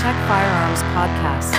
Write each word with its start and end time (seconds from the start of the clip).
Czech 0.00 0.16
Firearms 0.16 0.82
Podcast. 0.82 1.54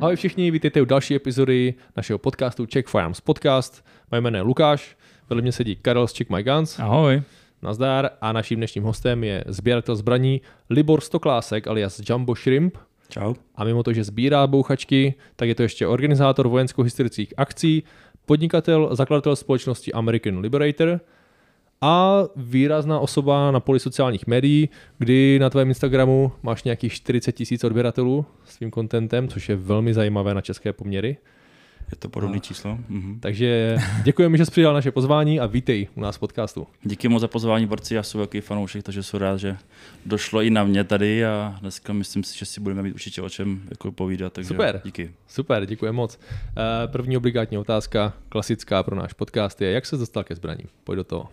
Ahoj 0.00 0.16
všichni, 0.16 0.50
vítejte 0.50 0.82
u 0.82 0.84
další 0.84 1.14
epizody 1.14 1.74
našeho 1.96 2.18
podcastu 2.18 2.66
Czech 2.66 2.86
Firearms 2.86 3.20
Podcast. 3.20 3.84
Moje 4.10 4.20
jméno 4.20 4.38
je 4.38 4.42
Lukáš, 4.42 4.96
vedle 5.28 5.42
mě 5.42 5.52
sedí 5.52 5.76
Karel 5.76 6.06
z 6.06 6.16
Check 6.16 6.30
My 6.30 6.42
Guns. 6.42 6.78
Ahoj. 6.78 7.22
Nazdar 7.62 8.10
a 8.20 8.32
naším 8.32 8.56
dnešním 8.56 8.84
hostem 8.84 9.24
je 9.24 9.44
sběratel 9.46 9.96
zbraní 9.96 10.40
Libor 10.70 11.00
Stoklásek 11.00 11.66
alias 11.66 12.00
Jumbo 12.08 12.34
Shrimp. 12.34 12.78
Čau. 13.08 13.34
A 13.54 13.64
mimo 13.64 13.82
to, 13.82 13.92
že 13.92 14.04
sbírá 14.04 14.46
bouchačky, 14.46 15.14
tak 15.36 15.48
je 15.48 15.54
to 15.54 15.62
ještě 15.62 15.86
organizátor 15.86 16.48
vojensko-historických 16.48 17.34
akcí, 17.36 17.82
podnikatel, 18.26 18.96
zakladatel 18.96 19.36
společnosti 19.36 19.92
American 19.92 20.38
Liberator 20.38 21.00
a 21.80 22.22
výrazná 22.36 23.00
osoba 23.00 23.50
na 23.50 23.60
poli 23.60 23.80
sociálních 23.80 24.26
médií, 24.26 24.68
kdy 24.98 25.38
na 25.38 25.50
tvém 25.50 25.68
Instagramu 25.68 26.32
máš 26.42 26.64
nějakých 26.64 26.92
40 26.92 27.32
tisíc 27.32 27.64
odběratelů 27.64 28.26
svým 28.44 28.70
kontentem, 28.70 29.28
což 29.28 29.48
je 29.48 29.56
velmi 29.56 29.94
zajímavé 29.94 30.34
na 30.34 30.40
české 30.40 30.72
poměry. 30.72 31.16
Je 31.90 31.96
to 31.98 32.08
podobné 32.08 32.40
číslo? 32.40 32.78
Mhm. 32.88 33.20
Takže 33.20 33.78
děkujeme, 34.04 34.38
že 34.38 34.44
jsi 34.44 34.50
přijal 34.50 34.74
naše 34.74 34.90
pozvání 34.90 35.40
a 35.40 35.46
vítej 35.46 35.88
u 35.94 36.00
nás 36.00 36.16
v 36.16 36.18
podcastu. 36.18 36.66
Díky 36.82 37.08
moc 37.08 37.20
za 37.20 37.28
pozvání, 37.28 37.66
borci, 37.66 37.94
já 37.94 38.02
jsem 38.02 38.18
velký 38.18 38.40
fanoušek, 38.40 38.82
takže 38.82 39.02
jsem 39.02 39.20
rád, 39.20 39.36
že 39.36 39.56
došlo 40.06 40.42
i 40.42 40.50
na 40.50 40.64
mě 40.64 40.84
tady 40.84 41.26
a 41.26 41.56
dneska 41.60 41.92
myslím 41.92 42.24
si, 42.24 42.38
že 42.38 42.44
si 42.44 42.60
budeme 42.60 42.82
mít 42.82 42.92
určitě 42.92 43.22
o 43.22 43.28
čem 43.28 43.60
jako 43.70 43.92
povídat, 43.92 44.32
takže 44.32 44.48
Super. 44.48 44.80
díky. 44.84 45.10
Super, 45.28 45.66
děkuji 45.66 45.92
moc. 45.92 46.18
Eh, 46.22 46.88
První 46.88 47.16
obligátní 47.16 47.58
otázka, 47.58 48.12
klasická 48.28 48.82
pro 48.82 48.96
náš 48.96 49.12
podcast 49.12 49.62
je, 49.62 49.70
jak 49.70 49.86
se 49.86 49.96
dostal 49.96 50.24
ke 50.24 50.34
zbraním? 50.34 50.66
Pojď 50.84 50.96
do 50.96 51.04
toho. 51.04 51.28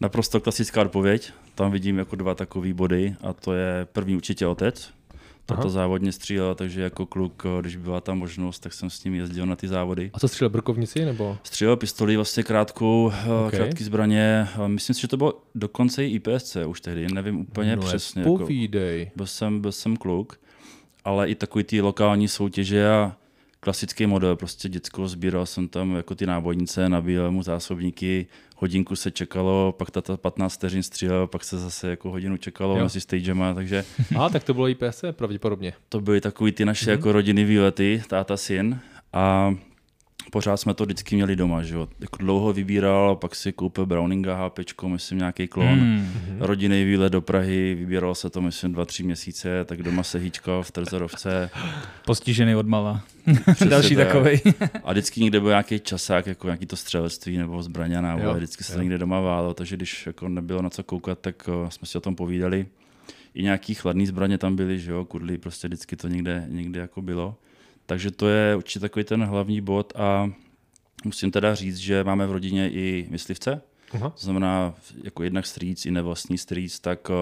Naprosto 0.00 0.40
klasická 0.40 0.82
odpověď, 0.82 1.32
tam 1.54 1.70
vidím 1.72 1.98
jako 1.98 2.16
dva 2.16 2.34
takové 2.34 2.74
body 2.74 3.16
a 3.20 3.32
to 3.32 3.52
je 3.52 3.86
první 3.92 4.16
určitě 4.16 4.46
otec, 4.46 4.90
tato 5.46 5.70
závodně 5.70 6.12
střílel, 6.12 6.54
takže 6.54 6.82
jako 6.82 7.06
kluk, 7.06 7.42
když 7.60 7.76
byla 7.76 8.00
ta 8.00 8.14
možnost, 8.14 8.58
tak 8.58 8.72
jsem 8.72 8.90
s 8.90 9.04
ním 9.04 9.14
jezdil 9.14 9.46
na 9.46 9.56
ty 9.56 9.68
závody. 9.68 10.10
A 10.14 10.18
co 10.18 10.28
střílel 10.28 10.50
brokovnici 10.50 11.04
nebo? 11.04 11.38
Střílel 11.42 11.76
pistoli 11.76 12.16
vlastně 12.16 12.42
krátkou, 12.42 13.06
Ok. 13.06 13.46
okay. 13.46 13.60
krátký 13.60 13.84
zbraně, 13.84 14.48
myslím 14.66 14.94
si, 14.94 15.00
že 15.00 15.08
to 15.08 15.16
bylo 15.16 15.42
dokonce 15.54 16.06
i 16.06 16.14
IPSC 16.14 16.56
už 16.66 16.80
tehdy, 16.80 17.06
nevím 17.12 17.40
úplně 17.40 17.76
no, 17.76 17.82
přesně. 17.82 18.22
Jako, 18.22 18.46
byl 19.16 19.26
jsem, 19.26 19.60
byl 19.60 19.72
jsem 19.72 19.96
kluk, 19.96 20.40
ale 21.04 21.28
i 21.28 21.34
takový 21.34 21.64
ty 21.64 21.80
lokální 21.80 22.28
soutěže 22.28 22.88
a 22.88 23.16
klasický 23.66 24.06
model, 24.06 24.36
prostě 24.36 24.68
děcko, 24.68 25.08
sbíral 25.08 25.46
jsem 25.46 25.68
tam 25.68 25.96
jako 25.96 26.14
ty 26.14 26.26
nábojnice, 26.26 26.88
nabíjel 26.88 27.30
mu 27.32 27.42
zásobníky, 27.42 28.26
hodinku 28.56 28.96
se 28.96 29.10
čekalo, 29.10 29.74
pak 29.78 29.90
ta 29.90 30.16
15 30.16 30.54
vteřin 30.54 30.82
střílel, 30.82 31.26
pak 31.26 31.44
se 31.44 31.58
zase 31.58 31.90
jako 31.90 32.10
hodinu 32.10 32.36
čekalo 32.36 32.76
Jo. 32.76 32.82
mezi 32.82 33.00
stagema, 33.00 33.54
takže 33.54 33.84
A 34.18 34.28
tak 34.28 34.44
to 34.44 34.54
bylo 34.54 34.68
IPSC 34.68 35.04
pravděpodobně. 35.12 35.72
to 35.88 36.00
byly 36.00 36.20
takový 36.20 36.52
ty 36.52 36.64
naše 36.64 36.84
Mhm. 36.84 36.90
jako 36.98 37.12
rodiny 37.12 37.44
výlety, 37.44 38.02
táta, 38.08 38.36
syn 38.36 38.78
a 39.12 39.54
pořád 40.30 40.56
jsme 40.56 40.74
to 40.74 40.84
vždycky 40.84 41.16
měli 41.16 41.36
doma, 41.36 41.62
že 41.62 41.74
jo. 41.74 41.88
Jako 42.00 42.16
dlouho 42.16 42.52
vybíral, 42.52 43.16
pak 43.16 43.34
si 43.34 43.52
koupil 43.52 43.86
Browninga 43.86 44.46
HPčko, 44.46 44.88
myslím 44.88 45.18
nějaký 45.18 45.48
klon. 45.48 45.78
Mhm. 45.78 46.36
Rodinný 46.40 46.84
výlet 46.84 47.12
do 47.12 47.20
Prahy, 47.20 47.74
vybíral 47.74 48.14
se 48.14 48.30
to 48.30 48.40
myslím 48.40 48.72
dva, 48.72 48.84
tři 48.84 49.02
měsíce, 49.02 49.64
tak 49.64 49.82
doma 49.82 50.02
se 50.02 50.18
hýčkal 50.18 50.62
v 50.62 50.70
Trzorovce. 50.70 51.50
Postižený 52.04 52.54
od 52.54 52.66
mala. 52.66 53.02
Přesně 53.42 53.66
Další 53.70 53.96
tak. 53.96 54.06
takový. 54.06 54.40
A 54.84 54.92
vždycky 54.92 55.20
někde 55.20 55.40
byl 55.40 55.48
nějaký 55.48 55.80
časák, 55.80 56.26
jako 56.26 56.46
nějaký 56.46 56.66
to 56.66 56.76
střelectví 56.76 57.36
nebo 57.36 57.62
zbraně 57.62 57.98
a 57.98 58.32
vždycky 58.32 58.64
se 58.64 58.72
jo. 58.74 58.80
někde 58.80 58.98
doma 58.98 59.20
válo, 59.20 59.54
takže 59.54 59.76
když 59.76 60.06
jako 60.06 60.28
nebylo 60.28 60.62
na 60.62 60.70
co 60.70 60.82
koukat, 60.82 61.18
tak 61.18 61.48
uh, 61.48 61.68
jsme 61.68 61.86
si 61.86 61.98
o 61.98 62.00
tom 62.00 62.16
povídali. 62.16 62.66
I 63.34 63.42
nějaký 63.42 63.74
chladný 63.74 64.06
zbraně 64.06 64.38
tam 64.38 64.56
byly, 64.56 64.78
že 64.78 64.90
jo, 64.90 65.04
kudly, 65.04 65.38
prostě 65.38 65.68
vždycky 65.68 65.96
to 65.96 66.08
někde, 66.08 66.46
někde 66.48 66.80
jako 66.80 67.02
bylo. 67.02 67.36
Takže 67.86 68.10
to 68.10 68.28
je 68.28 68.56
určitě 68.56 68.80
takový 68.80 69.04
ten 69.04 69.24
hlavní 69.24 69.60
bod 69.60 69.92
a 69.96 70.30
musím 71.04 71.30
teda 71.30 71.54
říct, 71.54 71.76
že 71.76 72.04
máme 72.04 72.26
v 72.26 72.32
rodině 72.32 72.70
i 72.70 73.06
myslivce, 73.10 73.62
Aha. 73.92 74.10
to 74.10 74.20
znamená 74.20 74.74
jako 75.04 75.22
jednak 75.22 75.46
strýc 75.46 75.86
i 75.86 75.90
nevlastní 75.90 76.38
strýc, 76.38 76.80
tak 76.80 77.10
uh, 77.10 77.14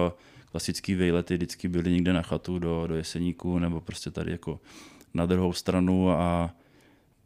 klasický 0.51 0.95
vejlety 0.95 1.33
vždycky 1.37 1.67
byly 1.67 1.91
někde 1.91 2.13
na 2.13 2.21
chatu 2.21 2.59
do, 2.59 2.87
do 2.87 2.95
jeseníku 2.95 3.59
nebo 3.59 3.81
prostě 3.81 4.11
tady 4.11 4.31
jako 4.31 4.59
na 5.13 5.25
druhou 5.25 5.53
stranu 5.53 6.11
a 6.11 6.53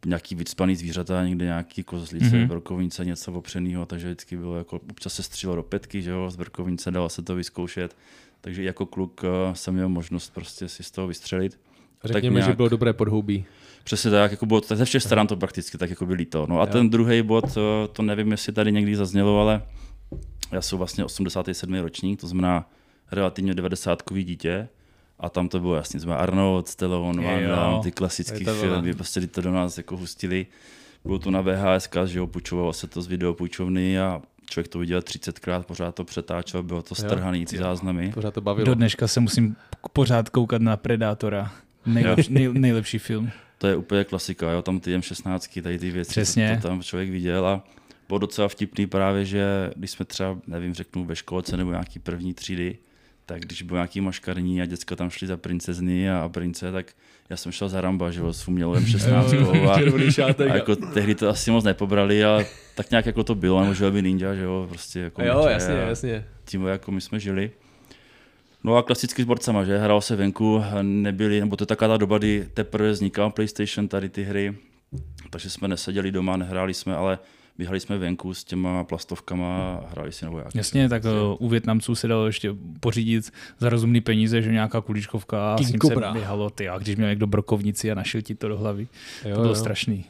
nějaký 0.06 0.34
vycpaný 0.34 0.76
zvířata, 0.76 1.24
někde 1.24 1.44
nějaký 1.44 1.82
kozlice, 1.82 2.26
Mhm. 2.26 2.34
mm-hmm. 2.34 2.48
brokovnice, 2.48 3.04
něco 3.04 3.32
opřenýho, 3.32 3.86
takže 3.86 4.06
vždycky 4.06 4.36
bylo 4.36 4.56
jako, 4.56 4.80
občas 4.90 5.14
se 5.14 5.22
střílo 5.22 5.56
do 5.56 5.62
petky, 5.62 6.02
že 6.02 6.10
jo, 6.10 6.30
z 6.30 6.36
brokovnice, 6.36 6.90
dalo 6.90 7.08
se 7.08 7.22
to 7.22 7.34
vyzkoušet, 7.34 7.96
takže 8.40 8.62
jako 8.62 8.86
kluk 8.86 9.22
uh, 9.22 9.54
jsem 9.54 9.74
měl 9.74 9.88
možnost 9.88 10.30
prostě 10.34 10.68
si 10.68 10.82
z 10.82 10.90
toho 10.90 11.06
vystřelit. 11.08 11.58
Řekněme, 12.04 12.34
nějak- 12.34 12.50
že 12.52 12.56
bylo 12.56 12.68
dobré 12.68 12.92
podhoubí. 12.92 13.44
Přesně 13.84 14.10
tak, 14.10 14.30
jako 14.30 14.46
bylo 14.46 14.60
to 14.60 14.76
ze 14.76 14.84
všech 14.84 15.02
stran 15.02 15.26
to 15.26 15.36
prakticky 15.36 15.78
tak 15.78 15.90
jako 15.90 16.06
by 16.06 16.14
líto. 16.14 16.46
No 16.48 16.60
a 16.60 16.64
Jo. 16.64 16.66
ten 16.72 16.90
druhý 16.90 17.22
bod, 17.22 17.54
to, 17.54 17.88
to 17.92 18.02
nevím, 18.02 18.30
jestli 18.30 18.52
tady 18.52 18.72
někdy 18.72 18.96
zaznělo, 18.96 19.40
ale 19.40 19.62
já 20.52 20.60
jsem 20.62 20.78
vlastně 20.78 21.04
87. 21.04 21.74
ročník, 21.80 22.20
to 22.20 22.26
znamená 22.26 22.70
relativně 23.12 23.54
90 23.54 24.02
dítě. 24.14 24.68
A 25.18 25.28
tam 25.28 25.48
to 25.48 25.60
bylo 25.60 25.74
jasně, 25.74 26.00
jsme 26.00 26.16
Arnold, 26.16 26.68
Stallone, 26.68 27.22
Van. 27.26 27.48
Damme, 27.48 27.82
ty 27.82 27.92
klasické 27.92 28.44
to 28.44 28.54
filmy, 28.54 28.94
prostě 28.94 29.26
to 29.26 29.40
do 29.40 29.52
nás 29.52 29.76
jako 29.78 29.96
hustili. 29.96 30.46
Bylo 31.04 31.18
to 31.18 31.30
na 31.30 31.40
VHS, 31.40 31.88
že 32.06 32.18
jo, 32.18 32.26
půjčovalo 32.26 32.72
se 32.72 32.86
to 32.86 33.02
z 33.02 33.06
videopůjčovny 33.06 34.00
a 34.00 34.22
člověk 34.50 34.68
to 34.68 34.78
viděl 34.78 35.00
30krát, 35.00 35.62
pořád 35.62 35.94
to 35.94 36.04
přetáčel, 36.04 36.62
bylo 36.62 36.82
to 36.82 36.94
strhaný, 36.94 37.46
ty 37.46 37.58
záznamy. 37.58 38.10
Pořád 38.14 38.34
to 38.34 38.40
bavilo. 38.40 38.66
Do 38.66 38.74
dneška 38.74 39.08
se 39.08 39.20
musím 39.20 39.56
pořád 39.92 40.28
koukat 40.28 40.62
na 40.62 40.76
Predátora. 40.76 41.52
Nejlepší, 41.86 42.32
nej, 42.32 42.48
nejlepší 42.52 42.98
film. 42.98 43.30
To 43.58 43.66
je 43.66 43.76
úplně 43.76 44.04
klasika, 44.04 44.50
jo? 44.52 44.62
tam 44.62 44.80
ty 44.80 44.96
M16, 44.98 45.62
tady 45.62 45.78
ty 45.78 45.90
věci, 45.90 46.10
Přesně. 46.10 46.56
To, 46.56 46.62
to 46.62 46.68
tam 46.68 46.82
člověk 46.82 47.10
viděl 47.10 47.46
a 47.46 47.64
bylo 48.08 48.18
docela 48.18 48.48
vtipný 48.48 48.86
právě, 48.86 49.24
že 49.24 49.70
když 49.76 49.90
jsme 49.90 50.04
třeba, 50.04 50.38
nevím, 50.46 50.74
řeknu 50.74 51.04
ve 51.04 51.16
školce 51.16 51.56
nebo 51.56 51.70
nějaký 51.70 51.98
první 51.98 52.34
třídy, 52.34 52.78
tak 53.26 53.40
když 53.40 53.62
byl 53.62 53.76
nějaký 53.76 54.00
maškarní 54.00 54.62
a 54.62 54.66
děcka 54.66 54.96
tam 54.96 55.10
šli 55.10 55.26
za 55.26 55.36
princezny 55.36 56.10
a, 56.10 56.18
a 56.18 56.28
prince, 56.28 56.72
tak 56.72 56.86
já 57.30 57.36
jsem 57.36 57.52
šel 57.52 57.68
za 57.68 57.80
Ramba, 57.80 58.10
že 58.10 58.20
jo, 58.20 58.32
s 58.32 58.48
umělou 58.48 58.74
M16 58.74 59.68
a, 59.70 60.52
a 60.52 60.54
jako 60.54 60.76
tehdy 60.76 61.14
to 61.14 61.28
asi 61.28 61.50
moc 61.50 61.64
nepobrali, 61.64 62.24
ale 62.24 62.46
tak 62.74 62.90
nějak 62.90 63.06
jako 63.06 63.24
to 63.24 63.34
bylo, 63.34 63.60
nebo 63.60 63.74
že 63.74 63.90
by 63.90 64.02
ninja, 64.02 64.34
že 64.34 64.42
jo, 64.42 64.66
prostě 64.68 65.00
jako 65.00 65.22
Jo, 65.22 65.46
jasně, 65.48 65.74
a- 65.74 65.88
jasně. 65.88 66.24
tím, 66.44 66.66
jako 66.66 66.90
my 66.92 67.00
jsme 67.00 67.20
žili. 67.20 67.50
No 68.64 68.76
a 68.76 68.82
klasicky 68.82 69.22
s 69.22 69.26
borcama, 69.26 69.64
že? 69.64 69.78
Hrál 69.78 70.00
se 70.00 70.16
venku, 70.16 70.62
nebyli, 70.82 71.40
nebo 71.40 71.56
to 71.56 71.62
je 71.62 71.66
taková 71.66 71.88
ta 71.88 71.96
doba, 71.96 72.18
kdy 72.18 72.48
teprve 72.54 72.90
vznikal 72.90 73.30
PlayStation, 73.30 73.88
tady 73.88 74.08
ty 74.08 74.22
hry, 74.22 74.54
takže 75.30 75.50
jsme 75.50 75.68
neseděli 75.68 76.12
doma, 76.12 76.36
nehráli 76.36 76.74
jsme, 76.74 76.96
ale 76.96 77.18
běhali 77.58 77.80
jsme 77.80 77.98
venku 77.98 78.34
s 78.34 78.44
těma 78.44 78.84
plastovkama 78.84 79.74
a 79.74 79.90
hráli 79.90 80.12
si 80.12 80.24
na 80.24 80.30
vojáky. 80.30 80.58
Jasně, 80.58 80.88
tak 80.88 81.04
o, 81.04 81.36
u 81.36 81.48
Větnamců 81.48 81.94
se 81.94 82.08
dalo 82.08 82.26
ještě 82.26 82.54
pořídit 82.80 83.30
za 83.58 83.68
rozumný 83.68 84.00
peníze, 84.00 84.42
že 84.42 84.52
nějaká 84.52 84.80
kuličkovka 84.80 85.54
a 85.54 85.56
King 85.56 85.68
s 85.68 85.72
ním 85.72 85.80
Cobra. 85.80 86.08
se 86.12 86.18
běhalo. 86.18 86.50
Ty, 86.50 86.68
a 86.68 86.78
když 86.78 86.96
měl 86.96 87.08
někdo 87.08 87.26
brokovnici 87.26 87.90
a 87.92 87.94
našil 87.94 88.22
ti 88.22 88.34
to 88.34 88.48
do 88.48 88.58
hlavy, 88.58 88.88
Jo, 89.24 89.34
to 89.34 89.40
bylo 89.40 89.52
jo. 89.52 89.54
strašný. 89.54 90.04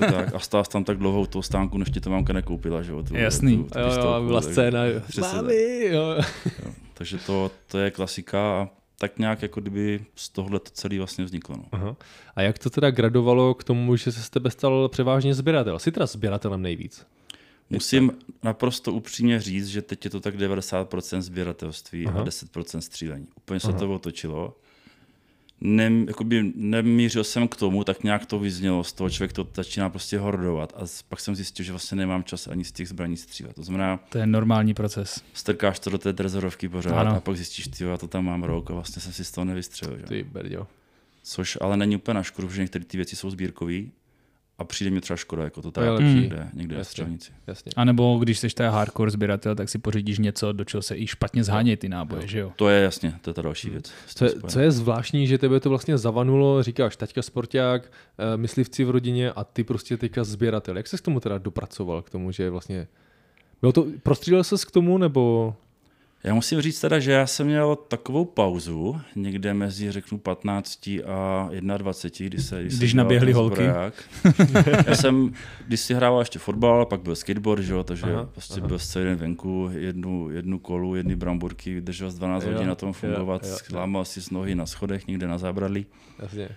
Tak. 0.00 0.34
A 0.34 0.38
stál 0.38 0.64
tam 0.64 0.84
tak 0.84 0.98
dlouho 0.98 1.20
u 1.20 1.26
toho 1.26 1.42
stánku, 1.42 1.78
než 1.78 1.90
ti 1.90 2.00
to 2.00 2.10
mamka 2.10 2.32
nekoupila, 2.32 2.82
že 2.82 2.92
jo? 2.92 3.02
Tu, 3.02 3.16
Jasný. 3.16 3.56
Tu, 3.56 3.64
tu 3.70 3.78
Jo, 3.78 3.84
jo, 3.84 3.90
pistolku, 3.90 4.26
byla 4.26 4.40
scéna. 4.40 4.80
Mami, 5.20 5.84
jo. 5.90 6.16
Jo. 6.64 6.72
Takže 7.02 7.18
to, 7.18 7.50
to 7.66 7.78
je 7.78 7.90
klasika 7.90 8.60
a 8.60 8.68
tak 8.98 9.18
nějak 9.18 9.42
jako 9.42 9.60
kdyby 9.60 10.04
z 10.16 10.28
tohohle 10.28 10.60
to 10.60 10.70
celé 10.70 10.98
vlastně 10.98 11.24
vzniklo. 11.24 11.56
No. 11.56 11.64
Aha. 11.72 11.96
A 12.36 12.42
jak 12.42 12.58
to 12.58 12.70
teda 12.70 12.90
gradovalo 12.90 13.54
k 13.54 13.64
tomu, 13.64 13.96
že 13.96 14.12
se 14.12 14.22
z 14.22 14.30
tebe 14.30 14.50
stal 14.50 14.88
převážně 14.88 15.34
sběratel? 15.34 15.78
Jsi 15.78 15.92
teda 15.92 16.06
sběratelem 16.06 16.62
nejvíc. 16.62 17.06
Musím 17.70 18.12
naprosto 18.42 18.92
upřímně 18.92 19.40
říct, 19.40 19.68
že 19.68 19.82
teď 19.82 20.04
je 20.04 20.10
to 20.10 20.20
tak 20.20 20.36
90% 20.36 21.20
sběratelství 21.20 22.06
Aha. 22.06 22.20
a 22.20 22.24
10% 22.24 22.78
střílení. 22.78 23.26
Úplně 23.36 23.60
se 23.60 23.68
Aha. 23.68 23.78
to 23.78 23.94
otočilo. 23.94 24.56
Nem, 25.64 26.04
jakoby 26.08 26.52
nemířil 26.54 27.24
jsem 27.24 27.48
k 27.48 27.56
tomu, 27.56 27.84
tak 27.84 28.04
nějak 28.04 28.26
to 28.26 28.38
vyznělo, 28.38 28.84
z 28.84 28.92
toho 28.92 29.10
člověk 29.10 29.32
to 29.32 29.48
začíná 29.54 29.90
prostě 29.90 30.18
hordovat 30.18 30.72
a 30.76 30.86
pak 31.08 31.20
jsem 31.20 31.34
zjistil, 31.34 31.64
že 31.64 31.72
vlastně 31.72 31.96
nemám 31.96 32.24
čas 32.24 32.48
ani 32.48 32.64
z 32.64 32.72
těch 32.72 32.88
zbraní 32.88 33.16
střílet. 33.16 33.54
To 33.54 33.62
znamená, 33.62 34.00
To 34.08 34.18
je 34.18 34.26
normální 34.26 34.74
proces. 34.74 35.20
strkáš 35.34 35.78
to 35.78 35.90
do 35.90 35.98
té 35.98 36.12
trezorovky 36.12 36.68
pořád 36.68 36.98
Ano. 37.00 37.16
a 37.16 37.20
pak 37.20 37.36
zjistíš, 37.36 37.68
ty 37.68 37.84
já 37.84 37.96
to 37.96 38.08
tam 38.08 38.24
mám 38.24 38.42
rok 38.42 38.70
a 38.70 38.74
vlastně 38.74 39.02
jsem 39.02 39.12
si 39.12 39.24
z 39.24 39.30
toho 39.30 39.44
nevystřelil. 39.44 39.98
Že? 39.98 40.04
Ty 40.06 40.22
berďo. 40.22 40.66
Což 41.22 41.58
ale 41.60 41.76
není 41.76 41.96
úplně 41.96 42.14
na 42.14 42.22
škodu, 42.22 42.50
že 42.50 42.62
některé 42.62 42.84
ty 42.84 42.96
věci 42.96 43.16
jsou 43.16 43.30
sbírkové 43.30 43.74
a 44.62 44.64
přijde 44.64 44.90
mi 44.90 45.00
třeba 45.00 45.16
škoda, 45.16 45.44
jako 45.44 45.62
to 45.62 45.70
To 45.70 45.80
je 45.82 45.90
lepší. 45.90 46.14
někde, 46.14 46.48
někde 46.54 46.74
na 46.74 46.78
Jasně. 46.78 46.90
střelnici. 46.90 47.32
Jasně. 47.46 47.72
A 47.76 47.84
nebo 47.84 48.18
když 48.18 48.38
jsi 48.38 48.48
teda 48.48 48.70
hardcore 48.70 49.10
sběratel, 49.10 49.54
tak 49.54 49.68
si 49.68 49.78
pořídíš 49.78 50.18
něco, 50.18 50.52
do 50.52 50.64
čeho 50.64 50.82
se 50.82 50.96
i 50.98 51.06
špatně 51.06 51.44
zhánějí 51.44 51.76
ty 51.76 51.88
náboje, 51.88 52.26
že 52.26 52.38
jo? 52.38 52.52
To 52.56 52.68
je 52.68 52.82
jasně, 52.82 53.14
to 53.20 53.30
je 53.30 53.34
ta 53.34 53.42
další 53.42 53.70
věc. 53.70 53.92
s 54.06 54.14
Co 54.14 54.24
je, 54.24 54.30
co 54.48 54.60
je 54.60 54.70
zvláštní, 54.70 55.26
že 55.26 55.38
tebe 55.38 55.60
to 55.60 55.68
vlastně 55.68 55.98
zavanulo, 55.98 56.62
říkáš 56.62 56.96
taťka 56.96 57.22
sporták, 57.22 57.92
eh, 58.18 58.36
myslivci 58.36 58.84
v 58.84 58.90
rodině 58.90 59.32
a 59.32 59.44
ty 59.44 59.64
prostě 59.64 59.96
teďka 59.96 60.24
sběratel. 60.24 60.76
Jak 60.76 60.88
se 60.88 60.96
k 60.98 61.00
tomu 61.00 61.20
teda 61.20 61.38
dopracoval, 61.38 62.02
k 62.02 62.10
tomu, 62.10 62.32
že 62.32 62.50
vlastně... 62.50 62.86
Bylo 63.60 63.72
to, 63.72 63.86
prostřílel 64.02 64.44
ses 64.44 64.64
k 64.64 64.70
tomu, 64.70 64.98
nebo... 64.98 65.54
Já 66.24 66.34
musím 66.34 66.60
říct 66.60 66.80
teda, 66.80 66.98
že 66.98 67.12
já 67.12 67.26
jsem 67.26 67.46
měl 67.46 67.76
takovou 67.76 68.24
pauzu, 68.24 69.00
někde 69.16 69.54
mezi, 69.54 69.92
řeknu, 69.92 70.18
15 70.18 70.88
a 71.06 71.48
21, 71.76 72.28
kdy 72.28 72.42
se... 72.42 72.62
Když 72.62 72.78
se 72.78 72.86
dělal 72.86 73.04
naběhly 73.04 73.32
holky. 73.32 73.62
já 74.86 74.94
jsem, 74.94 75.32
když 75.66 75.80
si 75.80 75.94
hrával 75.94 76.20
ještě 76.20 76.38
fotbal, 76.38 76.86
pak 76.86 77.00
byl 77.00 77.16
skateboard, 77.16 77.62
že 77.62 77.72
jo, 77.72 77.84
takže 77.84 78.14
Aha, 78.14 78.28
prostě 78.32 78.60
aha. 78.60 78.68
byl 78.68 78.78
celý 78.78 79.04
den 79.04 79.16
venku, 79.16 79.70
jednu, 79.72 80.30
jednu 80.30 80.58
kolu, 80.58 80.94
jedny 80.94 81.16
bramburky, 81.16 81.74
vydržel 81.74 82.10
z 82.10 82.14
12 82.14 82.44
Jo, 82.44 82.52
hodin 82.52 82.68
na 82.68 82.74
tom 82.74 82.92
fungovat, 82.92 83.46
lámal 83.72 84.04
si 84.04 84.22
z 84.22 84.30
nohy 84.30 84.54
na 84.54 84.66
schodech, 84.66 85.06
někde 85.06 85.26
na 85.26 85.38
zábradlí. 85.38 85.86
Jasně. 86.18 86.48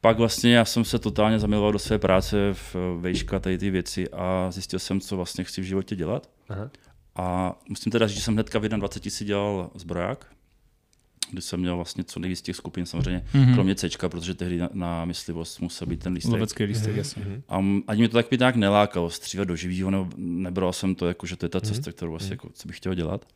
Pak 0.00 0.18
vlastně 0.18 0.54
já 0.54 0.64
jsem 0.64 0.84
se 0.84 0.98
totálně 0.98 1.38
zamiloval 1.38 1.72
do 1.72 1.78
své 1.78 1.98
práce 1.98 2.36
v 2.52 2.76
vejška, 3.00 3.38
tady 3.38 3.58
ty 3.58 3.70
věci 3.70 4.08
a 4.08 4.50
zjistil 4.50 4.78
jsem, 4.78 5.00
co 5.00 5.16
vlastně 5.16 5.44
chci 5.44 5.60
v 5.60 5.64
životě 5.64 5.96
dělat. 5.96 6.30
Aha. 6.48 6.70
A 7.16 7.54
musím 7.68 7.92
teda 7.92 8.06
říct, 8.06 8.16
že 8.16 8.22
jsem 8.22 8.34
hnedka 8.34 8.58
v 8.58 8.62
21 8.68 9.10
si 9.16 9.24
dělal 9.24 9.70
zbroják, 9.74 10.26
kdy 11.30 11.42
jsem 11.42 11.60
měl 11.60 11.76
vlastně 11.76 12.04
co 12.04 12.20
nejvíc 12.20 12.42
těch 12.42 12.56
skupin 12.56 12.86
samozřejmě, 12.86 13.24
Mhm. 13.34 13.44
mm-hmm. 13.44 13.54
kromě 13.54 13.74
C, 13.74 13.88
protože 14.08 14.34
tehdy 14.34 14.58
na, 14.58 14.68
na 14.72 15.04
myslivost 15.04 15.60
musel 15.60 15.86
být 15.86 16.00
ten 16.00 16.12
lístek. 16.12 16.32
Lovecký 16.32 16.64
lístek, 16.64 16.96
jasně. 16.96 17.42
A 17.48 17.58
m- 17.58 17.82
ani 17.86 17.98
mě 17.98 18.08
to 18.08 18.16
tak 18.16 18.26
by 18.30 18.38
nějak 18.38 18.56
nelákalo 18.56 19.10
střívat 19.10 19.48
do 19.48 19.56
živého, 19.56 19.90
nebo 19.90 20.08
nebral 20.16 20.72
jsem 20.72 20.94
to 20.94 21.08
jako, 21.08 21.26
že 21.26 21.36
to 21.36 21.44
je 21.46 21.50
ta 21.50 21.60
cesta, 21.60 21.92
kterou 21.92 22.10
vlastně, 22.10 22.32
jako, 22.32 22.48
co 22.54 22.68
bych 22.68 22.76
chtěl 22.76 22.94
dělat. 22.94 23.26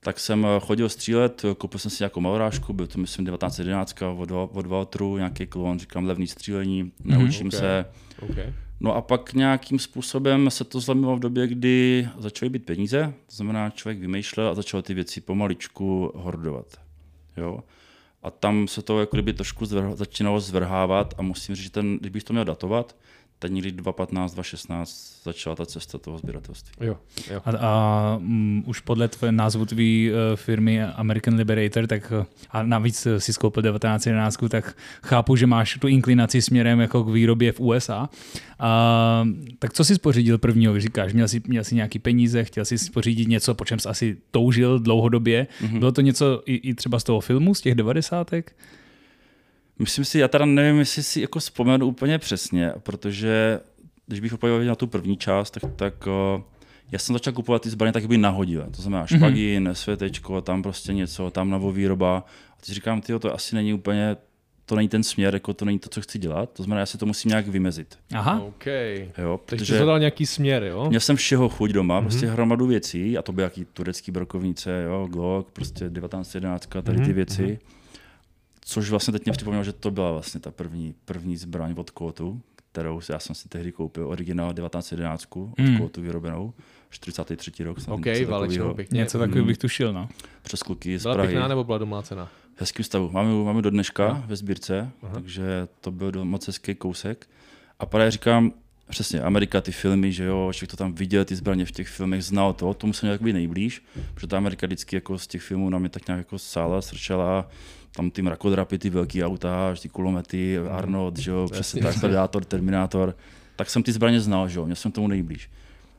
Tak 0.00 0.20
jsem 0.20 0.46
eh, 0.46 0.60
chodil 0.60 0.88
střílet, 0.88 1.42
koupil 1.58 1.78
jsem 1.80 1.90
si 1.90 2.02
nějakou 2.02 2.20
malorážku, 2.20 2.72
byl 2.72 2.86
to 2.86 2.98
myslím 2.98 3.26
1911 3.26 3.96
od, 4.16 4.30
od 4.52 4.66
Valtru, 4.66 5.16
nějaký 5.16 5.46
klon, 5.46 5.78
říkám 5.78 6.04
levný 6.06 6.26
střílení, 6.26 6.92
naučím 7.04 7.46
Ok. 7.46 7.52
se. 7.52 7.84
Okay. 8.30 8.52
No 8.84 8.94
a 8.96 9.00
pak 9.00 9.32
nějakým 9.32 9.78
způsobem 9.78 10.50
se 10.50 10.64
to 10.64 10.80
zlomilo 10.80 11.16
v 11.16 11.20
době, 11.20 11.46
kdy 11.46 12.08
začaly 12.18 12.50
být 12.50 12.66
peníze, 12.66 13.14
to 13.26 13.36
znamená, 13.36 13.70
člověk 13.70 13.98
vymýšlel 13.98 14.48
a 14.48 14.54
začal 14.54 14.82
ty 14.82 14.94
věci 14.94 15.20
pomaličku 15.20 16.12
hordovat. 16.14 16.66
Jo? 17.36 17.60
A 18.22 18.30
tam 18.30 18.68
se 18.68 18.82
to 18.82 19.00
jako 19.00 19.16
kdyby 19.16 19.32
trošku 19.32 19.66
zvrh, 19.66 19.92
začínalo 19.94 20.40
zvrhávat 20.40 21.14
a 21.18 21.22
musím 21.22 21.54
říct, 21.54 21.64
že 21.64 21.70
ten, 21.70 21.98
kdybych 21.98 22.24
to 22.24 22.32
měl 22.32 22.44
datovat, 22.44 22.96
tak 23.42 23.50
někdy 23.50 23.72
2015, 23.72 24.34
2016 24.34 25.22
začala 25.24 25.56
ta 25.56 25.66
cesta 25.66 25.98
toho 25.98 26.18
sběratelství. 26.18 26.86
Jo, 26.86 26.96
jo. 27.30 27.40
A, 27.44 27.50
a 27.58 28.16
um, 28.16 28.64
už 28.66 28.80
podle 28.80 29.08
tvoje 29.08 29.32
názvu 29.32 29.66
tvé 29.66 29.82
uh, 29.82 30.16
firmy 30.34 30.82
American 30.82 31.34
Liberator, 31.34 31.86
tak 31.86 32.12
uh, 32.18 32.24
a 32.50 32.62
navíc 32.62 33.06
uh, 33.06 33.16
si 33.16 33.32
skoupil 33.32 33.62
1911, 33.62 34.38
tak 34.48 34.76
chápu, 35.02 35.36
že 35.36 35.46
máš 35.46 35.78
tu 35.80 35.88
inklinaci 35.88 36.42
směrem 36.42 36.80
jako 36.80 37.04
k 37.04 37.08
výrobě 37.08 37.52
v 37.52 37.60
USA. 37.60 38.08
A, 38.58 39.28
tak 39.58 39.72
co 39.72 39.84
jsi 39.84 39.94
spořídil 39.94 40.38
prvního? 40.38 40.80
Říkáš, 40.80 41.12
měl 41.12 41.28
jsi, 41.28 41.42
měl 41.46 41.64
jsi 41.64 41.74
nějaký 41.74 41.98
peníze, 41.98 42.44
chtěl 42.44 42.64
jsi 42.64 42.78
spořídit 42.78 43.28
něco, 43.28 43.54
po 43.54 43.64
čem 43.64 43.78
jsi 43.78 43.88
asi 43.88 44.16
toužil 44.30 44.78
dlouhodobě. 44.78 45.46
Mm-hmm. 45.62 45.78
Bylo 45.78 45.92
to 45.92 46.00
něco 46.00 46.42
i, 46.46 46.54
i 46.54 46.74
třeba 46.74 46.98
z 46.98 47.04
toho 47.04 47.20
filmu, 47.20 47.54
z 47.54 47.60
těch 47.60 47.74
devadesátek? 47.74 48.52
Myslím 49.78 50.04
si, 50.04 50.18
já 50.18 50.28
teda 50.28 50.44
nevím, 50.44 50.78
jestli 50.78 51.02
si 51.02 51.20
jako 51.20 51.38
vzpomenu 51.38 51.86
úplně 51.86 52.18
přesně, 52.18 52.72
protože 52.82 53.60
když 54.06 54.20
bych 54.20 54.32
odpověděl 54.32 54.64
na 54.68 54.74
tu 54.74 54.86
první 54.86 55.16
část, 55.16 55.50
tak, 55.50 55.62
tak 55.76 56.06
o, 56.06 56.44
já 56.92 56.98
jsem 56.98 57.12
začal 57.14 57.32
kupovat 57.32 57.62
ty 57.62 57.70
zbraně 57.70 57.92
tak 57.92 58.06
by 58.06 58.18
nahodile. 58.18 58.66
To 58.76 58.82
znamená 58.82 59.06
špagín, 59.06 59.68
mm-hmm. 59.68 59.72
světečko, 59.72 60.40
tam 60.40 60.62
prostě 60.62 60.92
něco, 60.92 61.30
tam 61.30 61.50
novovýroba. 61.50 62.16
A 62.58 62.60
teď 62.66 62.74
říkám, 62.74 63.00
ty 63.00 63.18
to 63.18 63.34
asi 63.34 63.54
není 63.54 63.74
úplně, 63.74 64.16
to 64.66 64.76
není 64.76 64.88
ten 64.88 65.02
směr, 65.02 65.34
jako 65.34 65.54
to 65.54 65.64
není 65.64 65.78
to, 65.78 65.88
co 65.88 66.00
chci 66.00 66.18
dělat. 66.18 66.50
To 66.52 66.62
znamená, 66.62 66.80
já 66.80 66.86
si 66.86 66.98
to 66.98 67.06
musím 67.06 67.28
nějak 67.28 67.48
vymezit. 67.48 67.98
Aha. 68.14 68.40
OK. 68.40 68.66
Jo, 69.18 69.40
Takže 69.46 69.64
protože 69.64 69.72
jsi 69.74 69.78
zadal 69.78 69.98
nějaký 69.98 70.26
směr, 70.26 70.62
jo? 70.64 70.86
měl 70.88 71.00
jsem 71.00 71.16
všeho 71.16 71.48
chuť 71.48 71.70
doma, 71.70 71.94
Mhm. 71.94 72.06
mm-hmm. 72.08 72.10
prostě 72.10 72.26
hromadu 72.26 72.66
věcí, 72.66 73.18
a 73.18 73.22
to 73.22 73.32
byly 73.32 73.42
jaký 73.44 73.64
turecký 73.72 74.12
brokovnice, 74.12 74.82
jo, 74.86 75.08
Glock, 75.10 75.50
prostě 75.52 75.90
1911, 75.90 76.66
tady 76.82 76.96
Mhm, 76.98 77.06
ty 77.06 77.12
věci. 77.12 77.58
Což 78.64 78.90
vlastně 78.90 79.12
teď 79.12 79.24
mě 79.24 79.32
připomnělo, 79.32 79.64
že 79.64 79.72
to 79.72 79.90
byla 79.90 80.12
vlastně 80.12 80.40
ta 80.40 80.50
první, 80.50 80.94
první 81.04 81.36
zbraň 81.36 81.74
od 81.76 81.90
Kotu, 81.90 82.40
kterou 82.72 83.00
já 83.10 83.18
jsem 83.18 83.34
si 83.34 83.48
tehdy 83.48 83.72
koupil, 83.72 84.08
originál 84.08 84.54
1911 84.54 85.26
od 85.36 85.58
Mm. 85.58 85.66
mm. 85.70 85.78
Kotu 85.78 86.02
vyrobenou, 86.02 86.54
43. 86.90 87.64
rok. 87.64 87.80
snad 87.80 87.94
OK, 87.94 88.04
něco 88.04 88.30
válečnou 88.30 88.56
takovýho. 88.56 88.74
pěkně. 88.74 88.98
Něco 88.98 89.18
takového 89.18 89.46
bych 89.46 89.58
tušil, 89.58 89.92
no. 89.92 90.08
Přes 90.42 90.62
kluky 90.62 90.98
z 90.98 91.02
Byla 91.02 91.14
Prahy. 91.14 91.28
pěkná 91.28 91.48
nebo 91.48 91.64
byla 91.64 91.78
domlácená? 91.78 92.30
V 92.56 92.60
hezkým 92.60 92.84
stavu. 92.84 93.10
Máme, 93.10 93.44
máme 93.44 93.62
do 93.62 93.70
dneška 93.70 94.08
Aha. 94.08 94.24
ve 94.26 94.36
sbírce, 94.36 94.90
Aha. 95.02 95.14
takže 95.14 95.68
to 95.80 95.90
byl 95.90 96.24
moc 96.24 96.46
hezký 96.46 96.74
kousek. 96.74 97.26
A 97.78 97.86
právě 97.86 98.10
říkám, 98.10 98.52
přesně, 98.88 99.20
Amerika, 99.22 99.60
ty 99.60 99.72
filmy, 99.72 100.12
že 100.12 100.24
jo, 100.24 100.50
člověk 100.54 100.70
to 100.70 100.76
tam 100.76 100.92
viděl, 100.94 101.24
ty 101.24 101.36
zbraně 101.36 101.64
v 101.66 101.72
těch 101.72 101.88
filmech, 101.88 102.24
znal 102.24 102.52
to, 102.52 102.74
tomu 102.74 102.92
jsem 102.92 103.06
nějak 103.06 103.22
být 103.22 103.32
nejblíž, 103.32 103.82
protože 104.14 104.26
ta 104.26 104.36
Amerika 104.36 104.66
vždycky 104.66 104.96
jako 104.96 105.18
z 105.18 105.26
těch 105.26 105.42
filmů 105.42 105.70
na 105.70 105.78
mě 105.78 105.88
tak 105.88 106.06
nějak 106.08 106.18
jako 106.18 106.38
sála, 106.38 106.82
srčela, 106.82 107.48
tam 107.96 108.10
ty 108.10 108.22
mrakodrapy, 108.22 108.78
ty 108.78 108.90
velký 108.90 109.24
auta, 109.24 109.74
ty 109.82 109.88
kulomety, 109.88 110.58
Arnold, 110.58 111.18
že 111.18 111.30
jo, 111.30 111.48
přesně 111.52 111.82
tak, 111.82 112.00
Predator, 112.00 112.44
Terminátor, 112.44 113.16
tak 113.56 113.70
jsem 113.70 113.82
ty 113.82 113.92
zbraně 113.92 114.20
znal, 114.20 114.48
že 114.48 114.58
jo, 114.58 114.64
měl 114.64 114.76
jsem 114.76 114.92
tomu 114.92 115.08
nejblíž. 115.08 115.50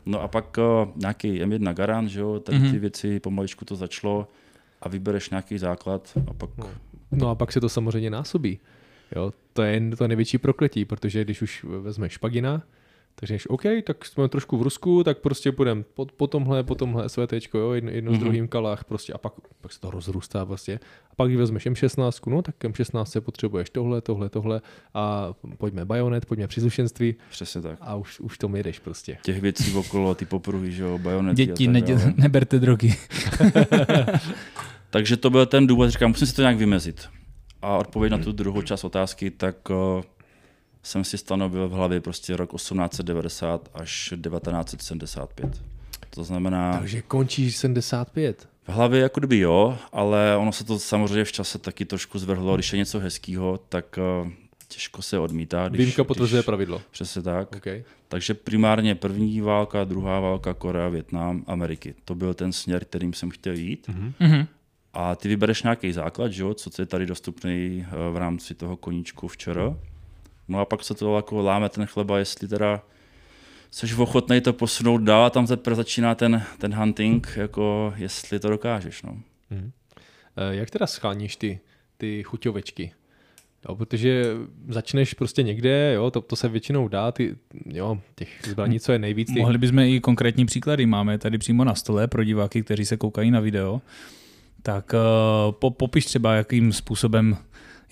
No 0.05 0.21
a 0.21 0.27
pak 0.27 0.57
uh, 0.57 0.91
nějaký 0.95 1.41
M1 1.41 1.73
Garand, 1.73 2.09
že 2.09 2.19
jo, 2.19 2.39
tady 2.39 2.59
ty 2.71 2.79
věci, 2.79 3.19
pomaličku 3.19 3.65
to 3.65 3.75
začalo 3.75 4.27
a 4.81 4.89
vybereš 4.89 5.29
nějaký 5.29 5.57
základ 5.57 6.17
a 6.27 6.33
pak 6.33 6.49
No 7.11 7.29
a 7.29 7.35
pak 7.35 7.51
se 7.51 7.61
to 7.61 7.69
samozřejmě 7.69 8.09
násobí. 8.09 8.59
Jo, 9.15 9.33
to 9.53 9.61
je 9.61 9.81
to 9.97 10.07
největší 10.07 10.37
prokletí, 10.37 10.85
protože 10.85 11.23
když 11.23 11.41
už 11.41 11.63
vezmeš 11.63 12.13
špagina, 12.13 12.63
tak 13.15 13.27
řekneš, 13.27 13.49
OK, 13.49 13.61
tak 13.83 14.05
jsme 14.05 14.29
trošku 14.29 14.57
v 14.57 14.61
Rusku, 14.61 15.03
tak 15.03 15.17
prostě 15.17 15.51
půjdeme 15.51 15.83
po, 15.93 16.05
po 16.05 16.27
tomhle, 16.27 16.63
po 16.63 16.75
tomhle 16.75 17.09
SVT, 17.09 17.33
jo, 17.53 17.71
jedno, 17.71 17.91
jedno 17.91 18.11
mm-hmm. 18.11 18.15
s 18.15 18.19
druhým 18.19 18.47
kalách, 18.47 18.83
prostě 18.83 19.13
a 19.13 19.17
pak, 19.17 19.33
pak 19.61 19.73
se 19.73 19.79
to 19.79 19.91
rozrůstá 19.91 20.45
prostě. 20.45 20.79
A 21.11 21.15
pak 21.15 21.27
když 21.27 21.37
vezmeš 21.37 21.67
M16, 21.67 22.31
no 22.31 22.41
tak 22.41 22.55
M16 22.63 23.21
potřebuješ 23.21 23.69
tohle, 23.69 24.01
tohle, 24.01 24.29
tohle 24.29 24.61
a 24.93 25.33
pojďme 25.57 25.85
bajonet, 25.85 26.25
pojďme 26.25 26.47
příslušenství 26.47 27.15
přesně 27.29 27.61
tak. 27.61 27.77
a 27.81 27.95
už, 27.95 28.19
už 28.19 28.37
to 28.37 28.49
jedeš 28.55 28.79
prostě. 28.79 29.17
těch 29.21 29.41
věcí 29.41 29.73
okolo, 29.75 30.15
ty 30.15 30.25
popruhy, 30.25 30.71
že 30.71 30.83
jo, 30.83 30.97
bajonety 30.97 31.45
Děti, 31.45 31.63
a 31.63 31.67
tak 31.67 31.73
nedě, 31.73 31.95
dále. 31.95 32.13
neberte 32.17 32.59
drogy. 32.59 32.95
Takže 34.89 35.17
to 35.17 35.29
byl 35.29 35.45
ten 35.45 35.67
důvod, 35.67 35.89
říkám, 35.89 36.09
musím 36.09 36.27
si 36.27 36.35
to 36.35 36.41
nějak 36.41 36.57
vymezit. 36.57 37.09
A 37.61 37.77
odpověď 37.77 38.11
na 38.11 38.17
tu 38.17 38.31
druhou 38.31 38.61
část 38.61 38.83
otázky, 38.83 39.31
tak 39.31 39.69
uh, 39.69 40.03
jsem 40.83 41.03
si 41.03 41.17
stanovil 41.17 41.69
v 41.69 41.71
hlavě 41.71 42.01
prostě 42.01 42.37
rok 42.37 42.55
1890 42.55 43.69
až 43.73 44.13
1975. 44.23 45.61
To 46.09 46.23
znamená, 46.23 46.77
Takže 46.79 47.01
končíš 47.01 47.57
75. 47.57 48.47
v 48.67 48.69
hlavě 48.69 49.01
jako 49.01 49.19
kdyby 49.19 49.39
jo, 49.39 49.77
ale 49.91 50.37
ono 50.37 50.51
se 50.51 50.63
to 50.63 50.79
samozřejmě 50.79 51.23
v 51.25 51.31
čase 51.31 51.59
taky 51.59 51.85
trošku 51.85 52.19
zvrhlo, 52.19 52.55
když 52.55 52.73
je 52.73 52.77
něco 52.77 52.99
hezkého, 52.99 53.59
tak 53.69 53.99
uh, 54.23 54.31
těžko 54.67 55.01
se 55.01 55.19
odmítá. 55.19 55.69
Když, 55.69 55.77
Výjimka 55.77 56.03
potvrzuje 56.03 56.39
když, 56.39 56.45
pravidlo. 56.45 56.81
Přesně 56.91 57.21
tak. 57.21 57.55
Okay. 57.55 57.83
Takže 58.07 58.33
primárně 58.33 58.95
první 58.95 59.41
válka, 59.41 59.83
druhá 59.83 60.19
válka, 60.19 60.53
Korea, 60.53 60.89
Větnam, 60.89 61.43
Ameriky. 61.47 61.95
To 62.05 62.15
byl 62.15 62.33
ten 62.33 62.51
směr, 62.51 62.85
kterým 62.85 63.13
jsem 63.13 63.29
chtěl 63.29 63.53
jít. 63.53 63.87
Mm-hmm. 63.89 64.13
Mhm. 64.19 64.47
A 64.93 65.15
ty 65.15 65.27
vybereš 65.27 65.63
nějaký 65.63 65.91
základ, 65.91 66.31
že 66.31 66.43
jo, 66.43 66.53
co 66.53 66.81
je 66.81 66.85
tady 66.85 67.05
dostupný 67.05 67.85
eh, 67.87 68.11
v 68.11 68.17
rámci 68.17 68.55
toho 68.55 68.77
koníčku 68.77 69.27
včera. 69.27 69.75
No 70.47 70.59
a 70.59 70.65
pak 70.65 70.83
se 70.83 70.93
to 70.93 71.15
jako 71.15 71.41
láme 71.41 71.69
ten 71.69 71.85
chleba, 71.85 72.19
jestli 72.19 72.47
teda 72.47 72.81
jsi 73.71 73.95
ochotný 73.95 74.41
to 74.41 74.53
posunout 74.53 74.97
dál 74.97 75.25
a 75.25 75.29
tam 75.29 75.47
teprve 75.47 75.75
začíná 75.75 76.15
ten, 76.15 76.43
ten 76.57 76.75
hunting, 76.75 77.33
jako 77.35 77.93
jestli 77.97 78.39
to 78.39 78.49
dokážeš. 78.49 79.03
No. 79.03 79.17
Eh, 79.51 80.55
Jak 80.55 80.69
teda 80.69 80.87
scháníš 80.87 81.35
ty, 81.35 81.59
ty 81.97 82.23
chuťovečky? 82.23 82.93
Jo, 83.69 83.75
protože 83.75 84.25
začneš 84.67 85.13
prostě 85.13 85.43
někde, 85.43 85.93
jo, 85.93 86.11
to, 86.11 86.21
to 86.21 86.35
se 86.35 86.49
většinou 86.49 86.87
dá, 86.87 87.11
ty, 87.11 87.35
jo, 87.65 87.97
těch 88.15 88.29
zbraní, 88.47 88.79
co 88.79 88.91
je 88.91 88.99
nejvíc. 88.99 89.33
Ty, 89.33 89.39
Mohli 89.39 89.57
bychom 89.57 89.79
i 89.79 89.99
konkrétní 89.99 90.45
příklady, 90.45 90.85
máme 90.85 91.17
tady 91.17 91.37
přímo 91.37 91.63
na 91.63 91.75
stole 91.75 92.07
pro 92.07 92.23
diváky, 92.23 92.63
kteří 92.63 92.85
se 92.85 92.97
koukají 92.97 93.31
na 93.31 93.39
video. 93.39 93.81
Tak 94.61 94.93
uh, 94.93 95.51
po, 95.51 95.71
popiš 95.71 96.05
třeba, 96.05 96.35
jakým 96.35 96.73
způsobem, 96.73 97.37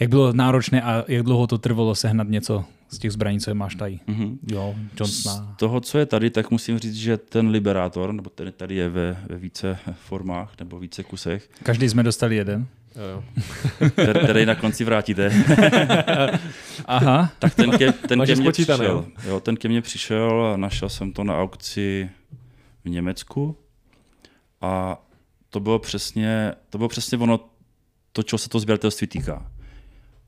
jak 0.02 0.10
bylo 0.10 0.34
náročné 0.34 0.82
a 0.82 1.04
jak 1.08 1.24
dlouho 1.24 1.48
to 1.48 1.58
trvalo 1.58 1.96
sehnat 1.96 2.28
něco 2.28 2.66
z 2.90 2.98
těch 2.98 3.12
zbraní, 3.12 3.40
co 3.40 3.50
je 3.50 3.54
máš 3.54 3.76
tady. 3.76 4.00
Mhm. 4.08 4.40
Jo, 4.52 4.76
Z 5.04 5.42
toho, 5.56 5.82
co 5.82 5.98
je 5.98 6.06
tady, 6.06 6.30
tak 6.30 6.52
musím 6.52 6.80
říct, 6.80 6.96
že 6.96 7.18
ten 7.18 7.50
liberátor, 7.50 8.14
nebo 8.14 8.30
ten 8.30 8.52
tady 8.58 8.76
je 8.76 8.90
ve, 8.90 9.18
ve 9.30 9.38
více 9.38 9.78
formách 9.94 10.54
nebo 10.60 10.80
více 10.80 11.04
kusech, 11.04 11.50
Každý 11.64 11.90
jsme 11.90 12.04
dostali 12.04 12.36
jeden. 12.36 12.68
jo, 12.96 13.04
jo. 13.04 13.24
který, 13.90 14.20
který 14.24 14.46
na 14.46 14.56
konci 14.56 14.84
vrátíte, 14.84 15.32
Aha, 16.86 17.32
tak 17.40 17.56
ten 17.56 17.72
ke, 17.72 17.92
ten 17.92 18.26
ke 18.26 18.36
mně 18.36 18.52
přišel. 18.52 19.06
Jo, 19.28 19.40
ten 19.40 19.58
ke 19.58 19.68
mně 19.68 19.82
přišel 19.82 20.46
a 20.54 20.58
našel 20.58 20.90
jsem 20.90 21.14
to 21.14 21.24
na 21.24 21.42
aukci 21.42 22.10
v 22.86 22.90
Německu 22.90 23.58
a 24.62 25.02
to 25.50 25.60
bylo 25.60 25.80
přesně, 25.80 26.54
to 26.70 26.78
bylo 26.78 26.88
přesně 26.90 27.18
ono, 27.18 27.40
to, 28.12 28.24
čeho 28.24 28.40
se 28.40 28.50
to 28.50 28.60
sběratelství 28.60 29.08
týká. 29.08 29.52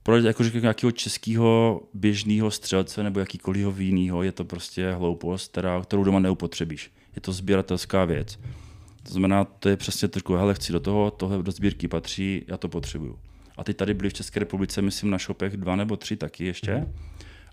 Pro 0.04 0.18
jako 0.18 0.44
nějakého 0.44 0.92
českého 0.92 1.82
běžného 1.94 2.52
střelce 2.52 3.04
nebo 3.04 3.20
jakýkoliv 3.20 3.80
jiného 3.80 4.24
je 4.24 4.32
to 4.32 4.46
prostě 4.46 4.92
hloupost, 4.92 5.52
která, 5.52 5.82
kterou 5.82 6.04
doma 6.04 6.20
neupotřebíš. 6.20 6.92
Je 7.16 7.22
to 7.22 7.32
sběratelská 7.32 8.06
věc. 8.06 8.40
To 9.04 9.12
znamená, 9.12 9.46
to 9.46 9.70
je 9.70 9.78
přesně 9.78 10.08
trošku, 10.08 10.34
hele, 10.34 10.54
chci 10.54 10.74
do 10.74 10.80
toho, 10.80 11.12
tohle 11.12 11.44
do 11.44 11.52
sbírky 11.52 11.88
patří, 11.88 12.46
já 12.48 12.58
to 12.58 12.70
potřebuju. 12.70 13.20
A 13.58 13.64
ty 13.64 13.74
tady 13.74 13.94
byly 13.94 14.10
v 14.10 14.14
České 14.14 14.40
republice, 14.40 14.82
myslím, 14.82 15.10
na 15.10 15.18
shopech 15.18 15.58
dva 15.58 15.76
nebo 15.76 15.98
tři 15.98 16.16
taky 16.16 16.46
ještě. 16.46 16.76
Mm. 16.76 16.94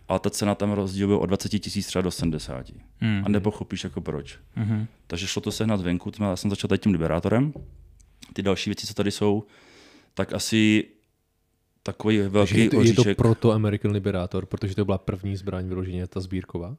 Ale 0.09 0.21
ta 0.21 0.30
cena 0.30 0.54
tam 0.54 0.73
rozdíl 0.73 1.07
byl 1.07 1.16
od 1.16 1.26
20 1.26 1.49
tisíc 1.49 1.87
třeba 1.87 2.02
do 2.02 2.11
70. 2.11 2.66
Mm. 3.00 3.23
A 3.25 3.28
nepochopíš 3.28 3.85
jako 3.85 4.00
proč. 4.00 4.38
Mm. 4.57 4.87
Takže 5.07 5.26
šlo 5.26 5.42
to 5.42 5.52
sehnat 5.52 5.80
venku, 5.80 6.12
já 6.21 6.37
jsem 6.37 6.50
začal 6.50 6.69
tady 6.69 6.78
tím 6.78 6.92
liberátorem. 6.92 7.52
Ty 8.33 8.42
další 8.42 8.71
věci, 8.71 8.87
co 8.87 8.95
tady 8.95 9.11
jsou, 9.11 9.45
tak 10.14 10.33
asi 10.33 10.85
takový 11.83 12.19
velký 12.19 12.53
Takže 12.53 12.63
je, 12.63 12.71
to, 12.71 12.77
je 12.77 12.81
oříšek. 12.81 13.17
to 13.17 13.23
proto 13.23 13.53
American 13.53 13.93
Liberator, 13.93 14.47
protože 14.47 14.75
to 14.75 14.85
byla 14.85 14.99
první 14.99 15.37
zbraň 15.37 15.69
vyloženě 15.69 16.07
ta 16.07 16.21
sbírková? 16.21 16.77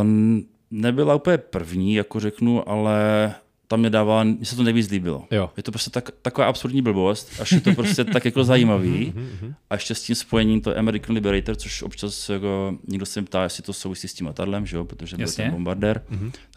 Um, 0.00 0.46
nebyla 0.70 1.14
úplně 1.14 1.38
první, 1.38 1.94
jako 1.94 2.20
řeknu, 2.20 2.68
ale 2.68 3.34
tam 3.68 3.80
mě 3.80 3.90
dává, 3.90 4.24
mně 4.24 4.46
se 4.46 4.56
to 4.56 4.62
nejvíc 4.62 4.90
líbilo. 4.90 5.24
Jo. 5.30 5.50
Je 5.56 5.62
to 5.62 5.72
prostě 5.72 5.90
tak, 5.90 6.10
taková 6.22 6.46
absurdní 6.46 6.82
blbost, 6.82 7.40
až 7.40 7.52
je 7.52 7.60
to 7.60 7.72
prostě 7.74 8.04
tak 8.04 8.24
jako 8.24 8.44
zajímavý. 8.44 9.14
A 9.70 9.74
ještě 9.74 9.94
s 9.94 10.02
tím 10.02 10.16
spojením 10.16 10.60
to 10.60 10.78
American 10.78 11.14
Liberator, 11.14 11.56
což 11.56 11.82
občas 11.82 12.28
jako, 12.28 12.78
někdo 12.88 13.06
se 13.06 13.20
mě 13.20 13.26
ptá, 13.26 13.42
jestli 13.42 13.62
to 13.62 13.72
souvisí 13.72 14.08
s 14.08 14.14
tím 14.14 14.26
letadlem, 14.26 14.66
že 14.66 14.76
jo? 14.76 14.84
protože 14.84 15.16
byl 15.16 15.26
Jasně. 15.26 15.44
ten 15.44 15.52
bombardér. 15.52 16.02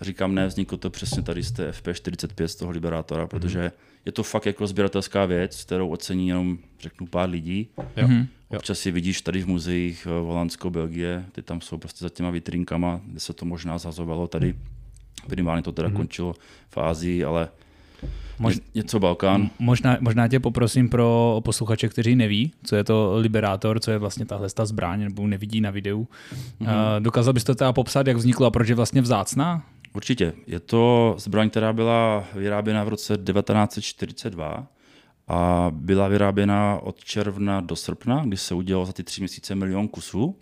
A 0.02 0.06
říkám, 0.06 0.36
ne, 0.36 0.48
vzniklo 0.48 0.78
to 0.78 0.90
přesně 0.90 1.22
tady 1.24 1.44
z 1.44 1.52
té 1.52 1.72
FP45 1.72 2.46
z 2.46 2.56
toho 2.56 2.72
Liberátora, 2.72 3.28
protože 3.28 3.72
je 4.06 4.12
to 4.12 4.24
fakt 4.24 4.46
jako 4.46 4.68
sběratelská 4.68 5.25
věc, 5.25 5.64
kterou 5.64 5.90
ocení 5.90 6.28
jenom, 6.28 6.58
řeknu, 6.86 7.08
pár 7.08 7.30
lidí. 7.30 7.68
Jo. 7.98 8.08
Mhm. 8.08 8.27
Občas 8.48 8.80
si 8.80 8.92
vidíš 8.92 9.22
tady 9.22 9.42
v 9.42 9.48
muzeích 9.48 10.08
eh, 10.08 10.22
v 10.22 10.24
Holandsko, 10.24 10.70
Belgie, 10.70 11.25
ty 11.32 11.42
tam 11.42 11.62
jsou 11.62 11.77
prostě 11.77 12.06
za 12.06 12.10
těma 12.10 12.30
vitrinkama, 12.30 13.01
kde 13.06 13.20
se 13.20 13.34
to 13.34 13.46
možná 13.46 13.77
zhazovalo 13.77 14.27
tady. 14.27 14.56
Minimálně 15.30 15.63
to 15.63 15.72
teda 15.72 15.89
končilo 15.89 16.34
v 16.70 16.77
Ázii, 16.77 17.24
ale 17.24 17.50
Mož- 18.39 18.62
něco 18.75 19.00
Balkán. 19.00 19.50
Možná, 19.60 19.98
možná 20.00 20.27
tě 20.27 20.39
poprosím 20.39 20.89
pro 20.89 21.42
posluchače, 21.44 21.88
kteří 21.88 22.15
neví, 22.15 22.51
co 22.63 22.75
je 22.75 22.84
to 22.84 23.13
Liberátor, 23.18 23.80
co 23.80 23.92
je 23.92 23.98
vlastně 23.98 24.25
tahle 24.25 24.50
ta 24.50 24.65
zbraň, 24.65 25.04
nebo 25.04 25.27
nevidí 25.27 25.62
na 25.62 25.72
videu. 25.72 26.08
Mm-hmm. 26.62 27.00
Dokázal 27.00 27.34
bys 27.34 27.44
to 27.44 27.56
teda 27.56 27.74
popsat, 27.74 28.08
jak 28.08 28.18
vzniklo 28.18 28.46
a 28.46 28.51
proč 28.51 28.68
je 28.68 28.75
vlastně 28.75 29.01
vzácná? 29.01 29.65
Určitě. 29.94 30.34
Je 30.48 30.60
to 30.60 31.15
zbraň, 31.18 31.50
která 31.50 31.74
byla 31.74 32.24
vyráběna 32.36 32.84
v 32.84 32.88
roce 32.88 33.18
1942 33.18 34.68
a 35.27 35.72
byla 35.72 36.08
vyráběna 36.08 36.79
od 36.84 37.03
června 37.03 37.62
do 37.62 37.75
srpna, 37.75 38.25
kdy 38.25 38.38
se 38.38 38.55
udělalo 38.55 38.86
za 38.86 38.94
ty 38.94 39.03
tři 39.03 39.22
měsíce 39.22 39.55
milion 39.55 39.88
kusů. 39.88 40.38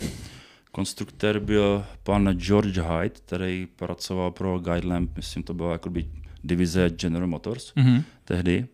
Konstruktér 0.72 1.40
byl 1.40 1.86
pan 2.04 2.30
George 2.30 2.78
Hyde, 2.78 3.10
který 3.10 3.68
pracoval 3.76 4.32
pro 4.32 4.60
Guidelamp, 4.60 5.16
myslím, 5.16 5.44
to 5.44 5.54
byla 5.54 5.72
jakoby 5.72 6.06
divize 6.44 6.90
General 6.90 7.28
Motors 7.28 7.74
mm-hmm. 7.76 8.04
tehdy. 8.26 8.68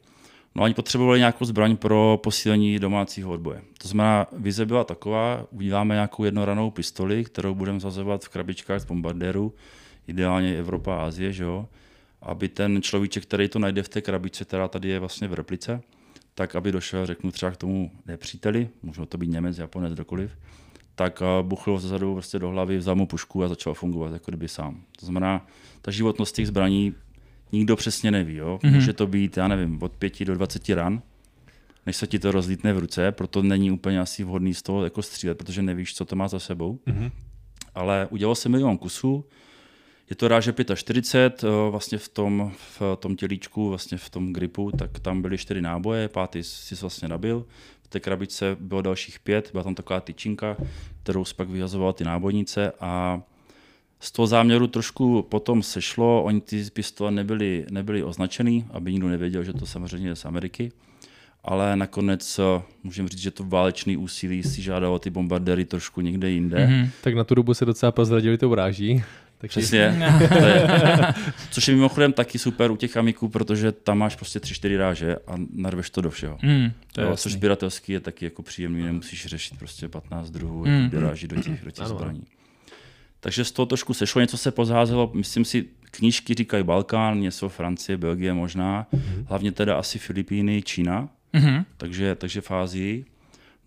No 0.55 0.63
oni 0.63 0.73
potřebovali 0.73 1.19
nějakou 1.19 1.45
zbraň 1.45 1.77
pro 1.77 2.19
posílení 2.23 2.79
domácího 2.79 3.31
odboje. 3.31 3.61
To 3.77 3.87
znamená, 3.87 4.27
vize 4.31 4.65
byla 4.65 4.83
taková, 4.83 5.45
uděláme 5.51 5.95
nějakou 5.95 6.23
jednoranou 6.23 6.71
pistoli, 6.71 7.23
kterou 7.23 7.55
budeme 7.55 7.79
zazovat 7.79 8.23
v 8.23 8.29
krabičkách 8.29 8.81
z 8.81 8.85
bombardéru, 8.85 9.53
ideálně 10.07 10.57
Evropa 10.57 10.95
a 10.95 11.05
Asie, 11.05 11.33
že 11.33 11.43
jo? 11.43 11.67
aby 12.21 12.47
ten 12.47 12.81
človíček, 12.81 13.23
který 13.23 13.49
to 13.49 13.59
najde 13.59 13.83
v 13.83 13.89
té 13.89 14.01
krabičce, 14.01 14.45
která 14.45 14.67
tady 14.67 14.89
je 14.89 14.99
vlastně 14.99 15.27
v 15.27 15.33
replice, 15.33 15.81
tak 16.35 16.55
aby 16.55 16.71
došel, 16.71 17.05
řeknu 17.05 17.31
třeba 17.31 17.51
k 17.51 17.57
tomu 17.57 17.91
nepříteli, 18.05 18.69
může 18.83 19.05
to 19.05 19.17
být 19.17 19.29
Němec, 19.29 19.57
Japonec, 19.57 19.93
kdokoliv, 19.93 20.31
tak 20.95 21.21
eh, 21.21 21.43
buchl 21.43 21.79
zezadu 21.79 22.13
prostě 22.13 22.39
do 22.39 22.49
hlavy, 22.49 22.77
vzal 22.77 22.95
mu 22.95 23.07
pušku 23.07 23.43
a 23.43 23.47
začal 23.47 23.73
fungovat 23.73 24.13
jako 24.13 24.31
kdyby 24.31 24.47
sám. 24.47 24.83
To 24.99 25.05
znamená, 25.05 25.47
ta 25.81 25.91
životnost 25.91 26.35
těch 26.35 26.47
zbraní 26.47 26.93
nikdo 27.51 27.75
přesně 27.75 28.11
neví. 28.11 28.35
Jo? 28.35 28.59
Mm-hmm. 28.63 28.73
Může 28.73 28.93
to 28.93 29.07
být, 29.07 29.37
já 29.37 29.47
nevím, 29.47 29.83
od 29.83 29.91
5 29.91 30.25
do 30.25 30.35
20 30.35 30.69
ran, 30.69 31.01
než 31.85 31.95
se 31.95 32.07
ti 32.07 32.19
to 32.19 32.31
rozlítne 32.31 32.73
v 32.73 32.79
ruce, 32.79 33.11
proto 33.11 33.41
není 33.43 33.71
úplně 33.71 33.99
asi 33.99 34.23
vhodný 34.23 34.53
z 34.53 34.61
toho 34.61 34.83
jako 34.83 35.01
střílet, 35.01 35.37
protože 35.37 35.61
nevíš, 35.61 35.95
co 35.95 36.05
to 36.05 36.15
má 36.15 36.27
za 36.27 36.39
sebou. 36.39 36.79
Mm-hmm. 36.87 37.11
Ale 37.75 38.07
udělalo 38.11 38.35
se 38.35 38.49
milion 38.49 38.77
kusů, 38.77 39.25
je 40.09 40.15
to 40.15 40.27
ráže 40.27 40.53
45, 40.75 41.43
eh, 41.43 41.71
vlastně 41.71 41.97
v 41.97 42.09
tom, 42.09 42.51
v 42.79 42.81
tom 42.99 43.15
tělíčku, 43.15 43.69
vlastně 43.69 43.97
v 43.97 44.09
tom 44.09 44.33
gripu, 44.33 44.71
tak 44.71 44.99
tam 44.99 45.21
byly 45.21 45.37
čtyři 45.37 45.61
náboje, 45.61 46.07
pátý 46.07 46.43
si 46.43 46.75
vlastně 46.75 47.07
nabil. 47.07 47.45
V 47.83 47.87
té 47.87 47.99
krabičce 47.99 48.57
bylo 48.59 48.81
dalších 48.81 49.19
pět, 49.19 49.49
byla 49.51 49.63
tam 49.63 49.75
taková 49.75 49.99
tyčinka, 49.99 50.57
kterou 51.03 51.25
se 51.25 51.33
pak 51.33 51.49
vyhazovala 51.49 51.93
ty 51.93 52.03
nábojnice 52.03 52.71
a 52.79 53.21
z 53.99 54.11
toho 54.11 54.27
záměru 54.27 54.67
trošku 54.67 55.21
potom 55.21 55.63
sešlo, 55.63 56.23
oni 56.23 56.41
ty 56.41 56.65
pistole 56.73 57.11
nebyly, 57.11 57.65
nebyly 57.71 58.03
označený, 58.03 58.65
aby 58.71 58.93
nikdo 58.93 59.07
nevěděl, 59.07 59.43
že 59.43 59.53
to 59.53 59.65
samozřejmě 59.65 60.09
je 60.09 60.15
z 60.15 60.25
Ameriky. 60.25 60.71
Ale 61.43 61.75
nakonec 61.75 62.39
eh, 62.39 62.61
můžeme 62.83 63.09
říct, 63.09 63.19
že 63.19 63.31
to 63.31 63.43
válečný 63.43 63.97
úsilí 63.97 64.43
si 64.43 64.61
žádalo 64.61 64.99
ty 64.99 65.09
bombardéry 65.09 65.65
trošku 65.65 66.01
někde 66.01 66.29
jinde. 66.29 66.57
Mm-hmm. 66.57 66.89
Tak 67.01 67.15
na 67.15 67.23
tu 67.23 67.35
dobu 67.35 67.53
se 67.53 67.65
docela 67.65 67.91
prozradili 67.91 68.37
to 68.37 68.49
uráží. 68.49 69.03
Takže 69.41 69.59
Přesně. 69.59 69.97
to 70.27 70.45
je, 70.45 70.67
což 71.51 71.67
je 71.67 71.73
mimochodem 71.75 72.13
taky 72.13 72.39
super 72.39 72.71
u 72.71 72.75
těch 72.75 72.97
amiků, 72.97 73.29
protože 73.29 73.71
tam 73.71 73.97
máš 73.97 74.15
prostě 74.15 74.39
tři, 74.39 74.53
čtyři 74.53 74.77
ráže 74.77 75.15
a 75.27 75.35
narveš 75.53 75.89
to 75.89 76.01
do 76.01 76.09
všeho. 76.09 76.37
Mm, 76.41 76.71
to 76.91 77.01
je 77.01 77.07
jo, 77.07 77.15
což 77.17 77.31
sběratelský 77.33 77.91
je 77.91 77.99
taky 77.99 78.25
jako 78.25 78.43
příjemný, 78.43 78.83
nemusíš 78.83 79.25
řešit 79.25 79.59
prostě 79.59 79.87
15 79.87 80.29
druhů 80.29 80.65
Mm. 80.65 80.71
mm. 80.71 80.89
ráží 80.93 81.27
do 81.27 81.41
těch, 81.41 81.63
do 81.65 81.71
těch 81.71 81.85
Ano. 81.85 81.95
zbraní. 81.95 82.23
Takže 83.19 83.45
z 83.45 83.51
toho 83.51 83.65
trošku 83.65 83.93
sešlo, 83.93 84.21
něco 84.21 84.37
se 84.37 84.51
pozházelo, 84.51 85.11
myslím 85.13 85.45
si, 85.45 85.65
knížky 85.91 86.33
říkají 86.33 86.63
Balkán, 86.63 87.19
něco 87.19 87.49
Francie, 87.49 87.97
Belgie 87.97 88.33
možná, 88.33 88.87
hlavně 89.27 89.51
teda 89.51 89.75
asi 89.75 89.99
Filipíny, 89.99 90.61
Čína, 90.61 91.09
Mhm. 91.33 91.65
takže, 91.77 92.15
takže 92.15 92.41
v 92.41 92.51
Ázii. 92.51 93.05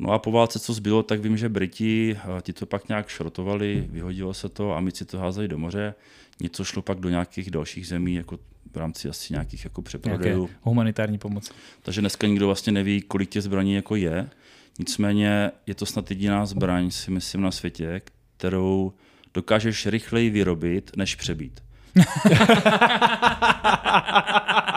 No 0.03 0.13
a 0.13 0.19
po 0.19 0.33
válce, 0.33 0.59
co 0.59 0.73
zbylo, 0.73 1.03
tak 1.03 1.21
vím, 1.21 1.37
že 1.37 1.49
Briti, 1.49 2.17
eh, 2.17 2.43
ti 2.43 2.53
to 2.53 2.67
pak 2.67 2.89
nějak 2.89 3.09
šrotovali, 3.09 3.87
vyhodilo 3.91 4.35
se 4.35 4.49
to, 4.49 4.77
amici 4.77 5.05
to 5.05 5.19
házeli 5.19 5.49
do 5.49 5.59
moře, 5.59 5.95
něco 6.41 6.65
šlo 6.65 6.83
pak 6.83 7.01
do 7.01 7.09
nějakých 7.09 7.51
dalších 7.51 7.87
zemí, 7.87 8.15
jako 8.15 8.39
v 8.73 8.77
rámci 8.77 9.09
asi 9.09 9.33
nějakých 9.33 9.65
jako 9.65 9.83
přeprodejů. 9.83 10.51
humanitární 10.63 11.19
pomoc. 11.19 11.51
Takže 11.83 12.01
dneska 12.01 12.27
nikdo 12.27 12.47
vlastně 12.47 12.73
neví, 12.73 13.03
kolik 13.03 13.31
těch 13.31 13.43
zbraní 13.43 13.75
jako 13.75 13.97
je. 13.97 14.31
Nicméně 14.79 15.51
je 15.67 15.75
to 15.75 15.87
snad 15.87 16.11
jediná 16.11 16.47
zbraň, 16.47 16.91
si 16.91 17.11
myslím, 17.11 17.41
na 17.41 17.51
světě, 17.51 18.03
kterou 18.37 18.93
dokážeš 19.35 19.87
rychleji 19.87 20.31
vyrobit, 20.31 20.91
než 20.97 21.15
přebít. 21.15 21.63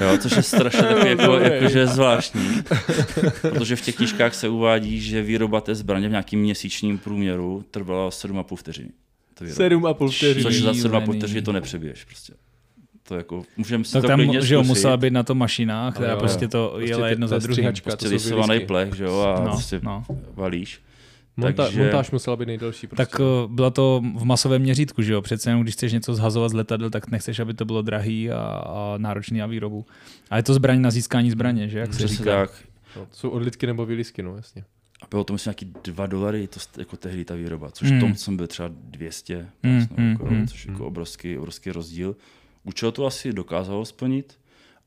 jo, 0.00 0.18
což 0.18 0.36
je 0.36 0.42
strašně 0.42 0.82
takový 0.88 1.08
jako, 1.10 1.32
jakože 1.38 1.86
zvláštní. 1.86 2.62
Protože 3.40 3.76
v 3.76 3.80
těch 3.80 3.96
knížkách 3.96 4.34
se 4.34 4.48
uvádí, 4.48 5.00
že 5.00 5.22
výroba 5.22 5.60
té 5.60 5.74
zbraně 5.74 6.08
v 6.08 6.10
nějakým 6.10 6.40
měsíčním 6.40 6.98
průměru 6.98 7.64
trvala 7.70 8.08
7,5 8.10 8.56
vteřiny. 8.56 8.88
To 9.34 9.44
výroba. 9.44 9.56
sedm 9.56 9.86
a 9.86 9.94
půl 9.94 10.10
vteřiny. 10.10 10.42
Což 10.42 10.62
za 10.62 10.72
7,5 10.72 10.80
Šílený. 11.00 11.18
vteřiny 11.18 11.42
to 11.42 11.52
nepřebiješ 11.52 12.04
prostě. 12.04 12.32
To 13.08 13.14
jako, 13.16 13.44
můžeme 13.56 13.84
si 13.84 13.92
Tak 13.92 14.02
to 14.02 14.08
tam 14.08 14.18
klidně 14.18 14.40
že 14.42 14.54
jo, 14.54 14.60
zkusit. 14.60 14.68
musela 14.68 14.96
být 14.96 15.12
na 15.12 15.22
to 15.22 15.34
mašina, 15.34 15.92
která 15.92 16.08
jo, 16.10 16.14
jo. 16.14 16.20
prostě 16.20 16.48
to 16.48 16.68
Prostě 16.74 16.90
jela 16.92 17.08
jedno 17.08 17.28
za 17.28 17.38
druhým. 17.38 17.64
Prostě 17.82 17.90
to 17.96 18.04
jsou 18.04 18.10
lisovaný 18.10 18.60
plech, 18.60 18.94
že 18.94 19.04
jo, 19.04 19.20
a 19.20 19.40
No, 19.40 19.50
prostě 19.50 19.80
no. 19.82 20.04
valíš. 20.34 20.80
Monta- 21.38 21.52
Takže- 21.64 21.82
Montáž 21.82 22.10
musela 22.10 22.36
být 22.36 22.46
nejdelší. 22.46 22.86
Prostě. 22.86 23.06
Tak 23.06 23.20
eh, 23.20 23.24
byla 23.48 23.70
to 23.70 24.02
v 24.16 24.24
masovém 24.24 24.62
měřítku, 24.62 25.02
že 25.02 25.12
jo? 25.12 25.22
Přece 25.22 25.50
jenom, 25.50 25.62
když 25.62 25.74
chceš 25.74 25.92
něco 25.92 26.14
zhazovat 26.14 26.48
z 26.50 26.52
letadel, 26.54 26.90
tak 26.90 27.10
nechceš, 27.10 27.38
aby 27.38 27.54
to 27.54 27.64
bylo 27.64 27.82
drahý 27.82 28.30
a, 28.30 28.36
a 28.66 28.94
náročný 28.98 29.38
na 29.38 29.46
výrobu. 29.46 29.86
A 30.30 30.36
je 30.36 30.42
to 30.42 30.54
zbraň 30.54 30.80
na 30.80 30.90
získání 30.90 31.30
zbraně, 31.30 31.68
že? 31.68 31.78
Jak 31.78 31.92
se 31.92 31.98
Přesně 31.98 32.16
říká. 32.16 32.36
tak. 32.46 32.50
No, 32.96 33.02
to 33.06 33.16
jsou 33.16 33.30
odlitky 33.30 33.66
nebo 33.66 33.86
výlisky, 33.86 34.22
no 34.22 34.36
jasně. 34.36 34.64
A 35.02 35.06
bylo 35.10 35.24
to 35.24 35.32
myslím 35.32 35.50
nějaký 35.50 35.72
2 35.92 36.06
dolary, 36.06 36.46
to 36.46 36.60
jako 36.78 36.96
tehdy 36.96 37.24
ta 37.24 37.34
výroba, 37.34 37.70
což 37.70 37.88
Mm. 37.90 37.94
mm. 37.94 38.00
tom 38.00 38.14
jsem 38.14 38.36
byl 38.36 38.46
třeba 38.46 38.68
200, 38.72 39.46
Mm, 39.62 39.72
mm, 39.72 39.86
mm, 39.96 40.16
korun, 40.16 40.38
mm. 40.38 40.46
což 40.48 40.66
je 40.66 40.72
jako 40.72 40.86
obrovský, 40.86 41.38
obrovský 41.38 41.70
rozdíl. 41.70 42.16
Účel 42.64 42.92
to 42.92 43.06
asi 43.06 43.32
dokázalo 43.32 43.84
splnit, 43.84 44.34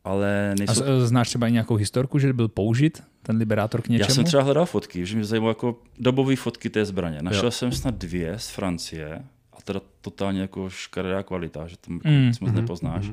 ale 0.03 0.51
A 0.51 0.55
nejsou... 0.59 0.83
eh, 0.83 1.07
znáš 1.07 1.29
třeba 1.29 1.47
i 1.47 1.51
nějakou 1.51 1.75
historku, 1.75 2.19
že 2.19 2.33
byl 2.33 2.47
použit 2.47 3.03
ten 3.27 3.37
liberátor 3.37 3.81
k 3.81 3.87
něčemu? 3.89 4.09
Já 4.09 4.15
jsem 4.15 4.23
třeba 4.23 4.43
hledal 4.43 4.65
fotky, 4.65 5.05
že 5.05 5.15
mě 5.15 5.25
zajímalo 5.25 5.49
jako 5.51 5.79
dobové 5.99 6.35
fotky 6.35 6.69
té 6.69 6.85
zbraně. 6.85 7.21
Našel 7.21 7.43
jo. 7.45 7.51
jsem 7.51 7.71
snad 7.71 7.95
dvě 7.95 8.39
z 8.39 8.49
Francie, 8.49 9.21
a 9.53 9.61
teda 9.63 9.81
totálně 10.01 10.41
jako 10.41 10.69
škaredá 10.69 11.23
kvalita, 11.23 11.67
že 11.67 11.77
tam 11.77 11.93
Mm, 12.03 12.13
mm. 12.13 12.31
moc 12.41 12.51
nepoznáš, 12.51 13.11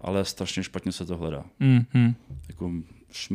ale 0.00 0.24
strašně 0.24 0.62
špatně 0.62 0.92
se 0.92 1.06
to 1.06 1.16
hledá. 1.16 1.44
Mm, 1.60 1.84
mm, 1.94 2.14
Jako 2.48 2.70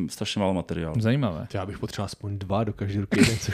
strašně 0.09 0.39
málo 0.39 0.53
materiálu. 0.53 1.01
zajímavé. 1.01 1.47
Já 1.53 1.65
bych 1.65 1.79
potřeboval 1.79 2.05
aspoň 2.05 2.37
dva 2.39 2.63
do 2.63 2.73
každé 2.73 3.01
ruky 3.01 3.19
jeden, 3.19 3.37
co, 3.37 3.51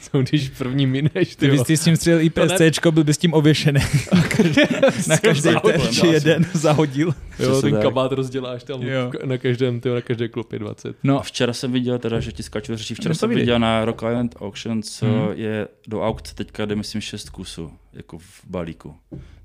co 0.00 0.18
když 0.22 0.48
první 0.48 0.86
mineš, 0.86 1.36
ty 1.36 1.36
Ty 1.36 1.50
bys 1.50 1.62
ty 1.62 1.76
s 1.76 1.84
tím 1.84 1.96
střelil 1.96 2.20
IPSCčko, 2.20 2.92
byl 2.92 3.04
bys 3.04 3.18
tím 3.18 3.34
ověšený. 3.34 3.80
na 5.08 5.18
každý 5.18 5.40
záhodem, 5.42 5.80
terč 5.80 6.02
jeden 6.02 6.46
zahodil. 6.52 7.14
jo, 7.38 7.62
ten 7.62 7.72
tak. 7.72 7.82
kabát 7.82 8.12
rozděláš 8.12 8.64
tam 8.64 8.82
Jo. 8.82 9.12
na 9.24 9.38
každém, 9.38 9.80
tyjo, 9.80 9.94
na 9.94 10.00
každé 10.00 10.28
klopě 10.28 10.58
20. 10.58 10.96
No, 11.02 11.18
A 11.20 11.22
včera 11.22 11.52
jsem 11.52 11.72
viděl, 11.72 11.98
teda, 11.98 12.20
že 12.20 12.32
ti 12.32 12.42
skáču 12.42 12.76
řeší, 12.76 12.94
včera 12.94 13.10
No 13.10 13.14
to 13.14 13.18
jsem 13.18 13.30
viděl 13.30 13.58
na 13.58 13.84
Rock 13.84 14.02
Island 14.02 14.34
Auctions, 14.40 15.02
Mhm. 15.02 15.12
mm. 15.12 15.28
je 15.34 15.68
do 15.88 16.02
aukce 16.02 16.34
teďka 16.34 16.64
jde 16.66 16.76
myslím 16.76 17.00
šest 17.00 17.30
kusů, 17.30 17.70
jako 17.92 18.18
v 18.18 18.40
balíku. 18.46 18.94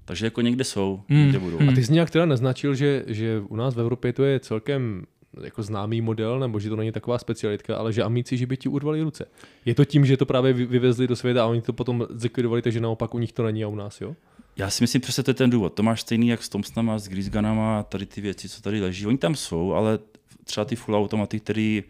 Takže 0.07 0.25
jako 0.25 0.41
někde 0.41 0.63
jsou, 0.63 1.01
Mm, 1.10 1.17
někde 1.24 1.39
budou. 1.39 1.57
A 1.69 1.72
ty 1.75 1.84
jsi 1.84 1.93
nějak 1.93 2.10
teda 2.10 2.25
naznačil, 2.25 2.75
že, 2.75 3.03
že 3.07 3.39
u 3.48 3.55
nás 3.55 3.75
v 3.75 3.79
Evropě 3.79 4.13
to 4.13 4.24
je 4.24 4.39
celkem 4.39 5.03
jako 5.44 5.63
známý 5.63 6.01
model, 6.01 6.39
nebo 6.39 6.60
že 6.60 6.70
to 6.70 6.75
není 6.75 6.92
taková 6.92 7.18
specialitka, 7.18 7.77
ale 7.77 7.94
že 7.94 8.04
amici, 8.04 8.38
že 8.38 8.46
by 8.46 8.58
ti 8.58 8.70
urvali 8.70 9.01
ruce. 9.01 9.25
Je 9.65 9.75
to 9.75 9.86
tím, 9.86 10.06
že 10.06 10.18
to 10.18 10.25
právě 10.25 10.54
vy- 10.54 10.65
vyvezli 10.65 11.08
do 11.08 11.15
světa 11.15 11.44
a 11.44 11.48
oni 11.48 11.62
to 11.62 11.74
potom 11.74 12.08
zlikvidovali, 12.10 12.62
takže 12.62 12.80
naopak 12.80 13.13
u 13.13 13.20
nich 13.20 13.32
to 13.32 13.44
není 13.44 13.63
a 13.63 13.68
u 13.68 13.75
nás, 13.75 14.01
jo? 14.01 14.15
Já 14.58 14.70
si 14.70 14.84
myslím, 14.84 15.01
přesně 15.01 15.24
to 15.24 15.32
je 15.32 15.36
ten 15.36 15.50
důvod. 15.50 15.74
To 15.74 15.84
máš 15.84 16.01
stejný 16.01 16.27
jak 16.27 16.44
s 16.44 16.50
Thompsonama, 16.50 17.00
s 17.00 17.08
Grisganama, 17.08 17.84
tady 17.84 18.06
ty 18.06 18.22
věci, 18.22 18.50
co 18.50 18.62
tady 18.62 18.82
leží. 18.82 19.08
Oni 19.08 19.18
tam 19.18 19.36
jsou, 19.36 19.74
ale 19.74 20.00
třeba 20.44 20.65
ty 20.65 20.75
full 20.75 20.98
automaty, 20.98 21.39
který 21.39 21.84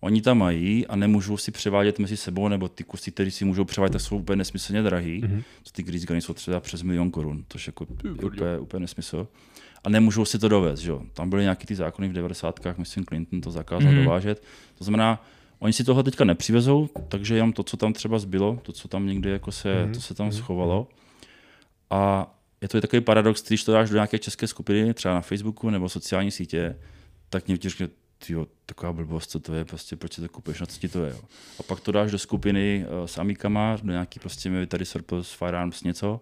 oni 0.00 0.22
tam 0.22 0.38
mají 0.38 0.86
a 0.86 0.96
nemůžou 0.96 1.36
si 1.36 1.50
převádět 1.50 1.98
mezi 1.98 2.16
sebou, 2.16 2.48
nebo 2.48 2.68
ty 2.68 2.84
kusy, 2.84 3.10
které 3.10 3.30
si 3.30 3.44
můžou 3.44 3.64
převádět, 3.64 3.92
tak 3.92 4.00
jsou 4.00 4.16
úplně 4.16 4.36
nesmyslně 4.36 4.82
drahý. 4.82 5.22
Mm-hmm. 5.22 5.42
Co 5.62 5.72
ty 5.72 5.82
Grisgany 5.82 6.20
jsou 6.20 6.34
třeba 6.34 6.60
přes 6.60 6.82
milion 6.82 7.10
korun, 7.10 7.44
to 7.48 7.58
je 7.58 7.62
jako 7.66 7.86
je 8.04 8.12
úplně, 8.12 8.58
úplně 8.58 8.80
nesmysl. 8.80 9.28
A 9.84 9.88
nemůžou 9.88 10.24
si 10.24 10.38
to 10.38 10.48
dovést, 10.48 10.82
že 10.82 10.90
jo. 10.90 11.02
Tam 11.12 11.30
byly 11.30 11.42
nějaký 11.42 11.66
ty 11.66 11.74
zákony 11.74 12.08
v 12.08 12.12
90. 12.12 12.60
myslím 12.76 13.04
Clinton 13.04 13.40
to 13.40 13.50
zakázal 13.50 13.82
Mhm. 13.82 14.00
mm-hmm. 14.00 14.04
dovážet. 14.04 14.42
To 14.78 14.84
znamená, 14.84 15.24
oni 15.58 15.72
si 15.72 15.84
tohle 15.84 16.02
teďka 16.02 16.24
nepřivezou, 16.24 16.88
takže 17.08 17.34
jenom 17.34 17.52
to, 17.52 17.62
co 17.62 17.76
tam 17.76 17.92
třeba 17.92 18.18
zbylo, 18.18 18.58
to, 18.62 18.72
co 18.72 18.88
tam 18.88 19.06
někde 19.06 19.30
jako 19.30 19.52
se, 19.52 19.74
mm-hmm. 19.74 19.94
to 19.94 20.00
se 20.00 20.14
tam 20.14 20.32
schovalo. 20.32 20.88
A 21.90 22.34
je 22.60 22.68
to 22.68 22.80
takový 22.80 23.00
paradox, 23.00 23.42
když 23.48 23.64
to 23.64 23.72
dáš 23.72 23.90
do 23.90 23.94
nějaké 23.94 24.18
české 24.18 24.46
skupiny, 24.46 24.94
třeba 24.94 25.14
na 25.14 25.20
Facebooku 25.20 25.70
nebo 25.70 25.88
sociální 25.88 26.30
sítě, 26.30 26.76
tak 27.30 27.48
někdo 27.48 27.62
ti 27.62 27.68
řekne, 27.68 27.88
tyjo, 28.26 28.46
taková 28.66 28.92
blbost, 28.92 29.30
co 29.30 29.40
to 29.40 29.54
je, 29.54 29.64
prostě 29.64 29.96
proč 29.96 30.12
si 30.12 30.20
to 30.20 30.28
kupuješ, 30.28 30.60
na 30.60 30.66
co 30.66 30.80
ti 30.80 30.88
to 30.88 31.04
je. 31.04 31.10
Jo. 31.10 31.20
A 31.60 31.62
pak 31.62 31.80
to 31.80 31.92
dáš 31.92 32.10
do 32.10 32.18
skupiny 32.18 32.86
uh, 33.00 33.06
s 33.06 33.18
amíkama, 33.18 33.76
do 33.82 33.92
nějaký 33.92 34.20
prostě 34.20 34.50
military 34.50 34.84
surplus, 34.84 35.32
firearms, 35.32 35.82
něco. 35.82 36.20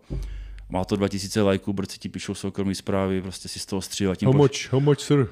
Má 0.69 0.85
to 0.85 0.97
2000 0.97 1.43
lajků, 1.43 1.73
brci 1.73 1.99
ti 1.99 2.09
píšou 2.09 2.35
soukromí 2.35 2.75
zprávy, 2.75 3.23
prostě 3.23 3.49
si 3.49 3.59
z 3.59 3.67
toho 3.67 3.83
Tím, 4.17 4.27
How 4.27 4.35
poš- 4.35 4.37
much, 4.37 4.73
how 4.73 4.81
much, 4.81 5.01
sir? 5.01 5.27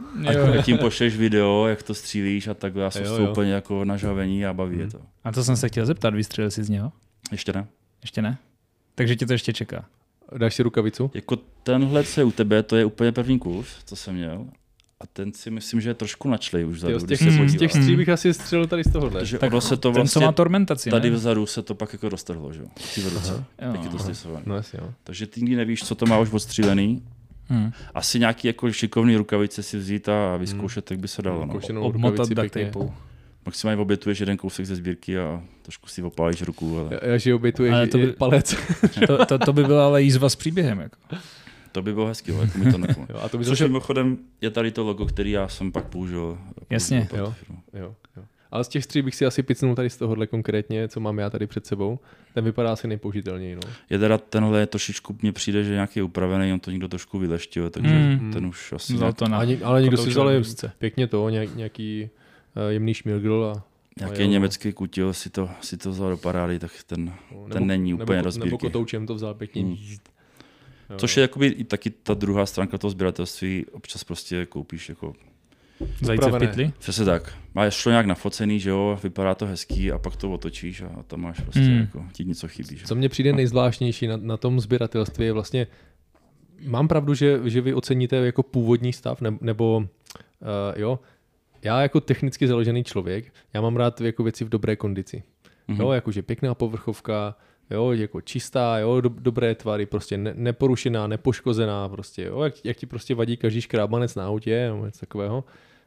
a 0.59 0.63
tím 0.63 0.79
pošleš 0.79 1.17
video, 1.17 1.67
jak 1.67 1.83
to 1.83 1.95
střílíš 1.95 2.49
a 2.49 2.55
takhle. 2.55 2.83
Já 2.83 2.91
jsem 2.91 3.03
Jo, 3.03 3.09
z 3.09 3.11
toho 3.17 3.27
jo. 3.27 3.31
úplně 3.33 3.53
jako 3.53 3.85
nažavení 3.85 4.47
a 4.47 4.53
baví 4.53 4.79
je 4.79 4.91
to. 4.91 4.99
A 5.25 5.33
to 5.33 5.45
jsem 5.45 5.57
se 5.57 5.69
chtěl 5.69 5.87
zeptat, 5.87 6.15
vystřelil 6.15 6.51
jsi 6.51 6.65
z 6.65 6.69
něho? 6.71 6.93
Ještě 7.33 7.53
ne. 7.53 7.67
Ještě 8.03 8.23
ne? 8.23 8.39
Takže 8.95 9.17
tě 9.17 9.27
to 9.27 9.33
ještě 9.33 9.53
čeká. 9.53 9.85
Dáš 10.39 10.55
si 10.55 10.63
rukavicu? 10.63 11.11
Jako 11.15 11.37
tenhle, 11.63 12.05
co 12.05 12.21
je 12.21 12.25
u 12.25 12.31
tebe, 12.31 12.63
to 12.63 12.77
je 12.77 12.85
úplně 12.85 13.13
první 13.13 13.39
kurz, 13.39 13.69
co 13.85 13.97
jsem 13.97 14.15
měl. 14.15 14.47
A 15.01 15.07
ten 15.07 15.33
si 15.33 15.51
myslím, 15.51 15.81
že 15.81 15.91
je 15.91 15.95
trošku 15.95 16.29
načlej 16.29 16.65
už 16.67 16.77
vzadu, 16.77 16.99
z 16.99 17.05
když 17.05 17.19
těch, 17.19 17.33
se 17.33 17.41
Mm, 17.41 17.49
z 17.49 17.57
těch 17.57 17.73
stří 17.73 17.97
bych 17.97 18.09
asi 18.09 18.35
střelil 18.35 18.67
tady 18.67 18.85
z 18.85 18.93
tohohle. 18.93 19.21
Takže 19.21 19.39
Tak 19.39 19.53
ono 19.53 19.61
se 19.61 19.77
to 19.77 19.89
ten, 19.89 19.93
co 19.95 20.01
vlastně 20.01 20.27
má 20.27 20.33
tormentaci, 20.33 20.91
tady 20.91 21.11
ne? 21.11 21.17
vzadu 21.17 21.47
se 21.47 21.63
to 21.63 21.75
pak 21.75 21.93
jako 21.93 22.09
roztrhlo, 22.09 22.53
že 22.53 22.61
jo? 22.61 22.67
Ti 22.95 23.01
v 23.01 23.13
ruce. 23.15 23.33
Jo. 23.33 23.73
Jak 23.73 23.85
je 23.85 23.91
to 23.91 23.99
slisované. 23.99 24.43
No 24.47 24.57
jasně, 24.57 24.79
jo. 24.83 24.91
Takže 25.05 25.27
ty 25.27 25.41
nikdy 25.41 25.57
nevíš, 25.57 25.85
co 25.85 25.95
to 25.95 26.07
má 26.07 26.19
už 26.19 26.33
odstřílený. 26.33 27.03
Hmm. 27.49 27.73
Asi 27.95 28.19
nějaký 28.19 28.47
jako 28.49 28.73
šikovný 28.73 29.17
rukavice 29.17 29.63
si 29.63 29.79
vzít 29.79 30.09
a 30.09 30.37
vyzkoušet, 30.37 30.91
jak 30.91 31.01
by 31.01 31.09
se 31.09 31.23
dalo. 31.23 31.47
No. 31.47 31.81
Obmotat 31.83 32.29
duct. 32.29 32.57
Maximálně 33.47 33.83
obětuješ 33.83 34.21
jeden 34.21 34.37
kousek 34.37 34.67
ze 34.67 34.77
sbírky 34.77 35.19
a 35.19 35.43
trošku 35.63 35.89
si 35.89 36.03
opálíš 36.03 36.43
ruku, 36.43 36.79
ale 36.79 36.89
Já, 37.03 37.09
já 37.11 37.19
že 37.19 37.35
obětuješ 37.35 37.73
Ale 37.75 37.87
to 37.87 37.99
to 37.99 38.07
by- 38.07 38.13
palec. 38.13 38.55
To, 39.07 39.27
to, 39.27 39.39
to 39.39 39.53
by 39.53 39.65
byla 39.65 39.87
ale 39.87 40.03
jízva 40.03 40.29
s 40.29 40.37
příběhem. 40.37 40.81
Jako. 40.81 40.97
To 41.75 41.83
by 41.83 41.93
bylo 41.95 42.07
hezký, 42.07 42.33
ale 42.33 42.45
jako 42.45 42.59
mi 42.59 42.73
to. 42.73 42.79
Jo, 43.09 43.19
a 43.23 43.29
to 43.29 43.39
by 43.39 43.45
Což 43.45 43.59
zase... 43.59 43.69
mimochodem 43.69 44.19
je 44.41 44.51
tady 44.51 44.71
to 44.71 44.85
logo, 44.85 45.07
který 45.07 45.31
já 45.31 45.49
jsem 45.49 45.73
pak 45.73 45.85
použil. 45.85 46.39
Jasně. 46.71 47.09
použil 47.11 47.35
pro 47.35 47.35
tu 47.47 47.53
Jo. 47.53 47.81
Jo, 47.81 47.95
jo. 48.17 48.23
Ale 48.51 48.65
z 48.65 48.69
těch 48.69 48.85
stří 48.85 49.03
bych 49.03 49.15
si 49.15 49.27
asi 49.27 49.43
picnul 49.43 49.75
tady 49.75 49.91
z 49.91 49.97
tohohle 49.97 50.27
konkrétně, 50.27 50.89
co 50.89 51.01
mám 51.01 51.19
já 51.19 51.31
tady 51.31 51.47
před 51.47 51.67
sebou. 51.67 51.99
Ten 52.35 52.45
vypadá 52.45 52.73
asi 52.73 52.89
nejpoužitelněji. 52.89 53.55
No. 53.55 53.61
Je 53.91 53.99
teda 53.99 54.19
tenhle 54.19 54.67
trošičku 54.67 55.17
mně 55.23 55.33
přijde, 55.33 55.65
že 55.65 55.73
nějaký 55.73 55.99
je 55.99 56.03
upravený, 56.03 56.53
on 56.53 56.61
to 56.61 56.71
někdo 56.71 56.89
trošku 56.89 57.19
vyleštil, 57.19 57.71
takže 57.71 57.95
Mm. 58.21 58.33
ten 58.33 58.47
už 58.47 58.73
asi 58.73 58.93
Vzal 58.95 59.07
nějak, 59.07 59.17
to 59.17 59.29
na 59.29 59.37
Ale, 59.37 59.57
ale 59.65 59.83
někdo 59.83 59.97
si 59.97 60.09
vzal 60.11 60.31
pěkně 60.79 61.07
to, 61.07 61.29
nějak, 61.29 61.57
nějaký 61.57 62.11
uh, 62.57 62.73
jemný 62.73 62.95
šmilgl 62.95 63.53
a 63.57 63.65
nějaký 63.99 64.23
jo. 64.23 64.29
německý 64.29 64.73
kutil 64.73 65.13
si 65.13 65.31
to, 65.31 65.51
si 65.61 65.77
to 65.77 65.91
vzal 65.91 66.11
do 66.11 66.17
parády, 66.17 66.59
tak 66.59 66.71
ten, 66.87 67.13
no, 67.33 67.47
ten 67.53 67.67
není 67.67 67.95
úplně 67.95 68.23
nebo, 68.23 68.31
do 68.31 68.45
nebo 68.45 68.59
kotoučem 68.59 69.07
to 69.07 69.15
vzal 69.15 69.35
pěkně. 69.35 69.63
Hmm. 69.63 69.77
Jo, 70.95 70.99
Což 70.99 71.17
je 71.17 71.21
jakoby 71.21 71.47
i 71.47 71.65
taky 71.65 71.91
ta 71.91 72.15
druhá 72.15 72.47
stránka 72.47 72.79
toho 72.79 72.91
sběratelství, 72.91 73.67
občas 73.73 74.05
prostě 74.05 74.47
koupíš 74.47 74.89
jako 74.89 75.13
Zajíce 76.01 76.31
v 76.31 76.39
pytli. 76.39 76.73
Přesně 76.79 77.05
tak. 77.05 77.35
Máš 77.55 77.75
šlo 77.75 77.91
nějak 77.91 78.07
nafocený, 78.07 78.61
že 78.61 78.71
jo, 78.71 78.99
vypadá 79.03 79.35
to 79.35 79.47
hezký 79.47 79.93
a 79.93 79.99
pak 79.99 80.17
to 80.17 80.33
otočíš 80.33 80.83
a 80.83 81.03
tam 81.07 81.21
máš 81.21 81.41
prostě 81.41 81.61
Hmm. 81.61 81.79
jako, 81.79 82.05
ti 82.13 82.25
něco 82.25 82.49
chybí. 82.49 82.77
Že? 82.77 82.87
Co 82.87 82.95
mně 82.95 83.09
přijde 83.09 83.33
nejzvláštnější 83.33 84.07
na, 84.07 84.17
na 84.17 84.37
tom 84.37 84.61
sběratelství 84.61 85.25
je 85.25 85.33
vlastně, 85.33 85.67
mám 86.67 86.89
pravdu, 86.89 87.15
že, 87.15 87.41
že 87.45 87.61
vy 87.61 87.75
oceníte 87.75 88.17
jako 88.17 88.43
původní 88.43 88.93
stav, 88.93 89.21
ne, 89.21 89.39
nebo 89.41 89.77
uh, 89.77 89.87
jo, 90.77 90.99
já 91.63 91.83
jako 91.83 92.01
technicky 92.01 92.49
založený 92.49 92.85
člověk, 92.85 93.33
já 93.55 93.61
mám 93.61 93.77
rád 93.77 94.01
jako 94.01 94.23
věci 94.23 94.45
v 94.45 94.49
dobré 94.49 94.77
kondici. 94.77 95.23
Mhm. 95.69 95.81
Jo, 95.81 95.91
jakože 95.91 96.23
pěkná 96.23 96.55
povrchovka, 96.55 97.37
jo, 97.71 97.93
jako 97.93 98.21
čistá, 98.21 98.79
jo, 98.79 99.01
do, 99.01 99.09
dobré 99.09 99.55
tvary, 99.55 99.87
prostě 99.87 100.19
ne, 100.19 100.33
neporušená, 100.37 101.07
nepoškozená, 101.07 101.89
prostě, 101.89 102.25
jo, 102.25 102.43
jak, 102.43 102.65
jak 102.65 102.77
ti 102.77 102.87
prostě 102.87 103.15
vadí 103.15 103.37
každý 103.37 103.61
škrábanec 103.61 104.15
na 104.15 104.27
autě, 104.27 104.67
nebo 104.73 104.87
něco 104.87 105.01
takového, 105.01 105.45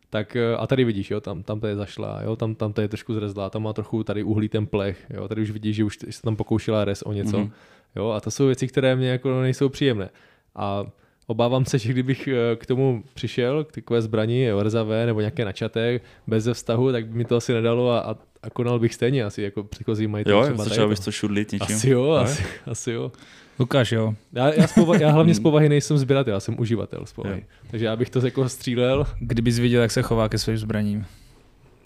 tak 0.09 0.35
eh, 0.35 0.55
a 0.55 0.67
tady 0.67 0.83
vidíš, 0.83 1.11
jo, 1.11 1.21
tam, 1.21 1.43
tam 1.43 1.59
to 1.59 1.67
je 1.67 1.75
zašla, 1.75 2.21
jo, 2.23 2.35
tam, 2.35 2.55
tam 2.55 2.73
to 2.73 2.81
je 2.81 2.87
trošku 2.87 3.13
zrezlá, 3.13 3.49
tam 3.49 3.63
má 3.63 3.73
trochu 3.73 4.03
tady 4.03 4.23
uhlí 4.23 4.49
ten 4.49 4.67
plech, 4.67 5.05
jo, 5.09 5.27
tady 5.27 5.41
už 5.41 5.51
vidíš, 5.51 5.75
že 5.75 5.83
už 5.83 5.97
se 6.09 6.21
tam 6.21 6.35
pokoušela 6.35 6.85
res 6.85 7.01
o 7.01 7.13
něco, 7.13 7.37
Mhm. 7.37 7.47
mm-hmm. 7.47 7.51
jo, 7.95 8.09
a 8.09 8.19
to 8.21 8.31
jsou 8.31 8.45
věci, 8.45 8.67
které 8.67 8.95
mě 8.95 9.09
jako 9.09 9.41
nejsou 9.41 9.69
příjemné. 9.69 10.09
A 10.55 10.85
obávám 11.27 11.65
se, 11.65 11.77
že 11.79 11.89
kdybych 11.93 12.27
eh, 12.27 12.55
k 12.55 12.65
tomu 12.65 13.03
přišel, 13.13 13.63
k 13.63 13.71
takové 13.71 14.01
zbraní, 14.01 14.43
jo, 14.43 14.69
rzavé 14.69 15.05
nebo 15.05 15.19
nějaké 15.19 15.45
načaté, 15.45 15.99
bez 16.27 16.47
vztahu, 16.53 16.91
tak 16.91 17.07
by 17.07 17.17
mi 17.17 17.25
to 17.25 17.35
asi 17.35 17.53
nedalo 17.53 17.89
a, 17.89 17.99
a, 17.99 18.15
a 18.43 18.49
konal 18.49 18.79
bych 18.79 18.93
stejně 18.93 19.23
asi 19.23 19.41
jako 19.41 19.63
předchozí 19.63 20.07
majitel. 20.07 20.37
Jo, 20.37 20.43
třeba 20.43 20.63
začal 20.63 20.85
to. 20.85 20.89
bys 20.89 20.99
to 20.99 21.11
šudlit 21.11 21.51
něčím. 21.51 21.75
Asi 21.75 21.89
jo, 21.89 22.13
Ne? 22.15 22.19
asi, 22.21 22.43
asi 22.65 22.91
jo. 22.91 23.11
Lukáš, 23.59 23.91
jo. 23.91 24.13
Já, 24.33 24.53
já, 24.53 24.67
z 24.67 24.73
povahy, 24.73 25.03
já 25.03 25.11
hlavně 25.11 25.33
z 25.35 25.39
povahy 25.47 25.69
nejsem 25.69 25.97
sběratel, 25.97 26.33
já 26.33 26.39
jsem 26.39 26.59
uživatel 26.59 27.05
z 27.05 27.13
povahy. 27.13 27.39
Jo. 27.39 27.47
Takže 27.71 27.85
já 27.85 27.95
bych 27.95 28.09
to 28.09 28.25
jako 28.25 28.49
střílel. 28.49 29.05
Kdybys 29.19 29.59
viděl, 29.59 29.81
jak 29.81 29.91
se 29.91 30.01
chová 30.01 30.29
ke 30.29 30.37
svým 30.37 30.57
zbraním. 30.57 31.05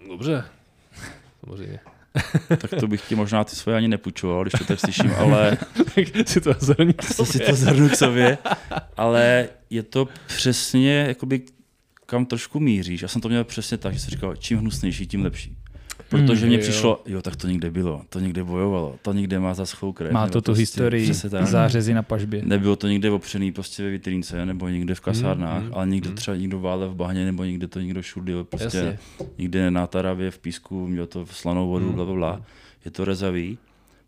Dobře. 0.08 0.43
Samozřejmě. 1.45 1.80
tak 2.47 2.71
to 2.80 2.88
bych 2.88 3.02
ti 3.02 3.15
možná 3.15 3.43
ty 3.43 3.56
svoje 3.56 3.78
ani 3.78 3.88
nepůjčoval, 3.88 4.43
když 4.43 4.54
to 4.58 4.65
tak 4.65 4.80
slyším, 4.80 5.12
ale 5.17 5.58
tak 5.95 6.28
si 6.28 6.41
to 6.41 6.54
zhrní 6.60 6.93
k 6.93 7.04
si 7.04 7.13
sobě. 7.13 7.47
to 7.47 7.56
zhrnu 7.56 7.89
k 7.89 7.95
sobě. 7.95 8.38
Ale 8.97 9.50
je 9.69 9.84
to 9.84 10.08
přesně, 10.28 11.06
jakoby, 11.08 11.41
kam 12.06 12.26
trošku 12.26 12.60
míříš. 12.60 13.02
Já 13.02 13.08
jsem 13.08 13.21
to 13.21 13.30
měl 13.30 13.43
přesně 13.43 13.78
tak, 13.78 13.93
že 13.93 14.00
jsem 14.00 14.10
říkal, 14.10 14.36
čím 14.36 14.58
hnusnější, 14.58 15.08
tím 15.08 15.24
lepší. 15.24 15.58
Protože 16.10 16.42
Mm, 16.46 16.48
mně 16.48 16.56
jo. 16.58 16.62
přišlo, 16.62 17.02
jo, 17.06 17.22
tak 17.22 17.36
to 17.36 17.48
někde 17.48 17.72
bylo, 17.72 18.02
to 18.10 18.20
někde 18.20 18.44
bojovalo, 18.44 18.96
to 19.02 19.14
někde 19.14 19.40
má 19.40 19.54
zaschlou 19.54 19.92
krev. 19.94 20.12
Má 20.12 20.28
to 20.28 20.42
tu 20.42 20.46
prostě, 20.46 20.60
historii, 20.62 21.14
zářezy 21.44 21.94
na 21.94 22.04
pažbě. 22.04 22.42
Nebylo 22.46 22.76
to 22.76 22.88
někde 22.88 23.12
opřený 23.12 23.52
prostě 23.52 23.84
ve 23.84 23.90
vitrínce, 23.90 24.46
nebo 24.46 24.68
někde 24.70 24.96
v 24.96 25.02
kasárnách, 25.02 25.62
Mm, 25.62 25.68
mm, 25.68 25.74
ale 25.76 25.88
někde 25.88 26.10
mm. 26.10 26.16
třeba 26.16 26.38
někdo 26.38 26.60
vále 26.60 26.88
v 26.88 26.96
bahně, 26.96 27.26
nebo 27.26 27.44
někde 27.44 27.68
to 27.68 27.80
někdo 27.80 28.02
šudil, 28.02 28.44
prostě 28.44 28.78
Jasně. 28.78 29.00
někde 29.38 29.72
na 29.72 29.88
Taravě 29.88 30.32
v 30.32 30.40
písku, 30.40 30.88
měl 30.88 31.08
to 31.08 31.26
slanou 31.26 31.70
vodu, 31.70 31.86
Mm, 31.90 31.94
bla, 31.96 32.06
bla, 32.06 32.14
bla. 32.16 32.42
Je 32.86 32.92
to 32.92 33.06
rezavý. 33.06 33.58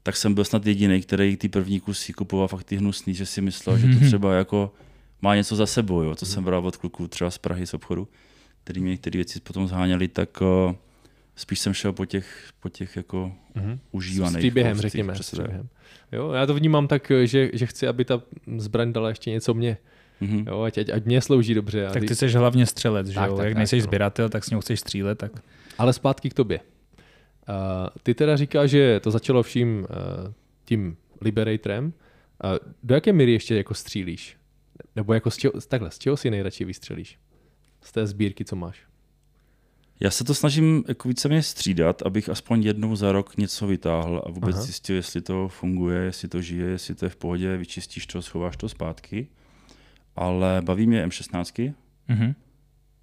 Tak 0.04 0.16
jsem 0.18 0.34
byl 0.34 0.44
snad 0.44 0.66
jediný, 0.66 1.02
který 1.02 1.38
ty 1.38 1.50
první 1.50 1.80
kusy 1.80 2.14
kupoval 2.14 2.48
fakt 2.48 2.64
ty 2.64 2.76
hnusný, 2.76 3.14
že 3.14 3.26
si 3.26 3.42
myslel, 3.42 3.78
že 3.78 3.88
to 4.00 4.00
třeba 4.06 4.34
jako 4.34 4.74
má 5.22 5.36
něco 5.36 5.56
za 5.56 5.66
sebou, 5.66 6.02
jo, 6.02 6.16
co 6.16 6.26
jsem 6.26 6.44
bral 6.44 6.68
od 6.68 6.78
kluků 6.78 7.08
třeba 7.08 7.32
z 7.32 7.38
Prahy 7.38 7.68
z 7.68 7.74
obchodu, 7.74 8.08
který 8.64 8.82
mě 8.82 8.92
některé 8.92 9.18
věci 9.18 9.40
potom 9.40 9.68
zháněli, 9.68 10.08
tak 10.08 10.42
o, 10.42 10.76
spíš 11.36 11.60
jsem 11.60 11.74
šel 11.74 11.93
po 11.93 12.06
těch, 12.06 12.50
po 12.60 12.69
těch 12.69 12.96
jako 12.98 13.32
Mhm. 13.56 13.80
užívaných. 13.91 14.36
S 14.36 14.39
příběhem, 14.39 14.78
řekněme. 14.78 15.13
S 15.15 15.19
přesně 15.19 15.39
příběhem. 15.43 15.69
Jo, 16.12 16.32
já 16.32 16.46
to 16.46 16.54
vnímám 16.54 16.88
tak, 16.88 17.12
že, 17.24 17.50
že 17.54 17.65
chci, 17.65 17.88
aby 17.88 18.06
ta 18.06 18.22
zbraň 18.58 18.93
dala 18.93 19.10
ještě 19.10 19.32
něco 19.32 19.54
mě. 19.54 19.78
Mhm. 20.22 20.46
Jo, 20.48 20.62
ať, 20.62 20.78
ať, 20.78 20.89
ať 20.89 21.06
mě 21.06 21.22
slouží 21.22 21.54
dobře. 21.54 21.88
A 21.88 21.91
Tak 21.91 22.02
ty- 22.02 22.08
ty 22.08 22.15
jsi 22.15 22.28
hlavně 22.28 22.65
střelec, 22.65 23.08
že 23.08 23.15
Tak, 23.15 23.30
jo? 23.30 23.38
tak, 23.38 23.46
Jak 23.46 23.54
tak, 23.54 23.58
nejseš 23.58 23.80
no. 23.84 23.88
sběratel, 23.88 24.30
tak 24.30 24.43
s 24.43 24.50
ním 24.50 24.62
chceš 24.62 24.80
střílet, 24.80 25.17
tak 25.17 25.32
Ale 25.78 25.93
zpátky 25.93 26.30
k 26.30 26.34
tobě. 26.34 26.60
Uh, 27.50 27.56
ty 28.04 28.13
teda 28.13 28.38
říkáš, 28.38 28.69
že 28.69 29.00
to 29.00 29.12
začalo 29.12 29.43
vším 29.43 29.80
uh, 29.80 29.86
tím 30.65 30.98
Liberatorem. 31.22 31.86
Uh, 31.86 32.52
do 32.84 32.96
jaké 32.96 33.13
míry 33.13 33.32
ještě 33.32 33.56
jako 33.56 33.74
střílíš? 33.74 34.38
Nebo 34.96 35.13
jako 35.13 35.32
z 35.32 35.38
čeho, 35.38 35.54
takhle, 35.67 35.91
z 35.91 36.00
čeho 36.00 36.17
si 36.17 36.32
nejradši 36.32 36.65
vystřelíš? 36.65 37.19
Z 37.82 37.91
té 37.91 38.08
sbírky, 38.08 38.46
co 38.46 38.56
máš? 38.56 38.82
Já 40.04 40.12
se 40.12 40.24
to 40.24 40.34
snažím 40.34 40.84
jako 40.88 41.08
víceméně 41.08 41.44
střídat, 41.44 42.02
abych 42.02 42.30
aspoň 42.30 42.63
jednou 42.63 42.96
za 42.96 43.12
rok 43.12 43.38
něco 43.38 43.68
vytáhl 43.68 44.24
a 44.26 44.32
vůbec 44.32 44.56
Aha. 44.56 44.63
zjistil, 44.63 44.96
jestli 44.96 45.22
to 45.22 45.48
funguje, 45.48 46.00
jestli 46.00 46.28
to 46.28 46.42
žije, 46.42 46.66
jestli 46.66 46.96
to 46.96 47.06
je 47.06 47.10
v 47.10 47.16
pohodě, 47.16 47.58
vyčistíš 47.58 48.08
to, 48.08 48.22
schováš 48.22 48.58
to 48.58 48.70
zpátky. 48.70 49.28
Ale 50.16 50.62
baví 50.62 50.88
mě 50.88 51.08
M16, 51.08 51.74
mhm. 52.08 52.36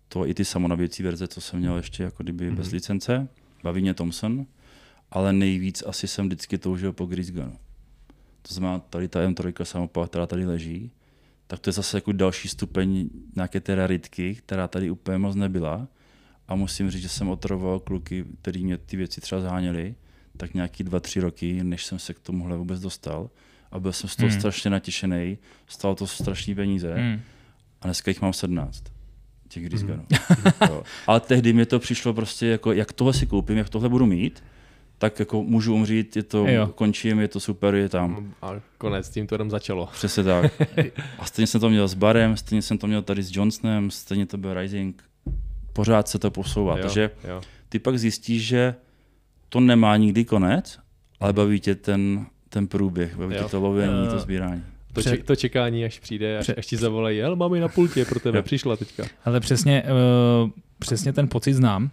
to 0.09 0.27
i 0.27 0.35
ty 0.35 0.45
samonabíjecí 0.45 1.03
verze, 1.03 1.29
co 1.29 1.41
jsem 1.41 1.59
měl 1.59 1.77
ještě 1.77 2.03
jako 2.03 2.23
kdyby 2.23 2.47
Mhm. 2.47 2.57
bez 2.57 2.71
licence. 2.71 3.29
Baví 3.63 3.81
mě 3.81 3.95
Thompson, 3.95 4.47
ale 5.11 5.33
nejvíc 5.33 5.83
asi 5.87 6.09
jsem 6.09 6.27
vždycky 6.27 6.59
toužil 6.59 6.93
po 6.93 7.07
Grease 7.07 7.33
Gunu. 7.33 7.57
To 8.43 8.55
znamená 8.55 8.79
tady 8.79 9.09
ta 9.09 9.21
M3 9.29 9.65
samopal, 9.65 10.07
která 10.07 10.27
tady 10.27 10.47
leží, 10.47 10.91
tak 11.47 11.61
to 11.61 11.69
je 11.69 11.73
zase 11.73 11.97
jako 11.97 12.13
další 12.13 12.49
stupeň 12.49 13.11
nějaké 13.37 13.61
té 13.61 13.75
raritky, 13.75 14.35
která 14.35 14.69
tady 14.69 14.91
úplně 14.91 15.19
moc 15.19 15.37
nebyla. 15.37 15.89
A 16.51 16.55
musím 16.55 16.91
říct, 16.91 17.03
že 17.03 17.09
jsem 17.09 17.29
otravoval 17.29 17.79
kluky, 17.81 18.25
který 18.43 18.65
mě 18.65 18.79
ty 18.79 18.97
věci 18.97 19.21
třeba 19.21 19.41
zháněli, 19.41 19.95
tak 20.37 20.55
nějaký 20.55 20.85
dva, 20.85 21.01
tři 21.01 21.21
roky, 21.21 21.65
než 21.65 21.85
jsem 21.87 21.99
se 21.99 22.15
k 22.15 22.19
tomuhle 22.21 22.57
vůbec 22.57 22.81
dostal. 22.81 23.31
A 23.73 23.81
byl 23.81 23.93
jsem 23.93 24.11
z 24.11 24.17
toho 24.17 24.29
Hmm. 24.29 24.39
strašně 24.41 24.71
natěšený, 24.71 25.39
stalo 25.67 25.95
to 25.95 26.07
strašné 26.07 26.55
peníze. 26.55 26.95
Hmm. 26.95 27.21
A 27.83 27.87
dneska 27.87 28.11
jich 28.11 28.23
mám 28.23 28.33
17 28.33 28.85
těch 29.49 29.65
Grisganů. 29.65 30.05
Jo. 30.69 30.83
Ale 31.07 31.21
tehdy 31.21 31.53
mi 31.53 31.67
to 31.67 31.79
přišlo 31.79 32.15
prostě 32.15 32.47
jako, 32.47 32.73
jak 32.73 32.93
tohle 32.93 33.13
si 33.15 33.27
koupím, 33.27 33.57
jak 33.59 33.69
tohle 33.69 33.89
budu 33.89 34.07
mít, 34.07 34.43
tak 34.99 35.19
jako 35.19 35.43
můžu 35.43 35.75
umřít, 35.75 36.17
je 36.17 36.23
to, 36.23 36.47
Jo. 36.49 36.67
končím, 36.67 37.21
je 37.21 37.29
to 37.29 37.41
super, 37.41 37.75
je 37.75 37.89
tam. 37.89 38.35
A 38.43 38.51
konec, 38.79 39.11
tím 39.11 39.27
to 39.27 39.35
jenom 39.35 39.51
začalo. 39.51 39.87
Přesně 39.93 40.23
tak. 40.25 40.53
A 41.19 41.25
stejně 41.25 41.47
jsem 41.47 41.61
to 41.61 41.71
měl 41.71 41.89
s 41.89 41.95
Barem, 41.95 42.37
stejně 42.37 42.63
jsem 42.63 42.79
to 42.79 42.87
měl 42.87 43.03
tady 43.03 43.23
s 43.23 43.37
Johnsonem, 43.37 43.91
stejně 43.91 44.27
to 44.27 44.39
byl 44.39 44.55
Rising. 44.55 45.03
Pořád 45.73 46.09
se 46.09 46.19
to 46.19 46.31
posouvá. 46.31 46.77
Jo, 46.77 46.83
Takže 46.83 47.11
jo. 47.29 47.41
ty 47.69 47.79
pak 47.79 47.99
zjistíš, 47.99 48.47
že 48.47 48.75
to 49.49 49.61
nemá 49.61 49.97
nikdy 49.97 50.25
konec, 50.25 50.79
ale 51.21 51.33
baví 51.33 51.61
tě 51.61 51.75
ten, 51.75 52.27
ten 52.49 52.67
průběh, 52.67 53.17
baví 53.17 53.35
Jo. 53.35 53.43
tě 53.43 53.51
to 53.51 53.61
lovění, 53.61 54.09
to 54.11 54.19
sbírání. 54.19 54.65
To, 54.93 55.03
ček, 55.03 55.25
to 55.25 55.37
čekání, 55.37 55.85
až 55.85 55.99
přijde, 55.99 56.39
až, 56.39 56.51
až 56.59 56.67
ti 56.67 56.77
zavolají, 56.77 57.23
ale 57.23 57.37
máme 57.37 57.61
na 57.61 57.69
pultě 57.69 58.05
pro 58.05 58.21
tebe, 58.21 58.43
přišla 58.43 58.77
teďka. 58.77 59.05
Ale 59.25 59.41
přesně, 59.41 59.83
uh, 60.45 60.51
přesně 60.81 61.13
ten 61.13 61.29
pocit 61.29 61.55
znám. 61.55 61.91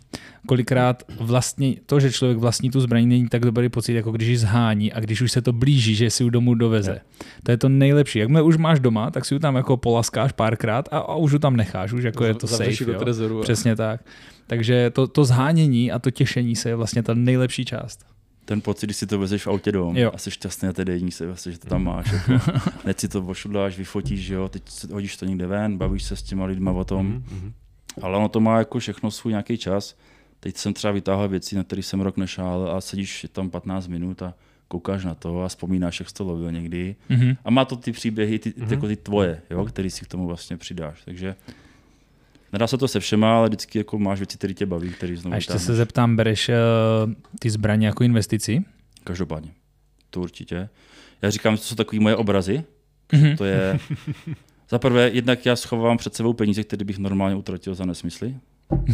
Kolikrát 0.47 1.03
vlastně 1.19 1.75
to, 1.85 1.99
že 1.99 2.11
člověk 2.11 2.37
vlastní 2.37 2.69
tu 2.71 2.81
zbraň, 2.81 3.07
není 3.07 3.27
tak 3.27 3.41
dobrý 3.41 3.69
pocit, 3.69 3.93
jako 3.93 4.11
když 4.11 4.27
ji 4.27 4.37
zhání 4.37 4.93
a 4.93 4.99
když 4.99 5.21
už 5.21 5.31
se 5.31 5.41
to 5.41 5.53
blíží, 5.53 5.95
že 5.95 6.09
si 6.09 6.23
ji 6.23 6.31
domů 6.31 6.53
doveze. 6.55 6.99
To 7.43 7.51
je 7.51 7.57
to 7.57 7.69
nejlepší. 7.69 8.19
Jakmile 8.19 8.41
už 8.41 8.57
máš 8.57 8.79
doma, 8.79 9.11
tak 9.11 9.25
si 9.25 9.33
ji 9.35 9.39
tam 9.39 9.55
jako 9.55 9.77
polaskáš 9.77 10.31
párkrát 10.31 10.87
a, 10.91 10.97
a 10.97 11.15
už 11.15 11.31
ji 11.31 11.39
tam 11.39 11.55
necháš, 11.55 11.93
už 11.93 12.03
jako 12.03 12.23
je 12.25 12.33
to 12.33 12.47
safe. 12.47 12.85
do 12.85 12.93
trezoru. 12.99 13.39
a- 13.39 13.43
Přesně 13.43 13.75
tak. 13.75 14.01
Takže 14.47 14.89
to, 14.89 15.07
to 15.07 15.25
zhánění 15.25 15.91
a 15.91 15.99
to 15.99 16.11
těšení 16.11 16.55
se 16.55 16.69
je 16.69 16.75
vlastně 16.75 17.03
ta 17.03 17.13
nejlepší 17.13 17.65
část. 17.65 18.05
Ten 18.45 18.61
pocit, 18.61 18.85
když 18.87 18.97
si 18.97 19.07
to 19.07 19.19
vezeš 19.19 19.43
v 19.45 19.47
autě 19.47 19.71
domů 19.71 19.93
Jo. 19.99 20.11
a 20.13 20.17
jsi 20.17 20.31
šťastný 20.31 20.65
na 20.67 20.73
té 20.73 20.85
dejní 20.85 21.11
se, 21.11 21.27
vlastně, 21.27 21.51
že 21.51 21.57
to 21.59 21.67
tam 21.69 21.83
máš. 21.83 22.11
Jako, 22.13 22.51
hned 22.83 22.99
si 22.99 23.07
to 23.07 23.21
ošudláš, 23.21 23.77
vyfotíš, 23.77 24.19
že 24.19 24.33
jo, 24.33 24.49
teď 24.49 24.63
hodíš 24.91 25.17
to 25.17 25.25
někde 25.25 25.47
ven, 25.47 25.77
bavíš 25.77 26.03
se 26.03 26.15
s 26.15 26.23
těma 26.23 26.45
lidma 26.45 26.71
o 26.71 26.83
tom. 26.83 27.05
Mhm, 27.07 27.23
mhm. 27.31 27.53
Ale 28.01 28.17
ono 28.17 28.29
to 28.29 28.39
má 28.39 28.57
jako 28.57 28.79
všechno 28.79 29.11
svůj 29.11 29.31
nějaký 29.33 29.57
čas. 29.57 29.95
Teď 30.39 30.57
jsem 30.57 30.73
třeba 30.73 30.93
vytáhl 30.93 31.27
věci, 31.27 31.55
na 31.55 31.63
které 31.63 31.83
jsem 31.83 32.01
rok 32.01 32.17
nešál 32.17 32.71
a 32.77 32.81
sedíš 32.81 33.25
tam 33.31 33.49
15 33.49 33.87
minut 33.87 34.21
a 34.21 34.33
koukáš 34.67 35.05
na 35.05 35.15
to 35.15 35.43
a 35.43 35.47
vzpomínáš, 35.47 35.99
jak 35.99 36.09
jsi 36.09 36.15
to 36.15 36.23
lovil 36.23 36.51
někdy. 36.51 36.95
Mhm. 37.09 37.37
A 37.45 37.49
má 37.49 37.65
to 37.65 37.75
ty 37.75 37.91
příběhy, 37.91 38.39
ty, 38.39 38.53
Mhm. 38.57 38.67
mm-hmm. 38.67 38.71
jako 38.71 38.87
ty 38.87 38.95
tvoje, 38.95 39.41
jo, 39.49 39.65
který 39.65 39.89
si 39.89 40.05
k 40.05 40.07
tomu 40.07 40.27
vlastně 40.27 40.57
přidáš. 40.57 41.01
Takže 41.05 41.35
nedá 42.53 42.67
se 42.67 42.77
to 42.77 42.87
se 42.87 42.99
všema, 42.99 43.37
ale 43.37 43.47
vždycky 43.47 43.77
jako 43.77 43.99
máš 43.99 44.19
věci, 44.19 44.37
které 44.37 44.53
tě 44.53 44.65
baví, 44.65 44.89
které 44.89 45.17
znovu 45.17 45.33
A 45.33 45.35
ještě 45.35 45.59
se 45.59 45.75
zeptám, 45.75 46.15
bereš 46.15 46.49
uh, 46.49 47.13
ty 47.39 47.49
zbraně 47.49 47.87
jako 47.87 48.03
investici? 48.03 48.63
Každopádně. 49.03 49.51
To 50.09 50.21
určitě. 50.21 50.69
Já 51.21 51.29
říkám, 51.29 51.55
že 51.55 51.61
to 51.61 51.67
jsou 51.67 51.75
takové 51.75 51.99
moje 51.99 52.15
obrazy. 52.15 52.63
Mhm. 53.11 53.37
To 53.37 53.45
je... 53.45 53.79
Za 54.69 54.79
prvé, 54.79 55.09
jednak 55.13 55.45
já 55.45 55.55
schovávám 55.55 55.97
před 55.97 56.13
sebou 56.15 56.33
peníze, 56.33 56.63
které 56.63 56.85
bych 56.85 56.97
normálně 56.97 57.35
utratil 57.35 57.75
za 57.75 57.85
nesmysly. 57.85 58.35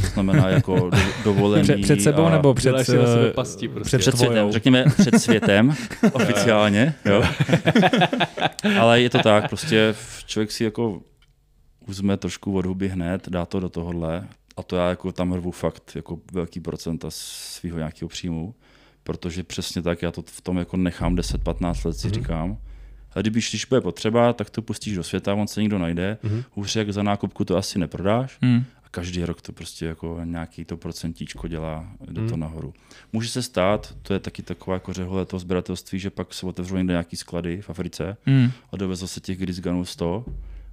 To 0.01 0.07
znamená 0.13 0.49
jako 0.49 0.89
do, 0.89 0.97
dovolení. 1.23 1.63
Před, 1.63 1.81
před 1.81 2.01
sebou 2.01 2.23
a 2.25 2.29
nebo 2.29 2.53
před, 2.53 2.83
sebe 2.83 3.03
eh, 3.29 3.33
pasti 3.33 3.67
prostě. 3.67 3.88
před, 3.88 3.97
před 4.12 4.17
světem, 4.17 4.51
řekněme 4.51 4.86
před 5.01 5.19
světem, 5.19 5.75
oficiálně, 6.13 6.93
jo. 7.05 7.23
Ale 8.79 9.01
je 9.01 9.09
to 9.09 9.19
tak, 9.19 9.49
prostě 9.49 9.95
člověk 10.25 10.51
si 10.51 10.63
jako 10.63 11.01
uzme 11.88 12.17
trošku 12.17 12.57
od 12.57 12.65
huby 12.65 12.89
hned, 12.89 13.29
dá 13.29 13.45
to 13.45 13.59
do 13.59 13.69
tohohle 13.69 14.27
a 14.57 14.63
to 14.63 14.75
já 14.75 14.89
jako 14.89 15.12
tam 15.12 15.33
rvu 15.33 15.51
fakt 15.51 15.91
jako 15.95 16.19
velký 16.31 16.59
procenta 16.59 17.07
svého 17.12 17.77
nějakého 17.77 18.09
příjmu, 18.09 18.55
protože 19.03 19.43
přesně 19.43 19.81
tak 19.81 20.01
já 20.01 20.12
to 20.12 20.21
v 20.25 20.41
tom 20.41 20.57
jako 20.57 20.77
nechám 20.77 21.15
10-15 21.15 21.86
let 21.88 21.93
si 21.97 22.07
Mhm. 22.07 22.13
říkám. 22.15 22.57
A 23.15 23.21
když, 23.21 23.49
když 23.52 23.65
bude 23.65 23.82
potřeba, 23.82 24.34
tak 24.34 24.49
to 24.49 24.62
pustíš 24.62 24.95
do 24.95 25.04
světa, 25.04 25.34
on 25.34 25.47
se 25.47 25.62
někdo 25.62 25.80
najde. 25.80 26.17
Mhm. 26.23 26.43
Hůř 26.52 26.76
jak 26.76 26.93
za 26.93 27.04
nákupku 27.04 27.45
to 27.45 27.58
asi 27.58 27.80
neprodáš. 27.80 28.38
Hmm. 28.41 28.65
A 28.84 28.89
každý 28.91 29.26
rok 29.26 29.41
to 29.41 29.52
prostě 29.52 29.86
jako 29.86 30.19
nějaký 30.23 30.65
to 30.65 30.78
procentíčko 30.78 31.47
dělá, 31.47 31.88
jde 32.12 32.21
Hmm. 32.21 32.30
to 32.30 32.38
nahoru. 32.38 32.73
Může 33.13 33.30
se 33.30 33.41
stát, 33.43 33.93
to 34.02 34.13
je 34.13 34.19
taky 34.19 34.41
taková 34.41 34.73
jako 34.73 34.93
řehole 34.93 35.26
toho 35.26 35.39
sběratelství, 35.39 35.99
že 35.99 36.10
pak 36.10 36.34
se 36.34 36.45
otevřou 36.45 36.76
někde 36.78 36.93
nějaký 36.93 37.15
sklady 37.15 37.62
v 37.62 37.69
Africe 37.69 38.17
Hmm. 38.26 38.52
a 38.71 38.78
dovezlo 38.78 39.08
se 39.08 39.19
těch 39.19 39.38
grisganů 39.38 39.86
100 39.86 40.26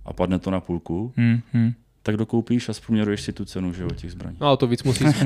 a 0.05 0.13
padne 0.13 0.39
to 0.39 0.51
na 0.51 0.61
půlku, 0.61 1.13
Hmm. 1.17 1.75
Tak 2.03 2.17
dokoupíš 2.17 2.69
a 2.69 2.73
zprůměruješ 2.73 3.21
si 3.21 3.33
tu 3.33 3.45
cenu 3.45 3.73
že 3.73 3.83
jo, 3.83 3.91
těch 3.91 4.13
zbraní. 4.13 4.37
No, 4.41 4.53
o 4.53 4.57
to 4.57 4.67
víc 4.67 4.83
musíš, 4.83 5.09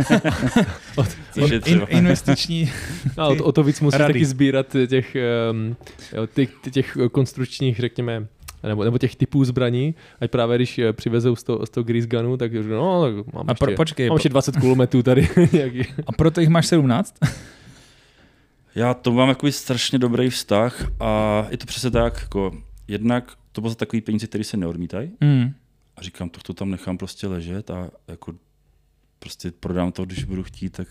Což 1.33 1.51
je 1.51 1.61
In, 1.65 1.87
investiční 1.89 2.73
no, 3.19 3.29
o, 3.29 3.37
to, 3.37 3.45
o 3.45 3.53
to 3.53 3.63
víc 3.63 3.81
musíš 3.81 4.01
Rady. 4.01 4.13
taky 4.13 4.25
sbírat 4.25 4.77
těch, 4.89 5.15
jo, 5.15 6.27
ty, 6.27 6.49
ty, 6.63 6.71
těch 6.71 6.99
konstrukčních, 7.13 7.81
řekněme, 7.81 8.27
nebo, 8.69 8.85
nebo 8.85 8.99
těch 8.99 9.17
typů 9.17 9.45
zbraní, 9.45 9.95
ať 10.21 10.31
právě 10.31 10.59
když 10.59 10.79
eh, 10.79 10.93
přivezou 10.93 11.37
100, 11.37 11.67
100 11.67 11.83
grease 11.83 12.07
gunů, 12.09 12.37
tak 12.37 12.53
řeknu, 12.53 12.77
no, 12.77 13.03
tak 13.03 13.35
mám 13.35 13.45
A 13.49 13.55
pro, 13.55 13.71
ještě, 13.71 13.77
počkej, 13.77 14.09
mám 14.09 14.17
ještě 14.17 14.29
20 14.29 14.57
kulometů 14.57 15.03
tady. 15.03 15.29
a 16.07 16.13
proto 16.13 16.41
jich 16.41 16.49
máš 16.49 16.67
17? 16.67 17.15
Já 18.75 18.95
to 18.95 19.13
mám 19.13 19.29
jako 19.29 19.53
strašně 19.53 19.99
dobrý 19.99 20.31
vztah 20.31 20.87
a 21.01 21.47
je 21.51 21.57
to 21.57 21.67
přesně 21.67 21.91
tak, 21.91 22.21
jako 22.21 22.53
jednak 22.89 23.33
to 23.53 23.61
bylo 23.61 23.69
za 23.71 23.75
takový 23.75 24.01
peníze, 24.01 24.27
které 24.27 24.45
se 24.45 24.57
neodmítají 24.57 25.11
Hmm. 25.21 25.53
A 25.97 26.03
říkám, 26.03 26.29
tak 26.31 26.43
to 26.43 26.55
tam 26.55 26.71
nechám 26.71 26.99
prostě 26.99 27.27
ležet 27.27 27.71
a 27.71 27.91
jako 28.09 28.35
prostě 29.19 29.51
prodám 29.51 29.93
to, 29.93 30.05
když 30.05 30.25
budu 30.25 30.43
chtít, 30.43 30.71
tak 30.71 30.89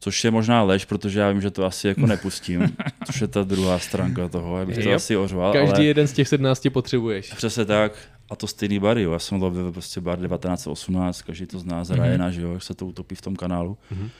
což 0.00 0.24
je 0.24 0.30
možná 0.30 0.62
lež, 0.62 0.84
protože 0.84 1.20
já 1.20 1.30
vím, 1.30 1.40
že 1.40 1.50
to 1.50 1.64
asi 1.64 1.88
jako 1.88 2.00
nepustím, 2.06 2.76
což 3.06 3.20
je 3.20 3.28
ta 3.28 3.42
druhá 3.42 3.78
stránka 3.78 4.28
toho, 4.28 4.56
abych 4.56 4.74
to 4.76 4.80
Yep. 4.88 4.96
asi 4.96 5.16
ořval, 5.16 5.52
Každý 5.52 5.74
ale 5.74 5.84
jeden 5.84 6.08
z 6.08 6.12
těch 6.12 6.28
17 6.28 6.68
potřebuješ. 6.72 7.32
přesně 7.32 7.64
tak 7.64 8.08
a 8.30 8.36
to 8.36 8.46
stejný 8.46 8.78
bary, 8.78 9.02
jo. 9.02 9.12
já 9.12 9.18
jsem 9.18 9.42
lovil 9.42 9.72
prostě 9.72 10.00
bar 10.00 10.18
1918, 10.18 11.22
každý 11.22 11.46
to 11.46 11.58
zná 11.58 11.84
z 11.84 11.90
Mhm. 11.90 12.02
Ryana, 12.02 12.30
že 12.30 12.40
jo, 12.42 12.52
jak 12.52 12.62
se 12.62 12.74
to 12.74 12.86
utopí 12.86 13.14
v 13.14 13.20
tom 13.22 13.36
kanálu. 13.36 13.78
Mhm. 13.90 14.10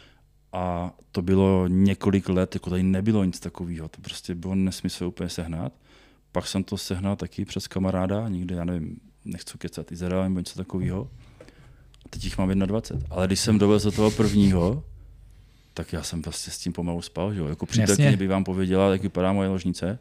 A 0.53 0.95
to 1.13 1.23
bylo 1.23 1.67
několik 1.69 2.29
let, 2.29 2.55
jako 2.55 2.71
tady 2.71 2.83
nebylo 2.83 3.25
nic 3.25 3.41
takového, 3.41 3.89
to 3.89 4.01
prostě 4.01 4.35
bylo 4.35 4.55
nesmysl 4.55 5.05
úplně 5.05 5.29
sehnat. 5.29 5.73
Pak 6.33 6.47
jsem 6.47 6.65
to 6.65 6.77
sehnal 6.77 7.17
taky 7.17 7.45
přes 7.45 7.69
kamaráda, 7.69 8.29
někde, 8.29 8.55
já 8.57 8.65
nevím, 8.65 8.97
nechci 9.27 9.59
kecat, 9.59 9.93
Izrael 9.93 10.23
nebo 10.23 10.39
něco 10.39 10.57
takového. 10.57 11.11
A 12.05 12.09
teď 12.11 12.25
jich 12.25 12.39
mám 12.39 12.59
21. 12.59 13.07
Ale 13.11 13.27
když 13.27 13.41
jsem 13.41 13.59
dovezl 13.59 13.91
toho 13.91 14.11
prvního, 14.11 14.85
tak 15.75 15.93
já 15.93 16.03
jsem 16.03 16.23
vlastně 16.23 16.53
s 16.53 16.59
tím 16.59 16.73
pomalu 16.73 17.03
spal, 17.03 17.35
že 17.35 17.41
jo. 17.41 17.47
Jako 17.47 17.67
přítelkyně 17.67 18.17
by 18.17 18.27
vám 18.27 18.45
pověděla, 18.45 18.93
jak 18.93 19.03
vypadá 19.03 19.33
moje 19.33 19.49
ložnice. 19.49 19.99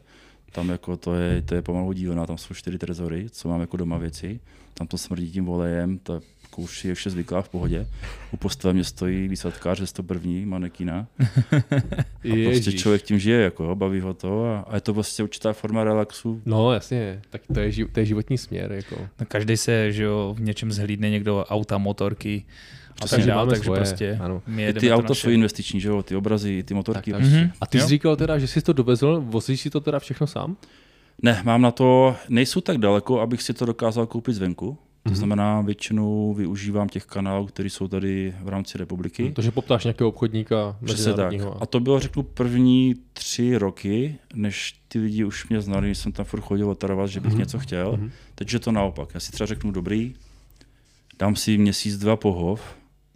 Tam 0.52 0.68
jako 0.68 0.96
to 0.96 1.14
je, 1.14 1.42
to 1.42 1.54
je 1.54 1.62
pomalu 1.62 1.92
dílna, 1.92 2.26
tam 2.26 2.38
jsou 2.38 2.54
čtyři 2.54 2.78
trezory, 2.78 3.26
co 3.30 3.48
mám 3.48 3.60
jako 3.60 3.76
doma 3.76 3.98
věci. 3.98 4.40
Tam 4.74 4.86
to 4.86 4.98
smrdí 4.98 5.30
tím 5.30 5.44
volejem, 5.44 5.98
ta 5.98 6.20
už 6.58 6.84
je 6.84 6.94
vše 6.94 7.10
zvyklá 7.10 7.42
v 7.42 7.48
pohodě. 7.48 7.86
U 8.32 8.36
postele 8.36 8.74
mě 8.74 8.84
stojí 8.84 9.28
výsadkář 9.28 9.78
ze 9.80 9.86
101. 9.86 10.30
manekína. 10.44 11.06
A 11.52 12.44
prostě 12.44 12.72
člověk 12.72 13.02
tím 13.02 13.18
žije, 13.18 13.40
jako, 13.40 13.64
jo, 13.64 13.74
baví 13.74 14.00
ho 14.00 14.14
to 14.14 14.44
a, 14.44 14.58
a, 14.60 14.74
je 14.74 14.80
to 14.80 14.92
vlastně 14.94 15.24
určitá 15.24 15.52
forma 15.52 15.84
relaxu. 15.84 16.42
No 16.46 16.72
jasně, 16.72 17.20
tak 17.30 17.42
to 17.54 17.60
je, 17.60 17.86
to 17.92 18.00
je 18.00 18.06
životní 18.06 18.38
směr. 18.38 18.72
Jako. 18.72 18.96
No, 19.20 19.26
každý 19.28 19.56
se 19.56 19.92
že 19.92 20.02
jo, 20.02 20.34
v 20.38 20.40
něčem 20.40 20.72
zhlídne 20.72 21.10
někdo 21.10 21.44
auta, 21.48 21.78
motorky 21.78 22.44
a 22.90 23.04
Přesně, 23.04 23.16
tak 23.18 23.26
dále, 23.26 23.38
máme 23.40 23.50
takže 23.50 23.64
svoje, 23.64 23.78
prostě 23.80 24.18
ano. 24.20 24.42
my 24.46 24.66
I 24.68 24.72
ty 24.72 24.88
to 24.88 24.94
auta 24.94 25.08
naše. 25.08 25.20
jsou 25.20 25.30
investiční, 25.30 25.80
že 25.80 25.88
jo, 25.88 26.02
ty 26.02 26.16
obrazy, 26.16 26.62
ty 26.62 26.74
motorky. 26.74 27.12
Tak, 27.12 27.20
tak. 27.22 27.30
Mhm. 27.30 27.50
A 27.60 27.66
ty 27.66 27.78
jsi 27.78 27.84
Jo. 27.84 27.88
říkal 27.88 28.16
teda, 28.16 28.38
že 28.38 28.46
jsi 28.46 28.62
to 28.62 28.72
dovezl, 28.72 29.20
vozíš 29.26 29.60
si 29.60 29.70
to 29.70 29.80
teda 29.80 29.98
všechno 29.98 30.26
sám? 30.26 30.56
Ne, 31.22 31.42
mám 31.44 31.62
na 31.62 31.70
to, 31.70 32.16
nejsou 32.28 32.60
tak 32.60 32.78
daleko, 32.78 33.20
abych 33.20 33.42
si 33.42 33.54
to 33.54 33.66
dokázal 33.66 34.06
koupit 34.06 34.32
zvenku. 34.32 34.78
To 35.06 35.10
Mhm. 35.10 35.16
znamená, 35.16 35.60
většinou 35.60 36.34
využívám 36.34 36.88
těch 36.88 37.04
kanálů, 37.04 37.46
které 37.46 37.70
jsou 37.70 37.88
tady 37.88 38.34
v 38.42 38.48
rámci 38.48 38.78
republiky. 38.78 39.32
To, 39.36 39.42
že 39.42 39.50
poptáš 39.50 39.84
nějakého 39.84 40.08
obchodníka 40.10 40.76
Přesně 40.84 41.12
tak. 41.12 41.34
A 41.60 41.66
to 41.66 41.80
bylo, 41.80 42.00
řeknu, 42.00 42.22
první 42.22 42.94
tři 43.12 43.56
roky, 43.56 44.16
než 44.34 44.74
ty 44.88 44.98
lidi 44.98 45.24
už 45.24 45.48
mě 45.48 45.60
znali, 45.60 45.94
jsem 45.94 46.12
tam 46.12 46.24
furt 46.24 46.40
chodil 46.40 46.70
otarovat, 46.70 47.08
že 47.10 47.20
bych 47.20 47.30
Mhm. 47.32 47.38
něco 47.38 47.58
chtěl. 47.58 47.92
Mhm. 47.92 48.10
Teď 48.34 48.52
je 48.52 48.58
to 48.58 48.72
naopak. 48.72 49.08
Já 49.14 49.20
si 49.20 49.32
třeba 49.32 49.46
řeknu, 49.46 49.70
dobrý, 49.70 50.14
dám 51.18 51.36
si 51.36 51.58
měsíc, 51.58 51.96
dva 51.98 52.16
pohov, 52.16 52.60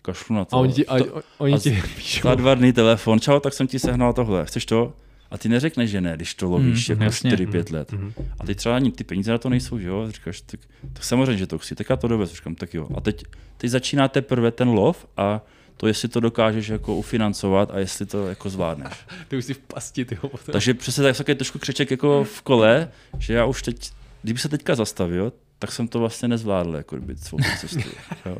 kašlu 0.03 0.37
na 0.37 0.45
to. 0.45 0.57
A 0.57 0.61
oni 0.61 0.73
ti, 0.73 0.87
a, 0.87 0.97
oni 1.39 1.55
a 1.55 1.59
ti 1.59 1.83
píšou. 1.97 2.29
za 2.29 2.35
dva 2.35 2.55
dny 2.55 2.73
telefon, 2.73 3.21
čau, 3.21 3.41
tak 3.41 3.53
jsem 3.55 3.67
ti 3.67 3.79
sehnal 3.79 4.13
tohle, 4.13 4.47
chceš 4.47 4.67
to? 4.67 4.93
A 5.31 5.39
ty 5.39 5.49
neřekneš, 5.49 5.91
že 5.91 6.01
ne, 6.01 6.13
když 6.17 6.35
to 6.35 6.49
lovíš 6.49 6.89
Mhm, 6.89 6.93
jako 6.93 7.05
jasně. 7.05 7.31
4-5 7.31 7.73
let. 7.73 7.93
Mhm. 7.93 8.13
A 8.39 8.47
teď 8.47 8.57
třeba 8.57 8.77
ani 8.77 8.93
ty 8.93 9.05
peníze 9.05 9.31
na 9.33 9.39
to 9.39 9.49
nejsou, 9.49 9.79
že 9.79 9.89
jo? 9.89 10.07
Říkáš, 10.11 10.41
tak, 10.41 10.61
tak 10.93 11.05
samozřejmě, 11.05 11.37
že 11.37 11.47
to 11.47 11.59
chci, 11.59 11.75
tak 11.75 11.91
já 11.91 11.97
to 11.97 12.09
dovezu. 12.09 12.35
Říkám, 12.35 12.55
tak 12.55 12.75
jo. 12.75 12.89
A 12.95 13.01
teď, 13.01 13.25
teď 13.57 13.71
začíná 13.71 14.09
teprve 14.09 14.51
ten 14.51 14.69
lov 14.69 15.07
a 15.17 15.41
to, 15.77 15.87
jestli 15.87 16.09
to 16.09 16.21
dokážeš 16.21 16.69
jako 16.69 16.97
ufinancovat 16.97 17.71
a 17.71 17.79
jestli 17.79 18.07
to 18.07 18.29
jako 18.29 18.51
zvládneš. 18.51 18.93
Ty 19.29 19.37
už 19.37 19.45
jsi 19.45 19.55
v 19.55 19.59
pasti, 19.59 20.05
ty 20.05 20.19
Takže 20.53 20.75
přesně 20.75 21.03
tak, 21.03 21.17
takový 21.17 21.35
trošku 21.35 21.59
křeček 21.59 21.91
jako 21.91 22.25
v 22.25 22.43
kole, 22.43 22.89
že 23.19 23.35
já 23.35 23.45
už 23.45 23.63
teď, 23.63 23.91
kdyby 24.23 24.39
se 24.39 24.49
teďka 24.49 24.75
zastavil, 24.75 25.33
tak 25.59 25.73
jsem 25.73 25.89
to 25.89 25.99
vlastně 25.99 26.29
nezvládl, 26.29 26.77
jako 26.77 26.97
kdyby 26.97 27.17
svou 27.17 27.39
tu 27.39 27.45
cestu. 27.61 27.91
jo. 28.27 28.39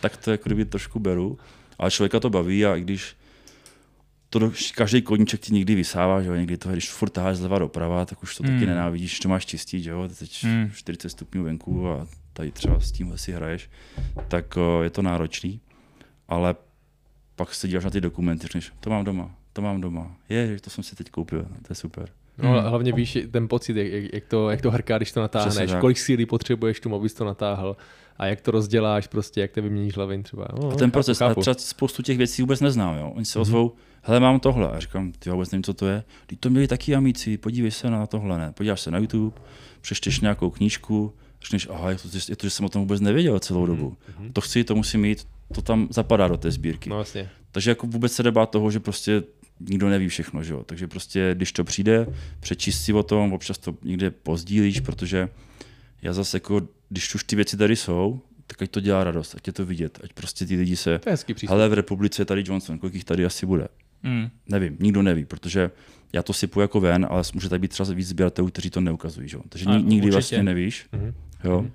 Tak 0.00 0.16
to 0.16 0.30
jako 0.30 0.42
kdyby 0.46 0.64
trošku 0.64 0.98
beru, 0.98 1.38
ale 1.78 1.90
člověka 1.90 2.20
to 2.20 2.30
baví 2.30 2.66
a 2.66 2.76
i 2.76 2.80
když 2.80 3.16
to 4.30 4.38
do, 4.38 4.52
každý 4.74 5.02
koníček 5.02 5.40
ti 5.40 5.54
někdy 5.54 5.74
vysává, 5.74 6.22
že 6.22 6.28
jo, 6.28 6.34
někdy 6.34 6.56
to, 6.58 6.68
když 6.68 6.90
furt 6.90 7.10
taháš 7.10 7.36
zleva 7.36 7.58
doprava, 7.58 8.04
tak 8.04 8.22
už 8.22 8.36
to 8.36 8.42
Mm. 8.42 8.48
taky 8.50 8.66
nenávidíš, 8.66 9.18
to 9.20 9.28
máš 9.28 9.46
čistit, 9.46 9.82
že 9.82 9.90
jo, 9.90 10.08
teď 10.18 10.44
Mm. 10.44 10.70
40 10.74 11.08
stupňů 11.10 11.44
venku 11.44 11.88
a 11.88 12.06
tady 12.32 12.50
třeba 12.52 12.80
s 12.80 12.92
tímhle 12.92 13.18
si 13.18 13.32
hraješ, 13.32 13.70
tak 14.28 14.56
o, 14.56 14.82
je 14.82 14.90
to 14.90 15.02
náročný, 15.02 15.60
ale 16.28 16.54
pak 17.36 17.54
se 17.54 17.68
díváš 17.68 17.84
na 17.84 17.90
ty 17.90 18.00
dokumenty, 18.00 18.42
řekneš, 18.42 18.72
to 18.80 18.90
mám 18.90 19.04
doma, 19.04 19.30
to 19.52 19.62
mám 19.62 19.80
doma, 19.80 20.16
je, 20.28 20.60
to 20.60 20.70
jsem 20.70 20.84
si 20.84 20.96
teď 20.96 21.10
koupil, 21.10 21.42
to 21.42 21.66
je 21.70 21.74
super. 21.74 22.08
No, 22.38 22.48
Hmm. 22.48 22.58
ale 22.58 22.68
hlavně 22.70 22.92
víš 22.92 23.18
ten 23.30 23.48
pocit, 23.48 23.76
jak, 23.76 23.86
jak, 23.92 24.12
jak, 24.14 24.24
to, 24.24 24.50
jak 24.50 24.60
to 24.62 24.70
hrká, 24.70 24.96
když 24.96 25.12
to 25.12 25.20
natáhneš, 25.20 25.70
kolik 25.80 25.98
síly 25.98 26.26
potřebuješ 26.26 26.80
tomu, 26.80 26.96
abys 26.96 27.14
to 27.14 27.24
natáhl 27.24 27.76
a 28.18 28.26
jak 28.26 28.40
to 28.40 28.50
rozděláš, 28.50 29.06
prostě, 29.06 29.40
jak 29.40 29.50
to 29.52 29.62
vyměníš 29.62 29.96
hlavin 29.96 30.22
třeba. 30.22 30.46
No, 30.62 30.70
A 30.70 30.74
ten 30.76 30.90
proces, 30.90 31.18
chápu, 31.18 31.40
a 31.40 31.42
třeba 31.42 31.54
spoustu 31.54 32.02
těch 32.02 32.18
věcí 32.18 32.42
vůbec 32.42 32.60
neznám, 32.60 32.96
jo. 32.96 33.12
Oni 33.16 33.24
se 33.24 33.38
Mhm. 33.38 33.42
ozvou, 33.42 33.72
hele, 34.02 34.20
mám 34.20 34.40
tohle. 34.40 34.70
A 34.70 34.80
říkám, 34.80 35.12
ty 35.12 35.30
vůbec 35.30 35.50
nevím, 35.50 35.62
co 35.62 35.74
to 35.74 35.86
je. 35.86 36.04
Ty 36.26 36.36
to 36.36 36.50
měli 36.50 36.68
taky 36.68 36.94
amici, 36.94 37.38
podívej 37.38 37.70
se 37.70 37.90
na 37.90 38.06
tohle, 38.06 38.38
ne. 38.38 38.52
Podíváš 38.52 38.80
se 38.80 38.90
na 38.90 38.98
YouTube, 38.98 39.36
přečteš 39.80 40.20
nějakou 40.20 40.50
knížku, 40.50 41.14
řekneš, 41.42 41.68
aha, 41.70 41.90
je 41.90 41.96
to, 41.96 42.08
je 42.28 42.36
to, 42.36 42.46
že 42.46 42.50
jsem 42.50 42.66
o 42.66 42.68
tom 42.68 42.82
vůbec 42.82 43.00
nevěděl 43.00 43.38
celou 43.38 43.66
dobu. 43.66 43.96
To 44.32 44.40
chci, 44.40 44.64
to 44.64 44.74
musím 44.74 45.00
mít, 45.00 45.26
to 45.54 45.62
tam 45.62 45.88
zapadá 45.90 46.28
do 46.28 46.36
té 46.36 46.50
sbírky. 46.50 46.88
Mhm. 46.90 46.96
No 46.96 46.98
jasně. 47.00 47.30
Takže 47.52 47.70
jako 47.70 47.86
vůbec 47.86 48.12
se 48.12 48.22
debát 48.22 48.50
toho, 48.50 48.70
že 48.70 48.80
prostě 48.80 49.22
nikdo 49.60 49.88
neví 49.88 50.08
všechno, 50.08 50.42
že 50.42 50.52
jo. 50.52 50.62
Takže 50.66 50.88
prostě, 50.88 51.30
když 51.34 51.52
to 51.52 51.64
přijde, 51.64 52.06
přečíst 52.40 52.82
si 52.84 52.92
o 52.92 53.02
tom, 53.02 53.32
občas 53.32 53.58
to 53.58 53.74
někde 53.82 54.10
pozdílíš, 54.10 54.80
protože 54.80 55.28
já 56.02 56.12
zase 56.12 56.36
jako, 56.36 56.60
když 56.88 57.14
už 57.14 57.24
ty 57.24 57.36
věci 57.36 57.56
tady 57.56 57.76
jsou, 57.76 58.20
tak 58.46 58.62
ať 58.62 58.70
to 58.70 58.80
dělá 58.80 59.04
radost, 59.04 59.34
ať 59.34 59.46
je 59.46 59.52
to 59.52 59.66
vidět, 59.66 59.98
ať 60.04 60.12
prostě 60.12 60.46
ty 60.46 60.56
lidi 60.56 60.76
se, 60.76 60.98
To 60.98 61.08
je 61.08 61.12
hezký 61.12 61.34
přístup. 61.34 61.54
hele 61.54 61.68
v 61.68 61.72
republice 61.72 62.22
je 62.22 62.26
tady 62.26 62.42
Johnson, 62.46 62.78
kolik 62.78 62.94
jich 62.94 63.04
tady 63.04 63.24
asi 63.24 63.46
bude? 63.46 63.68
Mm. 64.02 64.30
Nevím, 64.48 64.76
nikdo 64.80 65.02
neví, 65.02 65.24
protože 65.24 65.70
já 66.12 66.22
to 66.22 66.32
sypu 66.32 66.60
jako 66.60 66.80
ven, 66.80 67.06
ale 67.10 67.22
může 67.34 67.48
tady 67.48 67.58
být 67.60 67.68
třeba 67.70 67.94
víc 67.94 68.08
sběratelů, 68.08 68.48
kteří 68.48 68.70
to 68.70 68.80
neukazují, 68.80 69.28
že? 69.28 69.36
jo. 69.36 69.42
Takže 69.48 69.64
A, 69.66 69.76
ni- 69.76 69.82
nikdy 69.82 69.96
určitě. 69.96 70.10
vlastně 70.12 70.42
nevíš. 70.42 70.86
Mhm. 70.92 71.14
Jo. 71.44 71.66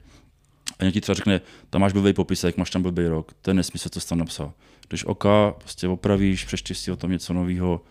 A 0.80 0.84
někdo 0.84 0.94
ti 0.94 1.02
třeba 1.02 1.16
řekne, 1.16 1.42
tam 1.70 1.82
máš 1.82 1.94
blbý 1.94 2.14
popisek, 2.14 2.58
máš 2.58 2.70
tam 2.70 2.82
blbý 2.82 3.08
rok, 3.08 3.34
to 3.42 3.50
je 3.50 3.54
nesmysl, 3.54 3.90
co 3.90 4.00
jsi 4.00 4.08
tam 4.10 4.18
napsal. 4.18 4.54
Když 4.90 5.06
oka 5.06 5.52
prostě 5.58 5.88
opravíš, 5.88 6.46
přečteš 6.46 6.78
si 6.78 6.92
o 6.92 6.96
tom 6.96 7.12
něco 7.12 7.34
nového 7.34 7.82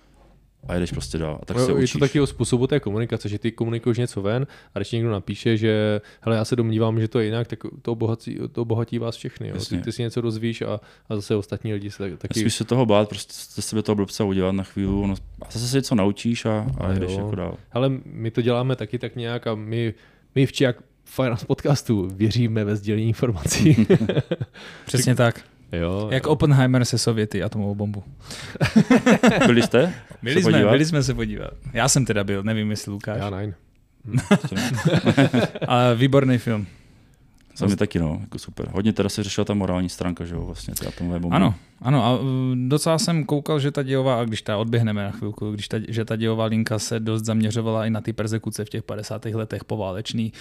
a 0.69 0.75
jedeš 0.75 0.93
prostě 0.93 1.19
dál. 1.19 1.39
A 1.43 1.45
tak 1.45 1.57
se 1.59 1.63
No, 1.63 1.69
je 1.69 1.75
učíš. 1.85 1.93
to 1.93 1.99
taky 1.99 2.21
o 2.21 2.27
způsobu 2.27 2.67
té 2.67 2.81
komunikace, 2.81 3.29
že 3.29 3.39
ty 3.39 3.53
komunikuješ 3.53 3.99
něco 3.99 4.23
ven 4.23 4.47
a 4.75 4.79
když 4.79 4.93
někdo 4.93 5.11
napíše, 5.11 5.57
že 5.57 6.01
hele, 6.21 6.37
já 6.37 6.45
se 6.45 6.57
domnívám, 6.57 7.01
že 7.01 7.09
to 7.09 7.19
je 7.19 7.25
jinak, 7.25 7.47
tak 7.49 7.59
to 7.83 7.93
obohatí, 7.93 8.39
to 8.53 8.63
obohatí 8.63 8.99
vás 8.99 9.17
všechny. 9.17 9.49
Jo? 9.49 9.53
Ty, 9.55 9.59
Jasně. 9.59 9.81
ty, 9.81 9.93
si 9.93 10.03
něco 10.03 10.21
dozvíš 10.21 10.63
a, 10.63 10.81
a 11.09 11.17
zase 11.17 11.37
ostatní 11.37 11.73
lidi 11.73 11.91
se 11.91 11.99
tak- 11.99 12.19
taky... 12.19 12.39
Nesmíš 12.41 12.55
se 12.55 12.65
toho 12.65 12.87
bát, 12.87 13.09
prostě 13.09 13.33
ze 13.55 13.63
sebe 13.63 13.83
toho 13.83 13.97
blbce 13.97 14.23
udělat 14.25 14.53
na 14.53 14.63
chvíli, 14.65 14.93
no, 15.07 15.15
a 15.43 15.51
zase 15.51 15.69
se 15.69 15.77
něco 15.77 15.95
naučíš 15.95 16.45
a, 16.45 16.67
a 16.79 16.93
jedeš 16.93 17.13
jo. 17.13 17.19
jako 17.19 17.35
dál. 17.35 17.57
Ale 17.73 17.93
my 18.05 18.31
to 18.31 18.43
děláme 18.43 18.77
taky 18.77 18.99
tak 18.99 19.17
nějak 19.17 19.47
a 19.47 19.55
my, 19.55 19.95
my 20.35 20.47
v 20.47 20.53
Čiak 20.53 20.77
Finance 21.05 21.47
podcastu 21.47 22.09
věříme 22.15 22.65
ve 22.65 22.77
sdělení 22.77 23.09
informací. 23.09 23.87
Přesně 24.87 25.15
tak. 25.15 25.41
Jo, 25.77 26.09
Jak 26.13 26.27
Oppenheimer 26.27 26.85
se 26.85 26.99
Sověty, 26.99 27.43
atomovou 27.43 27.75
bombu. 27.75 28.05
Byli 29.47 29.63
jste? 29.63 29.95
Byli 30.23 30.35
Se 30.35 30.43
jsme, 30.43 30.53
podívat? 30.53 30.71
byli 30.71 30.85
jsme 30.85 31.03
se 31.03 31.15
podívat. 31.15 31.51
Já 31.73 31.89
jsem 31.89 32.05
teda 32.05 32.25
byl, 32.25 32.43
nevím 32.43 32.71
jestli 32.71 32.93
Lukáš. 32.93 33.19
já 33.19 33.31
nein. 33.31 33.55
Ale 35.69 35.95
výborný 35.97 36.39
film. 36.39 36.67
Za 37.57 37.67
mě 37.67 37.77
taky, 37.77 37.99
no, 37.99 38.19
jako 38.21 38.39
super. 38.39 38.69
Hodně 38.73 38.93
teda 38.93 39.09
se 39.09 39.23
řešila 39.23 39.45
ta 39.45 39.55
morální 39.55 39.89
stránka, 39.89 40.25
že 40.25 40.35
jo, 40.35 40.47
vlastně, 40.47 40.75
ty 40.81 40.87
atomové 40.87 41.19
bomby. 41.21 41.37
Ano, 41.37 41.55
ano 41.83 42.05
a 42.05 42.19
uh, 42.19 42.27
docela 42.69 42.99
jsem 42.99 43.25
koukal, 43.25 43.61
že 43.61 43.71
ta 43.71 43.83
dějová, 43.83 44.21
a 44.21 44.25
když 44.25 44.43
ta 44.43 44.57
odběhneme 44.57 45.05
na 45.05 45.11
chvilku, 45.11 45.53
když 45.53 45.69
ta, 45.69 45.77
že 45.89 46.05
ta 46.05 46.17
dějová 46.17 46.45
linka 46.45 46.79
se 46.79 47.01
dost 47.01 47.25
zaměřovala 47.25 47.87
i 47.87 47.91
na 47.91 48.01
ty 48.01 48.13
persekuce 48.13 48.65
v 48.65 48.69
těch 48.69 48.83
50. 48.83 49.25
letech 49.25 49.65
poválečný 49.65 50.33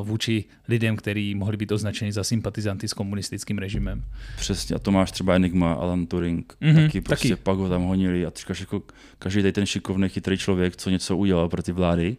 uh, 0.00 0.06
vůči 0.08 0.44
lidem, 0.68 0.96
kteří 0.96 1.34
mohli 1.34 1.56
být 1.56 1.72
označeni 1.72 2.12
za 2.12 2.24
sympatizanty 2.24 2.88
s 2.88 2.92
komunistickým 2.92 3.58
režimem. 3.58 4.02
Přesně, 4.36 4.76
a 4.76 4.78
to 4.78 4.90
máš 4.92 5.10
třeba 5.12 5.34
Enigma, 5.34 5.72
Alan 5.72 6.06
Turing, 6.06 6.56
Mhm, 6.60 6.76
mm-hmm, 6.76 6.86
taky 6.86 7.00
prostě 7.00 7.28
taky. 7.28 7.42
pak 7.42 7.58
ho 7.58 7.68
tam 7.68 7.82
honili 7.82 8.26
a 8.26 8.30
teďka 8.30 8.54
jako 8.60 8.82
každý 9.18 9.42
tady 9.42 9.52
ten 9.52 9.66
šikovný, 9.66 10.08
chytrý 10.08 10.38
člověk, 10.38 10.76
co 10.76 10.90
něco 10.90 11.16
udělal 11.16 11.48
pro 11.48 11.62
ty 11.62 11.72
vlády, 11.72 12.16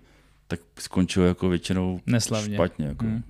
tak 0.48 0.60
skončil 0.80 1.24
jako 1.24 1.50
většinou 1.50 2.00
Neslavně. 2.06 2.56
špatně, 2.56 2.86
jako, 2.86 3.06
Mm. 3.06 3.24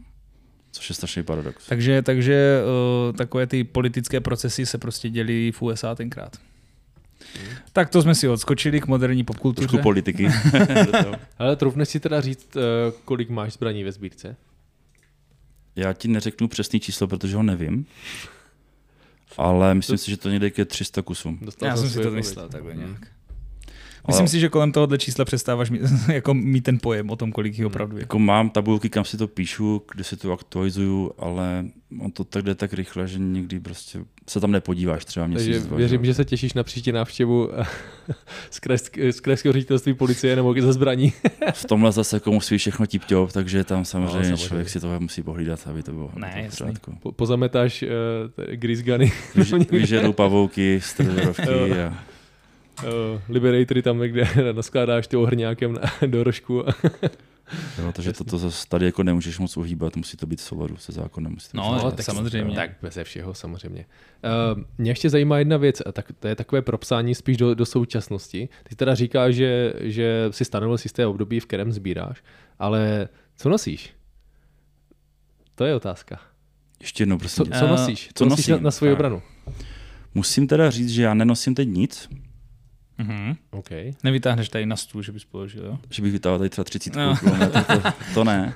Což 0.78 0.90
je 0.90 0.96
strašný 0.96 1.24
paradox. 1.24 1.66
Takže, 1.68 2.02
takže 2.02 2.62
uh, 3.10 3.16
takové 3.16 3.48
ty 3.48 3.64
politické 3.64 4.20
procesy 4.20 4.66
se 4.66 4.78
prostě 4.78 5.10
dělí 5.10 5.52
v 5.52 5.62
USA 5.62 5.96
tenkrát. 5.96 6.38
Tak 7.74 7.90
to 7.90 8.02
jsme 8.02 8.16
si 8.16 8.28
odskočili 8.28 8.82
k 8.82 8.88
moderní 8.88 9.24
popkultuře. 9.24 9.68
Trošku 9.68 9.84
politiky. 9.84 10.30
Ale 11.38 11.56
troufneš 11.56 11.90
si 11.90 12.00
teda 12.00 12.22
říct, 12.22 12.58
eh, 12.58 12.62
kolik 13.06 13.30
máš 13.30 13.54
zbraní 13.54 13.84
ve 13.84 13.92
sbírce? 13.92 14.36
Já 15.76 15.94
ti 15.94 16.08
neřeknu 16.08 16.48
přesný 16.48 16.80
číslo, 16.80 17.08
protože 17.08 17.36
ho 17.36 17.44
nevím, 17.44 17.86
ale 19.38 19.74
myslím 19.74 19.98
si, 19.98 20.12
že 20.12 20.18
to 20.18 20.30
někde 20.30 20.52
je 20.58 20.66
300 20.66 21.02
kusů. 21.02 21.38
Dostal 21.42 21.70
Já 21.70 21.78
jsem 21.78 21.90
si 21.90 22.02
to 22.02 22.12
myslel 22.12 22.50
takhle 22.50 22.76
nějak. 22.76 23.08
Myslím 24.08 24.28
si, 24.28 24.40
že 24.40 24.50
kolem 24.50 24.72
tohohle 24.72 24.98
čísla 24.98 25.26
přestáváš 25.26 25.70
mít, 25.70 25.82
jako 26.14 26.34
mít 26.34 26.62
ten 26.62 26.80
pojem 26.82 27.10
o 27.10 27.16
tom, 27.16 27.32
kolik 27.32 27.58
jich 27.58 27.66
opravdu 27.66 27.98
je. 27.98 28.02
Jako 28.04 28.20
mám 28.20 28.50
tabulky, 28.50 28.90
kam 28.90 29.06
si 29.06 29.18
to 29.18 29.28
píšu, 29.28 29.82
kde 29.94 30.04
si 30.04 30.18
to 30.18 30.32
aktualizuju, 30.34 31.12
ale 31.18 31.66
on 32.02 32.12
to 32.12 32.24
tak 32.24 32.44
jde 32.44 32.56
tak 32.56 32.74
rychle, 32.74 33.08
že 33.08 33.20
nikdy 33.20 33.60
prostě 33.60 34.00
se 34.30 34.40
tam 34.40 34.52
nepodíváš 34.52 35.06
třeba 35.06 35.28
měsíc, 35.28 35.48
Takže 35.48 35.68
dva, 35.68 35.78
věřím, 35.78 36.02
že? 36.02 36.06
že 36.06 36.14
se 36.14 36.26
těšíš 36.26 36.54
na 36.54 36.64
příští 36.64 36.92
návštěvu 36.92 37.50
z, 38.50 38.62
krajsk- 38.62 39.10
z 39.12 39.20
krajského 39.20 39.54
ředitelství 39.54 39.94
policie 39.94 40.36
nebo 40.36 40.56
ze 40.62 40.74
zbraní. 40.74 41.14
v 41.54 41.66
tomhle 41.66 41.92
zase 41.92 42.16
jako 42.16 42.32
musí 42.32 42.58
všechno 42.58 42.86
tip 42.88 43.02
takže 43.32 43.64
tam 43.64 43.86
samozřejmě, 43.86 44.18
No, 44.18 44.24
samozřejmě. 44.24 44.38
člověk 44.48 44.70
si 44.70 44.80
toho 44.80 45.00
musí 45.00 45.24
pohlídat, 45.24 45.68
aby 45.68 45.84
to 45.84 45.92
bylo 45.92 46.12
Ne, 46.16 46.50
to. 46.58 46.92
Po, 47.02 47.12
pozametáš 47.12 47.84
uh, 47.84 47.88
grease 48.56 48.84
guny, 48.84 49.12
Vyž- 49.36 49.72
Vyžerou 49.72 50.14
pavouky, 50.14 50.82
strzerovky 50.84 51.82
a 51.82 51.98
uh, 52.84 52.90
liberatory 53.30 53.82
tam, 53.82 54.00
kde 54.00 54.28
naskládáš 54.54 55.08
ty 55.08 55.18
ohrňákem 55.18 55.74
na, 55.74 55.82
do 56.08 56.24
rožku. 56.24 56.64
jo, 57.80 57.92
takže 57.94 58.14
toto 58.14 58.38
zase 58.38 58.68
tady 58.68 58.86
jako 58.86 59.04
nemůžeš 59.04 59.40
moc 59.40 59.58
uhýbat, 59.58 59.96
musí 59.96 60.18
to 60.18 60.26
být 60.26 60.40
v 60.40 60.44
souladu 60.44 60.78
se 60.78 60.92
zákonem. 60.92 61.32
Musí 61.32 61.50
to 61.52 61.58
No, 61.58 61.64
souladu. 61.64 61.96
tak 61.98 62.06
samozřejmě. 62.06 62.56
Tak 62.56 62.72
beze 62.82 63.04
všeho 63.04 63.34
samozřejmě. 63.34 63.86
Uh, 64.56 64.64
mě 64.78 64.92
ještě 64.92 65.10
zajímá 65.10 65.38
jedna 65.40 65.58
věc, 65.58 65.82
a 65.86 65.92
tak 65.92 66.12
to 66.20 66.28
je 66.28 66.36
takové 66.36 66.62
propsání 66.62 67.16
spíš 67.16 67.38
do, 67.38 67.56
do 67.56 67.66
současnosti. 67.66 68.50
Ty 68.64 68.76
teda 68.76 68.96
říkáš, 68.96 69.36
že, 69.36 69.74
že 69.80 70.28
si 70.32 70.46
stanovil 70.46 70.78
si 70.78 70.90
z 70.90 70.94
té 70.94 71.06
období, 71.06 71.40
v 71.40 71.46
kterém 71.46 71.72
sbíráš, 71.72 72.24
ale 72.60 73.10
co 73.38 73.50
nosíš? 73.50 73.94
To 75.56 75.66
je 75.66 75.76
otázka. 75.76 76.20
Ještě 76.82 77.02
jednou, 77.02 77.16
Co, 77.16 77.20
prosím. 77.20 77.46
co 77.46 77.66
Eh, 77.66 77.70
nosíš? 77.70 78.08
Co 78.08 78.24
co 78.24 78.30
nosíš 78.30 78.48
na, 78.48 78.54
nosím? 78.56 78.64
na 78.64 78.72
svoji 78.72 78.94
obranu? 78.94 79.22
Musím 80.16 80.48
teda 80.48 80.70
říct, 80.70 80.90
že 80.90 81.04
já 81.04 81.14
nenosím 81.14 81.56
teď 81.56 81.68
nic, 81.70 82.10
Mhm. 82.98 83.36
OK. 83.52 83.70
Nevytáhneš 84.04 84.50
tady 84.50 84.66
na 84.66 84.76
stůl, 84.76 85.02
že 85.04 85.12
bys 85.12 85.26
položil, 85.26 85.66
jo? 85.66 85.78
že 85.90 86.02
bych 86.02 86.12
vytáhl 86.12 86.38
tady 86.38 86.50
třeba 86.50 86.64
30 86.66 86.96
No. 86.96 87.06
no. 87.06 87.16
kilometrů, 87.18 87.62
to, 87.68 87.92
to 88.14 88.24
ne. 88.24 88.54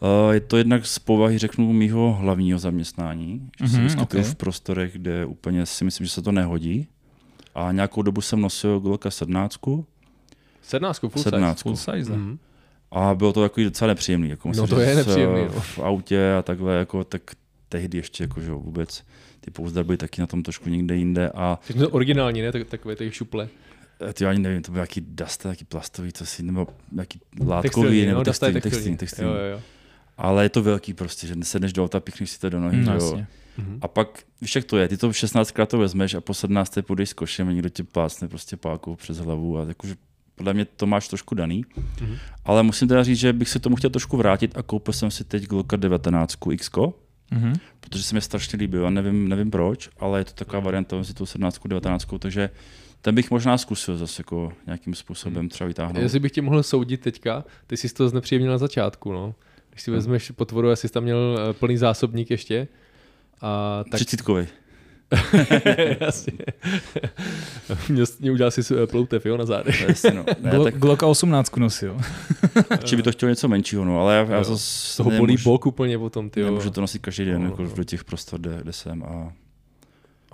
Uh, 0.00 0.32
je 0.34 0.40
to 0.40 0.56
jednak 0.56 0.86
z 0.86 0.98
povahy, 0.98 1.38
řeknu, 1.38 1.72
mýho 1.72 2.12
hlavního 2.20 2.58
zaměstnání, 2.58 3.50
že 3.60 3.68
se 3.68 3.76
Mhm, 3.76 3.84
vyskytuju 3.84 4.22
ok. 4.22 4.28
v 4.28 4.34
prostorech, 4.34 4.92
kde 4.92 5.26
úplně 5.26 5.66
si 5.66 5.84
myslím, 5.84 6.06
že 6.06 6.12
se 6.12 6.22
to 6.22 6.32
nehodí. 6.32 6.86
A 7.54 7.72
nějakou 7.72 8.02
dobu 8.02 8.20
jsem 8.20 8.40
nosil 8.40 8.80
Glocka 8.80 9.10
17, 9.10 9.58
Sednáctku, 10.62 11.08
full 11.08 11.22
size. 11.22 11.30
17. 11.30 11.62
Full 11.62 11.76
size. 11.76 12.12
Mhm. 12.12 12.38
A 12.90 13.14
bylo 13.14 13.32
to 13.32 13.42
takový 13.42 13.64
docela 13.64 13.88
nepříjemný. 13.88 14.28
Jako 14.28 14.48
musím 14.48 14.60
No 14.60 14.66
to 14.66 14.80
je 14.80 14.94
nepříjemný, 14.96 15.44
no. 15.54 15.60
V 15.60 15.78
autě 15.78 16.32
a 16.38 16.42
takhle, 16.42 16.74
jako, 16.76 17.04
tak 17.04 17.22
tehdy 17.68 17.98
ještě 17.98 18.24
jako, 18.24 18.40
že 18.40 18.50
vůbec 18.52 19.04
ty 19.44 19.50
pouzdar 19.50 19.84
byly 19.84 19.98
taky 19.98 20.20
na 20.20 20.26
tom 20.26 20.42
trošku 20.42 20.68
někde 20.68 20.96
jinde 20.96 21.30
a 21.34 21.58
to 21.78 21.88
originální, 21.90 22.42
ne? 22.42 22.52
Tak, 22.52 22.68
takové 22.68 22.96
ty 22.96 23.10
šuple. 23.10 23.48
eh, 24.08 24.12
ty 24.12 24.26
ani 24.26 24.38
nevím, 24.38 24.62
to 24.62 24.72
byl 24.72 24.78
nějaký 24.78 25.00
dust, 25.00 25.44
nějaký 25.44 25.64
plastový, 25.64 26.12
co 26.12 26.26
si, 26.26 26.42
nebo 26.42 26.66
nějaký 26.92 27.20
látkový, 27.46 27.62
Textilní, 27.62 28.06
nebo 28.06 28.18
no, 28.18 28.24
textilní, 28.24 28.52
textilní, 28.60 28.96
textilní, 28.96 28.96
textilní. 28.96 29.30
Jo, 29.30 29.36
jo, 29.38 29.44
jo. 29.52 29.60
Ale 30.16 30.44
je 30.44 30.48
to 30.48 30.62
velký 30.62 30.94
prostě, 30.94 31.26
že 31.26 31.34
sedneš 31.42 31.72
do 31.72 31.84
auta, 31.84 32.00
pichneš 32.00 32.30
si 32.30 32.40
to 32.40 32.50
do 32.50 32.60
nohy, 32.60 32.76
No, 32.76 32.82
že 32.84 32.90
jo. 32.90 32.94
jasně. 32.94 33.26
Mhm. 33.58 33.78
A 33.82 33.88
pak, 33.88 34.22
víš 34.40 34.56
jak 34.56 34.64
to 34.64 34.76
je, 34.78 34.88
ty 34.88 34.96
to 34.96 35.08
16krát 35.10 35.66
to 35.66 35.78
vezmeš 35.78 36.14
a 36.14 36.20
po 36.20 36.34
17. 36.34 36.82
půjdeš 36.82 37.08
s 37.08 37.12
košem 37.12 37.48
a 37.48 37.52
někdo 37.52 37.68
tě 37.68 37.84
plácne 37.84 38.28
prostě 38.28 38.56
pákou 38.56 38.96
přes 38.96 39.18
hlavu 39.18 39.58
a 39.58 39.64
jakože 39.68 39.94
podle 40.34 40.54
mě 40.54 40.64
to 40.64 40.86
máš 40.86 41.08
trošku 41.08 41.34
daný. 41.34 41.64
Mhm. 42.00 42.16
Ale 42.44 42.62
musím 42.62 42.88
teda 42.88 43.02
říct, 43.04 43.18
že 43.18 43.32
bych 43.32 43.48
se 43.48 43.58
tomu 43.58 43.76
chtěl 43.76 43.90
trošku 43.90 44.16
vrátit 44.16 44.58
a 44.58 44.62
koupil 44.62 44.94
jsem 44.94 45.10
si 45.10 45.24
teď 45.24 45.46
Glocka 45.46 45.76
19 45.76 46.34
X, 46.52 46.70
Mhm. 47.32 47.54
protože 47.80 48.02
se 48.02 48.14
mi 48.14 48.20
strašně 48.20 48.56
líbil 48.56 48.86
a 48.86 48.90
nevím, 48.90 49.28
nevím 49.28 49.50
proč, 49.50 49.90
ale 49.98 50.20
je 50.20 50.24
to 50.24 50.32
taková 50.32 50.60
varianta 50.60 50.96
mezi 50.96 51.14
tou 51.14 51.26
17 51.26 51.58
19, 51.68 52.06
takže 52.18 52.50
ten 53.02 53.14
bych 53.14 53.30
možná 53.30 53.58
zkusil 53.58 53.96
zase 53.96 54.20
jako 54.20 54.52
nějakým 54.66 54.94
způsobem 54.94 55.48
třeba 55.48 55.68
vytáhnout. 55.68 56.02
Jestli 56.02 56.20
bych 56.20 56.32
tě 56.32 56.42
mohl 56.42 56.62
soudit 56.62 57.00
teďka, 57.00 57.44
ty 57.66 57.76
jsi 57.76 57.94
to 57.94 58.08
znepříjemnil 58.08 58.52
na 58.52 58.58
začátku, 58.58 59.12
no. 59.12 59.34
Když 59.70 59.82
si 59.82 59.90
vezmeš 59.90 60.30
potvoru, 60.30 60.70
asi 60.70 60.88
jsi 60.88 60.94
tam 60.94 61.02
měl 61.02 61.38
eh, 61.38 61.52
plný 61.52 61.76
zásobník 61.76 62.30
ještě. 62.30 62.68
A 63.40 63.84
tak 63.90 63.94
Třicítkovej. 63.94 64.46
jasně. 66.00 66.32
mě, 68.20 68.30
udělal 68.32 68.50
si 68.50 68.62
ploutev, 68.90 69.26
jo, 69.26 69.36
na 69.36 69.44
zádech. 69.44 69.80
Jasně, 69.88 70.10
no. 70.10 70.24
Ne, 70.40 70.50
Glo- 70.50 70.64
tak 70.64 70.78
Glocka 70.78 71.06
18 71.06 71.56
nosil. 71.56 71.96
či 72.84 72.96
by 72.96 73.02
to 73.02 73.12
chtělo 73.12 73.30
něco 73.30 73.48
menšího, 73.48 73.84
no, 73.84 74.00
ale 74.00 74.14
já, 74.16 74.24
já 74.24 74.36
Jo. 74.38 74.44
to 74.44 74.58
Z 74.58 74.96
toho 74.96 75.10
bolí 75.10 75.36
bok 75.44 75.66
úplně 75.66 75.98
potom, 75.98 76.30
ty 76.30 76.40
jo. 76.40 76.46
Nemůžu 76.46 76.70
to 76.70 76.80
nosit 76.80 77.02
každý 77.02 77.24
den 77.24 77.42
No, 77.42 77.50
jako 77.50 77.62
no. 77.62 77.70
do 77.76 77.84
těch 77.84 78.04
prostor, 78.04 78.40
kde, 78.40 78.58
kde 78.62 78.72
jsem 78.72 79.02
a 79.02 79.32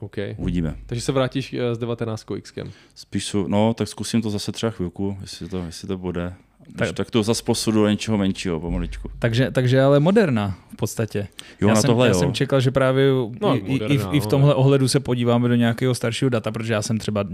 OK. 0.01 0.17
uvidíme. 0.37 0.77
Takže 0.87 1.01
se 1.03 1.13
vrátíš 1.13 1.53
eh, 1.55 1.75
s 1.75 1.79
19 1.79 2.25
Xkem. 2.43 2.71
Spíš 2.95 3.37
no, 3.47 3.75
tak 3.75 3.89
zkusím 3.89 4.23
to 4.23 4.31
zase 4.31 4.53
třeba 4.53 4.71
chvilku, 4.71 5.19
jestli 5.21 5.49
to, 5.49 5.65
jestli 5.67 5.89
to 5.89 5.99
bude. 5.99 6.35
Tak- 6.77 6.93
Tak, 6.93 7.11
to 7.11 7.23
zase 7.23 7.43
posudu 7.43 7.81
do 7.83 7.89
něčeho 7.89 8.19
menšího 8.19 8.61
pomaličku. 8.61 9.11
Takže, 9.19 9.51
takže 9.51 9.83
ale 9.83 10.01
moderna 10.01 10.59
v 10.73 10.77
podstatě. 10.77 11.29
Jo, 11.61 11.69
já 11.69 11.75
na 11.75 11.81
jsem, 11.81 11.89
tohle 11.89 12.07
já 12.07 12.13
jo. 12.13 12.19
jsem 12.19 12.33
čekal, 12.33 12.61
že 12.61 12.71
právě 12.71 13.11
No, 13.41 13.57
i, 13.57 13.59
i, 13.59 13.61
i, 13.61 13.65
v, 13.65 13.69
moderna, 13.71 14.13
i 14.13 14.21
v 14.21 14.25
no, 14.25 14.31
tomhle 14.31 14.49
ne. 14.49 14.55
ohledu 14.55 14.89
se 14.89 15.01
podíváme 15.01 15.49
do 15.49 15.55
nějakého 15.55 15.95
staršího 15.95 16.29
data, 16.29 16.51
protože 16.53 16.73
já 16.73 16.83
jsem 16.83 16.99
třeba, 16.99 17.25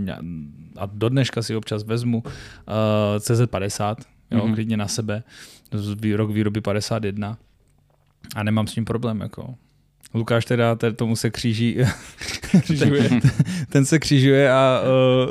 a 0.77 0.87
do 0.87 1.09
dneška 1.09 1.43
si 1.43 1.57
občas 1.57 1.83
vezmu 1.85 2.23
uh, 2.27 2.33
CZ50, 3.19 3.97
jo, 4.31 4.39
Mhm. 4.39 4.41
mm-hmm. 4.51 4.55
klidně 4.55 4.77
na 4.77 4.89
sebe, 4.89 5.23
z 5.73 5.95
vý- 5.95 6.15
rok 6.17 6.31
výroby 6.31 6.61
51 6.61 7.39
a 8.37 8.43
nemám 8.43 8.67
s 8.67 8.73
tím 8.75 8.85
problém. 8.85 9.21
Jako. 9.21 9.55
Lukáš 10.15 10.45
teda 10.45 10.75
te- 10.75 10.93
tomu 10.93 11.17
se 11.17 11.31
kříží, 11.31 11.77
ten, 12.79 13.21
ten 13.69 13.85
se 13.85 13.99
křižuje 13.99 14.53
a 14.53 14.81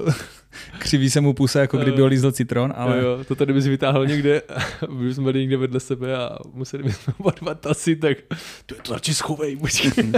uh, 0.05 0.13
křiví 0.79 1.09
se 1.09 1.21
mu 1.21 1.33
pusa, 1.33 1.59
jako 1.59 1.77
kdyby 1.77 2.01
ho 2.01 2.07
lízl 2.07 2.31
citron, 2.31 2.73
ale 2.75 2.97
Jo, 2.97 3.03
jo, 3.03 3.23
to 3.23 3.35
tady 3.35 3.53
bys 3.53 3.67
vytáhl 3.67 4.05
někde, 4.05 4.41
my 4.89 5.13
jsme 5.13 5.23
byli 5.23 5.39
někde 5.39 5.57
vedle 5.57 5.79
sebe 5.79 6.17
a 6.17 6.37
museli 6.53 6.83
bychom 6.83 7.13
oba 7.17 7.31
dva 7.41 7.55
tasy, 7.55 7.95
tak 7.95 8.17
to 8.65 8.75
je 8.75 8.81
to 8.81 8.93
radši 8.93 9.13
schovej, 9.13 9.57
počkej. 9.57 10.11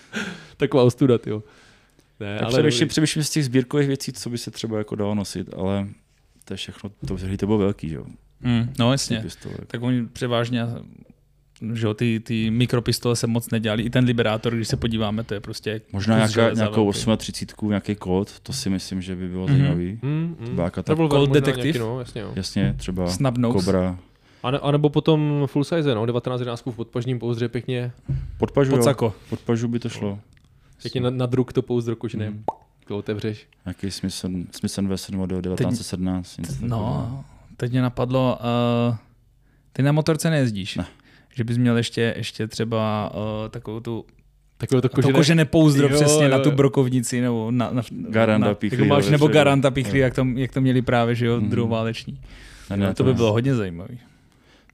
Taková 0.56 0.82
ostuda, 0.82 1.18
jo. 1.26 1.42
Ne, 2.20 2.34
Tak 2.38 2.42
ale 2.42 2.52
především, 2.52 2.88
především 2.88 3.22
z 3.22 3.30
těch 3.30 3.44
sbírkových 3.44 3.88
věcí, 3.88 4.12
co 4.12 4.30
by 4.30 4.38
se 4.38 4.50
třeba 4.50 4.78
jako 4.78 4.94
dalo 4.94 5.14
nosit, 5.14 5.54
ale 5.56 5.88
to 6.44 6.52
je 6.52 6.56
všechno, 6.56 6.90
to, 7.06 7.16
to 7.38 7.46
bylo 7.46 7.58
velký, 7.58 7.88
že 7.88 7.96
jo? 7.96 8.04
mm, 8.40 8.72
no 8.78 8.92
jasně. 8.92 9.24
Tak 9.66 9.82
oni 9.82 10.06
převážně 10.06 10.66
že 11.74 11.86
jo, 11.86 11.94
ty, 11.94 12.20
ty 12.20 12.50
mikropistole 12.50 13.16
se 13.16 13.26
moc 13.26 13.50
nedělali. 13.50 13.82
I 13.82 13.90
ten 13.90 14.04
liberátor, 14.04 14.54
když 14.54 14.68
se 14.68 14.76
podíváme, 14.76 15.24
to 15.24 15.34
je 15.34 15.40
prostě 15.40 15.80
Možná 15.92 16.16
nějaká, 16.16 16.50
nějakou 16.54 16.84
velký. 16.84 17.16
38, 17.16 17.68
nějaký 17.68 17.94
kód, 17.94 18.40
to 18.40 18.52
si 18.52 18.70
myslím, 18.70 19.02
že 19.02 19.16
by 19.16 19.28
bylo 19.28 19.46
Mhm. 19.46 19.56
zajímavý. 19.58 19.98
Mm, 20.02 20.36
mm. 20.40 20.56
Travel 20.82 21.08
Cold 21.08 21.12
Van 21.12 21.20
možná 21.20 21.34
Detective? 21.34 21.62
Nějaký, 21.64 21.78
no, 21.78 21.98
jasně, 22.00 22.20
jo. 22.20 22.32
Jasně, 22.36 22.74
třeba 22.78 23.10
Snub 23.10 23.38
nose. 23.38 23.64
Cobra. 23.64 23.98
A, 24.42 24.50
ne, 24.50 24.58
a 24.58 24.70
nebo 24.70 24.88
potom 24.90 25.42
full 25.46 25.64
size, 25.64 25.94
no, 25.94 26.06
19 26.06 26.40
jedenáctku 26.40 26.70
v 26.72 26.76
podpažním 26.76 27.18
pouzdře, 27.18 27.48
pěkně, 27.48 27.92
Podpažu, 28.38 28.70
Pod 28.70 28.76
jo. 28.76 28.82
sako. 28.82 29.14
Podpažu 29.30 29.68
by 29.68 29.78
to 29.78 29.88
šlo. 29.88 30.18
pěkně 30.82 31.00
na, 31.00 31.10
na 31.10 31.26
druk 31.26 31.52
to 31.52 31.62
pouzdro 31.62 31.96
kožené, 31.96 32.30
Mm. 32.30 32.44
to 32.86 32.98
otevřeš. 32.98 33.46
Nějaký 33.66 33.90
Smith 33.90 34.14
Smith 34.50 34.78
Wesson 34.78 35.16
model 35.16 35.42
1917. 35.42 36.38
něco 36.38 36.52
takového. 36.52 36.78
No, 36.82 37.24
teď 37.56 37.70
mě 37.72 37.82
napadlo, 37.82 38.38
uh, 38.90 38.96
ty 39.72 39.82
na 39.82 39.92
motorce 39.92 40.30
nejezdíš. 40.30 40.76
Ne. 40.76 40.86
Že 41.36 41.44
bys 41.44 41.56
měl 41.56 41.76
ještě, 41.76 42.14
ještě 42.16 42.48
třeba 42.48 43.10
uh, 43.14 43.48
takovou 43.50 43.80
tu 43.80 44.04
Takové 44.58 44.82
to 44.82 44.88
to 44.88 44.94
kožené, 44.94 45.12
kožené 45.12 45.44
pouzdro 45.44 45.88
Jo, 45.88 45.94
přesně 45.96 46.24
jo, 46.24 46.30
na 46.30 46.38
tu 46.38 46.50
brokovnici 46.50 47.20
nebo 47.20 47.50
na, 47.50 47.70
na, 47.70 47.82
Garanda 48.08 48.46
na, 48.48 48.54
pichlí, 48.54 48.78
jako 48.78 48.88
máš, 48.94 49.08
nebo 49.08 49.28
garanta 49.28 49.70
pichlí, 49.70 49.98
Jo. 49.98 50.02
jak 50.04 50.14
to, 50.14 50.26
jak 50.34 50.52
to 50.52 50.60
měli 50.60 50.82
právě, 50.82 51.14
že 51.14 51.26
jo, 51.26 51.40
Mhm. 51.40 51.50
druhováleční. 51.50 52.20
Ne, 52.70 52.76
Ne, 52.76 52.86
ne, 52.86 52.94
to 52.94 53.04
by 53.04 53.14
bylo 53.14 53.32
hodně 53.32 53.54
zajímavý. 53.54 53.98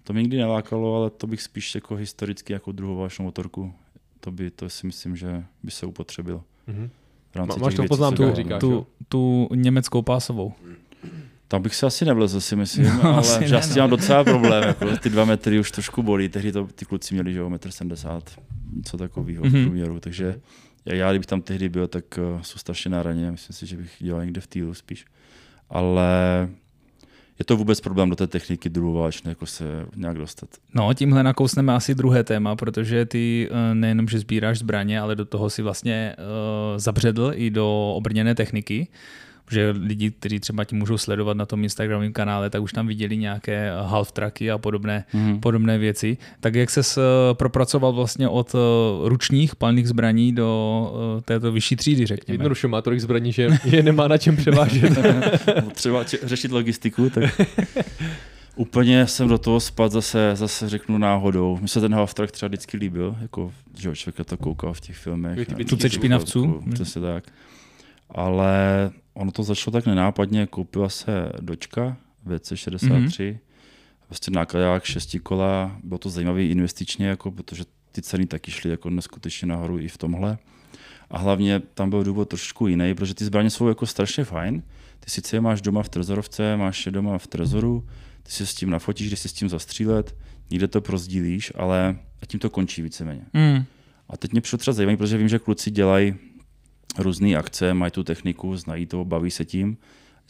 To 0.05 0.12
mě 0.12 0.22
nikdy 0.22 0.37
nelákalo, 0.37 0.96
ale 0.96 1.11
to 1.11 1.27
bych 1.27 1.42
spíš 1.42 1.75
jako 1.75 1.94
historicky 1.94 2.53
jako 2.53 2.72
druhou 2.72 2.96
vášnou 2.96 3.25
motorku. 3.25 3.72
To 4.20 4.31
by, 4.33 4.51
to 4.51 4.68
si 4.70 4.87
myslím, 4.87 5.16
že 5.16 5.44
by 5.62 5.70
se 5.70 5.87
upotřebilo. 5.87 6.42
Mhm. 6.66 6.90
V 7.33 7.37
rámci 7.37 7.61
Má- 7.61 7.64
máš 7.66 7.75
to 7.75 7.83
dělám. 8.16 8.35
říkáš. 8.35 8.61
Tu, 8.61 8.87
tu 9.09 9.48
německou 9.55 10.03
pásovou. 10.03 10.53
Tam 11.53 11.62
bych 11.62 11.75
se 11.75 11.87
asi 11.87 12.05
nevlezl, 12.05 12.41
si 12.41 12.57
myslím, 12.57 12.85
No, 12.85 13.05
ale 13.05 13.19
asi 13.19 13.49
že 13.49 13.55
já 13.55 13.61
ne, 13.61 13.67
s 13.67 13.77
no. 13.77 13.83
mám 13.83 13.91
docela 13.91 14.25
problém. 14.25 14.62
Jako, 14.65 14.97
ty 15.03 15.11
dva 15.11 15.25
metry 15.25 15.61
už 15.61 15.71
trošku 15.71 16.03
bolí, 16.03 16.29
tehdy 16.29 16.53
to 16.53 16.67
ty 16.75 16.85
kluci 16.85 17.15
měli, 17.15 17.33
že 17.33 17.38
jo, 17.38 17.51
1,70 17.51 18.17
m, 18.17 18.23
něco 18.77 18.99
takového 18.99 19.45
Mhm. 19.45 19.61
v 19.61 19.65
průměru, 19.65 20.01
takže 20.01 20.35
já, 20.85 20.95
já, 20.95 21.11
kdybych 21.11 21.27
tam 21.27 21.43
tehdy 21.43 21.69
byl, 21.69 21.87
tak 21.88 22.05
uh, 22.35 22.41
jsou 22.43 22.59
strašně 22.59 22.91
na 22.91 23.03
raně, 23.03 23.31
myslím 23.31 23.55
si, 23.55 23.67
že 23.67 23.77
bych 23.77 23.91
dělal 23.99 24.25
někde 24.25 24.41
v 24.41 24.47
týlu 24.47 24.75
spíš. 24.75 25.05
Ale 25.71 26.09
je 27.38 27.45
to 27.45 27.57
vůbec 27.57 27.81
problém 27.81 28.11
do 28.11 28.17
té 28.17 28.27
techniky 28.27 28.69
druhováčné, 28.69 29.29
jako 29.31 29.47
se 29.47 29.65
nějak 29.97 30.19
dostat. 30.19 30.49
No, 30.75 30.95
tímhle 30.95 31.23
nakousneme 31.23 31.75
asi 31.75 31.95
druhé 31.95 32.25
téma, 32.25 32.57
protože 32.57 33.07
ty 33.07 33.49
eh, 33.51 33.75
nejenom, 33.75 34.09
že 34.09 34.19
sbíráš 34.19 34.59
zbraně, 34.59 35.01
ale 35.01 35.17
do 35.17 35.25
toho 35.25 35.51
si 35.51 35.62
vlastně 35.62 36.17
uh, 36.19 36.79
zabředl 36.79 37.33
i 37.35 37.51
do 37.51 37.93
obrněné 37.97 38.35
techniky. 38.35 38.88
Že 39.53 39.71
lidi, 39.71 40.11
kteří 40.11 40.41
třeba 40.41 40.65
ti 40.65 40.75
můžou 40.77 40.99
sledovat 40.99 41.37
na 41.37 41.47
tom 41.47 41.62
Instagramovém 41.62 42.12
kanále, 42.12 42.51
tak 42.51 42.62
už 42.62 42.73
tam 42.73 42.87
viděli 42.87 43.17
nějaké 43.17 43.73
half 43.83 44.12
tracky 44.12 44.51
a 44.51 44.59
podobné, 44.59 45.05
Mhm. 45.15 45.41
podobné 45.41 45.79
věci. 45.79 46.17
Tak 46.41 46.55
jak 46.55 46.71
ses 46.71 46.99
eh, 46.99 47.01
propracoval 47.33 47.93
vlastně 47.93 48.29
od 48.29 48.55
eh, 48.55 48.59
ručních 49.09 49.57
palných 49.57 49.88
zbraní 49.88 50.33
do 50.35 50.93
eh, 51.19 51.21
této 51.23 51.53
vyšší 51.53 51.77
třídy, 51.77 52.07
řekněme? 52.07 52.35
Jednoduše 52.35 52.69
má 52.69 52.83
tolik 52.83 53.01
zbraní, 53.01 53.33
že 53.33 53.49
je 53.65 53.83
nemá 53.83 54.09
na 54.09 54.19
čem 54.19 54.37
převážet. 54.37 54.93
třeba 55.75 56.05
če- 56.05 56.19
řešit 56.23 56.53
logistiku, 56.53 57.11
tak 57.11 57.41
úplně 58.57 59.07
jsem 59.07 59.29
do 59.29 59.38
toho 59.38 59.61
spad 59.61 59.93
zase, 59.93 60.31
zase 60.35 60.69
řeknu 60.69 60.99
náhodou. 60.99 61.57
Mně 61.59 61.69
se 61.69 61.81
ten 61.81 61.95
half 61.95 62.15
track 62.15 62.31
třeba 62.33 62.49
vždycky 62.49 62.77
líbil, 62.77 63.17
jako, 63.23 63.53
že 63.79 63.93
člověk 63.97 64.27
to 64.29 64.37
koukal 64.37 64.73
v 64.73 64.81
těch 64.81 64.97
filmech. 64.97 65.38
Jsou 65.69 65.88
špinavců. 65.88 66.62
Přesně 66.75 67.01
tak. 67.03 67.25
Ale 68.11 68.91
ono 69.14 69.33
to 69.33 69.42
začalo 69.42 69.72
tak 69.72 69.87
nenápadně, 69.87 70.46
koupila 70.46 70.88
se 70.88 71.33
dočka 71.40 71.96
VC63, 72.27 72.79
mm-hmm. 72.79 73.38
vlastně 74.11 74.31
nákladák 74.31 74.85
šesti 74.85 75.18
kola, 75.18 75.77
bylo 75.85 75.98
to 75.98 76.11
zajímavé 76.11 76.44
investičně, 76.44 77.07
jako, 77.07 77.31
protože 77.31 77.64
ty 77.92 78.03
ceny 78.03 78.27
taky 78.27 78.51
šly 78.51 78.70
jako 78.70 78.90
neskutečně 78.90 79.48
nahoru 79.48 79.79
i 79.79 79.88
v 79.88 79.98
tomhle. 79.98 80.38
A 81.11 81.18
hlavně 81.18 81.61
tam 81.61 81.90
byl 81.90 82.05
důvod 82.05 82.29
trošku 82.29 82.66
jiný, 82.66 82.94
protože 82.94 83.14
ty 83.14 83.25
zbraně 83.25 83.51
jsou 83.51 83.68
jako 83.68 83.87
strašně 83.87 84.25
fajn. 84.25 84.62
Ty 85.01 85.11
sice 85.11 85.37
je 85.37 85.40
máš 85.40 85.61
doma 85.61 85.83
v 85.83 85.88
trezorovce, 85.88 86.57
máš 86.57 86.87
je 86.87 86.92
doma 86.92 87.18
v 87.18 87.27
trezoru, 87.27 87.87
ty 88.22 88.33
si 88.33 88.46
s 88.46 88.55
tím 88.55 88.70
nafotíš, 88.70 89.07
když 89.07 89.18
si 89.20 89.29
s 89.29 89.33
tím 89.33 89.48
zastřílet, 89.48 90.16
někde 90.51 90.68
to 90.68 90.81
prozdílíš, 90.81 91.53
ale 91.55 91.96
a 92.22 92.27
tím 92.27 92.40
to 92.40 92.51
končí 92.51 92.83
víceméně. 92.83 93.22
Mm. 93.33 93.64
A 94.09 94.16
teď 94.16 94.33
mě 94.33 94.40
přišlo 94.40 94.59
třeba 94.59 94.75
zajímavé, 94.75 94.96
protože 94.96 95.18
vím, 95.18 95.29
že 95.29 95.38
kluci 95.38 95.70
dělají 95.70 96.14
různé 96.98 97.35
akce, 97.37 97.74
mají 97.74 97.90
tu 97.92 98.05
techniku, 98.05 98.57
znají 98.57 98.87
to, 98.87 99.05
baví 99.05 99.31
se 99.31 99.44
tím. 99.44 99.76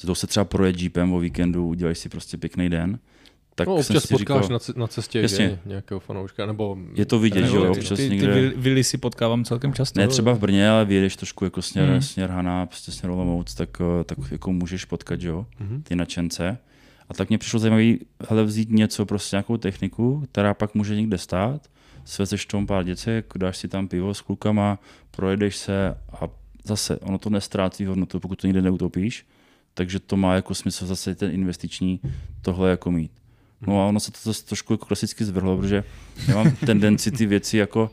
Jdou 0.04 0.14
se 0.14 0.26
třeba 0.26 0.44
projet 0.44 0.80
jeepem 0.80 1.12
o 1.12 1.18
víkendu, 1.18 1.66
udělají 1.66 1.94
si 1.96 2.08
prostě 2.08 2.36
pěkný 2.36 2.68
den. 2.68 2.98
Tak 3.54 3.68
no, 3.68 3.82
jsem 3.82 3.96
občas 3.96 4.08
si 4.08 4.14
potkáš 4.14 4.40
říkal, 4.40 4.52
na, 4.52 4.58
ce- 4.58 4.72
na 4.76 4.86
cestě 4.86 5.20
Jasně. 5.20 5.48
že, 5.48 5.58
nějakého 5.66 6.00
fanouška, 6.00 6.46
nebo... 6.46 6.76
je 6.94 7.06
to 7.06 7.18
vidět, 7.18 7.46
že 7.46 7.56
jo, 7.56 7.70
občas 7.70 7.98
Ty, 7.98 8.08
ty 8.08 8.10
někde, 8.10 8.34
vil- 8.34 8.52
vily 8.56 8.84
si 8.84 8.98
potkávám 8.98 9.44
celkem 9.44 9.72
často. 9.74 10.00
ne 10.00 10.08
třeba 10.08 10.32
v 10.32 10.38
Brně, 10.38 10.68
ale 10.70 10.84
vyjedeš 10.84 11.16
trošku 11.16 11.44
jako 11.44 11.62
směr, 11.62 11.88
hmm. 11.88 12.02
směr 12.02 12.30
Haná, 12.30 12.66
prostě 12.66 12.92
směr 12.92 13.10
Olomouc, 13.10 13.54
tak, 13.54 13.68
eh, 14.00 14.04
tak 14.04 14.18
jako 14.30 14.52
můžeš 14.52 14.84
potkat, 14.84 15.20
že 15.20 15.28
jo, 15.28 15.46
Mhm. 15.60 15.82
ty 15.82 15.96
nadšence. 15.96 16.58
A 17.08 17.14
tak 17.14 17.28
mě 17.28 17.38
přišlo 17.38 17.58
zajímavé, 17.58 17.94
hele, 18.28 18.44
vzít 18.44 18.70
něco, 18.70 19.06
prostě 19.06 19.36
nějakou 19.36 19.56
techniku, 19.56 20.22
která 20.32 20.54
pak 20.54 20.74
může 20.74 20.96
někde 20.96 21.18
stát, 21.18 21.62
svezeš 22.04 22.46
tomu 22.46 22.66
pár 22.66 22.84
děcek, 22.84 23.32
dáš 23.36 23.56
si 23.56 23.68
tam 23.68 23.88
pivo 23.88 24.14
s 24.14 24.20
klukama, 24.20 24.78
projedeš 25.10 25.56
se 25.56 25.94
a 26.20 26.28
zase 26.64 26.98
ono 26.98 27.18
to 27.18 27.30
nestrácí 27.30 27.84
hodnotu, 27.84 28.20
pokud 28.20 28.40
to 28.40 28.46
nikde 28.46 28.62
neutopíš, 28.62 29.26
takže 29.74 29.98
to 29.98 30.16
má 30.16 30.34
jako 30.34 30.54
smysl 30.54 30.86
zase 30.86 31.14
ten 31.14 31.30
investiční 31.30 32.00
tohle 32.42 32.70
jako 32.70 32.90
mít. 32.90 33.10
No 33.66 33.82
a 33.82 33.86
ono 33.86 34.00
se 34.00 34.12
to 34.12 34.18
zase 34.22 34.44
trošku 34.44 34.72
jako 34.72 34.86
klasicky 34.86 35.24
zvrhlo, 35.24 35.56
protože 35.56 35.84
já 36.28 36.34
mám 36.34 36.50
tendenci 36.66 37.10
ty 37.10 37.26
věci 37.26 37.56
jako 37.56 37.90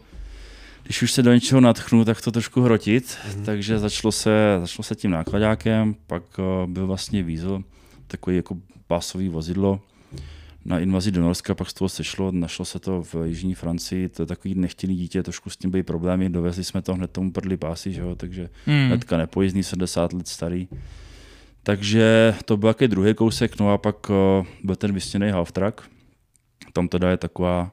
když 0.84 1.02
už 1.02 1.12
se 1.12 1.24
do 1.24 1.34
něčeho 1.34 1.62
natchnu, 1.62 2.06
tak 2.06 2.22
to 2.22 2.32
trošku 2.32 2.62
hrotit, 2.62 3.06
mm-hmm. 3.06 3.46
takže 3.46 3.80
začalo 3.80 4.12
se, 4.12 4.58
začalo 4.60 4.84
se 4.84 4.96
tím 4.96 5.12
nákladákem, 5.12 5.96
pak 6.08 6.24
uh, 6.38 6.70
byl 6.70 6.88
vlastně 6.88 7.24
Weasel, 7.24 7.64
takový 8.08 8.36
jako 8.36 8.58
pásový 8.88 9.30
vozidlo 9.30 9.82
na 10.66 10.80
invazi 10.80 11.12
do 11.12 11.22
Norska, 11.22 11.56
pak 11.56 11.70
z 11.70 11.74
toho 11.74 11.90
sešlo, 11.90 12.32
našlo 12.32 12.66
se 12.66 12.80
to 12.80 13.04
v 13.04 13.16
jižní 13.26 13.56
Francii, 13.56 14.10
to 14.10 14.22
je 14.22 14.26
takový 14.26 14.56
nechtěný 14.56 14.96
dítě, 14.96 15.24
trošku 15.24 15.50
s 15.50 15.58
tím 15.58 15.72
byly 15.72 15.84
problémy, 15.84 16.30
dovezli 16.30 16.64
jsme 16.64 16.82
to 16.82 16.96
hned 16.96 17.12
tomu 17.12 17.32
prdli 17.32 17.58
pásy, 17.58 17.94
že 17.94 18.02
jo, 18.02 18.16
takže 18.16 18.50
Hmm. 18.66 18.88
hnedka 18.88 19.18
nepojízdný, 19.18 19.64
70 19.64 20.14
let 20.14 20.28
starý. 20.28 20.68
Takže 21.64 22.36
to 22.46 22.58
byl 22.58 22.70
takový 22.70 22.88
druhý 22.88 23.14
kousek, 23.14 23.60
no 23.60 23.72
a 23.74 23.78
pak 23.78 24.10
uh, 24.10 24.16
byl 24.64 24.76
ten 24.76 24.94
vysněný 24.94 25.30
half 25.32 25.52
track. 25.52 25.82
Tam 26.74 26.88
teda 26.88 27.10
je 27.10 27.18
taková 27.18 27.72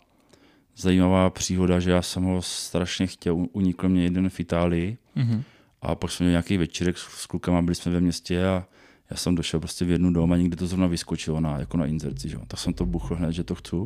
zajímavá 0.77 1.31
příhoda, 1.31 1.81
že 1.81 1.91
já 1.91 2.03
jsem 2.03 2.23
ho 2.23 2.43
strašně 2.43 3.07
chtěl, 3.07 3.47
unikl 3.53 3.89
mě 3.89 4.03
jeden 4.05 4.29
v 4.31 4.41
Itálii 4.41 4.99
Mhm. 5.15 5.43
a 5.83 5.95
pak 5.95 6.11
jsme 6.11 6.25
měli 6.25 6.33
nějaký 6.33 6.57
večírek 6.57 6.99
s, 6.99 7.03
s 7.03 7.27
klukama, 7.27 7.63
byli 7.63 7.75
jsme 7.75 7.93
ve 7.93 8.01
městě 8.01 8.47
a 8.47 8.65
já 9.11 9.17
jsem 9.17 9.35
došel 9.35 9.61
prostě 9.61 9.85
v 9.85 9.91
jednu 9.91 10.13
dom 10.13 10.33
a 10.33 10.37
někdy 10.37 10.57
to 10.57 10.67
zrovna 10.67 10.87
vyskočilo 10.87 11.41
na, 11.41 11.59
jako 11.59 11.77
na 11.77 11.87
inzerci, 11.87 12.29
že? 12.29 12.37
jo. 12.37 12.43
tak 12.49 12.61
jsem 12.61 12.73
to 12.73 12.87
buchl 12.87 13.15
hned, 13.15 13.33
že 13.33 13.45
to 13.45 13.55
chci, 13.55 13.77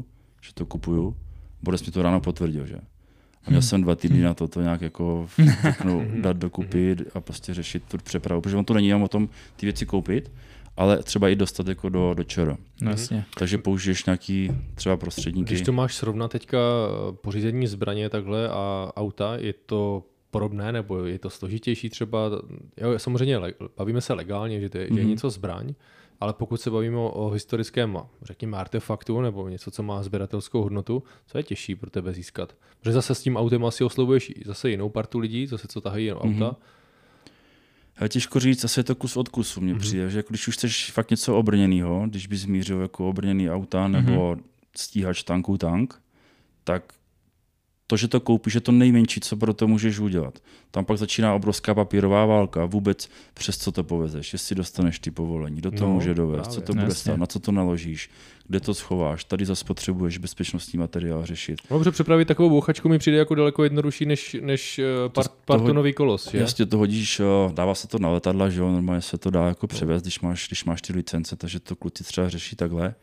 že 0.40 0.54
to 0.54 0.66
kupuju 0.66 1.16
Boris 1.62 1.86
mi 1.86 1.92
to 1.92 2.02
ráno 2.02 2.20
potvrdil, 2.20 2.66
že? 2.66 2.76
A 3.44 3.50
měl 3.50 3.62
jsem 3.62 3.82
dva 3.82 3.94
týdny 3.94 4.22
na 4.22 4.34
to, 4.34 4.48
to 4.48 4.60
nějak 4.60 4.80
jako 4.80 5.28
řeknu, 5.62 6.10
dát 6.20 6.36
dokupy 6.36 6.96
a 7.14 7.20
prostě 7.20 7.54
řešit 7.54 7.82
tu 7.88 7.98
přepravu, 7.98 8.40
protože 8.40 8.56
on 8.56 8.64
to 8.64 8.74
není 8.74 8.88
jenom 8.88 9.02
o 9.02 9.08
tom 9.08 9.28
ty 9.56 9.66
věci 9.66 9.86
koupit, 9.86 10.32
ale 10.76 11.02
třeba 11.02 11.28
i 11.28 11.36
dostat 11.36 11.68
jako 11.68 11.88
do, 11.88 12.14
do 12.14 12.24
čero. 12.24 12.56
No 12.82 12.90
jasně. 12.90 13.24
Takže 13.38 13.58
použiješ 13.58 14.04
nějaký 14.04 14.50
třeba 14.74 14.96
prostředníky. 14.96 15.54
Když 15.54 15.62
to 15.62 15.72
máš 15.72 15.94
srovnat 15.94 16.30
teďka 16.30 16.58
eh, 16.58 17.12
pořízení 17.12 17.66
zbraně 17.66 18.08
takhle 18.08 18.48
a 18.48 18.92
auta, 18.96 19.36
je 19.36 19.54
to 19.66 20.02
podobné, 20.30 20.72
nebo 20.72 21.04
je 21.04 21.18
to 21.18 21.30
složitější 21.30 21.90
třeba, 21.90 22.30
jo, 22.76 22.98
samozřejmě 22.98 23.38
le- 23.38 23.54
bavíme 23.76 24.00
se 24.00 24.12
legálně, 24.12 24.60
že, 24.60 24.68
to 24.68 24.78
je, 24.78 24.86
mm-hmm. 24.86 24.94
že 24.94 25.00
je 25.00 25.04
Mhm. 25.04 25.10
něco 25.10 25.30
zbraň, 25.30 25.74
ale 26.20 26.32
pokud 26.32 26.60
se 26.60 26.70
bavíme 26.70 26.96
o, 26.96 27.10
o 27.10 27.30
historickém, 27.30 27.98
řekněme, 28.22 28.56
artefaktu 28.56 29.20
nebo 29.20 29.48
něco, 29.48 29.70
co 29.70 29.82
má 29.82 30.02
sběratelskou 30.02 30.62
hodnotu, 30.62 31.02
co 31.26 31.38
je 31.38 31.44
těžší 31.44 31.74
pro 31.74 31.90
tebe 31.90 32.12
získat? 32.12 32.56
Protože 32.80 32.92
zase 32.92 33.14
s 33.14 33.22
tím 33.22 33.36
autem 33.36 33.64
asi 33.64 33.84
oslovuješ 33.84 34.32
zase 34.46 34.70
jinou 34.70 34.88
partu 34.88 35.18
lidí, 35.18 35.46
zase 35.46 35.68
co 35.68 35.80
tahají 35.80 36.06
jen 36.06 36.16
auta. 36.16 36.46
Mhm. 36.46 36.54
Ale 37.98 38.08
těžko 38.08 38.40
říct, 38.40 38.64
asi 38.64 38.80
je 38.80 38.84
to 38.84 38.94
kus 38.94 39.16
od 39.16 39.28
kusu, 39.28 39.60
mně 39.60 39.74
mm-hmm. 39.74 39.78
přijde, 39.78 40.10
že 40.10 40.18
jako 40.18 40.28
když 40.30 40.48
už 40.48 40.54
chceš 40.54 40.90
fakt 40.90 41.10
něco 41.10 41.36
obrněného, 41.36 42.04
když 42.06 42.26
bys 42.26 42.40
zmířil 42.40 42.80
jako 42.80 43.08
obrněný 43.08 43.50
auta 43.50 43.88
nebo 43.88 44.12
mm-hmm. 44.34 44.42
stíhač 44.76 45.22
tanků 45.22 45.58
tank, 45.58 46.00
tak 46.64 46.92
to, 47.90 47.96
že 47.96 48.08
to 48.08 48.20
koupíš, 48.20 48.54
je 48.54 48.60
to 48.60 48.72
nejmenší, 48.72 49.20
co 49.20 49.36
pro 49.36 49.54
to 49.54 49.68
můžeš 49.68 49.98
udělat. 49.98 50.38
Tam 50.70 50.84
pak 50.84 50.98
začíná 50.98 51.34
obrovská 51.34 51.74
papírová 51.74 52.26
válka, 52.26 52.64
vůbec 52.64 53.08
přes 53.34 53.58
co 53.58 53.72
to 53.72 53.84
povezeš, 53.84 54.32
jestli 54.32 54.56
dostaneš 54.56 54.98
ty 54.98 55.10
povolení, 55.10 55.56
kdo 55.56 55.70
to 55.70 55.84
No, 55.86 55.92
může 55.92 56.14
dovést, 56.14 56.42
právě. 56.42 56.54
co 56.54 56.60
to 56.60 56.72
bude 56.72 56.84
jasně. 56.84 56.94
stát, 57.00 57.16
na 57.16 57.26
co 57.26 57.38
to 57.40 57.52
naložíš, 57.52 58.10
kde 58.48 58.60
to 58.60 58.74
schováš, 58.74 59.24
tady 59.24 59.46
zase 59.46 59.64
potřebuješ 59.64 60.18
bezpečnostní 60.18 60.78
materiál 60.78 61.26
řešit. 61.26 61.58
No, 61.70 61.76
Dobře, 61.76 61.90
připravit 61.90 62.24
takovou 62.28 62.48
bouchačku 62.50 62.88
mi 62.88 62.98
přijde 62.98 63.18
jako 63.18 63.34
daleko 63.34 63.64
jednodušší 63.64 64.06
než, 64.06 64.36
než 64.42 64.78
eh, 64.78 64.84
par, 65.08 65.24
to 65.24 65.30
ho- 65.30 65.36
partonový 65.44 65.92
kolos. 65.92 66.30
Že? 66.30 66.38
Jasně 66.38 66.66
to 66.66 66.78
hodíš, 66.78 67.20
eh, 67.20 67.24
dává 67.52 67.74
se 67.74 67.88
to 67.88 67.98
na 67.98 68.10
letadla, 68.10 68.48
že 68.48 68.60
jo, 68.60 68.70
normálně 68.72 69.02
se 69.02 69.18
to 69.18 69.30
dá 69.30 69.46
jako 69.48 69.66
převést, 69.66 70.02
když 70.02 70.20
máš, 70.20 70.48
když 70.48 70.64
máš 70.64 70.82
ty 70.82 70.92
licence, 70.92 71.36
takže 71.36 71.60
to 71.60 71.76
kluci 71.76 72.04
třeba 72.04 72.28
řeší 72.28 72.56
takhle, 72.56 72.94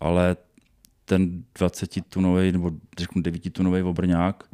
ale 0.00 0.36
ten 1.04 1.44
20 1.58 1.90
tunový 2.08 2.52
nebo 2.52 2.70
řeknu 2.98 3.22
9 3.22 3.52
tunový 3.52 3.82
obrňák, 3.82 4.44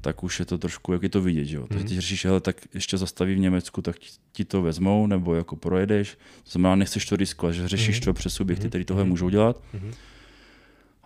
tak 0.00 0.24
už 0.24 0.40
je 0.40 0.46
to 0.46 0.58
trošku, 0.58 0.92
jak 0.92 1.02
je 1.02 1.08
to 1.08 1.20
vidět, 1.20 1.44
že 1.44 1.56
jo. 1.56 1.66
Takže 1.68 1.84
ty 1.84 1.94
řešíš, 1.94 2.24
hele, 2.24 2.40
tak 2.40 2.56
ještě 2.74 2.98
zastaví 2.98 3.34
v 3.34 3.38
Německu, 3.38 3.82
tak 3.82 3.98
ti, 3.98 4.08
ti 4.32 4.44
to 4.44 4.62
vezmou, 4.62 5.06
nebo 5.06 5.34
jako 5.34 5.56
projedeš. 5.56 6.18
To 6.44 6.50
znamená, 6.50 6.74
nechceš 6.74 7.06
to 7.06 7.16
riskovat, 7.16 7.54
že 7.54 7.68
řešíš 7.68 8.00
to 8.00 8.12
přes 8.12 8.34
subjekty, 8.34 8.68
který 8.68 8.84
tohle 8.84 9.04
můžou 9.04 9.28
dělat. 9.28 9.62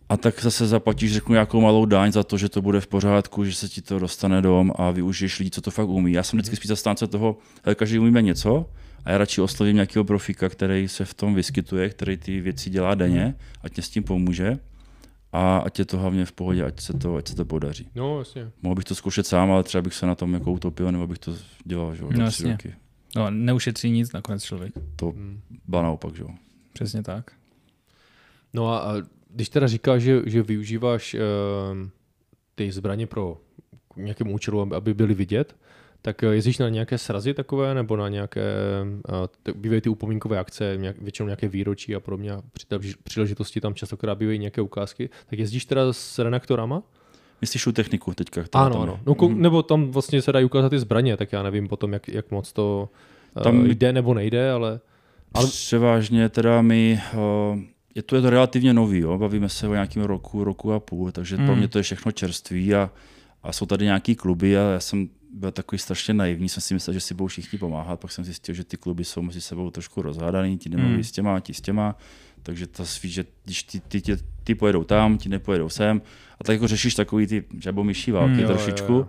A 0.09 0.17
tak 0.17 0.43
zase 0.43 0.67
zaplatíš, 0.67 1.13
řeknu, 1.13 1.33
nějakou 1.33 1.61
malou 1.61 1.85
daň 1.85 2.13
za 2.13 2.23
to, 2.23 2.39
že 2.39 2.49
to 2.49 2.63
bude 2.63 2.81
v 2.81 2.87
pořádku, 2.87 3.45
že 3.45 3.55
se 3.55 3.69
ti 3.69 3.83
to 3.83 3.99
dostane 3.99 4.43
dom 4.43 4.73
a 4.77 4.91
využiješ 4.91 5.39
lidí, 5.39 5.51
co 5.51 5.61
to 5.61 5.71
fakt 5.71 5.89
umí. 5.89 6.13
Já 6.13 6.23
jsem 6.23 6.37
vždycky 6.37 6.57
spíš 6.57 6.69
zastánce 6.69 7.07
toho, 7.07 7.39
hele, 7.65 7.75
každý 7.75 7.99
umíme 7.99 8.23
něco 8.23 8.71
a 9.05 9.11
já 9.11 9.19
radši 9.19 9.41
oslovím 9.41 9.75
nějakého 9.75 10.05
profíka, 10.05 10.49
který 10.49 10.89
se 10.89 11.05
v 11.05 11.15
tom 11.15 11.35
vyskytuje, 11.35 11.89
který 11.89 12.17
ty 12.17 12.41
věci 12.41 12.71
dělá 12.71 12.95
denně, 12.95 13.35
ať 13.63 13.77
mě 13.77 13.83
s 13.83 13.89
tím 13.89 14.03
pomůže 14.03 14.59
a 15.33 15.59
ať 15.59 15.79
je 15.79 15.85
to 15.85 15.99
hlavně 15.99 16.25
v 16.25 16.33
pohodě, 16.33 16.65
ať 16.65 16.81
se 16.81 16.93
to, 16.93 17.17
ať 17.17 17.29
se 17.29 17.35
to 17.37 17.45
podaří. 17.45 17.89
No, 17.95 18.19
jasně. 18.19 18.51
Mohl 18.63 18.75
bych 18.75 18.85
to 18.85 18.95
zkoušet 18.95 19.27
sám, 19.27 19.51
ale 19.51 19.63
třeba 19.63 19.83
bych 19.83 19.95
se 19.95 20.07
na 20.07 20.15
tom 20.15 20.35
jako 20.35 20.53
utopil, 20.53 20.93
nebo 20.93 21.07
bych 21.07 21.19
to 21.19 21.35
dělal, 21.65 21.95
že 21.95 22.03
jo, 22.03 22.11
No 22.17 22.25
jasně. 22.25 22.53
roky. 22.53 22.75
No, 23.17 23.31
neušetří 23.31 23.91
nic 23.91 24.13
nakonec 24.13 24.43
člověk. 24.45 24.73
To 24.97 25.15
byla 25.69 25.83
naopak, 25.83 26.17
že 26.17 26.23
jo. 26.23 26.29
Přesně 26.73 27.03
tak. 27.03 27.31
No 28.55 28.69
a, 28.73 28.79
a 28.79 28.95
když 29.31 29.49
teda 29.49 29.67
říkáš, 29.67 30.03
že, 30.03 30.23
že 30.27 30.43
využíváš 30.43 31.15
uh, 31.15 31.21
ty 32.55 32.73
zbraně 32.73 33.07
pro 33.07 33.41
nějakému 33.97 34.33
účelu, 34.35 34.61
aby- 34.61 34.77
aby 34.77 34.95
byly 34.95 35.15
vidět, 35.15 35.57
tak 36.03 36.23
eh, 36.23 36.27
jezdíš 36.27 36.59
na 36.59 36.69
nějaké 36.69 36.99
srazy 36.99 37.35
takové, 37.35 37.75
nebo 37.75 37.97
na 37.97 38.09
nějaké, 38.09 38.43
t- 39.43 39.53
bývají 39.57 39.81
ty 39.81 39.89
upomínkové 39.89 40.39
akce, 40.39 40.75
nějak, 40.77 40.97
většinou 41.03 41.27
nějaké 41.27 41.49
výročí 41.49 41.95
a 41.95 42.01
podobně, 42.01 42.33
a 42.33 42.43
při 42.53 42.67
té 42.67 42.79
příležitosti 43.03 43.61
tam 43.61 43.75
častokrát 43.75 44.19
bývají 44.19 44.39
nějaké 44.39 44.61
ukázky, 44.61 45.11
tak 45.31 45.39
jezdíš 45.39 45.65
teda 45.65 45.93
s 45.93 46.19
redaktorama? 46.19 46.83
Myslíš 47.41 47.65
tu 47.65 47.73
techniku 47.73 48.15
teďka? 48.15 48.43
která 48.43 48.65
Ano, 48.65 48.73
tam 48.75 48.83
ano. 48.83 49.01
No, 49.07 49.15
Mhm. 49.29 49.43
nebo 49.43 49.63
tam 49.63 49.91
vlastně 49.91 50.23
se 50.23 50.33
dají 50.33 50.45
ukázat 50.45 50.69
ty 50.69 50.79
zbraně, 50.79 51.17
tak 51.17 51.33
já 51.33 51.43
nevím 51.43 51.69
potom, 51.69 51.93
jak, 51.93 52.09
jak 52.09 52.31
moc 52.31 52.53
to 52.53 52.89
uh, 53.37 53.43
Tam- 53.43 53.67
jde 53.67 53.93
nebo 53.93 54.15
nejde, 54.15 54.51
ale... 54.51 54.69
Ale... 54.69 54.81
Ale- 55.35 55.47
Převážně 55.49 56.29
teda 56.29 56.63
my, 56.63 57.01
uh, 57.53 57.61
je 57.95 58.03
to, 58.03 58.17
je 58.17 58.23
to 58.23 58.31
relativně 58.31 58.75
nový, 58.75 58.99
jo? 58.99 59.19
bavíme 59.19 59.49
se 59.49 59.69
o 59.69 59.73
nějakém 59.73 60.03
roku, 60.03 60.45
roku 60.45 60.73
a 60.73 60.81
půl, 60.81 61.13
takže 61.13 61.37
mm. 61.37 61.45
pro 61.45 61.53
Hmm. 61.53 61.59
mě 61.59 61.69
to 61.69 61.79
je 61.79 61.83
všechno 61.83 62.13
čerství 62.13 62.75
a, 62.75 62.91
a 63.43 63.53
jsou 63.53 63.67
tady 63.67 63.85
nějaký 63.85 64.15
kluby 64.17 64.59
a 64.59 64.61
já 64.61 64.81
jsem 64.81 65.09
byl 65.33 65.51
takový 65.51 65.79
strašně 65.79 66.15
naivní, 66.15 66.49
jsem 66.49 66.61
si 66.61 66.75
myslel, 66.75 66.95
že 66.95 67.01
si 67.01 67.15
budou 67.15 67.27
všichni 67.29 67.59
pomáhat, 67.59 68.01
pak 68.01 68.13
jsem 68.13 68.25
zjistil, 68.25 68.55
že 68.55 68.65
ty 68.65 68.77
kluby 68.77 69.05
jsou 69.05 69.23
mezi 69.23 69.41
sebou 69.41 69.71
trošku 69.71 70.03
rozhádaný, 70.03 70.59
ti 70.59 70.69
nemluví 70.69 70.97
Mm. 70.97 71.05
s 71.05 71.13
těma, 71.13 71.41
ti 71.41 71.55
s 71.55 71.61
těma, 71.61 71.97
takže 72.43 72.67
to 72.67 72.85
ví, 73.03 73.11
že 73.11 73.25
když 73.45 73.63
ty, 73.63 73.81
ty, 73.81 74.01
ty, 74.01 74.17
ty 74.45 74.55
pojedou 74.55 74.85
tam, 74.85 75.19
ti 75.19 75.29
nepojedou 75.29 75.69
sem 75.69 76.03
a 76.41 76.45
tak 76.45 76.53
jako 76.55 76.69
řešíš 76.69 76.95
takový 76.95 77.27
ty 77.27 77.45
žabomyší 77.59 78.11
války 78.11 78.31
Mm, 78.33 78.37
mm, 78.37 78.43
jo, 78.43 78.49
jo, 78.51 78.55
trošičku. 78.57 78.93
jo. 78.93 79.09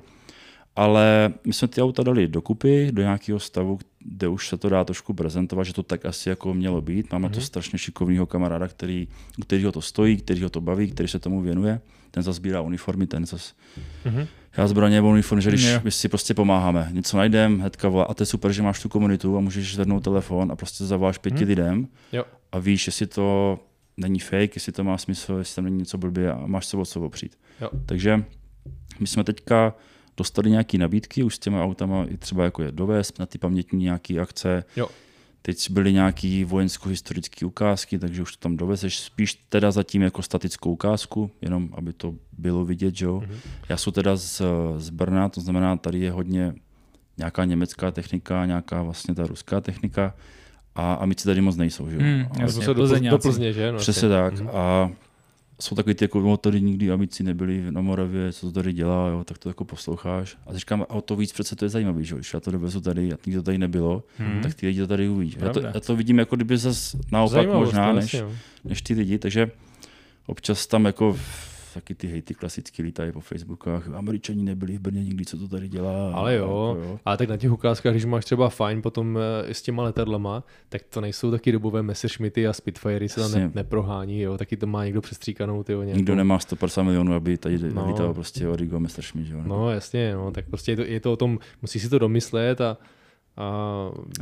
Ale 0.75 1.33
my 1.47 1.53
jsme 1.53 1.67
ty 1.67 1.81
auta 1.81 2.03
dali 2.03 2.27
dokupy 2.27 2.89
do 2.91 3.01
nějakého 3.01 3.39
stavu, 3.39 3.79
kde 3.99 4.27
už 4.27 4.47
se 4.47 4.57
to 4.57 4.69
dá 4.69 4.83
trošku 4.83 5.13
prezentovat, 5.13 5.63
že 5.63 5.73
to 5.73 5.83
tak 5.83 6.05
asi 6.05 6.29
jako 6.29 6.53
mělo 6.53 6.81
být. 6.81 7.11
Máme 7.11 7.27
mm-hmm. 7.27 7.33
to 7.33 7.41
strašně 7.41 7.79
šikovného 7.79 8.25
kamaráda, 8.25 8.67
který, 8.67 9.07
u 9.37 9.41
kterého 9.41 9.71
to 9.71 9.81
stojí, 9.81 10.17
který 10.17 10.43
ho 10.43 10.49
to 10.49 10.61
baví, 10.61 10.91
který 10.91 11.07
se 11.09 11.19
tomu 11.19 11.41
věnuje. 11.41 11.81
Ten 12.11 12.23
zase 12.23 12.37
sbírá 12.37 12.61
uniformy, 12.61 13.07
ten 13.07 13.25
zase 13.25 13.53
Mhm. 14.05 14.27
Já 14.57 14.67
zbraně 14.67 15.01
uniform, 15.01 15.41
že 15.41 15.49
když 15.49 15.67
my 15.83 15.91
si 15.91 16.09
prostě 16.09 16.33
pomáháme, 16.33 16.89
něco 16.91 17.17
najdem, 17.17 17.59
hnedka 17.59 17.89
volá, 17.89 18.03
a 18.05 18.13
to 18.13 18.21
je 18.21 18.27
super, 18.27 18.51
že 18.51 18.61
máš 18.61 18.81
tu 18.81 18.89
komunitu 18.89 19.37
a 19.37 19.39
můžeš 19.39 19.75
zvednout 19.75 20.03
telefon 20.03 20.51
a 20.51 20.55
prostě 20.55 20.85
zavoláš 20.85 21.17
pěti 21.17 21.35
Mhm. 21.43 21.47
lidem 21.47 21.87
Jo. 22.11 22.23
a 22.51 22.59
víš, 22.59 22.87
jestli 22.87 23.07
to 23.07 23.59
není 23.97 24.19
fake, 24.19 24.55
jestli 24.55 24.71
to 24.71 24.83
má 24.83 24.97
smysl, 24.97 25.33
jestli 25.33 25.55
tam 25.55 25.65
není 25.65 25.77
něco 25.77 25.97
blbě 25.97 26.31
a 26.31 26.43
máš 26.45 26.65
se 26.65 26.77
o 26.77 26.85
co 26.85 27.01
opřít. 27.01 27.37
Jo. 27.61 27.69
Takže 27.85 28.23
my 28.99 29.07
jsme 29.07 29.23
teďka 29.23 29.73
dostali 30.17 30.49
nějaké 30.49 30.77
nabídky 30.77 31.23
už 31.23 31.35
s 31.35 31.39
těma 31.39 31.63
autama, 31.63 32.05
i 32.05 32.17
třeba 32.17 32.43
jako 32.43 32.63
je 32.63 32.71
dovést 32.71 33.19
na 33.19 33.25
ty 33.25 33.37
pamětní 33.37 33.83
nějaké 33.83 34.19
akce. 34.19 34.63
Jo. 34.75 34.87
Teď 35.41 35.69
byly 35.71 35.93
nějaké 35.93 36.45
vojensko-historické 36.45 37.45
ukázky, 37.45 37.99
takže 37.99 38.21
už 38.21 38.35
to 38.35 38.39
tam 38.39 38.57
dovezeš 38.57 38.99
spíš 38.99 39.33
teda 39.49 39.71
zatím 39.71 40.01
jako 40.01 40.21
statickou 40.21 40.71
ukázku, 40.71 41.31
jenom 41.41 41.69
aby 41.73 41.93
to 41.93 42.13
bylo 42.37 42.65
vidět, 42.65 42.95
že 42.95 43.05
jo. 43.05 43.19
Mhm. 43.19 43.35
Já 43.69 43.77
jsem 43.77 43.93
teda 43.93 44.15
z, 44.15 44.41
z 44.77 44.89
Brna, 44.89 45.29
to 45.29 45.41
znamená, 45.41 45.75
tady 45.77 45.99
je 45.99 46.11
hodně 46.11 46.53
nějaká 47.17 47.45
německá 47.45 47.91
technika, 47.91 48.45
nějaká 48.45 48.83
vlastně 48.83 49.15
ta 49.15 49.27
ruská 49.27 49.61
technika 49.61 50.13
a 50.75 50.93
amici 50.93 51.25
tady 51.25 51.41
moc 51.41 51.55
nejsou, 51.55 51.89
že 51.89 51.95
jo. 51.95 52.01
Hmm, 52.01 52.25
A- 52.31 52.41
jasně. 52.41 52.65
To 52.65 52.87
se 52.87 52.99
do, 52.99 53.09
do. 53.09 53.17
Plzně, 53.19 53.53
že? 53.53 53.71
No, 53.71 53.77
Přesně 53.77 54.09
tak. 54.09 54.33
Mhm. 54.39 54.49
A 54.53 54.91
jsou 55.61 55.75
takový 55.75 55.95
ty, 55.95 56.03
jako, 56.05 56.19
no, 56.21 56.37
tady 56.37 56.61
nikdy 56.61 56.91
amici 56.91 57.23
nebyli 57.23 57.71
na 57.71 57.81
Moravě, 57.81 58.33
co 58.33 58.45
to 58.45 58.51
tady 58.51 58.73
dělá, 58.73 59.07
jo, 59.07 59.23
tak 59.23 59.37
to 59.37 59.49
jako 59.49 59.65
posloucháš. 59.65 60.37
A 60.47 60.57
říkám, 60.57 60.81
a 60.81 60.89
o 60.93 61.01
to 61.01 61.15
víc 61.15 61.31
přece 61.31 61.55
to 61.55 61.65
je 61.65 61.69
zajímavý, 61.69 62.05
že 62.05 62.15
když 62.15 62.33
já 62.33 62.39
to 62.39 62.51
dovezu 62.51 62.81
tady 62.81 63.13
a 63.13 63.17
nikdy 63.25 63.39
to 63.39 63.43
tady 63.43 63.57
nebylo, 63.57 64.03
Hmm. 64.17 64.41
tak 64.41 64.53
ty 64.53 64.67
lidi 64.67 64.79
to 64.79 64.87
tady 64.87 65.09
uvidí. 65.09 65.37
Já 65.39 65.49
to, 65.49 65.59
já 65.59 65.79
to 65.79 65.95
vidím 65.95 66.19
jako 66.19 66.35
kdyby 66.35 66.57
zase 66.57 66.97
naopak 67.11 67.33
Zajímavost, 67.33 67.65
možná, 67.67 67.93
než, 67.93 68.15
než 68.63 68.81
ty 68.81 68.93
lidi, 68.93 69.17
takže 69.19 69.51
občas 70.25 70.67
tam 70.67 70.85
jako 70.85 71.17
taky 71.73 71.95
ty 71.95 72.07
hejty 72.07 72.33
klasicky 72.33 72.81
lítají 72.83 73.11
po 73.11 73.19
Facebookách, 73.21 73.87
američani 73.87 74.43
nebyli 74.43 74.77
v 74.77 74.81
Brně 74.81 75.03
nikdy, 75.03 75.25
co 75.25 75.37
to 75.37 75.47
tady 75.47 75.67
dělá. 75.69 76.13
Ale 76.13 76.35
jo, 76.35 76.41
Jako, 76.75 76.87
jo. 76.89 76.99
ale 77.05 77.17
tak 77.17 77.29
na 77.29 77.37
těch 77.37 77.51
ukázkách, 77.51 77.93
když 77.93 78.05
máš 78.05 78.25
třeba 78.25 78.49
fajn 78.49 78.81
potom 78.81 79.17
eh, 79.17 79.47
i 79.49 79.53
s 79.53 79.61
těma 79.61 79.83
letadlama, 79.83 80.43
tak 80.69 80.81
to 80.89 81.01
nejsou 81.01 81.31
taky 81.31 81.51
dobové 81.51 81.83
Messerschmitty 81.83 82.47
a 82.47 82.53
Spitfirey 82.53 83.09
se 83.09 83.19
tam 83.21 83.31
ne, 83.31 83.51
neprohání, 83.55 84.21
jo, 84.21 84.37
taky 84.37 84.57
to 84.57 84.67
má 84.67 84.85
někdo 84.85 85.01
přestříkanou, 85.01 85.63
ty 85.63 85.73
nějakou... 85.73 85.93
Nikdo 85.95 86.15
nemá 86.15 86.39
150 86.39 86.83
milionů, 86.83 87.13
aby 87.13 87.37
tady 87.37 87.59
No. 87.59 87.69
no. 87.73 87.87
lítal 87.87 88.13
prostě 88.13 88.47
Origo 88.47 88.79
Messerschmitt, 88.79 89.27
že 89.27 89.33
jo. 89.33 89.41
No 89.45 89.69
jasně, 89.71 90.13
no, 90.15 90.31
tak 90.31 90.45
prostě 90.49 90.71
je 90.71 90.75
to, 90.75 90.81
je 90.81 90.99
to 90.99 91.13
o 91.13 91.15
tom, 91.15 91.39
musí 91.61 91.79
si 91.79 91.89
to 91.89 91.99
domyslet 91.99 92.61
a, 92.61 92.77
a, 93.37 93.45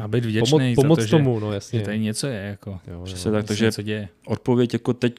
A 0.03 0.07
být 0.07 0.23
pomo- 0.23 0.27
vděčný 0.29 0.75
pomoct 0.75 0.99
za 0.99 1.05
to, 1.05 1.11
tomu, 1.11 1.39
no 1.39 1.49
že, 1.49 1.53
jasně. 1.55 1.79
že 1.79 1.85
tady 1.85 1.99
něco 1.99 2.27
je. 2.27 2.39
Jako, 2.41 2.79
jo, 2.87 3.01
Přesně 3.03 3.29
jo. 3.29 3.33
tak, 3.35 3.51
že 3.51 3.65
takže 3.71 3.83
děje. 3.83 4.09
odpověď 4.25 4.73
jako 4.73 4.93
teď 4.93 5.15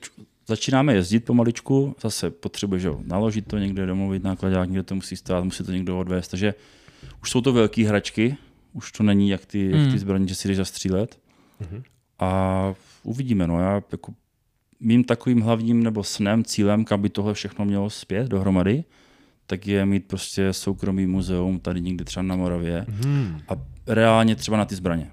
začínáme 0.51 0.95
jezdit 0.95 1.21
pomaličku, 1.25 1.95
zase 2.03 2.31
potřebuješ 2.31 2.87
naložit 3.03 3.47
to 3.47 3.59
někde, 3.59 3.87
domluvit 3.87 4.23
nákladák, 4.25 4.69
někde 4.69 4.83
to 4.83 4.95
musí 4.95 5.17
stát, 5.17 5.45
musí 5.45 5.65
to 5.65 5.73
někdo 5.73 5.99
odvést, 5.99 6.29
takže 6.29 6.55
už 7.23 7.31
jsou 7.31 7.41
to 7.41 7.53
velké 7.53 7.89
hračky, 7.89 8.37
už 8.73 8.93
to 8.93 9.03
není 9.03 9.29
jak 9.29 9.47
ty, 9.47 9.71
jak 9.71 9.81
Hmm. 9.81 9.93
ty 9.93 9.99
zbraně, 9.99 10.27
že 10.27 10.35
si 10.35 10.49
jdeš 10.49 10.57
zastřílet 10.57 11.19
Mhm. 11.61 11.83
a 12.19 12.75
uvidíme, 13.03 13.47
no 13.47 13.61
já 13.61 13.83
jako 13.93 14.15
mým 14.81 15.05
takovým 15.05 15.41
hlavním 15.41 15.83
nebo 15.83 16.05
snem, 16.05 16.45
cílem, 16.45 16.85
kam 16.85 17.03
by 17.03 17.09
tohle 17.09 17.35
všechno 17.35 17.65
mělo 17.65 17.91
zpět 17.91 18.29
dohromady, 18.29 18.85
tak 19.47 19.67
je 19.67 19.87
mít 19.87 20.05
prostě 20.07 20.53
soukromý 20.53 21.07
muzeum 21.07 21.61
tady 21.61 21.81
někde 21.81 22.05
třeba 22.05 22.23
na 22.23 22.37
Moravě 22.37 22.87
Hmm. 22.89 23.41
a 23.49 23.53
reálně 23.87 24.37
třeba 24.37 24.57
na 24.57 24.65
ty 24.65 24.75
zbraně. 24.75 25.11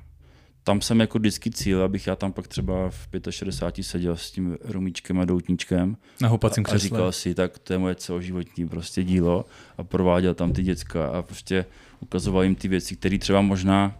Tam 0.68 0.82
jsem 0.82 1.00
jako 1.00 1.20
vždycky 1.20 1.52
cíl, 1.52 1.84
abych 1.84 2.08
já 2.08 2.16
tam 2.16 2.32
pak 2.32 2.48
třeba 2.48 2.90
v 2.90 3.08
65 3.30 3.84
seděl 3.84 4.16
s 4.16 4.32
tím 4.32 4.58
rumíčkem 4.64 5.20
a 5.20 5.26
doutníčkem 5.26 5.98
Na 6.22 6.28
houpacím 6.28 6.62
a, 6.62 6.64
a 6.64 6.70
křesle. 6.70 6.80
říkal 6.90 7.12
si, 7.12 7.36
tak 7.36 7.60
to 7.60 7.74
je 7.74 7.80
moje 7.80 7.96
celoživotní 7.96 8.68
prostě 8.68 9.04
dílo 9.04 9.46
a 9.78 9.84
prováděl 9.84 10.34
tam 10.34 10.54
ty 10.54 10.64
děcka 10.64 11.08
a 11.08 11.22
prostě 11.22 11.66
ukazoval 12.00 12.44
jim 12.44 12.56
ty 12.56 12.68
věci, 12.68 12.96
které 12.96 13.18
třeba 13.18 13.42
možná 13.42 14.00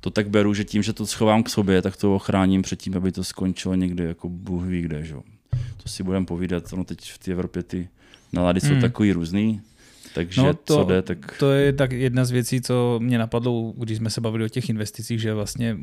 to 0.00 0.10
tak 0.10 0.30
beru, 0.30 0.54
že 0.54 0.64
tím, 0.64 0.82
že 0.82 0.92
to 0.92 1.06
schovám 1.06 1.42
k 1.42 1.48
sobě, 1.50 1.82
tak 1.82 1.96
to 1.96 2.14
ochráním 2.14 2.62
před 2.62 2.80
tím, 2.80 2.96
aby 2.96 3.12
to 3.12 3.24
skončilo 3.24 3.74
někde 3.74 4.04
jako 4.04 4.28
Bůh 4.28 4.64
ví 4.64 4.82
kde. 4.82 5.04
Že? 5.04 5.14
jo. 5.14 5.22
To 5.82 5.88
si 5.88 6.02
budeme 6.02 6.26
povídat, 6.26 6.72
no 6.72 6.84
teď 6.84 7.12
v 7.12 7.18
té 7.18 7.32
Evropě 7.32 7.62
ty 7.62 7.88
nálady 8.32 8.60
jsou 8.60 8.68
Hmm. 8.72 8.80
takový 8.80 9.12
různý, 9.12 9.60
takže 10.14 10.40
No 10.42 10.54
to- 10.54 10.60
to, 10.64 10.74
co 10.74 10.84
jde, 10.84 11.02
tak 11.02 11.36
To 11.38 11.52
je 11.52 11.72
tak 11.72 11.92
jedna 11.92 12.24
z 12.24 12.30
věcí, 12.30 12.60
co 12.60 12.98
mě 13.02 13.18
napadlo, 13.18 13.72
když 13.76 13.96
jsme 13.98 14.10
se 14.10 14.20
bavili 14.20 14.44
o 14.44 14.48
těch 14.48 14.68
investicích, 14.68 15.20
že 15.20 15.34
vlastně 15.34 15.76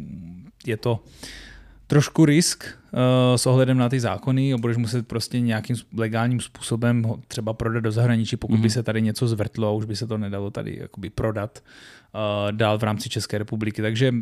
je 0.68 0.78
to 0.78 1.04
trošku 1.88 2.26
risk 2.26 2.64
uh, 2.94 3.00
s 3.36 3.46
ohledem 3.46 3.78
na 3.78 3.90
ty 3.90 4.00
zákony 4.00 4.54
a 4.54 4.58
budeš 4.58 4.78
muset 4.78 5.08
prostě 5.08 5.40
nějakým 5.40 5.76
legálním 5.98 6.40
způsobem 6.40 7.04
ho 7.04 7.20
třeba 7.28 7.54
prodat 7.54 7.80
do 7.80 7.92
zahraničí, 7.92 8.38
pokud 8.38 8.54
mm-hmm. 8.56 8.62
by 8.62 8.68
Mhm. 8.68 8.70
se 8.74 8.84
tady 8.84 9.02
něco 9.02 9.28
zvrtlo 9.28 9.68
a 9.68 9.72
už 9.72 9.86
by 9.86 9.96
se 9.96 10.08
to 10.08 10.18
nedalo 10.18 10.52
tady 10.52 10.78
jakoby 10.82 11.10
prodat 11.10 11.64
uh, 12.14 12.52
dál 12.52 12.78
v 12.78 12.84
rámci 12.84 13.10
České 13.10 13.38
republiky. 13.38 13.82
Takže 13.82 14.14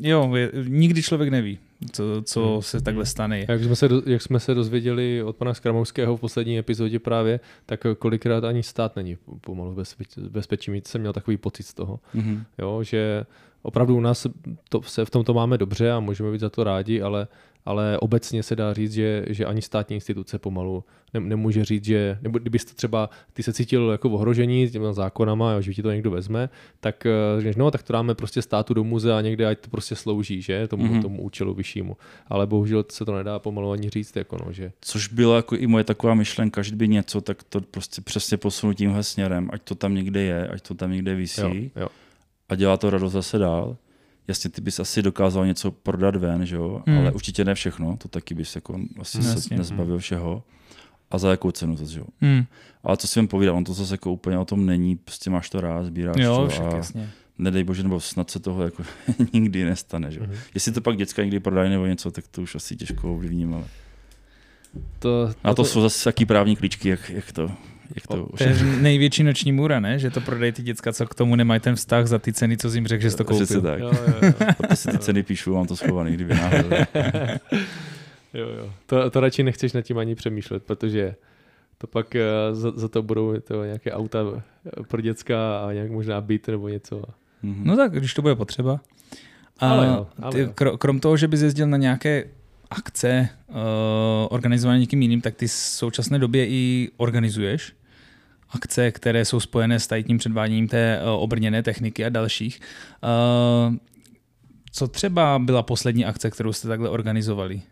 jo, 0.00 0.34
je, 0.34 0.52
nikdy 0.68 1.02
člověk 1.02 1.30
neví, 1.30 1.58
co, 1.92 2.22
co 2.22 2.52
Hmm. 2.52 2.62
se 2.62 2.80
takhle 2.80 3.06
stane. 3.06 3.44
Jak 3.48 3.64
jsme, 3.64 3.76
se, 3.76 3.88
jak 4.06 4.22
jsme 4.22 4.40
se 4.40 4.54
dozvěděli 4.54 5.22
od 5.22 5.36
pana 5.36 5.54
Skramovského 5.54 6.16
v 6.16 6.20
poslední 6.20 6.58
epizodě 6.58 6.98
právě, 6.98 7.40
tak 7.66 7.86
kolikrát 7.98 8.44
ani 8.44 8.62
stát 8.62 8.96
není 8.96 9.16
pomalu 9.40 9.72
v 9.72 9.74
bezpečí. 9.74 10.20
bezpečí. 10.20 10.70
Mít 10.70 10.86
jsem 10.86 11.00
měl 11.00 11.12
takový 11.12 11.36
pocit 11.36 11.62
z 11.62 11.74
toho, 11.74 12.00
mhm. 12.14 12.44
jo, 12.58 12.82
že 12.82 13.26
opravdu 13.62 13.96
u 13.96 14.00
nás 14.00 14.26
to, 14.68 14.82
se 14.82 15.04
v 15.04 15.10
tomto 15.10 15.34
máme 15.34 15.58
dobře 15.58 15.92
a 15.92 16.00
můžeme 16.00 16.32
být 16.32 16.40
za 16.40 16.50
to 16.50 16.64
rádi, 16.64 17.02
ale, 17.02 17.28
ale 17.66 17.98
obecně 17.98 18.42
se 18.42 18.56
dá 18.56 18.74
říct, 18.74 18.92
že, 18.92 19.24
že 19.28 19.44
ani 19.46 19.62
státní 19.62 19.94
instituce 19.94 20.38
pomalu 20.38 20.84
ne, 21.14 21.20
nemůže 21.20 21.64
říct, 21.64 21.84
že, 21.84 22.18
nebo 22.22 22.38
kdybyste 22.38 22.74
třeba, 22.74 23.10
ty 23.32 23.42
se 23.42 23.52
cítil 23.52 23.88
jako 23.90 24.08
v 24.08 24.14
ohrožení 24.14 24.66
s 24.66 24.72
těmi 24.72 24.86
zákonama, 24.90 25.52
jo, 25.52 25.60
že 25.60 25.74
ti 25.74 25.82
to 25.82 25.90
někdo 25.92 26.10
vezme, 26.10 26.48
tak 26.80 27.06
eh, 27.06 27.10
řekneš, 27.36 27.56
no 27.56 27.70
tak 27.70 27.82
to 27.82 27.92
dáme 27.92 28.14
prostě 28.14 28.42
státu 28.42 28.74
do 28.74 28.84
muzea 28.84 29.20
někde, 29.20 29.46
ať 29.46 29.58
to 29.58 29.70
prostě 29.70 29.96
slouží, 29.96 30.42
že, 30.42 30.68
tomu, 30.68 30.84
Mhm. 30.84 30.94
mm-hmm. 30.98 31.02
tomu 31.02 31.22
účelu 31.22 31.54
vyššímu. 31.54 31.96
Ale 32.26 32.46
bohužel 32.46 32.84
se 32.90 33.04
to 33.04 33.16
nedá 33.16 33.38
pomalu 33.38 33.70
ani 33.70 33.90
říct, 33.90 34.16
jako 34.16 34.38
no, 34.46 34.52
že 34.52 34.72
Což 34.80 35.08
byla 35.08 35.36
jako 35.36 35.56
i 35.56 35.66
moje 35.66 35.84
taková 35.84 36.14
myšlenka, 36.14 36.62
že 36.62 36.76
by 36.76 36.88
něco, 36.88 37.20
tak 37.20 37.42
to 37.42 37.60
prostě 37.60 38.00
přesně 38.02 38.36
posunu 38.36 38.72
tímhle 38.72 39.02
směrem, 39.02 39.48
ať 39.52 39.62
to 39.62 39.74
tam 39.74 39.94
někde 39.94 40.22
je, 40.22 40.48
ať 40.48 40.62
to 40.68 40.74
tam 40.74 40.92
někde 40.92 41.14
visí 41.14 41.40
jo, 41.40 41.82
jo. 41.82 41.88
a 42.48 42.54
dělá 42.54 42.76
to 42.76 42.90
radost 42.90 43.12
zase 43.12 43.38
dál. 43.38 43.76
Jasně, 44.28 44.50
ty 44.50 44.60
bys 44.60 44.80
asi 44.80 45.02
dokázal 45.02 45.46
něco 45.46 45.70
prodat 45.70 46.16
ven, 46.16 46.46
že 46.46 46.56
jo? 46.56 46.82
Hmm. 46.86 46.98
ale 46.98 47.12
určitě 47.12 47.44
ne 47.44 47.54
všechno, 47.54 47.96
to 47.96 48.08
taky 48.08 48.34
bys 48.34 48.54
jako 48.54 48.80
asi 49.00 49.18
No, 49.18 49.40
se 49.40 49.54
nezbavil 49.54 49.98
všeho. 49.98 50.42
A 51.10 51.18
za 51.18 51.30
jakou 51.30 51.50
cenu 51.50 51.76
zase, 51.76 51.92
že 51.92 52.00
jo? 52.00 52.06
Hmm. 52.20 52.44
Ale 52.84 52.96
co 52.96 53.08
si 53.08 53.18
jim 53.18 53.28
povídal, 53.28 53.56
on 53.56 53.64
to 53.64 53.74
zase 53.74 53.94
jako 53.94 54.12
úplně 54.12 54.38
o 54.38 54.44
tom 54.44 54.66
není, 54.66 54.96
prostě 54.96 55.30
máš 55.30 55.50
to 55.50 55.60
rád, 55.60 55.86
sbíráš 55.86 56.16
Jo, 56.18 56.36
to 56.36 56.48
však 56.48 56.72
a 56.72 56.76
jasně. 56.76 57.10
nedej 57.38 57.64
bože, 57.64 57.82
nebo 57.82 58.00
snad 58.00 58.30
se 58.30 58.38
toho 58.40 58.62
jako 58.62 58.82
nikdy 59.32 59.64
nestane, 59.64 60.10
že 60.12 60.20
jo? 60.20 60.26
Mhm. 60.28 60.36
Jestli 60.54 60.72
to 60.72 60.80
pak 60.80 60.96
děcka 60.96 61.22
někdy 61.22 61.40
prodají 61.40 61.70
nebo 61.70 61.86
něco, 61.86 62.10
tak 62.10 62.26
to 62.28 62.42
už 62.42 62.54
asi 62.54 62.76
těžko 62.76 63.12
ovlivním, 63.14 63.54
ale 63.54 63.64
To, 64.98 65.30
a 65.44 65.48
to 65.48 65.54
to, 65.54 65.64
jsou 65.64 65.80
zase 65.82 66.04
taky 66.04 66.26
právní 66.26 66.56
klíčky, 66.56 66.88
jak, 66.88 67.10
jak 67.10 67.32
to, 67.32 67.50
jak 67.94 68.06
to 68.06 68.26
To 68.38 68.44
je 68.44 68.54
největší 68.80 69.22
noční 69.22 69.52
můra, 69.52 69.80
ne? 69.80 69.98
Že 69.98 70.10
to 70.10 70.20
prodají 70.20 70.52
ty 70.52 70.62
děcka, 70.62 70.92
co 70.92 71.06
k 71.06 71.14
tomu 71.14 71.36
nemají 71.36 71.60
ten 71.60 71.74
vztah 71.76 72.06
za 72.06 72.18
ty 72.18 72.32
ceny, 72.32 72.56
co 72.56 72.70
jsi 72.70 72.76
jim 72.76 72.86
řekl, 72.86 73.02
že 73.02 73.10
jsi 73.10 73.16
to 73.16 73.24
koupil. 73.24 73.46
Přesně 73.46 73.62
tak. 73.62 73.80
Jo, 73.80 73.90
jo, 74.06 74.14
jo. 74.22 74.32
Proto 74.56 74.76
si 74.76 74.90
ty 74.90 74.98
ceny 74.98 75.22
píšu, 75.22 75.54
mám 75.54 75.66
to 75.66 75.76
schovaný, 75.76 76.12
kdyby 76.12 76.34
náhodou. 76.34 76.68
Jo, 78.34 78.48
jo. 78.48 78.72
To, 78.86 79.10
to 79.10 79.20
radši 79.20 79.42
nechceš 79.42 79.72
nad 79.72 79.82
tím 79.82 79.98
ani 79.98 80.14
přemýšlet, 80.14 80.62
protože 80.62 81.14
to 81.78 81.86
pak 81.86 82.16
eh, 82.16 82.22
za, 82.52 82.70
za 82.70 82.88
to 82.88 83.02
budou 83.02 83.40
to 83.40 83.64
nějaké 83.64 83.92
auta 83.92 84.18
eh, 84.36 84.82
pro 84.88 85.00
děcka 85.00 85.58
a 85.66 85.72
nějak 85.72 85.90
možná 85.90 86.20
byt 86.20 86.48
nebo 86.48 86.68
něco. 86.68 87.02
Mhm. 87.42 87.62
No 87.66 87.76
tak, 87.76 87.92
když 87.92 88.14
to 88.14 88.22
bude 88.22 88.34
potřeba. 88.34 88.80
A 89.58 89.70
Ale 89.70 89.86
jo, 89.86 90.06
ale 90.22 90.32
ty, 90.32 90.40
jo. 90.40 90.48
kro- 90.54 90.76
krom 90.78 91.00
toho, 91.00 91.16
že 91.16 91.28
bys 91.28 91.40
jezdil 91.40 91.66
na 91.66 91.76
nějaké 91.76 92.24
akce 92.70 93.28
uh, 93.48 93.56
organizované 94.30 94.78
někým 94.78 95.02
jiným, 95.02 95.20
tak 95.20 95.34
ty 95.34 95.46
v 95.46 95.52
současné 95.52 96.18
době 96.18 96.48
i 96.48 96.90
organizuješ 96.96 97.72
akce, 98.50 98.92
které 98.92 99.24
jsou 99.24 99.40
spojené 99.40 99.80
s 99.80 99.86
tady 99.86 100.04
tím 100.04 100.18
předváděním 100.18 100.68
té 100.68 101.00
uh, 101.02 101.22
obrněné 101.22 101.62
techniky 101.62 102.04
a 102.04 102.08
dalších. 102.08 102.60
Uh, 103.68 103.76
co 104.72 104.88
třeba 104.88 105.38
byla 105.38 105.62
poslední 105.62 106.04
akce, 106.04 106.30
kterou 106.30 106.52
jste 106.52 106.68
takhle 106.68 106.90
organizovali? 106.90 107.62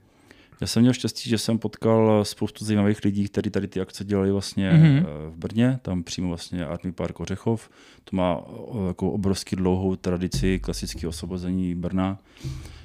Já 0.61 0.67
jsem 0.67 0.81
měl 0.83 0.93
štěstí, 0.93 1.31
že 1.31 1.39
jsem 1.39 1.59
potkal 1.59 2.25
spoustu 2.25 2.65
zajímavých 2.65 3.05
lidí, 3.05 3.29
kteří 3.29 3.51
tady 3.51 3.69
ty 3.69 3.81
akce 3.81 4.05
dělali 4.05 4.33
vlastně 4.33 4.73
Mhm. 4.73 4.83
mm-hmm. 4.83 5.05
v 5.31 5.37
Brně, 5.37 5.79
tam 5.83 6.03
přímo 6.03 6.29
vlastně 6.29 6.67
Army 6.67 6.93
Park 6.93 7.21
Ořechov. 7.21 7.71
To 8.05 8.17
má 8.17 8.41
jako 8.89 9.11
obrovský 9.11 9.57
dlouhou 9.57 9.97
tradici 9.97 10.59
klasického 10.59 11.11
osvobození 11.11 11.75
Brna. 11.75 12.19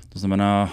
To 0.10 0.20
znamená, 0.20 0.72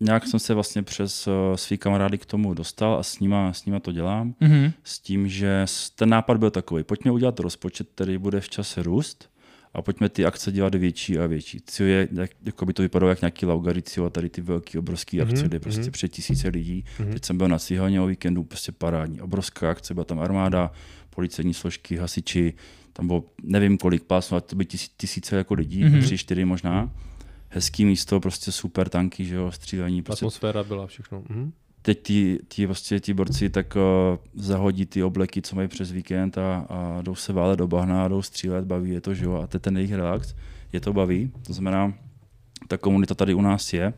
nějak 0.00 0.26
jsem 0.26 0.40
se 0.40 0.54
vlastně 0.54 0.82
přes 0.82 1.26
eh, 1.28 1.56
svý 1.56 1.78
kamarády 1.78 2.18
k 2.18 2.26
tomu 2.26 2.54
dostal 2.54 2.94
a 2.94 3.02
s 3.02 3.20
nima, 3.20 3.52
s 3.52 3.64
nima 3.66 3.80
to 3.80 3.92
dělám. 3.92 4.34
Mm-hmm. 4.42 4.72
s 4.84 4.98
tím, 4.98 5.28
že 5.28 5.64
ten 5.94 6.08
nápad 6.08 6.36
byl 6.36 6.50
takový, 6.50 6.84
pojďme 6.84 7.10
udělat 7.10 7.40
rozpočet, 7.40 7.88
který 7.94 8.18
bude 8.18 8.40
v 8.40 8.48
čase 8.48 8.82
růst 8.82 9.30
a 9.74 9.82
pojďme 9.82 10.08
ty 10.08 10.24
akce 10.24 10.52
dělat 10.52 10.74
větší 10.74 11.18
a 11.18 11.26
větší. 11.26 11.60
Cíl 11.66 11.86
je, 11.86 12.08
jak, 12.12 12.30
jako 12.44 12.66
by 12.66 12.72
to 12.72 12.82
vypadalo 12.82 13.10
jak 13.10 13.20
nějaký 13.22 13.46
Laugaricio 13.46 14.06
a 14.06 14.10
tady 14.10 14.28
ty 14.30 14.40
velký, 14.40 14.78
obrovský 14.78 15.20
akce, 15.20 15.34
Mhm, 15.36 15.44
kde 15.48 15.60
prostě 15.60 15.82
mhm. 15.82 15.90
před 15.90 16.08
tisíce 16.08 16.48
lidí. 16.48 16.84
Mhm. 16.98 17.12
Teď 17.12 17.24
jsem 17.24 17.38
byl 17.38 17.48
na 17.48 17.58
Cíhaně 17.58 18.00
o 18.00 18.06
víkendu, 18.06 18.44
prostě 18.44 18.72
parádní, 18.72 19.20
obrovská 19.20 19.70
akce, 19.70 19.94
byla 19.94 20.04
tam 20.04 20.20
armáda, 20.20 20.70
policejní 21.10 21.54
složky, 21.54 21.96
hasiči, 21.96 22.54
tam 22.92 23.06
bylo 23.06 23.24
nevím 23.42 23.78
kolik 23.78 24.02
pásů, 24.04 24.40
to 24.40 24.56
by 24.56 24.64
tisí, 24.64 24.88
tisíce 24.96 25.36
jako 25.36 25.54
lidí, 25.54 25.84
Mhm. 25.84 25.94
mm-hmm. 25.94 26.02
tři, 26.02 26.18
čtyři 26.18 26.44
možná. 26.44 26.90
Hezký 27.48 27.84
místo, 27.84 28.20
prostě 28.20 28.52
super 28.52 28.88
tanky, 28.88 29.24
že 29.24 29.34
jo, 29.34 29.52
střílení, 29.52 30.02
prostě 30.02 30.24
Atmosféra 30.24 30.64
byla 30.64 30.86
všechno. 30.86 31.22
Mhm. 31.28 31.52
teď 31.82 32.02
ti, 32.02 32.38
ti, 32.48 32.66
vlastně, 32.66 33.00
ti 33.00 33.14
borci 33.14 33.50
tak 33.50 33.76
uh, 33.76 33.82
zahodí 34.34 34.86
ty 34.86 35.02
obleky, 35.02 35.42
co 35.42 35.56
mají 35.56 35.68
přes 35.68 35.92
víkend 35.92 36.38
a, 36.38 36.66
a 36.68 37.02
jdou 37.02 37.14
se 37.14 37.32
válet 37.32 37.56
do 37.56 37.68
bahna, 37.68 38.08
jdou 38.08 38.22
střílet, 38.22 38.64
baví 38.64 38.90
je 38.90 39.00
to, 39.00 39.14
že 39.14 39.24
jo, 39.24 39.34
a 39.34 39.46
to 39.46 39.56
je 39.56 39.60
ten 39.60 39.76
jejich 39.76 39.92
relax, 39.92 40.34
je 40.72 40.80
to 40.80 40.92
baví, 40.92 41.32
to 41.46 41.52
znamená, 41.52 41.94
ta 42.68 42.76
komunita 42.76 43.14
tady 43.14 43.34
u 43.34 43.40
nás 43.40 43.72
je. 43.72 43.92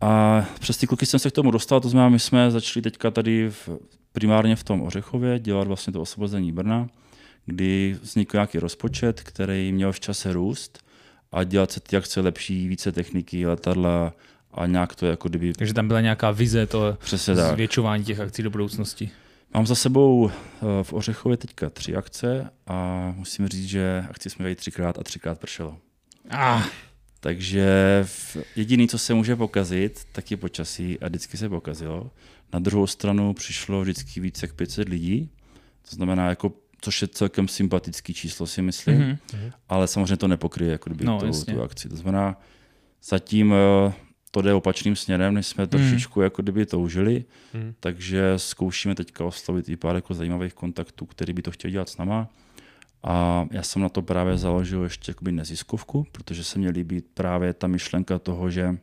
A 0.00 0.44
přes 0.60 0.76
ty 0.76 0.86
kluky 0.86 1.06
jsem 1.06 1.20
se 1.20 1.30
k 1.30 1.32
tomu 1.32 1.50
dostal, 1.50 1.80
to 1.80 1.88
znamená, 1.88 2.08
my 2.08 2.18
jsme 2.18 2.50
začali 2.50 2.82
teďka 2.82 3.10
tady 3.10 3.50
v, 3.50 3.68
primárně 4.12 4.56
v 4.56 4.64
tom 4.64 4.82
Ořechově 4.82 5.38
dělat 5.38 5.68
vlastně 5.68 5.92
to 5.92 6.00
osvobození 6.00 6.52
Brna, 6.52 6.88
kdy 7.46 7.96
vznikl 8.02 8.36
nějaký 8.36 8.58
rozpočet, 8.58 9.20
který 9.20 9.72
měl 9.72 9.92
v 9.92 10.00
čase 10.00 10.32
růst 10.32 10.81
a 11.32 11.44
dělat 11.44 11.72
se 11.72 11.80
ty 11.80 11.96
akce 11.96 12.20
lepší, 12.20 12.68
více 12.68 12.92
techniky, 12.92 13.46
letadla 13.46 14.12
a 14.52 14.66
nějak 14.66 14.94
to 14.94 15.06
jako 15.06 15.28
kdyby 15.28 15.52
Takže 15.52 15.74
tam 15.74 15.88
byla 15.88 16.00
nějaká 16.00 16.30
vize 16.30 16.66
to 16.66 16.96
přesně 17.00 17.34
tak. 17.34 17.54
zvětšování 17.54 18.04
těch 18.04 18.20
akcí 18.20 18.42
do 18.42 18.50
budoucnosti. 18.50 19.10
Mám 19.54 19.66
za 19.66 19.74
sebou 19.74 20.30
eh, 20.30 20.64
v 20.82 20.92
Ořechově 20.92 21.36
teďka 21.36 21.70
tři 21.70 21.96
akce 21.96 22.50
a 22.66 23.12
musím 23.16 23.48
říct, 23.48 23.68
že 23.68 24.04
akci 24.10 24.30
jsme 24.30 24.42
dělali 24.42 24.54
třikrát 24.54 24.98
a 24.98 25.02
třikrát 25.02 25.38
pršelo. 25.40 25.76
Ah, 26.30 26.62
Takže 27.20 27.66
jediný, 28.56 28.88
co 28.88 28.98
se 28.98 29.14
může 29.14 29.36
pokazit, 29.36 30.00
tak 30.12 30.30
je 30.30 30.36
počasí 30.36 31.00
a 31.00 31.08
vždycky 31.08 31.36
se 31.36 31.48
pokazilo. 31.48 32.10
Na 32.52 32.58
druhou 32.58 32.86
stranu 32.86 33.34
přišlo 33.34 33.82
vždycky 33.82 34.20
více 34.20 34.46
jak 34.46 34.54
500 34.54 34.88
lidí, 34.88 35.30
to 35.90 35.96
znamená, 35.96 36.28
jako, 36.28 36.52
což 36.84 37.02
je 37.02 37.08
celkem 37.08 37.48
sympatický 37.48 38.14
číslo, 38.14 38.46
si 38.46 38.62
myslím, 38.62 38.98
mhm. 39.00 39.10
mm-hmm. 39.10 39.52
ale 39.68 39.86
samozřejmě 39.88 40.16
to 40.16 40.28
nepokryje 40.28 40.72
jako 40.72 40.90
kdyby 40.90 41.04
No, 41.04 41.18
tu, 41.20 41.26
jasně. 41.26 41.54
tu 41.54 41.62
akci. 41.62 41.88
To 41.88 41.96
znamená, 41.96 42.40
zatím 43.04 43.54
eh, 43.54 43.92
to 44.30 44.42
jde 44.42 44.54
opačným 44.54 44.96
směrem, 44.96 45.34
než 45.34 45.46
jsme 45.46 45.66
trošičku 45.66 46.20
jako 46.20 46.42
kdyby 46.42 46.66
toužili, 46.66 47.24
Mhm. 47.54 47.74
takže 47.80 48.32
zkoušíme 48.36 48.94
teďka 48.94 49.24
oslovit 49.24 49.68
i 49.68 49.76
pár 49.76 49.94
jako 49.94 50.14
zajímavých 50.14 50.54
kontaktů, 50.54 51.06
který 51.06 51.32
by 51.32 51.42
to 51.42 51.50
chtěli 51.50 51.72
dělat 51.72 51.88
s 51.88 51.96
náma. 51.96 52.28
A 53.04 53.46
já 53.50 53.62
jsem 53.62 53.82
na 53.82 53.88
to 53.88 54.02
právě 54.02 54.36
založil 54.36 54.82
ještě 54.82 55.10
jakoby 55.10 55.32
neziskovku, 55.32 56.06
protože 56.12 56.44
se 56.44 56.58
mě 56.58 56.70
líbí 56.70 57.02
právě 57.14 57.52
ta 57.52 57.66
myšlenka 57.66 58.18
toho, 58.18 58.50
že 58.50 58.76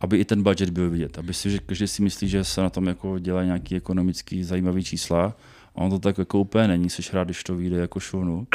aby 0.00 0.18
i 0.18 0.24
ten 0.24 0.42
budget 0.42 0.70
byl 0.70 0.90
vidět, 0.90 1.18
aby 1.18 1.34
si, 1.34 1.50
že 1.50 1.58
každý 1.58 1.86
si 1.88 2.02
myslí, 2.02 2.28
že 2.28 2.44
se 2.44 2.60
na 2.60 2.70
tom 2.70 2.86
jako 2.86 3.18
dělá 3.18 3.44
nějaký 3.44 3.76
ekonomický 3.76 4.44
zajímavý 4.44 4.84
čísla 4.84 5.36
a 5.78 5.80
on 5.80 5.90
to 5.90 5.98
tak 5.98 6.18
jako 6.18 6.38
úplně 6.40 6.68
není, 6.68 6.90
jsi 6.90 7.02
rád, 7.12 7.24
když 7.24 7.44
to 7.44 7.56
vyjde 7.56 7.76
jako 7.76 8.00
šovnu. 8.00 8.46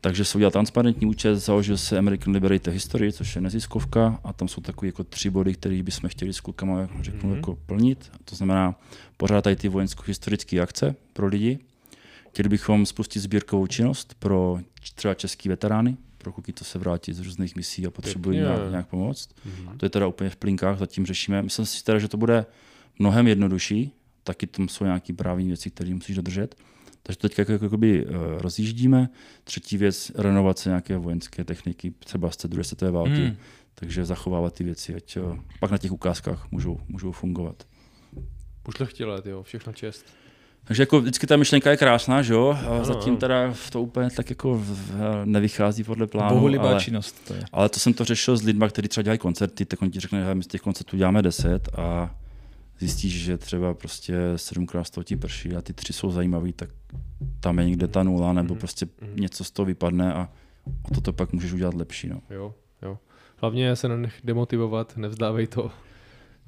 Takže 0.00 0.24
jsem 0.24 0.38
udělal 0.38 0.50
transparentní 0.50 1.06
účet, 1.06 1.36
založil 1.36 1.76
se 1.78 1.98
American 1.98 2.34
Liberator 2.34 2.74
History, 2.74 3.12
což 3.12 3.34
je 3.34 3.40
neziskovka 3.40 4.20
a 4.24 4.32
tam 4.32 4.48
jsou 4.48 4.60
takové 4.60 4.88
jako 4.88 5.04
tři 5.04 5.30
body, 5.30 5.54
které 5.54 5.82
bychom 5.82 6.10
chtěli 6.10 6.32
s 6.32 6.40
klukama 6.40 6.88
řeknu, 7.00 7.20
Mhm. 7.20 7.30
mm-hmm. 7.32 7.36
jako 7.36 7.58
plnit. 7.66 8.10
To 8.24 8.36
znamená 8.36 8.80
pořádat 9.16 9.42
tady 9.44 9.56
ty 9.56 9.68
vojensko-historické 9.68 10.60
akce 10.60 10.94
pro 11.12 11.26
lidi. 11.26 11.58
Chtěli 12.28 12.48
bychom 12.48 12.86
spustit 12.86 13.20
sbírkovou 13.20 13.66
činnost 13.66 14.14
pro 14.18 14.58
třeba 14.94 15.14
český 15.14 15.48
veterány, 15.48 15.96
pro 16.18 16.32
kluky, 16.32 16.52
co 16.52 16.64
se 16.64 16.78
vrátí 16.78 17.12
z 17.12 17.20
různých 17.20 17.56
misí 17.56 17.86
a 17.86 17.90
potřebují 17.90 18.38
nějak, 18.38 18.70
nějak 18.70 18.86
pomoct. 18.86 19.28
Mhm. 19.44 19.78
To 19.78 19.86
je 19.86 19.90
teda 19.90 20.06
úplně 20.06 20.30
v 20.30 20.36
plinkách, 20.36 20.78
zatím 20.78 21.06
řešíme. 21.06 21.42
Myslím 21.42 21.66
si 21.66 21.84
teda, 21.84 21.98
že 21.98 22.08
to 22.08 22.16
bude 22.16 22.46
mnohem 22.98 23.26
jednodušší, 23.28 23.92
taky 24.24 24.46
tam 24.46 24.68
jsou 24.68 24.84
nějaké 24.84 25.12
právní 25.12 25.46
věci, 25.48 25.70
které 25.70 25.94
musíš 25.94 26.16
dodržet. 26.16 26.54
Takže 27.02 27.18
teď 27.18 27.38
jako, 27.38 27.52
jako, 27.52 27.64
jakoby, 27.64 28.06
eh, 28.08 28.12
rozjíždíme. 28.42 29.08
Třetí 29.44 29.76
věc, 29.76 30.12
renovace 30.14 30.68
nějaké 30.68 30.96
vojenské 30.96 31.44
techniky, 31.44 31.90
třeba 31.98 32.30
z 32.30 32.36
té 32.36 32.48
druhé 32.48 32.64
světové 32.64 32.90
války. 32.90 33.10
Hmm. 33.24 33.36
Takže 33.74 34.04
zachovávat 34.04 34.54
ty 34.54 34.64
věci, 34.64 34.94
ať 34.94 35.16
eh, 35.16 35.20
pak 35.60 35.70
na 35.70 35.78
těch 35.78 35.92
ukázkách 35.92 36.46
můžou, 36.50 36.80
můžou 36.88 37.12
fungovat. 37.12 37.62
Už 38.68 38.74
to 38.74 38.86
chtěl, 38.86 39.22
jo, 39.24 39.42
všechno 39.42 39.72
čest. 39.72 40.06
Takže 40.66 40.82
jako 40.82 41.00
vždycky 41.00 41.26
ta 41.26 41.36
myšlenka 41.36 41.70
je 41.70 41.76
krásná, 41.76 42.22
že 42.22 42.32
jo? 42.32 42.58
A 42.66 42.66
Ano, 42.68 42.84
zatím 42.84 43.16
teda 43.16 43.54
to 43.72 43.82
úplně 43.82 44.10
tak 44.10 44.30
jako 44.30 44.58
v- 44.58 45.22
nevychází 45.24 45.84
podle 45.84 46.06
plánu. 46.06 46.34
Bohulibá 46.34 46.70
ale, 46.70 46.80
činnost 46.80 47.26
to 47.28 47.34
je. 47.34 47.44
ale 47.52 47.68
to 47.68 47.80
jsem 47.80 47.94
to 47.94 48.04
řešil 48.04 48.36
s 48.36 48.42
lidmi, 48.42 48.64
kteří 48.68 48.88
třeba 48.88 49.02
dělají 49.02 49.18
koncerty, 49.18 49.64
tak 49.64 49.82
on 49.82 49.90
ti 49.90 50.00
řekne, 50.00 50.24
že 50.24 50.34
my 50.34 50.42
z 50.42 50.46
těch 50.46 50.60
koncertů 50.60 50.96
děláme 50.96 51.22
10 51.22 51.68
a 51.78 52.14
zjistíš, 52.78 53.22
že 53.22 53.38
třeba 53.38 53.74
prostě 53.74 54.14
sedmkrát 54.36 54.86
z 54.86 54.90
toho 54.90 55.04
ti 55.04 55.16
prší 55.16 55.52
a 55.56 55.60
ty 55.62 55.72
tři 55.72 55.92
jsou 55.92 56.10
zajímavý, 56.10 56.52
tak 56.52 56.70
tam 57.40 57.58
je 57.58 57.64
někde 57.64 57.88
ta 57.88 58.02
nula, 58.02 58.32
nebo 58.32 58.54
Mhm. 58.54 58.58
prostě 58.60 58.86
Mhm. 59.00 59.16
něco 59.16 59.44
z 59.44 59.50
toho 59.50 59.66
vypadne 59.66 60.12
a 60.14 60.28
o 60.90 60.94
toto 60.94 61.12
pak 61.12 61.32
můžeš 61.32 61.52
udělat 61.52 61.74
lepší. 61.74 62.08
No. 62.08 62.20
Jo, 62.30 62.54
jo. 62.82 62.98
Hlavně 63.36 63.76
se 63.76 63.88
nenech 63.88 64.14
demotivovat, 64.24 64.96
nevzdávej 64.96 65.46
to. 65.46 65.70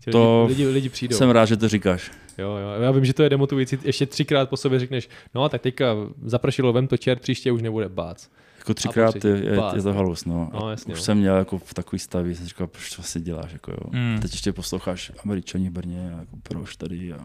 Ti 0.00 0.10
To 0.10 0.44
lidi, 0.48 0.62
lidi, 0.64 0.74
lidi 0.74 0.88
přijdou. 0.88 1.16
Jsem 1.16 1.30
rád, 1.30 1.44
že 1.44 1.56
to 1.56 1.68
říkáš. 1.68 2.10
Jo, 2.38 2.50
jo. 2.50 2.82
Já 2.82 2.90
vím, 2.90 3.04
že 3.04 3.12
to 3.14 3.22
je 3.22 3.30
demotivující. 3.30 3.78
Ještě 3.84 4.06
třikrát 4.06 4.48
po 4.50 4.56
sobě 4.56 4.78
řekneš, 4.78 5.08
no 5.34 5.48
tak 5.48 5.62
teďka 5.62 5.94
zapršilo, 6.22 6.72
vem 6.72 6.86
to 6.86 6.96
čert, 6.96 7.20
příště 7.22 7.52
už 7.52 7.62
nebude 7.62 7.88
bác. 7.88 8.28
Jako 8.66 8.74
třikrát 8.74 9.24
je, 9.24 9.30
je, 9.30 9.60
je 9.76 9.82
to 9.82 9.88
no. 9.88 9.92
halus, 9.92 10.24
no. 10.24 10.50
No, 10.60 10.70
jasně, 10.70 10.94
už 10.94 11.00
no. 11.00 11.04
jsem 11.04 11.18
měl 11.18 11.36
jako 11.36 11.58
v 11.58 11.74
takový 11.74 11.98
staví, 11.98 12.34
jsem 12.34 12.46
říkal, 12.46 12.66
proč 12.66 12.96
to 12.96 13.02
asi 13.02 13.20
děláš, 13.20 13.52
jako 13.52 13.70
jo. 13.70 13.90
Hmm. 13.92 14.18
Teď 14.22 14.32
ještě 14.32 14.52
posloucháš 14.52 15.12
Američani 15.24 15.68
v 15.68 15.72
Brně, 15.72 16.12
a 16.14 16.18
jako 16.18 16.36
proč 16.42 16.76
tady 16.76 17.12
a 17.12 17.18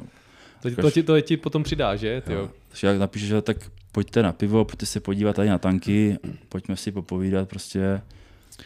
To, 0.62 0.70
Říkáš- 0.70 0.84
to, 0.84 0.92
ti, 0.92 1.04
to 1.04 1.22
ti 1.22 1.38
potom 1.38 1.64
přidá, 1.64 1.96
že? 1.96 2.22
Ty 2.22 2.34
jo. 2.34 2.40
Jo. 2.40 2.50
Takže 2.70 2.88
jak 2.88 2.98
napíšeš, 3.00 3.30
že 3.30 3.42
tak 3.42 3.58
pojďte 3.92 4.24
na 4.24 4.32
pivo, 4.32 4.66
pojďte 4.66 4.86
se 4.86 5.00
podívat 5.00 5.36
tady 5.36 5.50
na 5.50 5.58
tanky, 5.58 6.18
pojďme 6.50 6.76
si 6.76 6.92
popovídat 6.92 7.50
prostě. 7.50 8.02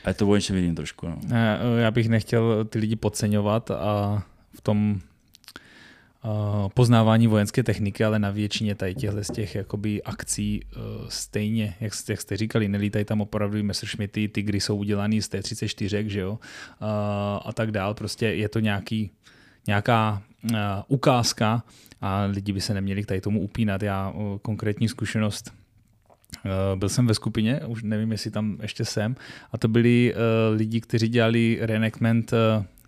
A 0.03 0.09
je 0.09 0.13
to 0.13 0.27
o 0.27 0.35
něčem 0.35 0.55
jiným 0.55 0.75
trošku. 0.75 1.07
No. 1.07 1.17
Eh, 1.31 1.81
Já 1.81 1.91
bych 1.91 2.09
nechtěl 2.09 2.65
ty 2.65 2.79
lidi 2.79 2.95
podceňovat 2.95 3.71
a 3.71 4.23
v 4.57 4.61
tom 4.61 4.99
poznávání 6.73 7.27
vojenské 7.27 7.63
techniky, 7.63 8.03
ale 8.03 8.19
na 8.19 8.31
většině 8.31 8.75
tady 8.75 8.95
těchto 8.95 9.23
z 9.23 9.31
těch 9.31 9.55
jakoby 9.55 10.03
akcí 10.03 10.61
eh, 10.63 10.77
stejně, 11.09 11.75
jak, 11.79 11.93
jste- 11.93 12.13
jak 12.13 12.21
jste 12.21 12.37
říkali, 12.37 12.67
nelítají 12.67 13.05
tam 13.05 13.21
opravdu 13.21 13.63
Messerschmitty, 13.63 14.27
Tigry 14.27 14.59
jsou 14.59 14.75
udělaný 14.75 15.21
z 15.21 15.27
T-34, 15.27 16.05
že 16.05 16.19
jo, 16.19 16.39
a, 16.79 17.41
a 17.45 17.51
tak 17.51 17.71
dál, 17.71 17.93
prostě 17.93 18.25
je 18.25 18.49
to 18.49 18.59
nějaký, 18.59 19.11
nějaká 19.67 20.21
ukázka 20.87 21.63
a 22.01 22.23
lidi 22.23 22.53
by 22.53 22.61
se 22.61 22.73
neměli 22.73 23.03
k 23.03 23.05
tady 23.05 23.21
tomu 23.21 23.41
upínat. 23.41 23.83
Já 23.83 24.13
konkrétní 24.41 24.87
zkušenost 24.87 25.53
byl 26.75 26.89
jsem 26.89 27.07
ve 27.07 27.13
skupině, 27.13 27.59
už 27.67 27.83
nevím, 27.83 28.11
jestli 28.11 28.31
tam 28.31 28.57
ještě 28.61 28.85
jsem, 28.85 29.15
a 29.51 29.57
to 29.57 29.67
byli 29.67 30.13
lidi, 30.55 30.81
kteří 30.81 31.07
dělali 31.07 31.57
reenactment 31.61 32.33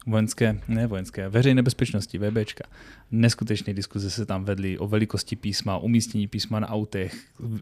vojenské, 0.07 0.59
ne 0.67 0.87
vojenské, 0.87 1.29
veřejné 1.29 1.61
bezpečnosti, 1.61 2.17
VBčka. 2.17 2.63
Neskutečné 3.11 3.73
diskuze 3.73 4.09
se 4.11 4.25
tam 4.25 4.45
vedly 4.45 4.77
o 4.77 4.87
velikosti 4.87 5.35
písma, 5.35 5.77
umístění 5.77 6.27
písma 6.27 6.59
na 6.59 6.69
autech, 6.69 7.15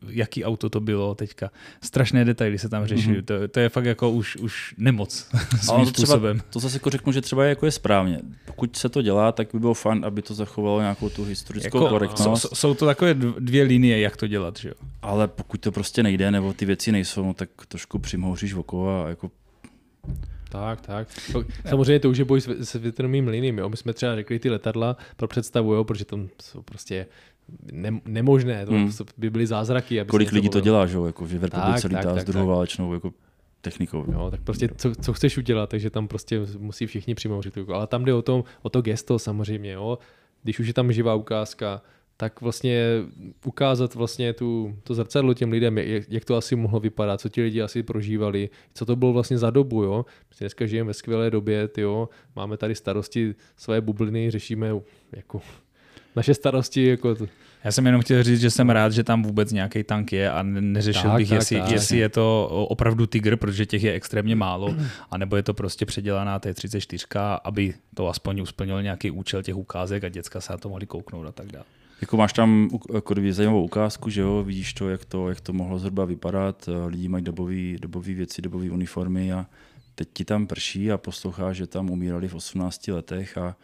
jaký 0.10 0.46
auto 0.46 0.70
to 0.70 0.80
bylo 0.80 1.16
teďka. 1.16 1.52
Strašné 1.82 2.26
detaily 2.26 2.58
se 2.60 2.70
tam 2.70 2.86
řešily. 2.86 3.22
Mm-hmm. 3.22 3.26
To, 3.26 3.48
to 3.48 3.60
je 3.60 3.70
fakt 3.70 3.86
jako 3.86 4.10
už, 4.12 4.36
už 4.36 4.76
nemoc 4.78 5.28
Ale 5.34 5.41
svým 5.60 5.86
to 5.86 5.91
třeba- 5.91 6.06
způsobem. 6.08 6.41
To 6.50 6.60
zase 6.60 6.76
jako 6.76 6.89
řeknu, 6.89 7.12
že 7.14 7.22
třeba 7.22 7.43
je, 7.43 7.50
jako 7.50 7.66
je 7.66 7.72
správně. 7.72 8.20
Pokud 8.46 8.76
se 8.76 8.89
to 8.89 9.02
dělá, 9.02 9.32
tak 9.32 9.48
by 9.54 9.60
bylo 9.60 9.74
fajn, 9.74 10.06
aby 10.06 10.22
to 10.22 10.34
zachovalo 10.34 10.80
nějakou 10.82 11.10
tu 11.10 11.24
historickou 11.24 11.78
Jako, 11.78 11.89
korektnost. 11.89 12.41
jsou, 12.41 12.56
jsou 12.56 12.74
to 12.74 12.86
takové 12.86 13.14
dv- 13.14 13.36
dvě 13.39 13.64
linie, 13.64 14.00
jak 14.00 14.18
to 14.18 14.28
dělat, 14.28 14.58
že 14.58 14.70
jo? 14.70 14.76
Ale 15.02 15.28
pokud 15.28 15.62
to 15.62 15.72
prostě 15.72 16.04
nejde, 16.04 16.32
nebo 16.32 16.54
ty 16.54 16.66
věci 16.66 16.91
nejsou, 16.91 17.26
no, 17.26 17.34
tak 17.34 17.50
trošku 17.68 18.00
přimhouříš 18.00 18.54
oko 18.54 18.89
a 19.06 19.10
jako 19.10 19.32
Tak, 20.50 20.82
tak. 20.82 21.08
To, 21.32 21.43
samozřejmě 21.70 22.00
to 22.00 22.10
už 22.10 22.18
je 22.18 22.26
boj 22.26 22.41
s, 22.41 22.48
s 22.48 22.74
větrným 22.74 23.26
mlýnem, 23.26 23.58
jo. 23.58 23.70
My 23.70 23.78
jsme 23.78 23.93
třeba 23.93 24.16
řekli 24.16 24.39
ty 24.39 24.50
letadla 24.50 24.98
pro 25.18 25.28
představu, 25.28 25.74
jo, 25.74 25.84
protože 25.84 26.06
to 26.06 26.20
jsou 26.41 26.62
prostě 26.62 27.08
ne, 27.72 28.02
nemožné, 28.06 28.66
to 28.66 28.72
Hmm. 28.72 28.91
by 29.18 29.30
byly 29.30 29.48
zázraky. 29.48 30.02
Aby 30.02 30.10
kolik 30.10 30.32
lidí 30.32 30.50
to 30.50 30.60
dělá, 30.60 30.86
že 30.86 30.98
jo, 30.98 31.06
jako, 31.06 31.28
že 31.28 31.39
v 31.39 31.43
republice 31.43 31.82
Tak, 31.89 31.91
lítá 31.91 32.14
tak, 32.14 32.22
s 32.22 32.26
druhou 32.26 32.46
tak. 32.48 32.50
válečnou 32.56 32.93
jako 32.93 33.14
technikou. 33.62 34.06
Jo, 34.12 34.32
tak 34.32 34.41
prostě 34.41 34.70
co, 34.78 34.96
co 34.96 35.14
chceš 35.14 35.38
udělat, 35.38 35.70
takže 35.70 35.89
tam 35.89 36.08
prostě 36.08 36.41
musí 36.58 36.86
všichni 36.86 37.16
přimouřit. 37.16 37.58
jako. 37.58 37.74
Ale 37.74 37.88
tam 37.88 38.06
jde 38.06 38.14
o 38.14 38.22
to, 38.22 38.43
o 38.62 38.70
to 38.70 38.82
gesto 38.82 39.20
samozřejmě, 39.20 39.72
jo. 39.72 39.98
Když 40.43 40.60
už 40.60 40.68
je 40.68 40.74
tam 40.74 40.91
živá 40.91 41.16
ukázka, 41.16 41.82
tak 42.18 42.41
vlastně 42.41 42.86
ukázat 43.45 43.95
vlastně 43.95 44.34
tu, 44.34 44.76
to 44.84 44.93
zrcadlo 44.93 45.34
těm 45.34 45.51
lidem, 45.51 45.78
jak, 45.78 46.03
jak 46.09 46.26
to 46.26 46.36
asi 46.36 46.55
mohlo 46.55 46.80
vypadat, 46.80 47.22
co 47.22 47.30
ti 47.30 47.41
lidi 47.41 47.61
asi 47.61 47.84
prožívali, 47.84 48.49
co 48.74 48.86
to 48.86 48.95
bylo 48.95 49.13
vlastně 49.13 49.38
za 49.38 49.49
dobu, 49.49 49.84
jo. 49.84 50.05
My 50.30 50.36
dneska 50.39 50.66
žijeme 50.66 50.88
ve 50.88 50.93
skvělé 50.93 51.32
době, 51.32 51.70
jo. 51.78 52.09
máme 52.36 52.57
tady 52.57 52.76
starosti 52.76 53.36
své 53.57 53.82
bubliny, 53.82 54.32
řešíme 54.32 54.70
jako 55.16 55.41
naše 56.16 56.34
starosti, 56.34 56.86
jako 56.86 57.16
to, 57.16 57.28
Já 57.63 57.72
jsem 57.72 57.86
jenom 57.86 58.01
chtěl 58.01 58.24
říct, 58.24 58.41
že 58.41 58.51
jsem 58.51 58.70
rád, 58.70 58.91
že 58.91 59.03
tam 59.03 59.24
vůbec 59.24 59.51
nějaký 59.51 59.84
tank 59.84 60.13
je 60.13 60.32
a 60.32 60.43
ne- 60.43 60.61
neřešil 60.61 61.09
Tak, 61.09 61.18
bych, 61.18 61.30
tak, 61.30 61.36
jestli, 61.36 61.59
tak. 61.59 61.72
jestli 61.72 61.97
je 61.97 62.09
to 62.09 62.47
opravdu 62.70 63.05
Tiger, 63.05 63.36
protože 63.38 63.66
těch 63.66 63.84
je 63.84 63.93
extrémně 63.93 64.36
málo, 64.36 64.76
anebo 65.11 65.36
je 65.36 65.43
to 65.43 65.53
prostě 65.53 65.86
předělaná 65.86 66.39
T34, 66.39 67.39
aby 67.43 67.74
to 67.95 68.07
aspoň 68.09 68.45
splnilo 68.45 68.82
nějaký 68.82 69.11
účel 69.11 69.43
těch 69.43 69.55
ukázek 69.55 70.03
a 70.03 70.09
děcka 70.09 70.41
se 70.41 70.53
na 70.53 70.57
to 70.57 70.70
mohli 70.70 70.86
kouknout 70.86 71.28
a 71.28 71.32
tak 71.32 71.47
dále. 71.51 71.66
Jako 72.02 72.18
máš 72.18 72.34
tam 72.34 72.70
jako 72.93 73.16
zajímavou 73.30 73.64
ukázku, 73.64 74.10
že 74.10 74.22
jo, 74.22 74.43
vidíš 74.43 74.74
to, 74.74 74.89
jak 74.89 75.06
to, 75.06 75.30
jak 75.30 75.41
to 75.41 75.54
mohlo 75.54 75.80
zhruba 75.80 76.06
vypadat, 76.06 76.70
eh, 76.70 76.88
lidi 76.88 77.08
mají 77.08 77.24
dobové 77.24 77.78
dobový 77.78 78.14
věci, 78.14 78.41
dobové 78.41 78.70
uniformy 78.70 79.34
a 79.34 79.46
teď 79.96 80.10
ti 80.14 80.26
tam 80.26 80.48
prší 80.48 80.91
a 80.91 80.98
posloucháš, 80.98 81.58
že 81.58 81.68
tam 81.68 81.89
umírali 81.89 82.28
v 82.28 82.36
18 82.36 82.88
letech 82.88 83.38
a 83.38 83.56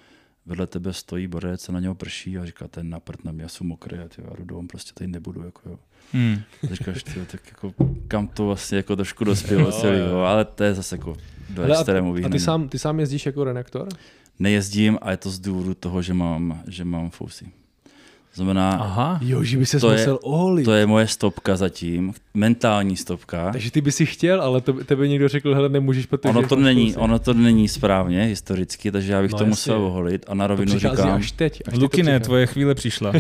vedle 0.46 0.68
tebe 0.68 0.94
stojí 0.94 1.28
borec 1.28 1.70
a 1.70 1.72
na 1.72 1.80
něho 1.80 1.96
prší 1.96 2.38
a 2.38 2.46
říká, 2.46 2.68
ten 2.68 2.90
na 2.90 3.00
prd 3.00 3.26
na 3.26 3.32
mě, 3.32 3.44
já 3.44 3.50
jsem 3.50 3.68
mokrý 3.68 3.98
a, 3.98 4.08
tyjo, 4.08 4.28
a 4.32 4.36
jdu 4.38 4.46
domů, 4.46 4.68
prostě 4.68 4.92
tady 4.94 5.08
nebudu. 5.08 5.44
Jako, 5.44 5.70
jo. 5.70 5.80
Hmm. 6.14 6.38
A 6.72 6.76
říkáš, 6.76 7.04
tyjo, 7.04 7.26
tak 7.32 7.42
jako, 7.48 7.74
kam 8.08 8.28
to 8.28 8.46
vlastně 8.46 8.78
jako 8.78 8.96
trošku 8.96 9.24
dospělo 9.24 9.72
celý, 9.72 10.00
jo, 10.00 10.18
ale 10.18 10.46
to 10.46 10.64
je 10.64 10.74
zase 10.74 10.96
jako 10.96 11.16
do 11.50 11.62
Hele, 11.62 11.78
extrému 11.78 12.16
a 12.26 12.30
ty 12.30 12.40
sám, 12.40 12.70
ty 12.70 12.80
sám 12.80 13.00
jezdíš 13.00 13.26
jako 13.26 13.44
renektor? 13.44 13.88
Nejezdím 14.40 15.00
a 15.02 15.12
je 15.12 15.18
to 15.18 15.30
z 15.30 15.40
důvodu 15.40 15.74
toho, 15.74 16.02
že 16.02 16.14
mám, 16.14 16.64
že 16.68 16.86
mám 16.86 17.10
fousy. 17.10 17.52
To 18.36 18.44
znamená, 18.44 18.70
Aha. 18.72 19.20
Jo, 19.22 19.44
že 19.44 19.58
by 19.58 19.66
se 19.66 19.80
To 19.80 19.92
je- 19.92 19.98
musel 19.98 20.20
oholit. 20.22 20.66
To 20.66 20.74
je 20.74 20.86
moje 20.86 21.08
stopka 21.08 21.56
zatím, 21.56 22.14
mentální 22.34 22.98
stopka. 22.98 23.52
Takže 23.52 23.72
ty 23.72 23.82
by 23.82 23.92
si 23.92 24.06
chtěl, 24.06 24.42
ale 24.42 24.62
to, 24.62 24.74
tebe 24.74 25.08
někdo 25.08 25.28
řekl, 25.28 25.56
hele, 25.56 25.70
nemůžeš, 25.70 26.06
protože 26.06 26.30
Ono 26.38 26.48
to, 26.48 26.56
není, 26.56 26.86
fousy. 26.94 26.98
ono 27.04 27.20
to 27.20 27.34
není 27.34 27.68
správně 27.68 28.24
historicky, 28.24 28.92
takže 28.92 29.14
já 29.14 29.22
bych 29.22 29.32
No 29.32 29.38
to 29.38 29.44
jasně. 29.44 29.50
musel 29.50 29.84
oholit 29.84 30.26
a 30.28 30.34
na 30.34 30.44
to 30.46 30.48
rovinu 30.48 30.76
přichází 30.76 30.98
říkám, 30.98 31.12
až 31.12 31.32
teď. 31.32 31.54
Až 31.54 31.72
teď 31.72 31.74
to 31.74 31.80
Lukine, 31.80 32.04
přichází. 32.12 32.24
tvoje 32.24 32.46
chvíle 32.48 32.76
přišla. 32.76 33.14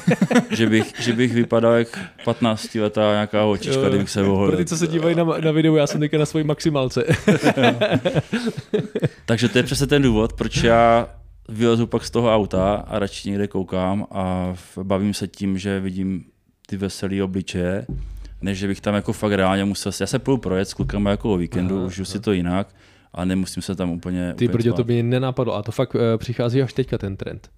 že 0.50 0.66
bych, 0.66 0.92
že 1.00 1.12
bych 1.12 1.32
vypadal 1.34 1.72
jak 1.72 1.98
15 2.24 2.74
letá 2.74 3.12
nějaká 3.12 3.42
holčička, 3.42 3.80
Jo, 3.82 3.88
kdybych 3.88 4.10
se 4.10 4.22
Pro 4.22 4.32
oholil. 4.34 4.56
ty, 4.56 4.64
co 4.64 4.76
se 4.76 4.86
dívají 4.86 5.14
na, 5.16 5.24
na 5.24 5.50
video, 5.52 5.76
já 5.76 5.86
jsem 5.86 6.00
teďka 6.00 6.18
na 6.18 6.26
svojí 6.26 6.44
maximálce. 6.44 7.04
Takže 9.26 9.48
to 9.48 9.58
je 9.58 9.64
přesně 9.64 9.86
ten 9.86 10.02
důvod, 10.02 10.32
proč 10.32 10.62
já 10.62 11.08
vylezu 11.48 11.86
pak 11.86 12.04
z 12.04 12.10
toho 12.10 12.34
auta 12.34 12.74
a 12.74 12.98
radši 12.98 13.30
někde 13.30 13.46
koukám 13.46 14.06
a 14.10 14.54
bavím 14.82 15.14
se 15.14 15.28
tím, 15.28 15.58
že 15.58 15.80
vidím 15.80 16.24
ty 16.66 16.76
veselé 16.76 17.22
obličeje, 17.22 17.86
než 18.42 18.58
že 18.58 18.66
bych 18.66 18.80
tam 18.80 18.94
jako 18.94 19.12
fakt 19.12 19.32
reálně 19.32 19.64
musel, 19.64 19.92
já 20.00 20.06
se 20.06 20.18
půjdu 20.18 20.38
projet 20.38 20.68
s 20.68 20.74
klukama 20.74 21.10
jako 21.10 21.34
o 21.34 21.36
víkendu, 21.36 21.76
Aha, 21.76 21.86
užiju 21.86 22.04
si 22.04 22.20
to 22.20 22.32
jinak, 22.32 22.74
a 23.14 23.24
nemusím 23.24 23.62
se 23.62 23.74
tam 23.74 23.90
úplně 23.90 24.34
Ty 24.34 24.48
brdě, 24.48 24.72
to 24.72 24.84
by 24.84 24.92
mě 24.92 25.02
nenapadlo. 25.02 25.54
A 25.54 25.62
to 25.62 25.72
fakt 25.72 25.94
uh, 25.94 26.00
přichází 26.16 26.62
až 26.62 26.72
teďka 26.72 26.98
ten 26.98 27.16
trend. 27.16 27.50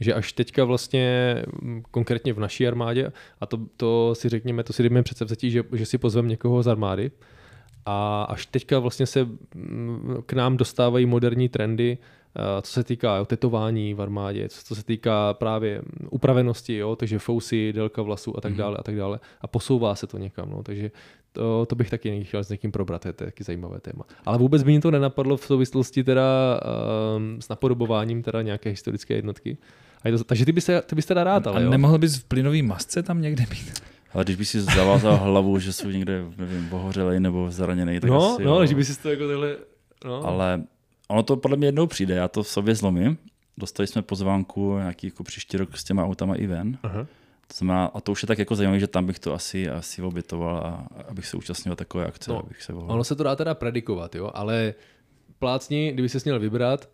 Že 0.00 0.14
až 0.14 0.32
teďka 0.32 0.64
vlastně, 0.64 1.36
mm, 1.62 1.82
konkrétně 1.90 2.32
v 2.32 2.40
naší 2.40 2.66
armádě, 2.66 3.12
a 3.40 3.46
to, 3.46 3.60
to 3.76 4.14
si 4.14 4.28
řekněme, 4.28 4.62
to 4.62 4.72
si 4.72 4.82
jdeme 4.82 5.02
přece 5.02 5.24
vzatí, 5.24 5.50
že, 5.50 5.62
že 5.72 5.86
si 5.86 5.98
pozveme 5.98 6.28
někoho 6.28 6.62
z 6.62 6.68
armády, 6.68 7.10
a 7.86 8.22
až 8.22 8.46
teďka 8.46 8.78
vlastně 8.78 9.06
se 9.06 9.24
mm, 9.54 10.22
k 10.26 10.32
nám 10.32 10.56
dostávají 10.56 11.06
moderní 11.06 11.48
trendy, 11.48 11.98
co 12.62 12.72
se 12.72 12.84
týká 12.84 13.16
jo, 13.16 13.24
tetování 13.24 13.94
v 13.94 14.02
armádě, 14.02 14.48
co, 14.48 14.74
se 14.74 14.84
týká 14.84 15.34
právě 15.34 15.82
upravenosti, 16.10 16.76
jo, 16.76 16.96
takže 16.96 17.18
fousy, 17.18 17.72
délka 17.72 18.02
vlasů 18.02 18.36
a 18.36 18.40
tak 18.40 18.54
dále 18.54 18.76
a 18.76 18.82
tak 18.82 18.96
dále. 18.96 19.20
A 19.40 19.46
posouvá 19.46 19.94
se 19.94 20.06
to 20.06 20.18
někam, 20.18 20.50
no, 20.50 20.62
takže 20.62 20.90
to, 21.32 21.66
to 21.66 21.76
bych 21.76 21.90
taky 21.90 22.10
někdy 22.10 22.24
chtěl 22.24 22.44
s 22.44 22.48
někým 22.48 22.72
probrat, 22.72 23.02
to 23.02 23.08
je 23.08 23.12
taky 23.12 23.44
zajímavé 23.44 23.80
téma. 23.80 24.04
Ale 24.24 24.38
vůbec 24.38 24.62
by 24.62 24.72
mi 24.72 24.80
to 24.80 24.90
nenapadlo 24.90 25.36
v 25.36 25.44
souvislosti 25.46 26.04
teda 26.04 26.60
um, 27.16 27.40
s 27.42 27.48
napodobováním 27.48 28.22
teda 28.22 28.42
nějaké 28.42 28.70
historické 28.70 29.14
jednotky. 29.14 29.56
A 30.02 30.08
je 30.08 30.18
to, 30.18 30.24
takže 30.24 30.44
ty 30.44 30.52
bys, 30.52 30.70
ty 30.86 30.94
bys 30.94 31.06
teda 31.06 31.24
rád, 31.24 31.46
ale 31.46 31.56
A 31.56 31.60
jo? 31.60 31.70
nemohl 31.70 31.98
bys 31.98 32.16
v 32.16 32.24
plynové 32.24 32.62
masce 32.62 33.02
tam 33.02 33.20
někde 33.22 33.44
být? 33.50 33.82
Ale 34.12 34.24
když 34.24 34.36
by 34.36 34.44
si 34.44 34.60
zavázal 34.60 35.16
hlavu, 35.16 35.58
že 35.58 35.72
jsou 35.72 35.88
někde, 35.88 36.24
nevím, 36.38 36.68
ohořelej 36.72 37.20
nebo 37.20 37.50
zraněný, 37.50 38.00
tak 38.00 38.10
No, 38.10 38.34
asi, 38.34 38.44
no, 38.44 38.60
jo. 38.60 38.66
že 38.66 38.74
by 38.74 38.84
si 38.84 39.02
to 39.02 39.10
jako 39.10 39.28
takhle... 39.28 39.56
No. 40.04 40.26
Ale 40.26 40.62
ono 41.08 41.22
to 41.22 41.36
podle 41.36 41.56
mě 41.56 41.68
jednou 41.68 41.86
přijde, 41.86 42.14
já 42.14 42.28
to 42.28 42.42
v 42.42 42.48
sobě 42.48 42.74
zlomím. 42.74 43.18
Dostali 43.58 43.86
jsme 43.86 44.02
pozvánku 44.02 44.78
nějaký 44.78 45.06
jako 45.06 45.24
příští 45.24 45.56
rok 45.56 45.76
s 45.76 45.84
těma 45.84 46.04
autama 46.04 46.34
i 46.34 46.46
ven. 46.46 46.78
Aha. 46.82 47.06
To 47.46 47.54
znamená, 47.54 47.86
a 47.86 48.00
to 48.00 48.12
už 48.12 48.22
je 48.22 48.26
tak 48.26 48.38
jako 48.38 48.54
zajímavé, 48.54 48.80
že 48.80 48.86
tam 48.86 49.06
bych 49.06 49.18
to 49.18 49.34
asi, 49.34 49.70
asi 49.70 50.02
obětoval 50.02 50.56
a 50.56 50.88
abych 51.08 51.26
se 51.26 51.36
účastnil 51.36 51.76
takové 51.76 52.06
akce, 52.06 52.30
No, 52.30 52.38
abych 52.38 52.62
se 52.62 52.72
mohl. 52.72 52.92
Ono 52.92 53.04
se 53.04 53.16
to 53.16 53.22
dá 53.22 53.36
teda 53.36 53.54
predikovat, 53.54 54.14
jo, 54.14 54.30
ale 54.34 54.74
plácni, 55.38 55.92
kdyby 55.92 56.08
se 56.08 56.18
měl 56.24 56.40
vybrat, 56.40 56.88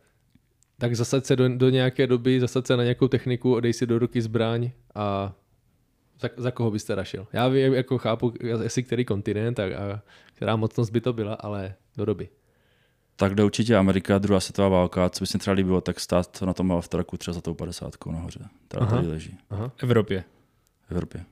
tak 0.78 0.96
zasaď 0.96 1.24
se 1.24 1.36
do, 1.36 1.56
do 1.56 1.70
nějaké 1.70 2.06
doby, 2.06 2.40
zasaď 2.40 2.66
se 2.66 2.76
na 2.76 2.82
nějakou 2.82 3.08
techniku, 3.08 3.54
odej 3.54 3.72
si 3.72 3.86
do 3.86 3.98
ruky 3.98 4.22
zbraň 4.22 4.70
a 4.94 5.32
za, 6.20 6.28
za 6.36 6.50
koho 6.50 6.70
byste 6.70 6.94
rašil? 6.94 7.26
Já 7.32 7.48
vím, 7.48 7.74
jako 7.74 7.98
chápu, 7.98 8.32
jestli 8.62 8.82
který 8.82 9.04
kontinent 9.04 9.60
a, 9.60 9.62
a 9.64 10.00
která 10.34 10.56
mocnost 10.56 10.92
by 10.92 11.00
to 11.00 11.12
byla, 11.12 11.34
ale 11.34 11.74
do 11.96 12.04
doby. 12.04 12.28
Tak 13.20 13.34
jde 13.34 13.44
určitě 13.44 13.76
Amerika, 13.76 14.18
druhá 14.18 14.40
světová 14.40 14.68
válka, 14.68 15.10
co 15.10 15.22
by 15.22 15.26
se 15.26 15.36
mi 15.36 15.40
třeba 15.40 15.54
líbilo, 15.54 15.80
tak 15.80 16.00
stát 16.00 16.42
na 16.42 16.52
tom 16.54 16.80
v 16.80 16.88
traku 16.88 17.16
třeba 17.16 17.34
za 17.34 17.40
tou 17.40 17.54
50 17.54 17.94
nahoře. 18.06 18.40
Která 18.68 18.86
Aha. 18.86 18.96
tady 18.96 19.08
leží 19.08 19.36
V 19.50 19.70
Evropě. 19.82 20.24
v 20.88 20.90
Evropě. 20.92 21.24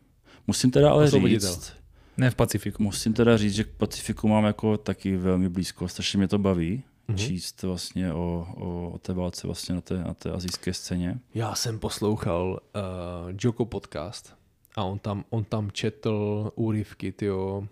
Musím 0.46 0.70
teda 0.70 0.90
ale 0.90 1.10
říct, 1.10 1.72
Ne 2.16 2.30
v 2.30 2.34
Pacifiku. 2.34 2.82
musím 2.82 3.14
teda 3.14 3.36
říct, 3.36 3.54
že 3.54 3.64
k 3.64 3.68
Pacifiku 3.68 4.28
mám 4.28 4.44
jako 4.44 4.76
taky 4.76 5.16
velmi 5.16 5.48
blízko, 5.48 5.88
strašně 5.88 6.16
mě 6.16 6.28
to 6.28 6.38
baví 6.38 6.82
Mhm. 7.08 7.16
mm-hmm. 7.16 7.26
číst 7.26 7.62
vlastně 7.62 8.12
o, 8.12 8.46
o, 8.56 8.90
o 8.94 8.98
té 8.98 9.12
válce 9.12 9.46
vlastně 9.46 9.74
na 9.74 9.80
té, 9.80 9.98
na 9.98 10.14
té 10.14 10.30
azijské 10.30 10.74
scéně. 10.74 11.18
Já 11.34 11.54
jsem 11.54 11.78
poslouchal 11.78 12.50
uh, 12.50 13.36
Joko 13.40 13.64
podcast 13.64 14.34
a 14.76 14.82
on 14.84 14.98
tam, 14.98 15.24
on 15.30 15.44
tam 15.44 15.70
četl 15.70 16.52
úryvky 16.54 17.12
tyjo, 17.12 17.68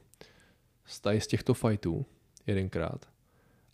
z, 0.87 1.01
z 1.19 1.27
těchto 1.27 1.55
fightů 1.55 2.07
jedenkrát. 2.47 3.07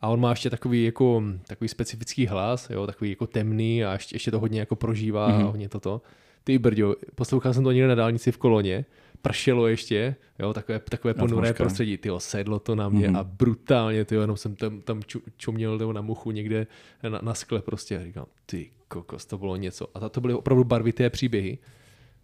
A 0.02 0.08
on 0.08 0.20
má 0.20 0.30
ještě 0.30 0.50
takový, 0.50 0.84
jako, 0.84 1.22
takový 1.46 1.68
specifický 1.68 2.26
hlas, 2.26 2.70
jo, 2.70 2.86
takový 2.86 3.10
jako 3.10 3.26
temný 3.26 3.84
a 3.84 3.92
ještě, 3.92 4.16
ještě 4.16 4.30
to 4.30 4.40
hodně 4.40 4.60
jako 4.60 4.76
prožívá 4.76 5.30
mm-hmm. 5.30 5.46
a 5.46 5.50
hodně 5.50 5.68
toto. 5.68 6.02
Ty 6.44 6.58
brďo, 6.58 6.96
poslouchal 7.14 7.54
jsem 7.54 7.64
to 7.64 7.72
někde 7.72 7.88
na 7.88 7.94
dálnici 7.94 8.32
v 8.32 8.38
koloně, 8.38 8.84
pršelo 9.22 9.66
ještě, 9.66 10.16
jo, 10.38 10.52
takové, 10.52 10.78
takové 10.78 11.14
ponuré 11.14 11.54
prostředí, 11.54 11.96
tyjo, 11.96 12.20
sedlo 12.20 12.58
to 12.58 12.74
na 12.74 12.88
mě 12.88 13.08
mm-hmm. 13.08 13.18
a 13.18 13.24
brutálně, 13.24 14.04
tyjo, 14.04 14.20
jenom 14.20 14.36
jsem 14.36 14.56
tam, 14.56 14.80
tam 14.80 15.02
ču, 15.02 15.20
čuměl 15.36 15.78
tyjo, 15.78 15.92
na 15.92 16.00
muchu 16.00 16.30
někde 16.30 16.66
na, 17.08 17.18
na 17.22 17.34
skle 17.34 17.62
prostě 17.62 17.98
a 17.98 18.04
říkám, 18.04 18.26
ty 18.46 18.70
kokos, 18.88 19.26
to 19.26 19.38
bylo 19.38 19.56
něco. 19.56 19.86
A 19.94 20.08
to 20.08 20.20
byly 20.20 20.34
opravdu 20.34 20.64
barvité 20.64 21.10
příběhy, 21.10 21.58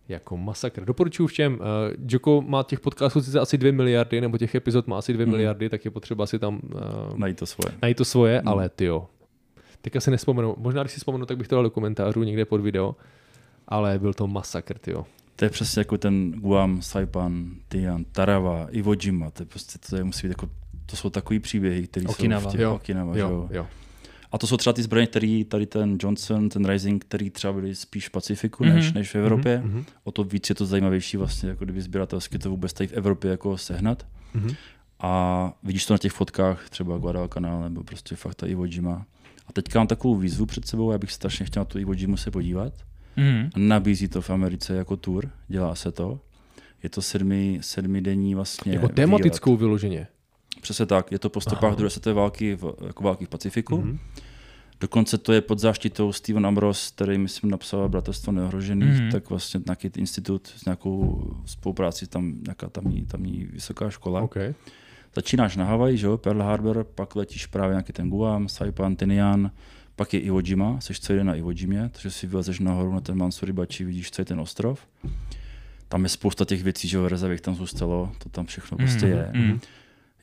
jako 0.08 0.36
masakr. 0.36 0.84
Doporučuji 0.84 1.26
všem, 1.26 1.52
uh, 1.54 1.58
Joko 2.08 2.42
má 2.42 2.62
těch 2.62 2.80
podcastů 2.80 3.20
sice 3.22 3.40
asi 3.40 3.58
2 3.58 3.72
miliardy, 3.72 4.20
nebo 4.20 4.38
těch 4.38 4.54
epizod 4.54 4.86
má 4.86 4.98
asi 4.98 5.12
2 5.12 5.22
Mhm. 5.22 5.28
mm. 5.30 5.36
miliardy, 5.36 5.68
tak 5.68 5.84
je 5.84 5.90
potřeba 5.90 6.26
si 6.26 6.38
tam 6.38 6.60
uh, 6.74 7.18
Najít 7.18 7.38
to 7.38 7.46
svoje. 7.46 7.74
najít 7.82 7.96
to 7.96 8.04
svoje, 8.04 8.42
mm. 8.42 8.48
ale 8.48 8.68
ty 8.68 8.84
jo. 8.84 9.06
Teďka 9.82 10.00
si 10.00 10.10
nespomenu, 10.10 10.54
možná 10.58 10.82
když 10.82 10.92
si 10.92 10.98
vzpomenu, 10.98 11.26
tak 11.26 11.36
bych 11.36 11.48
to 11.48 11.54
dal 11.54 11.62
do 11.62 11.70
komentářů 11.70 12.22
někde 12.22 12.44
pod 12.44 12.60
video, 12.60 12.96
ale 13.68 13.98
byl 13.98 14.14
to 14.14 14.26
masakr, 14.26 14.78
ty 14.78 14.90
jo. 14.90 15.06
To 15.36 15.44
je 15.44 15.50
přesně 15.50 15.80
jako 15.80 15.98
ten 15.98 16.32
Guam, 16.32 16.82
Saipan, 16.82 17.50
Tian, 17.68 18.04
Tarawa, 18.04 18.66
Iwo 18.70 18.94
Jima. 19.02 19.30
To 19.30 19.42
je 19.42 19.46
prostě, 19.46 19.78
to 19.90 19.96
je, 19.96 20.04
musí 20.04 20.26
být 20.26 20.30
jako, 20.30 20.48
to 20.86 20.96
jsou 20.96 21.10
takový 21.10 21.38
příběhy, 21.40 21.86
které 21.86 22.04
jsou 22.06 22.10
Okinawa. 22.12 22.48
v 22.48 22.52
těch 22.52 22.60
Jo, 22.60 22.74
Okinawa, 22.74 23.16
Jo, 23.16 23.28
jo. 23.30 23.48
jo. 23.52 23.66
A 24.32 24.38
to 24.38 24.46
jsou 24.46 24.56
třeba 24.56 24.72
ty 24.72 24.82
zbraně, 24.82 25.06
který 25.06 25.44
tady 25.44 25.66
ten 25.66 25.98
Johnson, 26.02 26.48
ten 26.48 26.64
Rising, 26.64 27.04
který 27.04 27.30
třeba 27.30 27.52
byly 27.52 27.74
spíš 27.74 28.08
v 28.08 28.10
Pacifiku 28.10 28.64
mm-hmm. 28.64 28.74
než, 28.74 28.92
než 28.92 29.10
v 29.14 29.18
Evropě. 29.18 29.62
Mhm, 29.64 29.78
Mm-hmm. 29.80 29.84
O 30.04 30.12
to 30.12 30.24
víc 30.24 30.48
je 30.48 30.54
to 30.54 30.66
zajímavější 30.66 31.16
vlastně, 31.16 31.48
jako 31.48 31.64
kdyby 31.64 31.82
sběratelsky 31.82 32.38
to 32.38 32.50
vůbec 32.50 32.72
tady 32.72 32.88
v 32.88 32.92
Evropě 32.92 33.30
jako 33.30 33.58
sehnat. 33.58 34.06
Mhm. 34.34 34.54
A 35.00 35.52
vidíš 35.62 35.86
to 35.86 35.94
na 35.94 35.98
těch 35.98 36.12
fotkách, 36.12 36.68
třeba 36.70 36.98
Guadalcanal 36.98 37.62
nebo 37.62 37.84
prostě 37.84 38.16
fakt 38.16 38.34
ta 38.34 38.46
Iwo 38.46 38.64
Jima. 38.64 39.06
A 39.46 39.52
teďka 39.52 39.78
mám 39.78 39.86
takovou 39.86 40.16
výzvu 40.16 40.46
před 40.46 40.66
sebou, 40.68 40.92
já 40.92 40.98
bych 40.98 41.12
strašně 41.12 41.46
chtěl 41.46 41.60
na 41.60 41.64
tu 41.64 41.78
Iwo 41.78 41.92
Jimu 41.92 42.16
se 42.16 42.30
podívat. 42.30 42.72
Mhm. 43.16 43.50
A 43.54 43.58
nabízí 43.58 44.08
to 44.08 44.22
v 44.22 44.30
Americe 44.30 44.74
jako 44.74 44.96
tour, 44.96 45.30
dělá 45.48 45.74
se 45.74 45.92
to. 45.92 46.20
Je 46.82 46.88
to 46.90 47.02
sedmi, 47.02 47.58
sedmidenní 47.62 48.34
vlastně 48.34 48.72
Jako 48.72 48.86
výlet. 48.86 48.94
tematickou 48.96 49.56
vyloženě. 49.56 50.06
Přesně 50.60 50.86
tak, 50.86 51.12
je 51.12 51.18
to 51.18 51.30
po 51.30 51.40
stopách 51.40 51.74
druhé 51.76 51.90
světové 51.90 52.14
války, 52.14 52.54
v, 52.56 52.74
jako 52.86 53.04
války 53.04 53.24
v 53.24 53.28
Pacifiku. 53.28 53.76
Mhm. 53.78 53.90
Mm-hmm. 53.92 53.98
Dokonce 54.80 55.18
to 55.18 55.32
je 55.32 55.40
pod 55.40 55.58
záštitou 55.58 56.12
Steven 56.12 56.46
Ambrose, 56.46 56.90
který 56.94 57.18
myslím 57.18 57.50
napsal 57.50 57.88
Bratrstvo 57.88 58.32
neohrožených, 58.32 58.88
Mhm. 58.88 58.98
mm-hmm. 59.08 59.12
tak 59.12 59.30
vlastně 59.30 59.60
nějaký 59.66 59.90
institut 59.96 60.46
s 60.56 60.64
nějakou 60.64 61.30
spolupráci, 61.46 62.06
tam 62.06 62.34
nějaká 62.42 62.68
tamní, 62.68 63.02
tamní 63.06 63.44
vysoká 63.52 63.90
škola. 63.90 64.20
OK. 64.20 64.36
Začínáš 65.14 65.56
na 65.56 65.64
Havaji, 65.64 65.96
že 65.98 66.06
jo, 66.06 66.16
Pearl 66.18 66.42
Harbor, 66.42 66.84
pak 66.94 67.16
letíš 67.16 67.46
právě 67.46 67.72
nějaký 67.74 67.92
ten 67.92 68.10
Guam, 68.10 68.48
Saipan, 68.48 68.96
Tinian, 68.96 69.50
pak 69.96 70.14
je 70.14 70.20
Iwo 70.20 70.40
Jima, 70.44 70.80
seš 70.80 71.00
celý 71.00 71.16
den 71.18 71.26
na 71.26 71.34
Iwo 71.34 71.50
Jimě, 71.50 71.90
takže 71.92 72.10
si 72.10 72.26
vylezeš 72.26 72.60
nahoru 72.60 72.92
na 72.92 73.00
ten 73.00 73.16
Mansuribachi, 73.18 73.84
vidíš 73.84 74.10
celý 74.10 74.26
ten 74.26 74.40
ostrov. 74.40 74.80
Tam 75.88 76.02
je 76.02 76.08
spousta 76.08 76.44
těch 76.44 76.62
věcí, 76.62 76.88
že 76.88 76.96
jo, 76.96 77.08
rezervy 77.08 77.38
tam 77.38 77.54
zůstalo, 77.54 78.12
to 78.18 78.28
tam 78.28 78.46
všechno 78.46 78.78
prostě 78.78 79.06
je. 79.06 79.30
Mhm. 79.34 79.60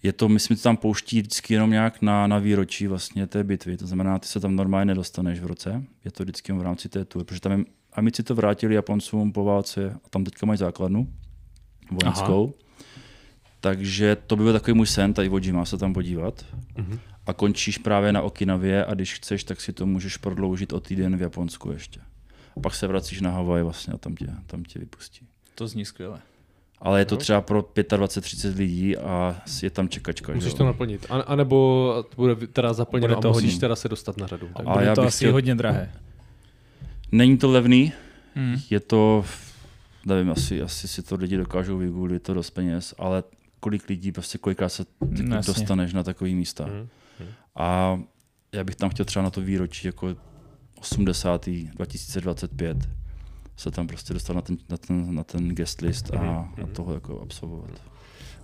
Je 0.06 0.14
to, 0.14 0.30
myslím, 0.30 0.58
to 0.58 0.64
tam 0.64 0.78
pouští 0.78 1.22
vždycky 1.22 1.54
jenom 1.54 1.72
nějak 1.72 2.02
na, 2.02 2.28
na 2.28 2.38
výročí 2.38 2.88
vlastně 2.88 3.28
té 3.28 3.44
bitvy, 3.44 3.78
to 3.78 3.88
znamená, 3.88 4.20
ty 4.20 4.28
se 4.28 4.40
tam 4.40 4.56
normálně 4.56 4.86
nedostaneš 4.86 5.40
v 5.40 5.46
roce, 5.46 5.84
je 6.06 6.12
to 6.12 6.24
vždycky 6.24 6.54
v 6.54 6.62
rámci 6.62 6.90
té 6.90 7.06
tury, 7.06 7.26
protože 7.26 7.42
tam 7.42 7.52
je, 7.52 7.66
amici 7.94 8.24
to 8.24 8.36
vrátili 8.36 8.76
Japoncům 8.76 9.32
po 9.32 9.44
válce 9.44 10.00
a 10.06 10.10
tam 10.10 10.24
teďka 10.24 10.46
mají 10.46 10.58
základnu 10.58 11.14
vojenskou. 11.92 12.54
Takže 13.60 14.18
to 14.28 14.36
by 14.36 14.44
byl 14.44 14.54
takový 14.54 14.74
můj 14.74 14.88
sen, 14.88 15.14
tady 15.14 15.26
Iwo 15.26 15.66
se 15.66 15.78
tam 15.78 15.94
podívat. 15.94 16.46
Mhm. 16.78 17.00
A 17.28 17.34
končíš 17.34 17.78
právě 17.78 18.14
na 18.14 18.22
Okinavě 18.22 18.86
a 18.86 18.94
když 18.94 19.14
chceš, 19.14 19.44
tak 19.44 19.62
si 19.62 19.74
to 19.74 19.86
můžeš 19.86 20.18
prodloužit 20.18 20.74
o 20.74 20.80
týden 20.80 21.18
v 21.18 21.22
Japonsku 21.22 21.72
ještě. 21.72 22.00
A 22.58 22.60
pak 22.60 22.76
se 22.76 22.88
vracíš 22.88 23.22
na 23.22 23.32
Havaj 23.32 23.64
vlastně 23.64 23.94
a 23.94 23.98
tam 23.98 24.16
tě, 24.16 24.28
tam 24.46 24.64
tě 24.64 24.80
vypustí. 24.80 25.28
To 25.56 25.68
zní 25.68 25.86
skvěle. 25.86 26.20
Ale 26.80 27.02
je 27.02 27.06
to 27.06 27.18
třeba 27.18 27.42
pro 27.42 27.62
25-30 27.62 28.56
lidí 28.58 28.98
a 28.98 29.42
je 29.64 29.70
tam 29.70 29.90
čekačka. 29.90 30.34
Musíš 30.34 30.52
jo? 30.52 30.58
to 30.58 30.66
naplnit. 30.66 31.06
A, 31.10 31.16
a 31.22 31.36
nebo 31.36 31.94
to 32.10 32.16
bude 32.16 32.36
teda 32.48 32.74
zaplněno 32.74 33.08
Bude 33.08 33.18
a 33.18 33.22
to 33.22 33.28
musíš 33.28 33.46
hodně. 33.54 33.60
teda 33.60 33.76
se 33.76 33.90
dostat 33.90 34.18
na 34.18 34.28
řadu. 34.28 34.48
Tak. 34.58 34.66
A 34.68 34.74
Bude 34.74 34.86
já 34.86 34.96
to 34.96 35.02
asi 35.02 35.18
chtěl- 35.18 35.32
hodně 35.32 35.56
drahé. 35.56 35.92
Není 37.12 37.38
to 37.38 37.52
levný, 37.52 37.92
Mhm. 38.36 38.60
je 38.70 38.80
to, 38.80 39.26
nevím, 40.06 40.32
asi, 40.32 40.62
asi 40.62 40.88
si 40.88 41.02
to 41.04 41.16
lidi 41.16 41.38
dokážou 41.38 41.78
vygooglit, 41.78 42.24
to 42.24 42.34
dost 42.34 42.50
peněz, 42.50 42.94
ale 42.98 43.24
kolik 43.60 43.90
lidí, 43.90 44.12
prostě 44.12 44.38
kolikrát 44.38 44.70
se 44.70 44.86
No, 45.22 45.36
dostaneš 45.46 45.94
na 45.94 46.04
takový 46.04 46.36
místa. 46.36 46.66
Mhm. 46.66 46.88
A 47.56 48.00
já 48.52 48.64
bych 48.64 48.76
tam 48.76 48.90
chtěl 48.90 49.06
třeba 49.06 49.24
na 49.24 49.30
to 49.30 49.42
výročí 49.42 49.88
jako 49.88 50.16
80. 50.80 51.46
2025 51.76 52.78
se 53.58 53.72
tam 53.72 53.88
prostě 53.88 54.14
dostat 54.14 54.34
na 54.34 54.42
ten, 54.42 54.58
na 54.70 54.78
ten, 54.78 55.16
na 55.16 55.24
ten 55.24 55.50
guest 55.56 55.82
list 55.82 56.14
a 56.14 56.22
Mhm. 56.22 56.54
na 56.58 56.68
toho 56.68 56.94
jako 56.94 57.22
absolvovat. 57.22 57.72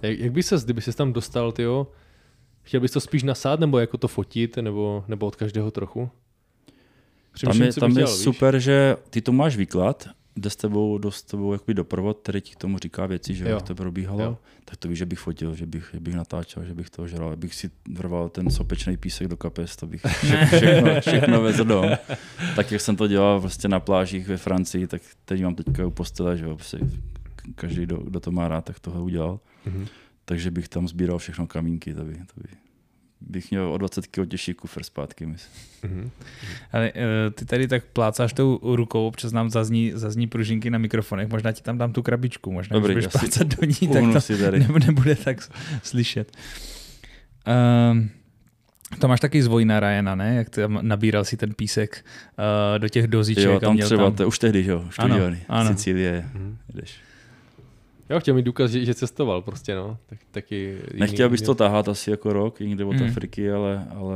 Jak, 0.01 0.20
jak 0.20 0.32
by 0.32 0.43
ses, 0.43 0.64
kdyby 0.64 0.82
ses 0.82 0.95
tam 0.95 1.14
dostal, 1.14 1.51
tyjo, 1.51 1.88
chtěl 2.62 2.82
bys 2.82 2.91
to 2.91 2.99
spíš 2.99 3.24
nasát, 3.24 3.59
nebo 3.59 3.80
jako 3.80 3.97
to 3.97 4.07
fotit, 4.07 4.57
nebo, 4.57 5.03
nebo 5.07 5.26
od 5.28 5.36
každého 5.36 5.72
trochu? 5.72 6.09
Tam 6.66 7.34
Přemýšlím, 7.34 7.64
je, 7.66 7.74
co 7.74 7.80
tam 7.80 7.89
je 7.89 7.95
dělal, 7.95 8.14
víš? 8.14 8.24
super, 8.24 8.59
že 8.59 8.95
ty 9.09 9.22
to 9.22 9.32
máš 9.32 9.57
výklad, 9.57 10.07
jde 10.36 10.49
s 10.49 10.55
tebou, 10.55 10.97
dost 10.97 11.15
s 11.15 11.23
tebou 11.23 11.53
jakoby 11.53 11.73
doprovod, 11.73 12.19
který 12.23 12.41
ti 12.41 12.51
k 12.53 12.55
tomu 12.55 12.77
říká 12.77 13.05
věci, 13.05 13.36
že 13.36 13.43
Jo. 13.43 13.49
jak 13.49 13.61
to 13.61 13.75
probíhalo, 13.75 14.21
Jo. 14.23 14.38
tak 14.65 14.77
to 14.77 14.88
víš, 14.88 14.97
že 14.99 15.05
bych 15.05 15.19
fotil, 15.19 15.55
že 15.55 15.65
bych, 15.65 15.89
že 15.93 15.99
bych 15.99 16.15
natáčel, 16.15 16.63
že 16.65 16.73
bych 16.73 16.89
to 16.89 17.07
žral, 17.07 17.29
že 17.32 17.36
bych 17.36 17.55
si 17.55 17.71
vrval 17.91 18.29
ten 18.29 18.49
sopečný 18.49 18.97
písek 18.97 19.27
do 19.27 19.38
kapes, 19.38 19.75
to 19.75 19.88
bych 19.88 20.03
vše- 20.05 20.45
všechno, 20.57 21.01
všechno 21.01 21.41
vezl 21.41 21.63
dom. 21.65 21.86
Tak 22.55 22.71
jak 22.71 22.82
jsem 22.82 22.95
to 22.95 23.07
dělal 23.07 23.39
vlastně 23.39 23.69
na 23.69 23.79
plážích 23.79 24.27
ve 24.27 24.38
Francii, 24.38 24.88
tak 24.88 25.01
teď 25.25 25.43
mám 25.43 25.55
teďka 25.55 25.86
u 25.88 25.91
postele, 25.91 26.38
že 26.38 26.45
jo, 26.45 26.55
prostě 26.55 26.79
každý, 27.55 27.82
kdo, 27.84 27.97
kdo, 27.97 28.19
to 28.19 28.32
má 28.32 28.47
rád, 28.47 28.65
tak 28.65 28.79
toho 28.79 29.03
udělal. 29.03 29.39
Mhm. 29.65 29.86
Takže 30.25 30.51
bych 30.51 30.69
tam 30.69 30.88
sbíral 30.88 31.17
všechno 31.17 31.47
kamínky, 31.47 31.93
to 31.93 32.03
by, 32.03 32.13
to 32.13 32.41
by 32.41 32.47
bych 33.22 33.51
měl 33.51 33.74
o 33.74 33.78
20 33.78 34.07
kg 34.07 34.30
těžší 34.30 34.53
kufr 34.53 34.84
zpátky, 34.84 35.26
myslím. 35.26 35.53
Mhm. 35.84 36.09
Ale 36.72 36.91
eh, 36.95 37.32
ty 37.32 37.45
tady 37.45 37.67
tak 37.67 37.84
plácáš 37.84 38.34
tou 38.34 38.76
rukou, 38.76 39.07
občas 39.07 39.32
nám 39.32 39.49
zazní, 39.49 39.91
zazní 39.95 40.28
pružinky 40.28 40.69
na 40.69 40.78
mikrofonech, 40.78 41.28
možná 41.28 41.51
ti 41.51 41.63
tam 41.63 41.78
dám 41.78 41.93
tu 41.93 42.01
krabičku, 42.03 42.51
možná 42.51 42.74
Dobrý, 42.74 42.93
budeš 42.93 43.07
plácat 43.07 43.47
do 43.47 43.65
ní, 43.67 43.88
tak 43.93 44.28
to 44.28 44.38
tady. 44.38 44.65
nebude, 44.88 45.15
tak 45.15 45.38
slyšet. 45.84 46.38
Um, 47.91 48.09
to 48.99 49.07
máš 49.07 49.19
taky 49.19 49.43
z 49.43 49.47
Vojna 49.47 49.80
Ryana, 49.80 50.15
ne? 50.15 50.36
Jak 50.36 50.49
tam 50.49 50.80
nabíral 50.82 51.26
si 51.26 51.38
ten 51.38 51.53
písek 51.53 52.05
uh, 52.74 52.80
do 52.80 52.89
těch 52.89 53.07
dozíček. 53.07 53.43
Jo, 53.45 53.55
a 53.55 53.59
tam 53.59 53.74
měl 53.74 53.88
třeba, 53.88 54.03
tam... 54.03 54.15
to 54.15 54.28
už 54.28 54.39
tehdy, 54.39 54.65
jo, 54.65 54.84
už 54.88 54.99
Ano, 54.99 55.17
ano. 55.49 55.69
Sicílie, 55.69 56.26
Mhm. 56.34 56.57
jdeš. 56.74 56.95
Já 58.12 58.20
chtěl 58.20 58.34
mít 58.36 58.43
důkaz, 58.45 58.72
že, 58.72 58.86
že 58.86 58.93
cestoval 58.93 59.41
prostě, 59.41 59.76
no. 59.76 59.97
Tak, 60.05 60.20
taky 60.32 60.55
jiný- 60.66 60.99
Nechtěl 60.99 61.30
bys 61.30 61.39
jiný- 61.41 61.45
to 61.45 61.55
tahat 61.55 61.88
asi 61.88 62.09
jako 62.12 62.34
rok, 62.34 62.59
někde 62.59 62.86
od 62.86 62.95
Mm. 62.95 63.03
Afriky, 63.03 63.51
ale, 63.51 63.88
ale 63.95 64.16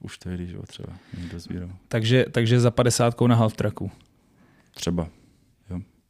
už 0.00 0.18
tehdy, 0.18 0.46
že 0.46 0.56
jo, 0.56 0.62
třeba 0.66 0.88
někdo 1.18 1.40
sbíral. 1.40 1.68
takže, 1.88 2.24
takže 2.32 2.60
za 2.60 2.70
50 2.70 3.26
na 3.26 3.34
half 3.34 3.56
tracku. 3.56 3.90
Třeba. 4.74 5.08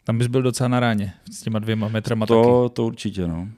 Tam 0.05 0.19
bys 0.19 0.27
byl 0.27 0.43
docela 0.43 0.69
na 0.69 0.81
ráně 0.81 1.13
s 1.33 1.43
těma 1.43 1.59
dvěma 1.59 1.89
metrama 1.89 2.27
taky. 2.27 2.43
To, 2.43 2.69
to 2.69 2.87
určitě, 2.87 3.27
no. 3.27 3.49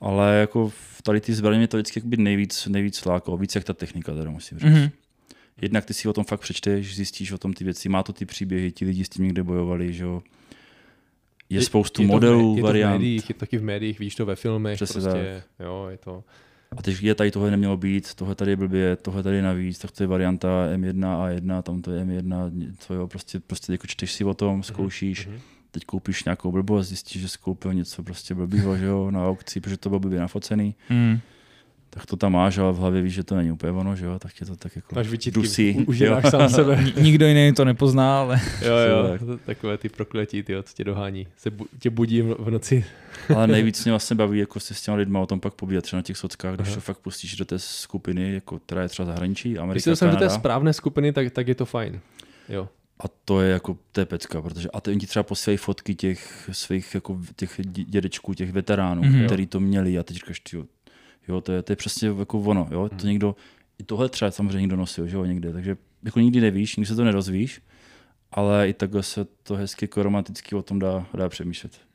Ale 0.00 0.36
jako 0.36 0.68
v 0.68 1.02
tady 1.02 1.20
ty 1.20 1.34
zbraně 1.34 1.58
mě 1.58 1.68
to 1.68 1.76
vždycky 1.76 2.02
nejvíc, 2.16 2.66
nejvíc 2.66 3.04
lákalo, 3.04 3.36
víc 3.36 3.54
jak 3.54 3.64
ta 3.64 3.72
technika, 3.72 4.14
teda 4.14 4.30
musím 4.30 4.58
říct. 4.58 4.68
Mhm. 4.70 4.78
Mm-hmm. 4.82 4.90
Jednak 5.62 5.84
ty 5.84 5.94
si 5.94 6.08
o 6.08 6.12
tom 6.12 6.24
fakt 6.24 6.40
přečteš, 6.40 6.96
zjistíš 6.96 7.32
o 7.32 7.38
tom 7.38 7.52
ty 7.52 7.64
věci, 7.64 7.88
má 7.88 8.02
to 8.02 8.12
ty 8.12 8.26
příběhy, 8.26 8.72
ti 8.72 8.84
lidi 8.84 9.04
s 9.04 9.08
tím 9.08 9.24
někde 9.24 9.42
bojovali, 9.42 9.92
že 9.92 10.04
jo. 10.04 10.22
Je 11.50 11.62
spoustu 11.62 12.02
je 12.02 12.08
to 12.08 12.12
v 12.12 12.14
modelů, 12.14 12.54
mé- 12.54 12.56
je 12.56 12.62
to 12.62 12.66
v 12.66 12.70
variant. 12.70 12.92
médiích, 12.92 13.28
je 13.28 13.34
to 13.34 13.38
taky 13.40 13.58
v 13.58 13.62
médiích, 13.62 13.98
víš 13.98 14.14
to 14.14 14.26
ve 14.26 14.36
filmech, 14.36 14.76
Přesně 14.76 15.00
prostě, 15.00 15.42
jo, 15.60 15.86
je 15.90 15.98
to. 15.98 16.24
A 16.76 16.82
teď 16.82 17.02
je 17.02 17.14
tady 17.14 17.30
tohle 17.30 17.50
nemělo 17.50 17.76
být, 17.76 18.14
tohle 18.14 18.34
tady 18.34 18.50
je 18.52 18.56
blbě, 18.56 18.96
tohle 18.96 19.22
tady 19.22 19.36
je 19.36 19.42
navíc, 19.42 19.78
tak 19.78 19.90
to 19.90 20.02
je 20.02 20.06
varianta 20.06 20.48
M1 20.76 21.00
A1, 21.00 21.62
tam 21.62 21.82
to 21.82 21.90
je 21.90 22.04
M1, 22.04 22.50
co 22.78 22.94
jo, 22.94 23.06
prostě, 23.08 23.40
prostě 23.40 23.72
jako 23.72 23.86
čteš 23.86 24.12
si 24.12 24.24
o 24.24 24.34
tom, 24.34 24.62
zkoušíš, 24.62 25.26
mhm. 25.26 25.38
teď 25.70 25.84
koupíš 25.84 26.24
nějakou 26.24 26.52
blbost, 26.52 26.88
zjistíš, 26.88 27.22
že 27.22 27.28
jsi 27.28 27.38
koupil 27.38 27.74
něco 27.74 28.02
prostě 28.02 28.34
blbýho, 28.34 28.76
že 28.76 28.84
jo, 28.84 29.10
na 29.10 29.28
aukci, 29.28 29.60
protože 29.60 29.76
to 29.76 29.88
bylo 29.88 29.98
blbě 30.00 30.20
nafocený, 30.20 30.74
Mm. 30.90 31.18
Tak 31.98 32.06
to 32.06 32.16
tam 32.16 32.32
máš, 32.32 32.58
ale 32.58 32.72
v 32.72 32.76
hlavě 32.76 33.02
víš, 33.02 33.14
že 33.14 33.24
to 33.24 33.36
není 33.36 33.52
úplně 33.52 33.72
ono, 33.72 33.96
že 33.96 34.04
jo, 34.04 34.18
tak 34.18 34.32
tě 34.32 34.44
to 34.44 34.56
tak 34.56 34.76
jako 34.76 34.94
Máš 34.94 35.08
vyčítky, 35.08 35.40
dusí, 35.40 35.74
užíváš 35.86 36.24
sám 36.30 36.48
sebe. 36.58 36.82
Ni- 36.84 37.02
Nikdo 37.02 37.26
jiný 37.26 37.52
to 37.52 37.64
nepozná, 37.64 38.20
ale 38.20 38.40
Jo, 38.62 38.76
jo, 38.76 39.08
Tak. 39.08 39.20
to- 39.20 39.36
takové 39.38 39.78
ty 39.78 39.88
prokletí, 39.88 40.42
ty, 40.42 40.52
co 40.62 40.74
tě 40.74 40.84
dohání. 40.84 41.26
Se 41.36 41.50
bu- 41.50 41.66
tě 41.78 41.90
budí 41.90 42.22
v 42.22 42.50
noci. 42.50 42.84
Ale 43.36 43.46
nejvíc 43.46 43.84
mě 43.84 43.92
vlastně 43.92 44.16
baví 44.16 44.38
jako 44.38 44.60
se 44.60 44.74
s 44.74 44.82
těma 44.82 44.96
lidma 44.96 45.20
o 45.20 45.26
tom 45.26 45.40
pak 45.40 45.54
pobídat 45.54 45.84
třeba 45.84 45.98
na 45.98 46.02
těch 46.02 46.16
sockách, 46.16 46.54
když 46.54 46.68
Aha. 46.68 46.74
to 46.74 46.80
fakt 46.80 46.98
pustíš 46.98 47.36
do 47.36 47.44
té 47.44 47.58
skupiny, 47.58 48.34
jako, 48.34 48.58
která 48.58 48.82
je 48.82 48.88
třeba 48.88 49.06
zahraničí, 49.06 49.48
Když 49.48 49.58
Amerika, 49.58 49.84
se 49.84 49.90
dostaneš 49.90 50.14
do 50.14 50.18
té 50.20 50.30
správné 50.30 50.72
skupiny, 50.72 51.12
tak, 51.12 51.30
tak 51.32 51.48
je 51.48 51.54
to 51.54 51.64
fajn. 51.66 52.00
Jo. 52.48 52.68
A 53.00 53.08
to 53.24 53.40
je 53.40 53.50
jako, 53.52 53.76
to 53.92 54.00
je 54.00 54.06
pecka, 54.06 54.42
protože 54.42 54.68
a 54.70 54.80
ty 54.80 54.90
oni 54.90 55.00
ti 55.00 55.06
třeba 55.06 55.22
posílají 55.22 55.56
fotky 55.56 55.94
těch 55.94 56.50
svých 56.52 56.94
jako 56.94 57.18
těch 57.36 57.60
dě- 57.60 57.84
dědečků, 57.88 58.34
těch 58.34 58.52
veteránů, 58.52 59.02
Mhm. 59.02 59.12
mm-hmm. 59.14 59.26
který 59.26 59.46
to 59.46 59.60
měli 59.60 59.98
a 59.98 60.02
teď 60.02 60.16
říkáš, 60.16 60.40
jo, 61.28 61.40
to 61.40 61.52
je, 61.52 61.62
to 61.62 61.72
je 61.72 61.76
přesně 61.76 62.08
jako 62.18 62.40
ono, 62.40 62.68
jo, 62.70 62.88
to 62.88 63.06
někdo, 63.06 63.36
i 63.78 63.84
tohle 63.84 64.08
třeba 64.08 64.30
samozřejmě 64.30 64.60
někdo 64.60 64.76
nosil, 64.76 65.06
že 65.06 65.16
jo, 65.16 65.24
někde, 65.24 65.52
takže 65.52 65.76
jako 66.02 66.20
nikdy 66.20 66.40
nevíš, 66.40 66.76
nikdy 66.76 66.86
se 66.86 66.96
to 66.96 67.04
nerozvíš, 67.04 67.60
ale 68.32 68.68
i 68.68 68.72
takhle 68.72 69.02
se 69.02 69.24
to 69.42 69.54
hezky 69.54 69.84
jako 69.84 70.02
romanticky 70.02 70.54
o 70.54 70.62
tom 70.62 70.78
dá, 70.78 71.06
dá 71.14 71.28
přemýšlet. 71.28 71.87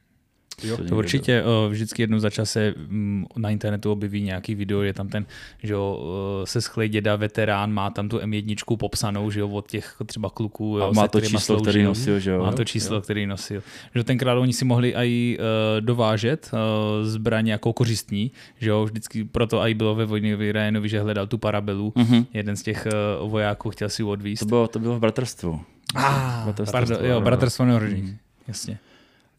Jo, 0.64 0.78
To 0.78 0.98
určitě 0.98 1.44
o, 1.44 1.70
vždycky 1.70 2.02
jednou 2.02 2.20
za 2.20 2.30
čase 2.30 2.74
mm, 2.88 3.26
na 3.38 3.50
internetu 3.50 3.92
objeví 3.92 4.24
nějaký 4.24 4.56
video, 4.56 4.82
je 4.82 4.94
tam 4.94 5.08
ten, 5.10 5.26
že 5.64 5.74
jo, 5.74 6.00
o, 6.02 6.46
se 6.46 6.62
schlej 6.62 6.90
děda 6.90 7.16
veterán, 7.16 7.74
má 7.74 7.90
tam 7.90 8.10
tu 8.10 8.18
M1 8.18 8.78
popsanou, 8.78 9.32
že 9.32 9.40
jo, 9.40 9.50
od 9.50 9.68
těch 9.68 9.96
třeba 10.06 10.30
kluků, 10.30 10.78
jo, 10.78 10.86
A 10.86 10.92
má 10.92 11.08
to 11.08 11.22
číslo, 11.22 11.40
sloužil. 11.40 11.64
který 11.64 11.84
nosil, 11.84 12.20
že 12.20 12.32
jo. 12.32 12.44
Má 12.44 12.52
to 12.52 12.64
číslo, 12.64 13.02
který 13.02 13.26
nosil. 13.26 13.64
Že 13.96 14.04
tenkrát 14.04 14.34
oni 14.34 14.54
si 14.54 14.66
mohli 14.66 14.94
i 14.96 15.38
uh, 15.40 15.46
dovážet 15.82 16.52
uh, 16.54 16.60
zbraně 17.08 17.52
jako 17.52 17.74
kořistní, 17.74 18.32
že 18.60 18.70
jo, 18.70 18.86
vždycky 18.86 19.24
proto 19.24 19.62
i 19.62 19.74
bylo 19.74 19.96
ve 19.96 20.06
vojně 20.06 20.36
Ryanovi, 20.52 20.90
že 20.90 21.02
hledal 21.02 21.28
tu 21.28 21.38
parabelu. 21.38 21.94
Mhm. 21.96 22.26
Jeden 22.34 22.56
z 22.56 22.64
těch 22.64 22.88
uh, 23.22 23.30
vojáků 23.30 23.70
chtěl 23.70 23.90
si 23.90 24.02
ji 24.02 24.06
odvízt. 24.06 24.40
To 24.40 24.46
bylo, 24.46 24.68
to 24.68 24.80
bylo 24.80 24.96
v 24.96 25.00
bratrstvu. 25.00 25.62
Ah, 25.96 26.44
Bratrstvo, 26.44 26.72
pardon, 26.72 26.98
jo, 27.02 27.06
jo, 27.06 27.14
jo. 27.14 27.22
bratrstvo 27.22 27.66
neohrožených. 27.66 28.04
Mhm. 28.04 28.18
Jasně. 28.48 28.78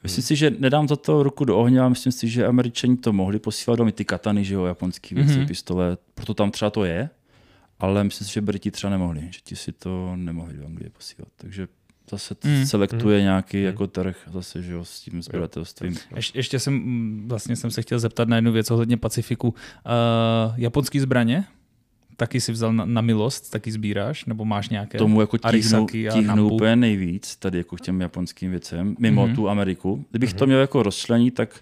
Myslím 0.05 0.23
si, 0.25 0.37
že 0.37 0.51
nedám 0.59 0.89
za 0.89 0.97
to 0.97 1.23
ruku 1.23 1.45
do 1.45 1.59
ohně, 1.59 1.81
ale 1.81 1.91
myslím 1.91 2.13
si, 2.13 2.29
že 2.29 2.47
američani 2.47 2.97
to 2.97 3.13
mohli 3.13 3.39
posílat 3.39 3.77
do 3.77 3.91
ty 3.93 4.05
katany, 4.05 4.45
že 4.45 4.55
jo, 4.55 4.65
japonský 4.65 5.15
věci, 5.15 5.31
Mhm. 5.33 5.41
mm-hmm. 5.43 5.47
pistole, 5.49 5.97
proto 6.15 6.35
tam 6.35 6.51
třeba 6.51 6.71
to 6.71 6.85
je, 6.85 7.11
ale 7.81 8.05
myslím 8.05 8.27
si, 8.29 8.35
že 8.35 8.41
Briti 8.41 8.71
třeba 8.71 8.91
nemohli, 8.91 9.21
že 9.31 9.39
ti 9.45 9.57
si 9.57 9.73
to 9.73 10.13
nemohli 10.17 10.55
do 10.57 10.67
Anglie 10.67 10.91
posílat. 10.91 11.29
Takže 11.37 11.69
zase 12.11 12.35
Mm. 12.45 12.67
selektuje 12.67 13.19
Mm. 13.19 13.25
nějaký 13.25 13.57
Mm. 13.57 13.63
jako 13.65 13.87
trh 13.87 14.17
zase, 14.33 14.63
že 14.63 14.73
jo, 14.73 14.85
s 14.85 15.01
tím 15.01 15.23
sběratelstvím. 15.23 15.97
Ješ, 16.17 16.33
ještě 16.35 16.59
jsem, 16.59 16.75
mm, 16.75 17.25
vlastně 17.29 17.57
jsem 17.57 17.71
se 17.71 17.83
chtěl 17.83 17.99
zeptat 17.99 18.29
na 18.29 18.37
jednu 18.37 18.53
věc 18.53 18.71
ohledně 18.71 18.97
Pacifiku. 18.97 19.49
Uh, 19.49 19.55
japonský 20.57 21.01
zbraně? 21.01 21.45
Taky 22.17 22.41
si 22.41 22.53
vzal 22.53 22.73
na, 22.73 22.85
na 22.85 23.01
milost, 23.01 23.51
taky 23.51 23.73
sbíráš? 23.73 24.25
Nebo 24.25 24.45
máš 24.45 24.69
nějaké? 24.69 24.99
Tomu 24.99 25.21
jako 25.21 25.39
tíhnu, 25.39 25.87
tíhnu 25.87 26.49
úplně 26.51 26.77
nejvíc, 26.77 27.37
tady 27.37 27.59
jako 27.59 27.77
k 27.77 27.81
těm 27.81 28.01
japonským 28.01 28.51
věcem, 28.51 28.97
mimo 28.99 29.23
Mhm. 29.23 29.33
mm-hmm. 29.33 29.37
tu 29.37 29.49
Ameriku. 29.49 30.05
Kdybych 30.11 30.31
mm-hmm. 30.35 30.39
to 30.39 30.47
měl 30.47 30.61
jako 30.61 30.83
rozčlenit, 30.83 31.35
tak 31.35 31.61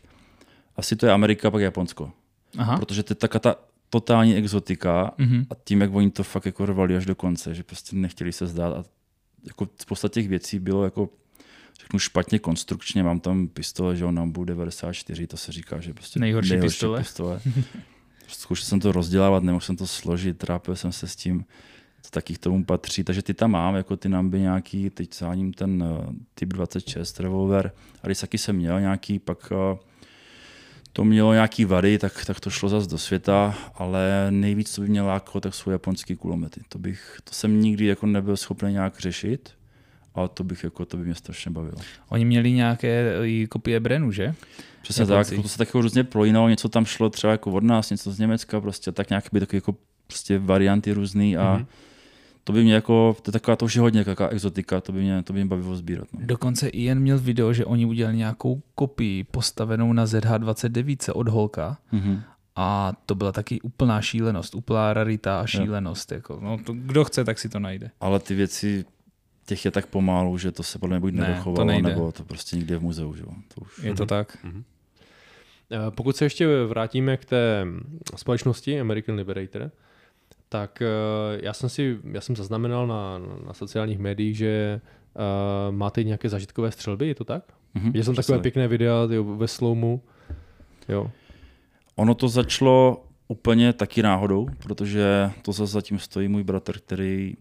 asi 0.77 0.97
to 0.97 1.07
je 1.07 1.13
Amerika, 1.13 1.51
pak 1.51 1.63
Japonsko. 1.63 2.11
Aha. 2.59 2.79
Protože 2.79 3.03
to 3.03 3.13
je 3.13 3.17
taká 3.17 3.39
ta 3.39 3.57
totální 3.91 4.35
exotika 4.35 5.15
Mhm. 5.19 5.47
a 5.51 5.55
tím, 5.65 5.81
jak 5.81 5.95
oni 5.95 6.11
to 6.11 6.23
fakt 6.23 6.47
jako 6.47 6.67
rvali 6.67 6.97
až 6.97 7.07
do 7.07 7.15
konce, 7.15 7.55
že 7.55 7.63
prostě 7.63 7.97
nechtěli 7.97 8.33
se 8.33 8.47
zdát 8.47 8.77
a 8.77 8.85
jako 9.47 9.69
spousta 9.83 10.09
těch 10.09 10.29
věcí 10.29 10.59
bylo 10.59 10.85
jako 10.85 11.09
řeknu 11.81 11.99
špatně 11.99 12.39
konstrukčně, 12.39 13.03
mám 13.03 13.21
tam 13.21 13.49
pistole, 13.49 13.97
že 13.97 14.05
jo, 14.05 14.11
Nambu 14.13 14.45
94, 14.45 15.27
to 15.27 15.37
se 15.37 15.53
říká, 15.53 15.81
že 15.81 15.95
prostě 15.95 16.21
Nejhorší 16.21 16.57
pistole. 16.61 16.99
pistole. 16.99 17.41
Zkoušel 18.35 18.65
jsem 18.65 18.81
to 18.81 18.93
rozdělávat, 18.93 19.43
nemohl 19.43 19.61
jsem 19.61 19.77
to 19.77 19.87
složit, 19.87 20.39
trápil 20.39 20.77
jsem 20.77 20.93
se 20.93 21.09
s 21.09 21.17
tím, 21.17 21.45
co 22.03 22.11
taky 22.11 22.35
k 22.35 22.39
tomu 22.39 22.65
patří, 22.65 23.05
takže 23.05 23.23
ty 23.23 23.35
tam 23.35 23.51
mám, 23.51 23.75
jako 23.75 23.97
ty 23.97 24.09
Namby 24.09 24.41
nějaký, 24.41 24.91
teď 24.91 25.15
sáním 25.15 25.53
ten 25.53 25.83
uh, 25.83 26.15
typ 26.35 26.49
26 26.49 27.21
revolver, 27.21 27.73
Arisaki 28.03 28.39
jsem 28.39 28.57
měl 28.57 28.81
nějaký, 28.81 29.19
pak 29.19 29.51
uh, 29.51 29.79
to 30.93 31.05
mělo 31.05 31.33
nějaký 31.33 31.65
vady, 31.65 31.99
tak, 31.99 32.25
tak 32.25 32.41
to 32.41 32.51
šlo 32.51 32.69
zase 32.69 32.91
do 32.91 32.99
světa, 32.99 33.55
ale 33.75 34.27
nejvíc, 34.31 34.75
co 34.75 34.81
by 34.81 34.89
mě 34.89 35.03
lákalo, 35.03 35.41
tak 35.41 35.55
jsou 35.55 35.71
japonský 35.71 36.17
kulomety. 36.17 36.61
To, 36.69 36.79
bych, 36.79 37.19
to 37.25 37.35
jsem 37.35 37.61
nikdy 37.61 37.87
jako 37.87 38.07
nebyl 38.07 38.37
schopný 38.37 38.73
nějak 38.73 38.99
řešit, 38.99 39.51
ale 40.15 40.29
to 40.29 40.45
bych 40.45 40.65
jako, 40.65 40.85
to 40.85 40.97
by 40.97 41.05
mě 41.05 41.15
strašně 41.15 41.51
bavilo. 41.51 41.79
Oni 42.09 42.25
měli 42.25 42.53
nějaké 42.53 43.19
i 43.25 43.47
kopie 43.47 43.81
Brenu, 43.81 44.13
že? 44.13 44.35
Přesně 44.83 45.03
Japonci. 45.03 45.25
tak, 45.31 45.33
jako 45.33 45.43
to 45.43 45.49
se 45.49 45.59
tak 45.59 45.69
jako 45.69 45.81
různě 45.81 46.05
prolínalo, 46.05 46.49
něco 46.49 46.69
tam 46.69 46.85
šlo 46.85 47.11
třeba 47.11 47.31
jako 47.31 47.51
od 47.51 47.65
nás, 47.65 47.91
něco 47.91 48.13
z 48.13 48.19
Německa, 48.19 48.61
prostě 48.61 48.93
tak 48.93 49.11
nějak 49.11 49.25
by 49.33 49.41
takové 49.41 49.57
jako 49.57 49.75
prostě 50.07 50.39
varianty 50.39 50.93
různý 50.93 51.37
a 51.37 51.53
Mhm. 51.55 51.63
mm-hmm. 51.63 51.67
to 52.45 52.53
by 52.53 52.65
mě 52.65 52.75
jako, 52.75 53.17
to 53.23 53.29
je 53.29 53.33
taková 53.33 53.57
to 53.57 53.65
už 53.65 53.75
je 53.75 53.81
hodně 53.81 54.05
taková 54.05 54.29
exotika, 54.29 54.81
to 54.81 54.93
by 54.93 55.01
mě, 55.01 55.23
to 55.23 55.33
by 55.33 55.39
mě 55.39 55.49
bavilo 55.49 55.77
sbírat. 55.77 56.09
No. 56.13 56.21
Dokonce 56.23 56.69
i 56.69 56.83
jen 56.83 57.01
měl 57.01 57.19
video, 57.19 57.53
že 57.53 57.65
oni 57.65 57.87
udělali 57.87 58.17
nějakou 58.17 58.63
kopii 58.75 59.25
postavenou 59.25 59.93
na 59.93 60.05
ZH29 60.05 61.13
od 61.15 61.29
Holka 61.29 61.79
Mm-hmm. 61.93 62.21
a 62.57 62.93
to 63.07 63.15
byla 63.15 63.33
taky 63.33 63.61
úplná 63.61 64.01
šílenost, 64.01 64.55
úplná 64.55 64.93
rarita 64.95 65.41
a 65.41 65.47
šílenost. 65.47 66.13
Jako, 66.13 66.39
no, 66.43 66.59
to, 66.65 66.73
kdo 66.73 67.05
chce, 67.05 67.25
tak 67.25 67.39
si 67.39 67.49
to 67.49 67.59
najde. 67.59 67.91
Ale 68.01 68.21
ty 68.21 68.35
věci, 68.35 68.85
těch 69.47 69.65
je 69.65 69.71
tak 69.71 69.87
pomalu, 69.87 70.39
že 70.39 70.53
to 70.53 70.63
se 70.63 70.79
podle 70.79 70.97
mě 70.97 71.01
buď 71.01 71.13
Ne, 71.15 71.25
to 71.25 71.31
nedochovalo, 71.31 71.65
nejde. 71.65 71.89
nebo 71.89 72.13
to 72.13 72.25
prostě 72.25 72.57
nikde 72.57 72.77
v 72.77 72.83
muzeu. 72.83 73.15
Že? 73.15 73.23
jo. 73.23 73.33
To 73.55 73.61
už... 73.61 73.79
Je 73.83 73.95
to 73.95 74.07
tak? 74.07 74.37
Eh, 75.71 75.91
Pokud 75.91 76.17
se 76.17 76.25
ještě 76.25 76.65
vrátíme 76.65 77.17
k 77.17 77.25
té 77.25 77.67
společnosti 78.17 78.81
American 78.81 79.17
Liberator, 79.17 79.71
tak 80.49 80.83
eh, 80.83 80.87
já 81.43 81.53
jsem 81.53 81.69
si, 81.69 81.99
já 82.13 82.21
jsem 82.21 82.37
zaznamenal 82.37 82.87
na, 82.87 83.19
na 83.47 83.53
sociálních 83.53 83.99
médiích, 83.99 84.37
že 84.37 84.81
uh, 85.15 85.75
máte 85.75 86.05
nějaké 86.05 86.29
zažitkové 86.29 86.73
střelby, 86.73 87.09
je 87.09 87.15
to 87.15 87.25
tak? 87.25 87.45
Mhm, 87.75 87.87
Viděl 87.87 88.05
jsem 88.05 88.13
přesně 88.15 88.27
takové 88.27 88.39
tak. 88.39 88.43
pěkné 88.43 88.69
videa 88.69 89.07
tyjo, 89.07 89.25
ve 89.25 89.49
slowmu. 89.49 90.03
Jo. 90.89 91.11
Ono 91.97 92.15
to 92.15 92.29
začalo 92.29 93.05
úplně 93.29 93.73
taky 93.73 94.03
náhodou, 94.03 94.47
protože 94.59 95.31
to 95.43 95.53
zase 95.53 95.73
zatím 95.73 95.99
stojí 95.99 96.29
můj 96.29 96.45
bratr, 96.45 96.79
který 96.79 97.35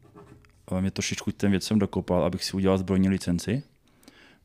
mě 0.79 0.91
trošičku 0.91 1.31
těm 1.31 1.51
věcem 1.51 1.79
dokopal, 1.79 2.23
abych 2.23 2.43
si 2.43 2.53
udělal 2.53 2.77
zbrojní 2.77 3.09
licenci, 3.09 3.63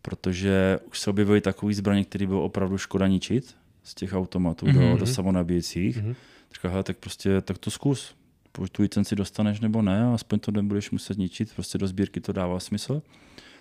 protože 0.03 0.79
už 0.89 1.01
se 1.01 1.11
objevily 1.11 1.41
takové 1.41 1.75
zbraně, 1.75 2.05
které 2.05 2.27
bylo 2.27 2.45
opravdu 2.45 2.79
škoda 2.79 3.07
ničit 3.07 3.55
z 3.85 3.95
těch 3.95 4.13
automatů 4.13 4.67
mm-hmm. 4.67 4.93
do, 4.93 4.99
do 4.99 5.07
samonabíjecích. 5.07 5.97
Mhm. 5.97 6.11
Mm-hmm. 6.11 6.17
Říkal, 6.55 6.71
hele, 6.71 6.83
tak 6.83 6.97
prostě 6.97 7.41
tak 7.41 7.59
to 7.59 7.71
zkus. 7.71 8.15
Buď 8.59 8.71
tu 8.71 8.83
licenci 8.83 9.17
dostaneš 9.17 9.61
nebo 9.61 9.83
ne, 9.83 10.05
a 10.05 10.15
aspoň 10.15 10.39
to 10.39 10.51
nebudeš 10.51 10.91
muset 10.91 11.19
ničit, 11.19 11.55
prostě 11.55 11.79
do 11.79 11.87
sbírky 11.87 12.21
to 12.21 12.33
dává 12.33 12.61
smysl. 12.61 13.03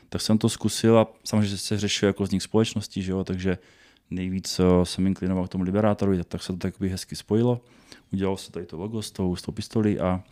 Tak 0.09 0.21
jsem 0.21 0.37
to 0.37 0.49
zkusil 0.49 0.99
a 0.99 1.07
samozřejmě 1.23 1.57
se 1.57 1.77
řešil 1.77 2.07
jako 2.07 2.25
z 2.25 2.31
nich 2.31 2.43
společností, 2.43 3.01
že 3.01 3.11
jo, 3.11 3.23
takže 3.23 3.57
nejvíc 4.09 4.59
eh, 4.59 4.85
jsem 4.85 5.07
inklinoval 5.07 5.47
k 5.47 5.49
tomu 5.49 5.63
liberátorovi, 5.63 6.23
tak 6.23 6.43
se 6.43 6.53
to 6.53 6.57
takový 6.59 6.89
hezky 6.89 7.15
spojilo. 7.15 7.61
Udělal 8.13 8.37
se 8.37 8.51
tady 8.51 8.65
to 8.65 8.77
logo 8.77 9.01
s 9.01 9.11
tou, 9.11 9.35
s 9.35 9.41
tou 9.41 9.51
pistolí 9.51 9.99
a 9.99 10.23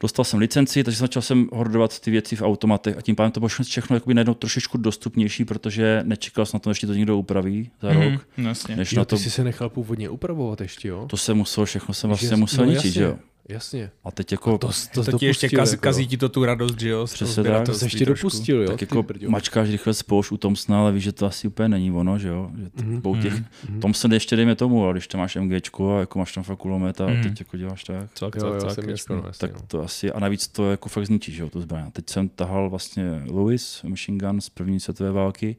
dostal 0.00 0.24
jsem 0.24 0.40
licenci, 0.40 0.84
takže 0.84 0.98
začal 0.98 1.22
jsem 1.22 1.48
hordovat 1.52 2.00
ty 2.00 2.10
věci 2.10 2.36
v 2.36 2.42
automatech 2.42 2.96
a 2.98 3.00
tím 3.00 3.16
pádem 3.16 3.32
to 3.32 3.40
bylo 3.40 3.48
všechno 3.48 3.96
jakoby 3.96 4.14
najednou 4.14 4.34
trošičku 4.34 4.78
dostupnější, 4.78 5.44
protože 5.44 6.00
nečekal 6.04 6.46
jsem 6.46 6.56
na 6.56 6.60
to, 6.60 6.70
než 6.70 6.78
ti 6.78 6.86
to 6.86 6.94
někdo 6.94 7.18
upraví 7.18 7.70
za 7.82 7.92
rok. 7.92 8.02
Mhm, 8.36 8.46
jasně. 8.46 8.76
Než 8.76 8.92
Jo, 8.92 8.98
na 8.98 9.04
ty 9.04 9.08
to, 9.10 9.18
jsi 9.18 9.30
se 9.30 9.44
nechal 9.44 9.68
původně 9.68 10.08
upravovat 10.08 10.60
ještě, 10.60 10.88
jo? 10.88 11.06
to 11.10 11.16
jsem 11.16 11.36
musel, 11.36 11.64
všechno 11.64 11.94
jsem 11.94 12.08
vlastně 12.08 12.28
jsi- 12.28 12.36
musel 12.36 12.66
no 12.66 12.72
ničit, 12.72 12.92
že 12.94 13.02
jo. 13.02 13.16
Jasně. 13.50 13.90
A 14.04 14.10
teď 14.10 14.32
jako... 14.32 14.58
To, 14.58 14.70
To, 14.94 15.04
to 15.04 15.18
ti 15.18 15.26
ještě 15.26 15.46
dopustil, 15.46 15.58
kaz, 15.58 15.70
jako, 15.72 15.82
kazí 15.82 16.06
ti 16.06 16.16
to 16.16 16.28
tu 16.28 16.44
radost, 16.44 16.80
že 16.80 16.88
jo? 16.88 17.04
Přesně 17.04 17.42
tak. 17.44 17.66
To 17.66 17.74
se 17.74 17.84
ještě 17.84 18.04
trošku. 18.04 18.26
dopustil, 18.26 18.62
jo? 18.62 18.70
tak 18.70 18.80
jako 18.80 19.04
mačkáš 19.28 19.70
rychle 19.70 19.94
spoušť 19.94 20.32
u 20.32 20.36
Thompsona, 20.36 20.78
ale 20.80 20.92
víš, 20.92 21.04
že 21.04 21.12
to 21.12 21.26
asi 21.26 21.48
úplně 21.48 21.68
není 21.68 21.90
ono, 21.92 22.18
že 22.18 22.28
jo? 22.28 22.50
Že 22.56 22.70
t- 22.70 22.82
Mhm, 22.84 22.98
mm-hmm. 23.00 23.22
těch, 23.22 23.34
mhm. 23.68 23.80
Thompson 23.80 24.12
ještě 24.12 24.36
dejme 24.36 24.54
tomu, 24.54 24.84
ale 24.84 24.92
když 24.92 25.08
tam 25.08 25.20
máš 25.20 25.36
MGčko 25.36 25.96
a 25.96 26.00
jako 26.00 26.18
máš 26.18 26.32
tam 26.32 26.44
fakt 26.44 26.58
kulomet 26.58 27.00
a 27.00 27.06
Mhm. 27.06 27.22
teď 27.22 27.40
jako 27.40 27.56
děláš 27.56 27.84
tak, 27.84 28.10
Cak, 28.14 28.34
Jo, 28.36 28.46
jo, 28.46 28.60
cak, 28.60 28.74
cak, 28.74 28.86
jasný, 28.86 28.90
jasný. 28.90 29.16
no, 29.16 29.22
tak 29.38 29.52
no. 29.54 29.60
to 29.66 29.82
asi, 29.82 30.12
a 30.12 30.20
navíc 30.20 30.48
to 30.48 30.70
jako 30.70 30.88
fakt 30.88 31.06
zničí, 31.06 31.32
že 31.32 31.42
jo, 31.42 31.50
tu 31.50 31.60
zbraň. 31.60 31.90
Teď 31.90 32.10
jsem 32.10 32.28
tahal 32.28 32.70
vlastně 32.70 33.22
Lewis, 33.30 33.82
machine 33.82 34.18
gun 34.18 34.40
z 34.40 34.48
první 34.48 34.80
světové 34.80 35.12
války, 35.12 35.56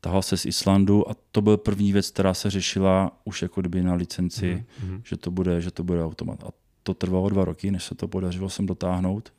tahal 0.00 0.22
se 0.22 0.36
z 0.36 0.46
Islandu 0.46 1.10
a 1.10 1.14
to 1.32 1.40
byl 1.42 1.56
první 1.56 1.92
věc, 1.92 2.10
která 2.10 2.34
se 2.34 2.50
řešila 2.50 3.12
už 3.24 3.42
jako 3.42 3.60
kdyby 3.60 3.82
na 3.82 3.94
licenci, 3.94 4.64
Mhm. 4.84 5.00
že 5.04 5.16
to 5.16 5.30
bude, 5.30 5.60
že 5.60 5.70
to 5.70 5.82
bude 5.84 6.04
automat. 6.04 6.44
A 6.44 6.48
to 6.88 6.94
trvalo 6.94 7.28
dva 7.28 7.44
roky, 7.44 7.70
než 7.70 7.84
se 7.84 7.94
to 7.94 8.08
podařilo 8.08 8.50
sem 8.50 8.66
dotáhnout. 8.66 9.32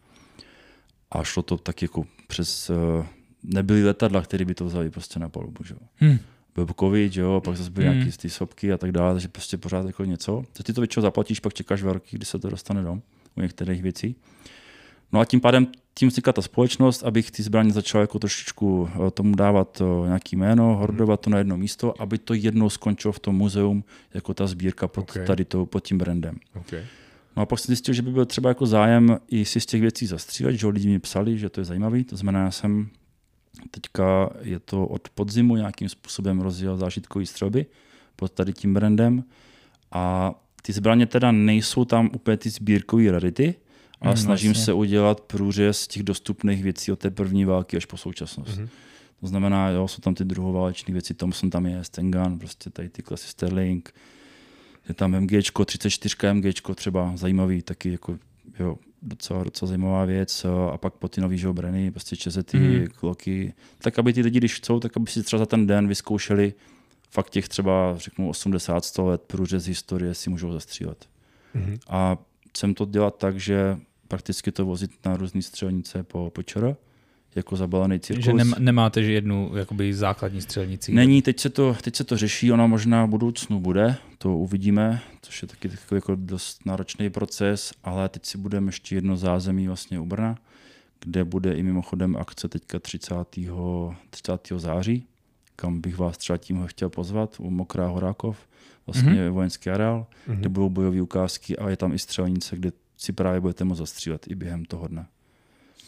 A 1.11 1.23
šlo 1.23 1.43
to 1.43 1.57
tak 1.57 1.81
jako 1.81 2.05
přes... 2.27 2.69
Uh, 2.69 3.05
nebyly 3.43 3.83
letadla, 3.85 4.21
které 4.21 4.45
by 4.45 4.55
to 4.55 4.65
vzali 4.65 4.89
prostě 4.89 5.19
na 5.19 5.29
palubu. 5.29 5.63
Že? 5.63 5.73
jo. 5.73 5.79
Hm. 6.01 6.17
Byl 6.55 6.67
covid, 6.79 7.13
že 7.13 7.21
jo, 7.21 7.33
a 7.33 7.41
pak 7.41 7.57
zase 7.57 7.69
byly 7.69 7.87
Hmm. 7.87 7.95
nějaký 7.97 8.17
ty 8.17 8.29
sopky 8.29 8.73
a 8.73 8.77
tak 8.77 8.91
dále, 8.91 9.13
takže 9.13 9.27
prostě 9.27 9.57
pořád 9.57 9.85
jako 9.85 10.05
něco. 10.05 10.43
To 10.53 10.63
ty 10.63 10.73
to 10.73 10.81
většinou 10.81 11.01
zaplatíš, 11.01 11.39
pak 11.39 11.53
čekáš 11.53 11.81
dva 11.81 11.93
roky, 11.93 12.15
kdy 12.17 12.25
se 12.25 12.39
to 12.39 12.49
dostane 12.49 12.81
dom 12.83 13.01
u 13.37 13.41
některých 13.41 13.81
věcí. 13.81 14.15
No 15.11 15.19
a 15.19 15.25
tím 15.25 15.41
pádem 15.41 15.67
tím 15.93 16.09
vznikla 16.09 16.33
ta 16.33 16.41
společnost, 16.41 17.03
abych 17.03 17.31
ty 17.31 17.43
zbraně 17.43 17.71
začal 17.71 18.01
jako 18.01 18.19
trošičku 18.19 18.89
eh, 19.07 19.11
tomu 19.11 19.35
dávat 19.35 19.81
eh, 19.81 20.07
nějaký 20.07 20.35
jméno, 20.35 20.75
hordovat 20.75 21.19
to 21.21 21.29
na 21.29 21.37
jedno 21.37 21.57
místo, 21.57 22.01
aby 22.01 22.17
to 22.17 22.33
jednou 22.33 22.69
skončilo 22.69 23.11
v 23.11 23.19
tom 23.19 23.35
muzeum 23.35 23.83
jako 24.13 24.33
ta 24.33 24.47
sbírka 24.47 24.87
pod, 24.87 25.01
Okay. 25.09 25.25
tady 25.25 25.45
to, 25.45 25.65
pod 25.65 25.79
tím 25.79 25.97
brandem. 25.97 26.37
Okay. 26.55 26.83
No 27.37 27.43
a 27.43 27.45
pak 27.45 27.59
jsem 27.59 27.67
zjistil, 27.67 27.93
že 27.93 28.01
by 28.01 28.11
byl 28.11 28.25
třeba 28.25 28.49
jako 28.49 28.65
zájem 28.65 29.19
i 29.27 29.45
si 29.45 29.59
z 29.59 29.65
těch 29.65 29.81
věcí 29.81 30.05
zastřílet, 30.05 30.53
že 30.55 30.65
jo, 30.65 30.69
lidi 30.69 30.87
mi 30.87 30.99
psali, 30.99 31.37
že 31.37 31.49
to 31.49 31.61
je 31.61 31.65
zajímavý, 31.65 32.03
to 32.03 32.17
znamená, 32.17 32.43
já 32.45 32.51
jsem 32.51 32.89
teďka 33.71 34.29
je 34.41 34.59
to 34.59 34.85
od 34.87 35.09
podzimu 35.09 35.55
nějakým 35.55 35.89
způsobem 35.89 36.39
rozjel 36.41 36.77
zážitkový 36.77 37.25
střelby 37.25 37.65
pod 38.15 38.31
tady 38.31 38.53
tím 38.53 38.73
brandem 38.73 39.23
a 39.91 40.33
ty 40.61 40.73
zbraně 40.73 41.05
teda 41.05 41.31
nejsou 41.31 41.85
tam 41.85 42.09
úplně 42.13 42.37
ty 42.37 42.49
sbírkové 42.49 43.11
rarity, 43.11 43.55
ale 44.01 44.11
Mm, 44.13 44.17
snažím 44.17 44.51
jasně. 44.51 44.63
se 44.65 44.73
udělat 44.73 45.21
průřez 45.21 45.87
těch 45.87 46.03
dostupných 46.03 46.63
věcí 46.63 46.91
od 46.91 46.99
té 46.99 47.09
první 47.11 47.45
války 47.45 47.77
až 47.77 47.85
po 47.85 47.97
současnost. 47.97 48.57
Mhm. 48.57 48.69
To 49.19 49.27
znamená, 49.27 49.69
jo, 49.69 49.87
jsou 49.87 50.01
tam 50.01 50.15
ty 50.15 50.25
druhoválečné 50.25 50.93
věci, 50.93 51.13
Thompson 51.13 51.49
tam 51.49 51.65
je, 51.65 51.83
Stengan, 51.83 52.39
prostě 52.39 52.69
tady 52.69 52.89
ty 52.89 53.03
klasy 53.03 53.27
Sterling, 53.27 53.93
je 54.89 54.95
tam 54.95 55.21
MGčko, 55.21 55.65
34 55.65 56.33
MGčko 56.33 56.75
třeba 56.75 57.11
zajímavý, 57.15 57.61
taky 57.61 57.91
jako 57.91 58.17
jo, 58.59 58.77
docela, 59.01 59.43
docela 59.43 59.67
zajímavá 59.67 60.05
věc 60.05 60.45
a 60.73 60.77
pak 60.77 60.93
po 60.93 61.07
ty 61.07 61.21
nový 61.21 61.37
že 61.37 61.47
jo, 61.47 61.53
Breny, 61.53 61.91
prostě 61.91 62.15
čezety, 62.15 62.57
mm. 62.57 62.87
kloky, 62.87 63.53
tak 63.77 63.99
aby 63.99 64.13
ty 64.13 64.21
lidi, 64.21 64.39
když 64.39 64.55
chcou, 64.55 64.79
tak 64.79 64.97
aby 64.97 65.11
si 65.11 65.23
třeba 65.23 65.39
za 65.39 65.45
ten 65.45 65.67
den 65.67 65.87
vyzkoušeli 65.87 66.53
fakt 67.09 67.29
těch 67.29 67.49
třeba, 67.49 67.95
řeknu, 67.97 68.31
80-100 68.31 69.05
let 69.05 69.21
průřez 69.21 69.65
historie 69.65 70.13
si 70.13 70.29
můžou 70.29 70.51
zastřílet. 70.51 71.09
Mhm. 71.53 71.77
A 71.89 72.17
chcem 72.49 72.73
to 72.73 72.85
dělat 72.85 73.17
tak, 73.17 73.39
že 73.39 73.77
prakticky 74.07 74.51
to 74.51 74.65
vozit 74.65 74.91
na 75.05 75.17
různé 75.17 75.41
střelnice 75.41 76.03
po, 76.03 76.29
po 76.29 76.43
ČR, 76.43 76.75
jako 77.35 77.55
zabalený 77.55 77.99
cirkus. 77.99 78.25
Že 78.25 78.33
nem, 78.33 78.53
nemáte 78.59 79.03
že 79.03 79.11
jednu 79.11 79.51
jakoby 79.57 79.93
základní 79.93 80.41
střelnici. 80.41 80.93
Není, 80.93 81.21
teď 81.21 81.39
se, 81.39 81.49
to, 81.49 81.75
teď 81.81 81.95
se 81.95 82.03
to 82.03 82.17
řeší, 82.17 82.51
ona 82.51 82.67
možná 82.67 83.05
v 83.05 83.09
budoucnu 83.09 83.59
bude, 83.59 83.95
to 84.17 84.37
uvidíme, 84.37 85.01
což 85.21 85.41
je 85.41 85.47
taky 85.47 85.69
takový 85.69 85.97
jako 85.97 86.15
dost 86.15 86.65
náročný 86.65 87.09
proces, 87.09 87.73
ale 87.83 88.09
teď 88.09 88.25
si 88.25 88.37
budeme 88.37 88.67
ještě 88.67 88.95
jedno 88.95 89.17
zázemí 89.17 89.67
vlastně 89.67 89.99
u 89.99 90.05
Brna, 90.05 90.37
kde 90.99 91.23
bude 91.23 91.53
i 91.53 91.63
mimochodem 91.63 92.15
akce 92.15 92.47
teďka 92.49 92.79
30. 92.79 93.13
30. 94.09 94.47
září, 94.57 95.05
kam 95.55 95.81
bych 95.81 95.97
vás 95.97 96.17
třeba 96.17 96.37
tím 96.37 96.63
chtěl 96.67 96.89
pozvat, 96.89 97.35
u 97.39 97.49
Mokrá 97.49 97.87
Horákov, 97.87 98.37
vlastně 98.87 99.11
mm-hmm. 99.11 99.29
vojenský 99.29 99.69
areál, 99.69 100.05
Mhm. 100.27 100.37
kde 100.39 100.49
budou 100.49 100.69
bojové 100.69 101.01
ukázky 101.01 101.57
a 101.57 101.69
je 101.69 101.77
tam 101.77 101.93
i 101.93 101.99
střelnice, 101.99 102.55
kde 102.57 102.71
si 102.97 103.11
právě 103.13 103.41
budete 103.41 103.63
moct 103.63 103.77
zastřílet 103.77 104.27
i 104.27 104.35
během 104.35 104.65
toho 104.65 104.87
dne. 104.87 105.05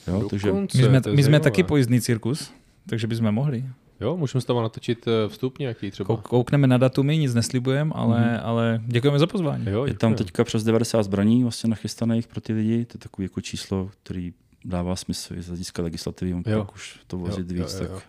Jo, 0.08 0.28
takže 0.30 0.52
My 0.54 0.68
jsme, 0.74 1.02
my 1.16 1.24
jsme 1.24 1.40
taky 1.40 1.64
pojízdný 1.64 2.02
cirkus, 2.02 2.52
takže 2.90 3.08
bychom 3.08 3.32
mohli. 3.32 3.66
Jo, 4.02 4.18
můžeme 4.18 4.42
s 4.42 4.46
tebou 4.46 4.62
natočit 4.62 5.06
eh, 5.08 5.30
vstup 5.30 5.60
nějaký 5.60 5.92
třeba. 5.92 6.08
Kou- 6.16 6.22
Koukneme 6.22 6.68
na 6.68 6.78
datumy, 6.78 7.18
nic 7.18 7.34
neslibujeme, 7.34 7.92
ale, 7.96 8.20
Mhm. 8.20 8.40
ale 8.44 8.82
děkujeme 8.88 9.20
za 9.20 9.28
pozvání. 9.28 9.66
Jo, 9.70 9.86
Je 9.86 9.94
tam 9.94 10.16
teďka 10.16 10.44
přes 10.44 10.64
90 10.64 11.04
zbraní 11.04 11.44
vlastně 11.44 11.70
nachystaných 11.70 12.28
pro 12.28 12.42
ty 12.42 12.54
lidi. 12.54 12.86
To 12.86 12.96
je 12.96 13.00
takový 13.00 13.26
jako 13.26 13.42
číslo, 13.42 13.90
který 14.04 14.34
dává 14.66 14.96
smysl 14.96 15.34
i 15.36 15.42
z 15.42 15.48
hlediska 15.48 15.82
legislativy. 15.84 16.34
On 16.34 16.44
Jo. 16.46 16.60
pak 16.66 16.76
už 16.76 17.00
to 17.08 17.18
vozit 17.18 17.52
Jo, 17.52 17.58
jo, 17.58 17.64
víc, 17.64 17.74
jo, 17.80 17.84
jo. 17.84 17.94
tak 17.96 18.04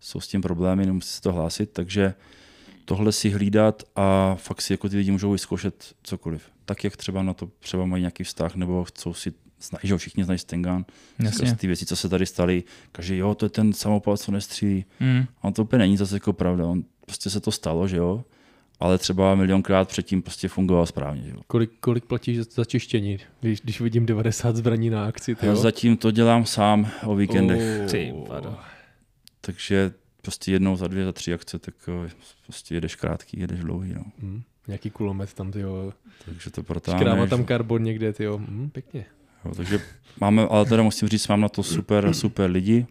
jsou 0.00 0.20
s 0.20 0.28
tím 0.28 0.40
problémy, 0.40 0.86
nemusí 0.86 1.08
se 1.08 1.22
to 1.22 1.32
hlásit. 1.32 1.70
Takže 1.72 2.14
tohle 2.84 3.12
si 3.12 3.30
hlídat 3.30 3.82
a 3.96 4.34
fakt 4.38 4.60
si 4.62 4.72
jako 4.72 4.88
ty 4.88 4.96
lidi 4.96 5.10
můžou 5.10 5.32
vyzkoušet 5.32 5.94
cokoliv. 6.02 6.42
Tak 6.64 6.84
jak 6.84 6.96
třeba 6.96 7.22
na 7.22 7.34
to 7.34 7.48
třeba 7.60 7.84
mají 7.86 8.00
nějaký 8.00 8.24
vztah 8.24 8.56
nebo 8.56 8.84
chcou 8.84 9.14
si 9.14 9.32
znají, 9.62 9.80
že 9.84 9.92
jo, 9.94 9.98
všichni 9.98 10.24
znají 10.24 10.38
Stengan, 10.38 10.84
Jasně. 11.18 11.56
ty 11.56 11.66
věci, 11.66 11.86
co 11.86 11.96
se 11.96 12.08
tady 12.08 12.26
staly, 12.26 12.62
každý, 12.92 13.16
jo, 13.16 13.34
to 13.34 13.46
je 13.46 13.50
ten 13.50 13.72
samopal, 13.72 14.16
co 14.16 14.32
nestřílí. 14.32 14.84
Mm. 15.00 15.24
A 15.42 15.44
on 15.44 15.52
to 15.52 15.62
úplně 15.62 15.78
není 15.78 15.96
zase 15.96 16.16
jako 16.16 16.32
pravda, 16.32 16.66
on 16.66 16.82
prostě 17.06 17.30
se 17.30 17.40
to 17.40 17.50
stalo, 17.52 17.88
že 17.88 17.96
jo, 17.96 18.24
ale 18.80 18.98
třeba 18.98 19.34
milionkrát 19.34 19.88
předtím 19.88 20.22
prostě 20.22 20.48
fungoval 20.48 20.86
správně, 20.86 21.22
že 21.22 21.30
jo. 21.30 21.36
Kolik, 21.46 21.70
kolik 21.80 22.04
platíš 22.04 22.36
za- 22.38 22.44
za 22.50 22.64
čištění, 22.64 23.18
když, 23.40 23.60
když 23.60 23.80
vidím 23.80 24.06
90 24.06 24.56
zbraní 24.56 24.90
na 24.90 25.06
akci? 25.06 25.34
Ty 25.34 25.46
Já 25.46 25.52
jo? 25.52 25.56
zatím 25.58 25.96
to 25.96 26.10
dělám 26.10 26.46
sám 26.46 26.90
o 27.06 27.14
víkendech, 27.16 27.80
Oh. 27.80 27.90
Ty 27.90 28.12
takže 29.40 29.92
prostě 30.22 30.52
jednou 30.52 30.76
za 30.76 30.86
dvě, 30.88 31.04
za 31.04 31.12
tři 31.12 31.34
akce, 31.34 31.58
tak 31.58 31.74
eh, 32.06 32.10
prostě 32.46 32.74
jedeš 32.74 32.94
krátký, 32.96 33.40
jedeš 33.40 33.60
dlouhý, 33.60 33.92
no. 33.94 34.02
Hm, 34.22 34.42
nějaký 34.66 34.90
kulomet 34.90 35.34
tam, 35.34 35.50
ty 35.52 35.60
jo. 35.60 35.92
Takže 36.24 36.50
to 36.50 36.62
Škráma 36.62 36.64
protáhneš. 36.66 37.30
tam 37.30 37.44
karbon 37.44 37.82
někde, 37.82 38.12
ty 38.12 38.24
jo. 38.24 38.38
Hm, 38.38 38.70
pěkně. 38.72 39.04
Jo, 39.44 39.54
takže 39.54 39.80
máme, 40.20 40.46
ale 40.46 40.64
teda 40.64 40.82
musím 40.82 41.08
říct, 41.08 41.28
mám 41.28 41.40
na 41.40 41.48
to 41.48 41.62
super, 41.62 42.14
super 42.14 42.50
lidi. 42.50 42.86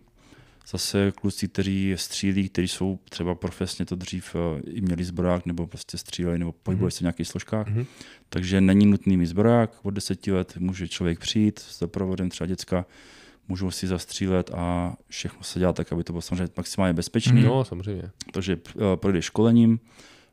Zase 0.68 1.12
kluci, 1.12 1.48
kteří 1.48 1.94
střílí, 1.96 2.50
kteří 2.50 2.68
jsou 2.68 3.00
třeba 3.10 3.36
profesně 3.36 3.86
to 3.86 3.96
dřív 3.96 4.36
eh, 4.36 4.62
i 4.70 4.82
měli 4.82 5.04
zbroják, 5.04 5.46
nebo 5.46 5.68
prostě 5.68 5.98
stříleli, 5.98 6.40
nebo 6.40 6.52
pohybovali 6.52 6.92
se 6.92 6.98
v 6.98 7.02
nějakých 7.02 7.28
složkách. 7.28 7.68
Mhm. 7.68 7.86
Takže 8.30 8.62
není 8.62 8.86
nutný 8.86 9.18
mít 9.18 9.26
zbroják. 9.26 9.72
Od 9.84 9.92
deseti 9.92 10.32
let 10.32 10.54
může 10.60 10.88
člověk 10.88 11.20
přijít 11.20 11.60
s 11.60 11.80
doprovodem 11.80 12.30
třeba 12.30 12.48
děcka, 12.48 12.86
můžou 13.48 13.72
si 13.72 13.88
zastřílet 13.88 14.52
a 14.54 14.96
všechno 15.08 15.44
se 15.44 15.60
dělá 15.60 15.74
tak, 15.74 15.94
aby 15.94 16.04
to 16.04 16.14
bylo 16.14 16.22
samozřejmě 16.22 16.48
maximálně 16.58 16.94
bezpečný. 16.94 17.44
No, 17.44 17.66
samozřejmě. 17.66 18.04
Takže 18.34 18.60
eh, 18.70 18.80
projdeš 18.96 19.26
školením, 19.26 19.80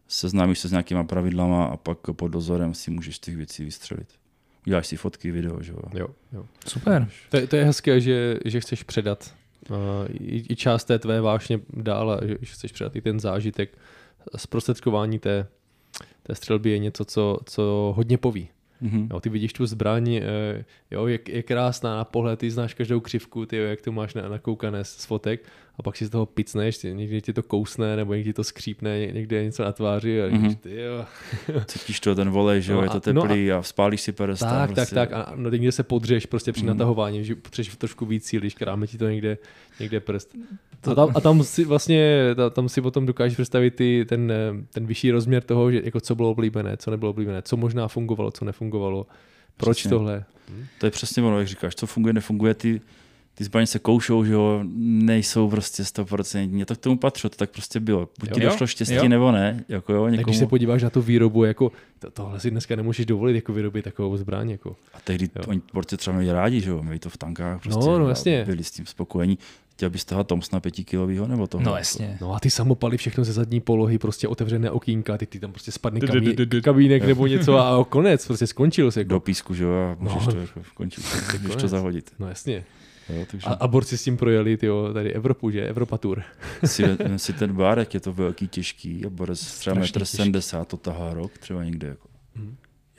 seznámíš 0.08 0.58
se 0.58 0.68
s 0.68 0.70
nějakýma 0.70 1.04
pravidlama 1.04 1.64
a 1.64 1.76
pak 1.76 1.98
pod 2.12 2.28
dozorem 2.28 2.74
si 2.74 2.90
můžeš 2.90 3.18
těch 3.18 3.36
věcí 3.36 3.64
vystřelit. 3.64 4.08
Uděláš 4.68 4.86
si 4.86 4.96
fotky, 4.96 5.30
video, 5.30 5.62
že 5.62 5.72
jo. 5.72 5.78
Jo, 5.94 6.06
jo. 6.32 6.44
Super. 6.66 7.08
To, 7.30 7.36
je- 7.36 7.46
to 7.46 7.56
je 7.56 7.64
hezké, 7.64 8.00
že, 8.00 8.38
že 8.44 8.60
chceš 8.60 8.82
předat 8.82 9.34
uh, 9.70 9.76
i, 10.10 10.44
i 10.52 10.56
část 10.56 10.84
té 10.84 10.98
tvé 10.98 11.20
vášně 11.20 11.60
dál 11.72 12.10
a 12.10 12.26
že, 12.26 12.36
že 12.40 12.52
chceš 12.52 12.72
předat 12.72 12.96
i 12.96 13.00
ten 13.00 13.20
zážitek. 13.20 13.78
Zprostředkování 14.36 15.18
té, 15.18 15.46
té 16.22 16.34
střelby 16.34 16.70
je 16.70 16.78
něco, 16.78 17.04
co, 17.04 17.38
co 17.44 17.92
hodně 17.96 18.18
poví. 18.18 18.48
Mhm. 18.80 19.08
Jo, 19.12 19.20
ty 19.20 19.28
vidíš 19.28 19.52
tu 19.52 19.66
zbraň, 19.66 20.14
eh, 20.14 20.64
jo, 20.90 21.06
je, 21.06 21.18
je 21.28 21.42
krásná 21.42 21.96
na 21.96 22.04
pohled, 22.04 22.38
ty 22.38 22.50
znáš 22.50 22.74
každou 22.74 23.00
křivku, 23.00 23.46
ty, 23.46 23.56
jo, 23.56 23.64
jak 23.64 23.80
to 23.82 23.92
máš 23.92 24.14
na, 24.14 24.28
nakoukané 24.28 24.84
z 24.84 25.04
fotek 25.04 25.42
a 25.78 25.82
pak 25.82 25.96
si 25.96 26.06
z 26.06 26.10
toho 26.10 26.26
picneš, 26.26 26.82
někdy 26.82 27.20
ti 27.22 27.32
to 27.32 27.42
kousne, 27.42 27.96
nebo 27.96 28.14
někdy 28.14 28.30
ti 28.30 28.34
to 28.34 28.44
skřípne, 28.44 28.98
ně- 29.00 29.12
někde 29.12 29.36
je 29.36 29.44
něco 29.44 29.64
na 29.64 29.72
tváři 29.72 30.22
a 30.22 30.26
Mhm. 30.26 30.42
mm-hmm. 30.48 30.56
ty, 30.56 30.80
jo. 30.80 31.04
Cítíš 31.66 32.00
to, 32.00 32.14
ten 32.14 32.30
volej, 32.30 32.62
že 32.62 32.72
jo, 32.72 32.78
No 32.78 32.82
je 32.84 32.88
a- 32.88 33.00
to 33.00 33.12
no 33.12 33.22
teplý 33.22 33.52
a, 33.52 33.62
spálíš 33.62 34.00
si 34.00 34.12
peresta. 34.12 34.46
Tak, 34.50 34.68
tak, 34.68 34.74
prostě. 34.74 34.94
tak. 34.94 35.12
A 35.12 35.32
no, 35.36 35.50
někde 35.50 35.72
se 35.72 35.82
podřeš 35.82 36.26
prostě 36.26 36.52
při 36.52 36.60
Mhm. 36.62 36.68
natahování, 36.68 37.24
že 37.24 37.34
potřebuješ 37.34 37.76
trošku 37.76 38.06
víc 38.06 38.24
síly, 38.26 38.40
když 38.40 38.54
kráme 38.54 38.86
ti 38.86 38.98
to 38.98 39.08
někde, 39.08 39.38
někde 39.80 40.00
prst. 40.00 40.34
A 40.90 40.94
tam, 40.94 41.08
a 41.14 41.20
tam 41.20 41.42
si 41.42 41.64
vlastně, 41.64 42.20
ta- 42.36 42.50
tam 42.50 42.68
si 42.68 42.80
potom 42.80 43.06
dokážeš 43.06 43.34
představit 43.36 43.70
ty, 43.74 44.06
ten, 44.08 44.32
ten 44.72 44.86
vyšší 44.86 45.10
rozměr 45.10 45.42
toho, 45.42 45.72
že 45.72 45.80
jako 45.84 46.00
co 46.00 46.14
bylo 46.14 46.30
oblíbené, 46.30 46.76
co 46.76 46.90
nebylo 46.90 47.10
oblíbené, 47.10 47.42
co 47.42 47.56
možná 47.56 47.88
fungovalo, 47.88 48.30
co 48.30 48.44
nefungovalo, 48.44 49.06
proč 49.56 49.76
Přesně. 49.76 49.88
tohle. 49.90 50.24
To 50.78 50.86
je 50.86 50.90
přesně 50.90 51.22
ono, 51.22 51.38
jak 51.38 51.48
říkáš, 51.48 51.74
co 51.74 51.86
funguje, 51.86 52.12
nefunguje, 52.12 52.54
ty, 52.54 52.80
ty 53.38 53.44
zbraně 53.44 53.66
se 53.66 53.78
koušou, 53.78 54.24
že 54.24 54.32
jo, 54.32 54.60
nejsou 54.78 55.50
prostě 55.50 55.82
100%. 55.82 56.64
To 56.64 56.74
k 56.74 56.78
tomu 56.78 56.98
patřilo, 56.98 57.30
to 57.30 57.36
tak 57.36 57.50
prostě 57.50 57.80
bylo. 57.80 58.08
Buď 58.20 58.30
ti 58.34 58.42
Jo. 58.42 58.50
došlo 58.50 58.66
štěstí, 58.66 58.94
Jo. 58.94 59.08
nebo 59.08 59.32
ne. 59.32 59.64
Jako 59.68 59.92
jo, 59.92 60.02
Tak 60.04 60.12
někomu... 60.12 60.24
když 60.24 60.38
se 60.38 60.46
podíváš 60.46 60.82
na 60.82 60.90
tu 60.90 61.02
výrobu, 61.02 61.44
jako 61.44 61.72
to, 61.98 62.10
tohle 62.10 62.40
si 62.40 62.50
dneska 62.50 62.76
nemůžeš 62.76 63.06
dovolit 63.06 63.34
jako 63.34 63.52
vyrobit 63.52 63.84
takovou 63.84 64.16
zbraň. 64.16 64.50
Jako. 64.50 64.76
A 64.94 64.98
tehdy 65.04 65.30
Jo. 65.36 65.42
oni 65.46 65.60
portě 65.72 65.96
třeba 65.96 66.16
měli 66.16 66.32
rádi, 66.32 66.60
že 66.60 66.70
jo, 66.70 66.82
měli 66.82 66.98
to 66.98 67.08
v 67.10 67.16
tankách, 67.16 67.62
prostě 67.62 67.86
No, 67.86 67.98
no, 67.98 68.08
jasně. 68.08 68.44
byli 68.44 68.64
s 68.64 68.70
tím 68.70 68.86
spokojení. 68.86 69.38
chtěl 69.72 69.90
bys 69.90 70.04
tahat 70.04 70.26
Thompsona 70.26 70.60
pětikilovýho 70.60 71.26
nebo 71.26 71.46
toho? 71.46 71.64
No 71.64 71.76
jasně. 71.76 72.18
No 72.20 72.34
a 72.34 72.40
ty 72.40 72.50
samopaly 72.50 72.96
všechno 72.96 73.24
ze 73.24 73.32
zadní 73.32 73.60
polohy, 73.60 73.98
prostě 73.98 74.28
otevřené 74.28 74.70
okýnka, 74.70 75.18
ty, 75.18 75.26
ty 75.26 75.40
tam 75.40 75.52
prostě 75.52 75.72
spadne 75.72 76.00
kamí, 76.00 76.36
kamínek 76.62 77.04
nebo 77.06 77.26
něco 77.36 77.58
a 77.58 77.84
konec, 77.84 78.26
prostě 78.26 78.46
skončil 78.46 78.90
se. 78.90 79.04
Do 79.04 79.14
Jako. 79.14 79.24
písku, 79.24 79.54
že 79.54 79.64
jo, 79.64 79.70
a 79.72 79.96
můžeš 80.02 80.26
No. 80.26 80.32
to 80.32 80.38
jako 80.38 80.60
končit, 80.74 81.04
můžeš 81.42 81.56
to 81.56 81.68
zahodit. 81.68 82.10
No 82.18 82.28
jasně. 82.28 82.64
Jo, 83.08 83.26
takže 83.30 83.46
A, 83.46 83.52
a 83.52 83.68
borci 83.68 83.98
s 83.98 84.04
tím 84.04 84.16
projeli, 84.16 84.56
tyjo, 84.56 84.92
tady 84.92 85.12
Evropu, 85.12 85.50
že? 85.50 85.66
Evropa 85.68 85.98
Tour. 85.98 86.22
si, 86.64 86.84
si 87.16 87.32
ten 87.32 87.52
bárek 87.52 87.94
je 87.94 88.00
to 88.00 88.12
velký, 88.12 88.48
těžký 88.48 89.04
a 89.06 89.10
borec 89.10 89.58
třeba 89.58 89.74
metr 89.76 89.98
těžký. 90.00 90.16
70 90.16 90.68
to 90.68 90.76
tahá 90.76 91.14
rok, 91.14 91.38
třeba 91.38 91.64
někde. 91.64 91.88
Jako. 91.88 92.08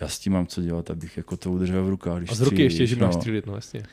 Já 0.02 0.08
s 0.08 0.20
tím 0.20 0.34
mám 0.34 0.48
co 0.48 0.62
dělat, 0.62 0.90
abych 0.92 1.18
jako 1.18 1.38
to 1.38 1.52
udržel 1.52 1.86
v 1.86 1.90
rukách, 1.90 2.18
když 2.18 2.32
A 2.32 2.36
z 2.36 2.42
ruky 2.42 2.62
ještě, 2.64 2.88
že 2.88 2.96
máš 2.96 3.16
no. 3.16 3.22
střílit, 3.22 3.46
no 3.46 3.56
jasně. 3.56 3.84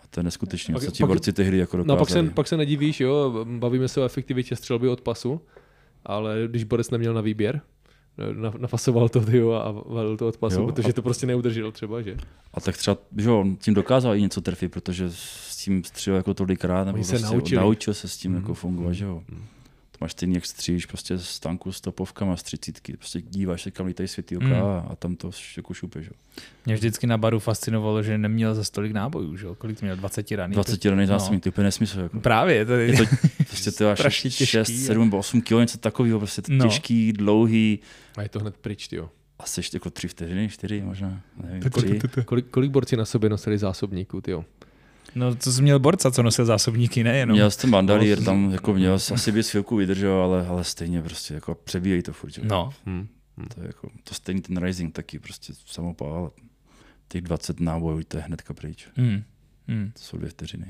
A 0.00 0.02
to 0.10 0.20
je 0.20 0.24
neskutečné, 0.24 0.72
Pak- 0.74 0.84
co 0.84 0.90
ti 0.90 1.04
borci 1.04 1.32
tehdy 1.32 1.58
jako 1.58 1.76
No 1.76 1.84
dokázali. 1.84 1.98
a 1.98 2.04
pak 2.22 2.28
se, 2.30 2.34
pak 2.34 2.48
se 2.48 2.56
nedivíš, 2.56 3.00
jo, 3.00 3.44
bavíme 3.58 3.88
se 3.88 4.00
o 4.00 4.04
efektivitě 4.04 4.56
střelby 4.56 4.88
od 4.88 5.00
pasu, 5.00 5.40
ale 6.04 6.36
když 6.48 6.64
borec 6.64 6.90
neměl 6.90 7.14
na 7.14 7.20
výběr, 7.20 7.60
nafasoval 8.58 9.08
to 9.08 9.20
tyjo, 9.20 9.50
a 9.52 9.72
valil 9.94 10.16
to 10.16 10.28
od 10.28 10.36
pasu, 10.36 10.60
Jo, 10.60 10.66
protože 10.66 10.88
a- 10.88 10.92
to 10.92 11.02
prostě 11.02 11.26
neudržel 11.26 11.72
třeba, 11.72 12.02
že? 12.02 12.16
A 12.54 12.60
tak 12.60 12.76
třeba, 12.76 12.96
že 13.16 13.30
on 13.30 13.56
tím 13.56 13.74
dokázal 13.74 14.16
i 14.16 14.20
něco 14.22 14.40
trefit, 14.40 14.72
protože 14.72 15.04
s 15.10 15.56
tím 15.64 15.84
střílel 15.84 16.16
jako 16.16 16.34
tolikrát, 16.34 16.84
nebo 16.84 16.94
Oni 16.96 17.04
se 17.04 17.10
prostě 17.12 17.34
naučili. 17.34 17.60
naučil 17.60 17.94
se 17.94 18.08
s 18.08 18.16
tím 18.16 18.32
Mhm. 18.32 18.40
jako 18.40 18.54
fungovat, 18.54 18.92
že 18.92 19.04
jo. 19.04 19.22
To 19.98 20.04
máš 20.04 20.12
stejný, 20.12 20.34
jak 20.34 20.46
střílíš 20.46 20.86
prostě 20.86 21.18
z 21.18 21.40
tanku 21.40 21.72
s 21.72 21.80
topovkama 21.80 22.36
z 22.36 22.42
třicítky, 22.42 22.96
prostě 22.96 23.20
díváš 23.20 23.62
se, 23.62 23.70
kam 23.70 23.86
lítají 23.86 24.08
světýlka 24.08 24.46
Mm. 24.46 24.52
a, 24.54 24.80
a 24.80 24.94
tam 24.96 25.16
to 25.16 25.30
jako 25.56 25.74
šupe, 25.74 26.02
že 26.02 26.08
jo. 26.08 26.42
Mě 26.66 26.74
vždycky 26.74 27.06
na 27.06 27.18
baru 27.18 27.38
fascinovalo, 27.38 28.02
že 28.02 28.18
neměl 28.18 28.54
za 28.54 28.64
stolik 28.64 28.92
nábojů, 28.92 29.36
že 29.36 29.46
jo? 29.46 29.54
Kolik 29.54 29.80
to 29.80 29.86
měl? 29.86 29.96
20 29.96 30.30
raný? 30.30 30.54
20 30.54 30.84
raný 30.84 31.06
zásobník, 31.06 31.42
to 31.42 31.48
je 31.48 31.50
úplně 31.50 31.64
nesmysl. 31.64 32.00
Jako. 32.00 32.20
Právě, 32.20 32.64
to 32.64 32.72
je, 32.72 32.86
Je 32.86 32.96
to 32.96 33.04
prostě 33.48 33.72
to 33.72 33.90
až 33.90 33.98
Strašně 33.98 34.30
6, 34.30 34.50
těžký, 34.66 34.78
7 34.78 35.04
nebo 35.04 35.18
8 35.18 35.40
kg, 35.42 35.50
něco 35.50 35.78
takového, 35.78 36.18
prostě 36.18 36.42
No. 36.48 36.56
no. 36.56 36.64
těžký, 36.64 37.12
dlouhý. 37.12 37.78
A 38.16 38.22
je 38.22 38.28
to 38.28 38.38
hned 38.40 38.56
pryč, 38.56 38.88
tyjo. 38.88 39.10
A 39.38 39.44
seš 39.46 39.74
jako 39.74 39.90
3 39.90 40.08
vteřiny, 40.08 40.48
4 40.48 40.82
možná, 40.82 41.20
nevím, 41.44 41.62
Tak 41.62 41.72
3. 41.72 42.00
Kolik, 42.24 42.46
kolik 42.50 42.70
borci 42.70 42.96
na 42.96 43.04
sobě 43.04 43.30
nosili 43.30 43.58
zásobníků, 43.58 44.20
tyjo? 44.20 44.44
No 45.16 45.34
to 45.34 45.52
jsi 45.52 45.62
měl 45.62 45.78
borca, 45.78 46.10
co 46.10 46.22
nosil 46.22 46.44
zásobníky, 46.44 47.04
nejenom. 47.04 47.34
Měl 47.34 47.50
jsem 47.50 47.70
bandalír, 47.70 48.18
No, 48.18 48.24
tam 48.24 48.50
jako 48.52 48.74
měl, 48.74 48.94
asi 48.94 49.32
bys 49.32 49.50
chvilku 49.50 49.76
vydržel, 49.76 50.12
ale, 50.22 50.46
ale 50.46 50.64
stejně 50.64 51.02
prostě 51.02 51.34
jako 51.34 51.54
přebíjejí 51.54 52.02
to 52.02 52.12
furt. 52.12 52.38
No, 52.42 52.70
Hm. 52.86 53.06
To 53.54 53.60
je 53.60 53.66
jako, 53.66 53.90
to 54.04 54.14
stejný 54.14 54.40
ten 54.40 54.62
Rising 54.62 54.94
taky 54.94 55.18
prostě 55.18 55.52
samopál. 55.66 56.32
Těch 57.08 57.22
20 57.22 57.60
nábojů, 57.60 58.02
to 58.08 58.16
je 58.16 58.22
hnedka 58.22 58.54
pryč. 58.54 58.88
hmm. 58.96 59.22
Hmm. 59.68 59.90
To 59.92 59.98
jsou 60.02 60.16
dvě 60.16 60.30
vteřiny. 60.30 60.66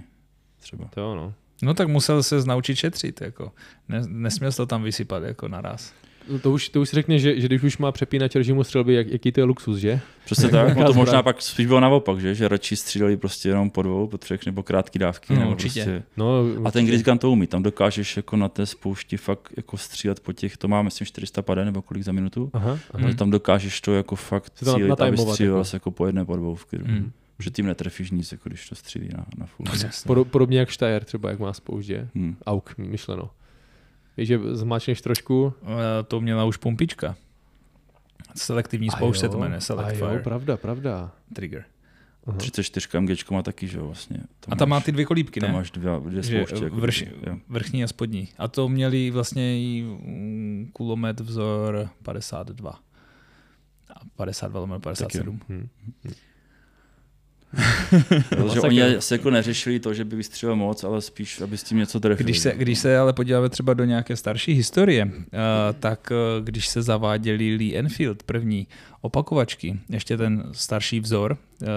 Třeba. 0.60 0.84
To 0.94 1.00
jo, 1.00 1.14
no. 1.14 1.34
No 1.62 1.74
tak 1.74 1.88
musel 1.88 2.22
se 2.22 2.44
naučit 2.44 2.76
šetřit, 2.76 3.20
jako. 3.20 3.52
Ne, 3.88 4.02
nesměl 4.06 4.52
to 4.52 4.66
tam 4.66 4.82
vysypat 4.82 5.22
jako 5.22 5.48
naraz. 5.48 5.92
No 6.28 6.38
To 6.38 6.52
už, 6.52 6.68
to 6.68 6.80
už 6.80 6.88
si 6.88 6.96
řekne, 6.96 7.18
že, 7.18 7.40
že 7.40 7.48
když 7.48 7.62
už 7.62 7.78
má 7.78 7.92
přepínač 7.92 8.34
režimu 8.34 8.64
střelby, 8.64 8.94
jak, 8.94 9.06
jaký 9.06 9.32
to 9.32 9.40
je 9.40 9.44
luxus, 9.44 9.78
že? 9.78 10.00
Přesně 10.24 10.48
tak, 10.48 10.76
no 10.76 10.86
to 10.86 10.94
možná 10.94 11.22
pak 11.22 11.42
spíš 11.42 11.66
bylo 11.66 11.80
naopak, 11.80 12.20
že? 12.20 12.34
že 12.34 12.48
radši 12.48 12.76
stříleli 12.76 13.16
prostě 13.16 13.48
jenom 13.48 13.70
po 13.70 13.82
dvou, 13.82 14.06
po 14.06 14.18
třech 14.18 14.46
nebo 14.46 14.62
krátké 14.62 14.98
dávky. 14.98 15.34
No, 15.34 15.40
nebo 15.40 15.50
určitě. 15.50 15.80
Prostě... 15.84 16.02
No, 16.16 16.42
A 16.64 16.70
ten 16.70 17.02
Gun 17.02 17.18
to 17.18 17.30
umí, 17.30 17.46
tam 17.46 17.62
dokážeš 17.62 18.16
jako 18.16 18.36
na 18.36 18.48
té 18.48 18.66
spoušti 18.66 19.16
fakt 19.16 19.52
jako 19.56 19.76
střílet 19.76 20.20
po 20.20 20.32
těch, 20.32 20.56
to 20.56 20.68
má 20.68 20.82
myslím 20.82 21.06
400 21.06 21.42
pade 21.42 21.64
nebo 21.64 21.82
kolik 21.82 22.02
za 22.02 22.12
minutu, 22.12 22.50
Aha, 22.52 22.70
aha. 22.70 23.04
ale 23.04 23.14
tam 23.14 23.30
dokážeš 23.30 23.80
to 23.80 23.94
jako 23.94 24.16
fakt 24.16 24.50
to 24.50 24.74
cílit, 24.74 25.00
aby 25.00 25.16
střílel 25.16 25.58
jako. 25.58 25.68
jako 25.72 25.90
po 25.90 26.06
jedné 26.06 26.24
po 26.24 26.36
dvou 26.36 26.54
v 26.54 26.64
klidu. 26.64 26.84
Hmm. 26.84 27.12
Že 27.38 27.50
tím 27.50 27.66
netrefíš 27.66 28.10
nic, 28.10 28.32
jako 28.32 28.48
když 28.48 28.68
to 28.68 28.74
střílí 28.74 29.08
na, 29.16 29.26
na 29.38 29.46
full. 29.46 29.66
Podo, 30.06 30.24
podobně 30.24 30.58
jak 30.58 30.72
Steyr 30.72 31.04
třeba, 31.04 31.30
jak 31.30 31.38
má 31.38 31.52
spoušť, 31.52 31.86
že? 31.86 32.08
Hmm. 32.14 32.36
Auk, 32.46 32.74
myšleno. 32.78 33.30
Víš, 34.16 34.28
že 34.28 34.40
zmáčneš 34.56 35.00
trošku. 35.00 35.52
Eh, 35.62 36.02
To 36.08 36.20
měla 36.20 36.44
už 36.44 36.56
pumpička. 36.56 37.16
Selektivní 38.34 38.88
A 38.88 38.96
spoušť 38.96 39.20
se 39.20 39.26
jo, 39.26 39.32
to 39.32 39.38
jmenuje, 39.38 39.58
a 39.58 39.60
Select 39.60 39.98
jo, 39.98 40.06
Fire 40.06 40.22
pravda, 40.22 40.56
pravda. 40.56 41.12
Trigger. 41.34 41.64
Aha. 42.26 42.38
34 42.38 43.00
MG 43.00 43.30
má 43.30 43.42
taky, 43.42 43.68
že 43.68 43.78
jo, 43.78 43.86
vlastně. 43.86 44.20
A 44.48 44.56
tam 44.56 44.68
má 44.68 44.80
ty 44.80 44.92
dvě 44.92 45.04
kolíbky, 45.04 45.40
tam 45.40 45.50
ne? 45.50 45.56
máš 45.56 45.70
dvě, 45.70 45.90
dvě 46.08 46.22
spouště. 46.22 46.64
Jako 46.64 46.76
vrš, 46.76 47.04
jo. 47.26 47.36
vrchní 47.48 47.84
a 47.84 47.88
spodní. 47.88 48.28
A 48.38 48.48
to 48.48 48.68
měli 48.68 49.10
vlastně 49.10 49.60
i 49.60 49.82
mm, 49.82 50.70
kulomet 50.72 51.20
vzor 51.20 51.88
52. 52.02 52.70
A 53.94 54.00
52 54.16 54.60
lomeno 54.60 54.80
57. 54.80 55.40
Hm. 55.48 55.68
Protože 58.28 58.60
oni 58.60 58.82
asi 58.82 59.14
jako 59.14 59.30
neřešili 59.30 59.80
to, 59.80 59.94
že 59.94 60.04
by 60.04 60.16
vystřelil 60.16 60.56
moc, 60.56 60.84
ale 60.84 61.00
spíš, 61.00 61.40
aby 61.40 61.58
s 61.58 61.62
tím 61.62 61.78
něco 61.78 62.00
trefili. 62.00 62.24
Když 62.24 62.38
se, 62.38 62.52
když 62.56 62.78
se 62.78 62.98
ale 62.98 63.12
podíváme 63.12 63.48
třeba 63.48 63.74
do 63.74 63.84
nějaké 63.84 64.16
starší 64.16 64.52
historie, 64.52 65.04
uh, 65.04 65.12
tak 65.80 66.10
uh, 66.10 66.44
když 66.44 66.68
se 66.68 66.82
zaváděli 66.82 67.56
Lee 67.56 67.76
Enfield, 67.76 68.22
první 68.22 68.66
opakovačky, 69.00 69.78
ještě 69.88 70.16
ten 70.16 70.48
starší 70.52 71.00
vzor, 71.00 71.36
uh, 71.62 71.68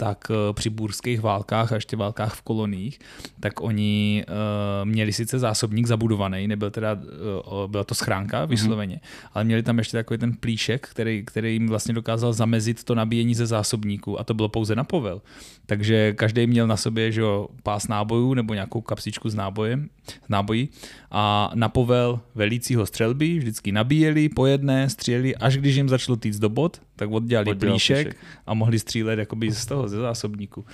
tak 0.00 0.30
uh, 0.30 0.36
při 0.52 0.70
bůrských 0.70 1.20
válkách 1.20 1.72
a 1.72 1.74
ještě 1.74 1.96
válkách 1.96 2.34
v 2.34 2.42
koloniích, 2.42 2.98
tak 3.40 3.60
oni 3.60 4.24
uh, 4.28 4.88
měli 4.88 5.12
sice 5.12 5.38
zásobník 5.38 5.86
zabudovaný, 5.86 6.48
nebyl 6.48 6.70
teda, 6.70 6.92
uh, 6.92 7.70
byla 7.70 7.84
to 7.84 7.94
schránka 7.94 8.44
vysloveně, 8.44 8.96
mm-hmm. 8.96 9.28
ale 9.34 9.44
měli 9.44 9.62
tam 9.62 9.78
ještě 9.78 9.96
takový 9.96 10.18
ten 10.18 10.32
plíšek, 10.32 10.88
který, 10.88 11.24
který 11.24 11.52
jim 11.52 11.68
vlastně 11.68 11.94
dokázal 11.94 12.32
zamezit 12.32 12.84
to 12.84 12.94
nabíjení 12.94 13.34
ze 13.34 13.46
zásobníku 13.46 14.20
a 14.20 14.24
to 14.24 14.34
bylo 14.34 14.48
pouze 14.48 14.74
na 14.74 14.84
povel. 14.84 15.22
Takže 15.66 16.12
každý 16.12 16.46
měl 16.46 16.66
na 16.66 16.76
sobě 16.76 17.12
že 17.12 17.20
jo, 17.20 17.48
pás 17.62 17.88
nábojů 17.88 18.34
nebo 18.34 18.54
nějakou 18.54 18.80
kapsičku 18.80 19.28
s 19.28 19.34
nábojem, 19.34 19.88
s 20.26 20.28
nábojí 20.28 20.68
a 21.10 21.50
na 21.54 21.68
povel 21.68 22.20
velícího 22.34 22.86
střelby 22.86 23.38
vždycky 23.38 23.72
nabíjeli 23.72 24.28
po 24.28 24.46
jedné, 24.46 24.88
stříleli, 24.88 25.36
až 25.36 25.56
když 25.56 25.76
jim 25.76 25.88
začalo 25.88 26.16
týct 26.16 26.38
do 26.38 26.48
bod, 26.48 26.80
tak 27.00 27.10
oddělali 27.10 27.50
Oddělal 27.50 27.72
plíšek, 27.74 28.06
plíšek. 28.06 28.22
a 28.46 28.54
mohli 28.54 28.78
střílet 28.78 29.18
jakoby 29.18 29.52
z 29.52 29.66
toho, 29.66 29.88
ze 29.88 29.96
zásobníku. 29.96 30.64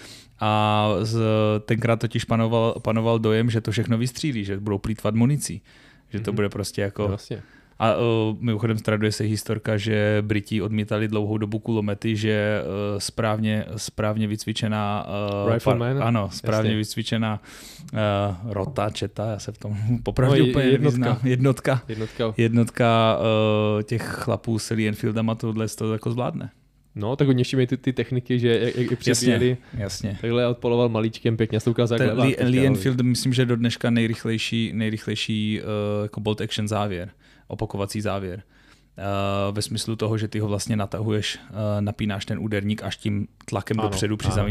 A 0.41 0.89
z, 1.03 1.21
tenkrát 1.65 2.01
totiž 2.01 2.25
panoval, 2.25 2.75
panoval 2.83 3.19
dojem, 3.19 3.51
že 3.51 3.61
to 3.61 3.71
všechno 3.71 3.99
vystřílí, 3.99 4.45
že 4.45 4.61
budou 4.61 4.79
plítvat 4.79 5.15
municí. 5.15 5.63
Že 6.11 6.21
to 6.21 6.31
Mhm. 6.31 6.35
bude 6.37 6.49
prostě 6.49 6.83
jako... 6.83 7.09
Vlastně. 7.09 7.43
A 7.79 7.97
uh, 7.97 8.03
mimochodem 8.41 8.79
traduje 8.79 9.13
se 9.13 9.25
historka, 9.25 9.77
že 9.77 10.19
Briti 10.27 10.63
odmítali 10.63 11.09
dlouhou 11.09 11.39
dobu 11.39 11.59
kulomety, 11.59 12.17
že 12.17 12.63
uh, 12.63 12.99
správně, 12.99 13.65
správně 13.77 14.27
vycvičená 14.27 15.07
uh, 15.45 15.53
Rifleman? 15.53 16.03
ano, 16.03 16.29
správně 16.33 16.69
Jasně. 16.71 16.77
vycvičená 16.77 17.43
uh, 17.93 17.99
rota, 18.53 18.91
četa, 18.91 19.31
já 19.31 19.39
se 19.39 19.53
v 19.53 19.59
tom 19.59 19.77
popravdě 20.03 20.43
No, 20.43 20.49
úplně 20.49 20.65
jednotka. 20.65 20.83
nevyznám. 20.99 21.19
Jednotka. 21.25 21.83
Jednotka. 21.89 22.35
Jednotka 22.37 23.19
uh, 23.77 23.83
těch 23.83 24.03
chlapů 24.03 24.59
s 24.59 24.71
Lee 24.71 24.89
Enfieldama 24.89 25.35
tohle 25.35 25.69
to 25.69 25.93
jako 25.93 26.11
zvládne. 26.11 26.51
No, 26.95 27.17
tak 27.17 27.29
oni 27.29 27.41
ještě 27.41 27.57
mají 27.57 27.67
ty, 27.67 27.77
ty 27.77 27.93
techniky, 27.93 28.39
že 28.39 28.59
jak, 28.61 28.77
jak 28.91 28.99
přebíjeli, 28.99 29.49
Jasně, 29.73 29.83
jasně. 29.83 30.19
takhle 30.21 30.47
odpaloval 30.47 30.89
malíčkem 30.89 31.37
pěkně, 31.37 31.61
to 31.61 31.71
ukázal 31.71 31.99
Ten 31.99 32.09
jak 32.09 32.19
Lee, 32.19 32.37
Lee 32.45 32.67
Enfield, 32.67 33.01
myslím, 33.01 33.33
že 33.33 33.47
do 33.47 33.57
dneška 33.57 33.91
nejrychlejší, 33.91 34.71
nejrychlejší 34.75 35.61
uh, 35.61 35.67
jako 36.03 36.21
bolt 36.21 36.41
action 36.41 36.69
závěr, 36.69 37.11
opakovací 37.47 38.01
závěr. 38.01 38.43
Uh, 39.49 39.55
ve 39.55 39.63
smyslu 39.63 39.97
toho, 39.97 40.19
že 40.19 40.29
ty 40.29 40.39
ho 40.39 40.49
vlastně 40.49 40.77
natahuješ, 40.77 41.39
uh, 41.51 41.57
napínáš 41.81 42.25
ten 42.25 42.39
úderník 42.39 42.83
až 42.83 42.97
tím 42.97 43.29
tlakem 43.45 43.81
Ano, 43.81 43.89
dopředu 43.89 44.17
při 44.17 44.29
ano, 44.29 44.41
ale 44.41 44.51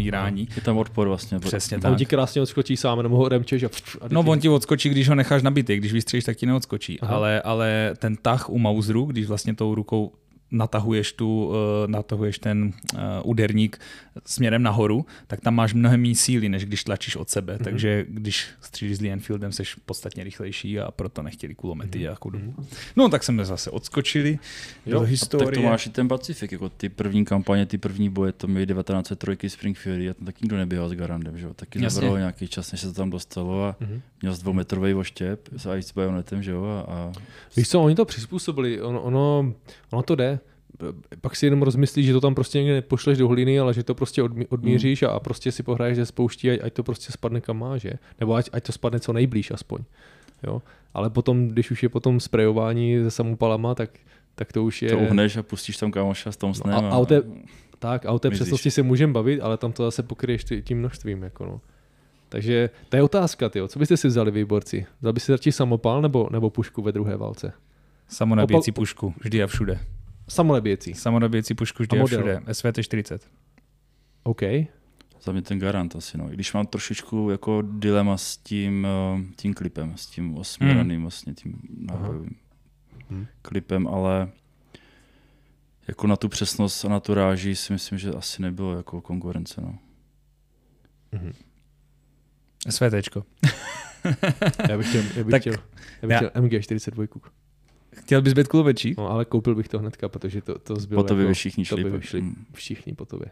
Je 0.56 0.62
tam 0.62 0.78
odpor 0.78 1.08
vlastně. 1.08 1.40
Přesně 1.40 1.78
A 1.78 1.80
tak. 1.80 1.92
on 1.92 1.98
ti 1.98 2.06
krásně 2.06 2.42
odskočí 2.42 2.78
sám, 2.78 3.04
nebo 3.04 3.18
ho 3.18 3.30
remčeš 3.30 3.64
a, 3.64 3.70
pff, 3.70 3.98
a 4.02 4.06
No 4.10 4.22
on 4.22 4.40
ti 4.40 4.50
odskočí, 4.50 4.90
když 4.90 5.10
ho 5.10 5.16
necháš 5.16 5.44
nabitý, 5.44 5.78
když 5.78 5.94
vystřelíš, 5.94 6.24
tak 6.24 6.38
ti 6.38 6.46
neodskočí. 6.46 7.00
Aha. 7.00 7.16
Ale, 7.16 7.42
ale 7.42 7.94
ten 7.98 8.16
tah 8.16 8.50
u 8.50 8.58
Mauseru, 8.58 9.06
když 9.06 9.26
vlastně 9.26 9.56
tou 9.56 9.76
rukou 9.76 10.12
natahuješ, 10.52 11.12
tu, 11.14 11.46
uh, 11.48 11.54
natahuješ 11.88 12.40
ten 12.40 12.74
uh, 12.94 13.00
úderník 13.24 13.80
směrem 14.26 14.64
nahoru, 14.64 15.06
tak 15.28 15.42
tam 15.42 15.56
máš 15.56 15.74
mnohem 15.74 16.02
méně 16.02 16.16
síly, 16.16 16.50
než 16.50 16.66
když 16.66 16.84
tlačíš 16.84 17.16
od 17.16 17.30
sebe. 17.30 17.56
Mm-hmm. 17.56 17.64
Takže 17.64 18.06
když 18.10 18.48
střílíš 18.62 18.98
s 18.98 19.02
Lee 19.02 19.12
Enfieldem, 19.12 19.52
jsi 19.52 19.64
podstatně 19.86 20.24
rychlejší 20.24 20.80
a 20.80 20.92
proto 20.92 21.22
nechtěli 21.24 21.56
kulomety 21.56 21.98
mm-hmm. 21.98 22.02
nějakou 22.02 22.30
dobu. 22.30 22.56
No 22.96 23.10
tak 23.10 23.24
jsme 23.24 23.46
zase 23.46 23.70
odskočili 23.72 24.40
Jo, 24.86 25.00
do 25.00 25.06
historie. 25.06 25.46
Tak 25.46 25.56
to 25.56 25.62
máš 25.62 25.88
i 25.88 25.90
ten 25.90 26.08
Pacifik, 26.08 26.52
jako 26.52 26.70
ty 26.70 26.90
první 26.90 27.26
kampaně, 27.26 27.66
ty 27.66 27.78
první 27.78 28.10
boje, 28.10 28.32
to 28.32 28.48
měli 28.48 28.66
1903 28.68 29.50
Spring 29.50 29.78
Fury 29.78 30.10
a 30.10 30.14
tam 30.14 30.26
taky 30.26 30.40
nikdo 30.42 30.58
neběhal 30.58 30.90
s 30.90 30.94
Garandem, 30.94 31.38
že 31.38 31.46
jo? 31.46 31.54
Taky 31.54 31.84
Jasně. 31.84 31.90
zabralo 31.96 32.18
nějaký 32.18 32.48
čas, 32.48 32.72
než 32.72 32.82
se 32.82 32.88
to 32.88 32.94
tam 32.94 33.10
dostalo 33.10 33.64
a 33.64 33.76
Mhm. 33.80 34.02
měl 34.22 34.34
s 34.36 34.40
dvoumetrový 34.40 34.94
oštěp 34.94 35.50
s 35.58 35.76
ice 35.78 35.94
bajonetem, 35.96 36.44
že 36.44 36.52
jo? 36.52 36.64
A, 36.66 36.92
a 36.94 37.12
Víš 37.58 37.70
co, 37.70 37.82
oni 37.82 37.96
to 37.96 38.06
přizpůsobili, 38.06 38.82
ono, 38.82 39.02
ono, 39.02 39.54
ono 39.92 40.02
to 40.04 40.16
jde. 40.16 40.40
Pak 41.22 41.36
si 41.36 41.46
jenom 41.46 41.62
rozmyslíš, 41.62 42.06
že 42.06 42.14
to 42.14 42.22
tam 42.22 42.36
prostě 42.36 42.58
někde 42.58 42.74
nepošleš 42.74 43.18
do 43.18 43.28
hlíny, 43.28 43.60
ale 43.60 43.74
že 43.74 43.84
to 43.84 43.96
prostě 43.96 44.24
odmí, 44.24 44.48
odmíříš 44.48 45.04
a, 45.04 45.10
a 45.10 45.20
prostě 45.20 45.52
si 45.52 45.64
pohraješ 45.64 45.96
ze 45.98 46.06
spouští, 46.06 46.52
ať, 46.52 46.60
ať 46.64 46.74
to 46.74 46.84
prostě 46.84 47.12
spadne 47.12 47.42
kam 47.42 47.60
má, 47.60 47.78
že? 47.78 47.92
Nebo 48.20 48.34
ať, 48.36 48.50
ať 48.54 48.64
to 48.64 48.72
spadne 48.72 49.00
co 49.00 49.14
nejblíž 49.14 49.52
aspoň. 49.52 49.80
Jo? 50.44 50.62
Ale 50.94 51.10
potom, 51.10 51.48
když 51.48 51.72
už 51.72 51.84
je 51.84 51.90
potom 51.90 52.20
sprejování 52.20 53.04
se 53.04 53.12
samopalama, 53.12 53.76
tak, 53.76 53.90
tak 54.36 54.54
to 54.54 54.64
už 54.64 54.82
je... 54.82 54.90
to 54.90 54.98
uhneš 54.98 55.38
a 55.38 55.44
pustíš 55.44 55.78
tam 55.78 55.92
kámoša 55.92 56.32
s 56.32 56.38
tom 56.38 56.54
snem. 56.54 56.76
No 56.82 56.92
a- 56.92 56.96
a 56.96 56.98
o 56.98 57.06
té- 57.06 57.24
tak, 57.80 58.06
a 58.06 58.12
o 58.12 58.20
té 58.20 58.30
přesnosti 58.30 58.72
se 58.72 58.84
můžeme 58.84 59.14
bavit, 59.14 59.42
ale 59.42 59.58
tam 59.58 59.72
to 59.72 59.84
zase 59.84 60.04
pokryješ 60.04 60.44
ty- 60.44 60.62
tím 60.62 60.78
množstvím. 60.80 61.24
Jako 61.24 61.46
no. 61.46 61.62
Takže 62.30 62.70
to 62.90 62.96
je 62.96 63.04
otázka, 63.04 63.50
tyjo. 63.50 63.68
co 63.68 63.80
byste 63.80 63.98
si 63.98 64.08
vzali 64.08 64.32
výborci? 64.32 64.86
Vzal 65.02 65.14
by 65.14 65.20
si 65.20 65.32
radši 65.32 65.52
samopal 65.52 66.02
nebo, 66.02 66.28
nebo 66.32 66.50
pušku 66.50 66.82
ve 66.82 66.92
druhé 66.92 67.18
válce? 67.18 67.54
Samonabíjecí 68.08 68.72
Opal- 68.72 68.76
pušku, 68.76 69.14
vždy 69.24 69.44
a 69.44 69.48
všude. 69.48 69.80
Samoleběcí. 70.28 70.94
Samonabíjecí 70.94 71.54
pušku 71.54 71.84
vždy 71.84 71.98
A 71.98 72.00
a, 72.00 72.04
model? 72.04 72.20
všude. 72.20 72.40
SVT40. 72.54 73.20
OK. 74.24 74.42
Za 75.22 75.32
mě 75.32 75.42
ten 75.42 75.60
garant 75.60 75.96
asi, 75.96 76.18
no. 76.18 76.32
I 76.32 76.34
když 76.34 76.54
mám 76.54 76.66
trošičku 76.66 77.30
jako 77.32 77.62
dilema 77.62 78.18
s 78.18 78.38
tím, 78.38 78.88
eh, 78.88 79.24
tím 79.36 79.54
klipem, 79.54 79.94
s 79.98 80.06
tím 80.08 80.38
osmiraným 80.38 81.02
vlastně 81.02 81.34
tím 81.34 81.62
Hmm. 83.10 83.28
klipem, 83.42 83.88
ale 83.88 84.30
jako 85.88 86.08
na 86.08 86.16
tu 86.16 86.30
přesnost 86.30 86.86
a 86.86 86.90
na 86.90 87.00
tu 87.00 87.14
ráži 87.14 87.56
si 87.56 87.74
myslím, 87.74 87.98
že 87.98 88.10
asi 88.12 88.42
nebylo 88.42 88.78
jako 88.78 89.02
konkurence, 89.02 89.62
no. 89.62 89.78
Mhm. 91.12 91.34
SVTčko. 92.70 93.24
Já 94.70 94.78
bych 94.78 94.90
chtěl, 94.90 95.04
já 95.16 95.24
bych 95.24 95.32
Tak 95.32 95.42
chtěl, 95.42 95.54
já 96.02 96.08
bych 96.08 96.10
já- 96.12 96.18
chtěl 96.18 96.32
MG42. 96.44 97.20
Chtěl 97.96 98.22
bys 98.22 98.34
být 98.34 98.48
klubečík? 98.48 98.98
No, 98.98 99.10
ale 99.12 99.26
koupil 99.26 99.56
bych 99.56 99.68
to 99.68 99.80
hnedka, 99.80 100.10
protože 100.10 100.42
to, 100.42 100.60
to 100.60 100.76
zbylo 100.76 101.04
Po 101.04 101.08
tobě 101.08 101.24
jako, 101.24 101.30
by 101.30 101.34
všichni 101.34 101.66
to 101.66 101.76
šli. 101.76 101.84
by 101.84 101.92
pak. 101.92 102.04
šli 102.04 102.22
Mm. 102.22 102.46
všichni 102.54 102.94
po 102.94 103.06
tobě. 103.06 103.28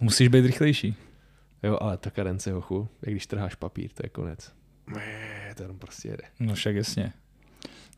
Musíš 0.00 0.28
být 0.28 0.46
rychlejší. 0.46 0.94
Jo, 1.62 1.78
ale 1.80 1.96
ta 1.96 2.10
karence, 2.10 2.52
hochu, 2.52 2.88
jak 3.02 3.14
když 3.14 3.26
trháš 3.26 3.54
papír, 3.54 3.90
to 3.94 4.02
je 4.04 4.08
konec. 4.08 4.52
To 5.56 5.62
jenom 5.62 5.78
prostě 5.78 6.08
jede. 6.08 6.22
No 6.40 6.54
však 6.54 6.76
jasně. 6.76 7.12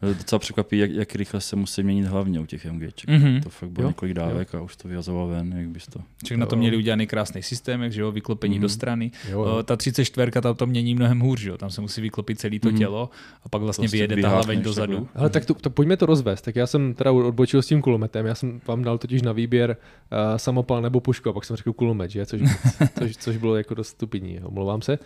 Docela 0.03 0.39
překvapí, 0.39 0.79
jak, 0.79 0.91
jak 0.91 1.15
rychle 1.15 1.41
se 1.41 1.57
musí 1.57 1.83
měnit 1.83 2.05
hlavně 2.05 2.41
u 2.41 2.47
těch 2.47 2.65
MGček. 2.73 3.11
Mhm. 3.11 3.41
To 3.41 3.51
fakt 3.51 3.71
bylo 3.71 3.85
Jo, 3.85 3.89
několik 3.91 4.15
dávek 4.15 4.55
a 4.55 4.61
už 4.63 4.77
to 4.77 4.89
vyhazoval 4.89 5.27
ven, 5.27 5.55
jak 5.57 5.69
bys 5.69 5.87
to... 5.87 6.01
Však 6.25 6.39
na 6.39 6.47
to 6.47 6.55
Jo. 6.55 6.59
měli 6.59 6.77
udělaný 6.77 7.07
krásný 7.07 7.43
systém, 7.43 7.83
jak, 7.83 7.93
že 7.93 8.01
jo, 8.01 8.13
vyklopení 8.13 8.55
Mhm. 8.55 8.63
do 8.63 8.69
strany. 8.69 9.11
Jo, 9.31 9.41
O, 9.43 9.63
Ta 9.63 9.77
34 9.77 10.31
tam 10.41 10.57
to 10.57 10.67
mění 10.67 10.95
mnohem 10.95 11.21
hůř, 11.21 11.41
že 11.41 11.49
jo? 11.51 11.59
tam 11.59 11.71
se 11.71 11.81
musí 11.81 12.01
vyklopit 12.01 12.39
celé 12.41 12.59
to 12.59 12.69
Mhm. 12.69 12.79
tělo 12.79 13.11
a 13.43 13.49
pak 13.49 13.63
vlastně 13.63 13.83
Prostě 13.83 13.97
vyjede 13.97 14.23
ta 14.23 14.29
hlaveň 14.29 14.63
dozadu. 14.63 14.93
takhle. 14.95 15.21
Ale 15.21 15.31
tak 15.31 15.45
to, 15.47 15.55
to, 15.55 15.71
pojďme 15.71 15.97
to 15.97 16.07
rozvést. 16.07 16.43
Tak 16.43 16.57
já 16.57 16.67
jsem 16.67 16.95
teda 16.95 17.13
odbočil 17.13 17.63
s 17.63 17.67
tím 17.67 17.83
kulometem. 17.83 18.27
Já 18.27 18.35
jsem 18.35 18.61
vám 18.67 18.83
dal 18.83 18.99
totiž 18.99 19.23
na 19.23 19.33
výběr 19.33 19.77
uh, 20.13 20.37
samopal 20.37 20.83
nebo 20.83 21.01
pušku 21.01 21.29
a 21.29 21.33
pak 21.33 21.45
jsem 21.45 21.57
řekl 21.57 21.73
kulomet, 21.73 22.11
že? 22.11 22.27
Což, 22.27 22.41
což, 22.99 23.17
což 23.17 23.37
bylo 23.37 23.57
jako 23.57 23.75
dost 23.75 23.89
stupidní, 23.89 24.41
omlouvám 24.41 24.83
se. 24.83 24.99
Uh, 24.99 25.05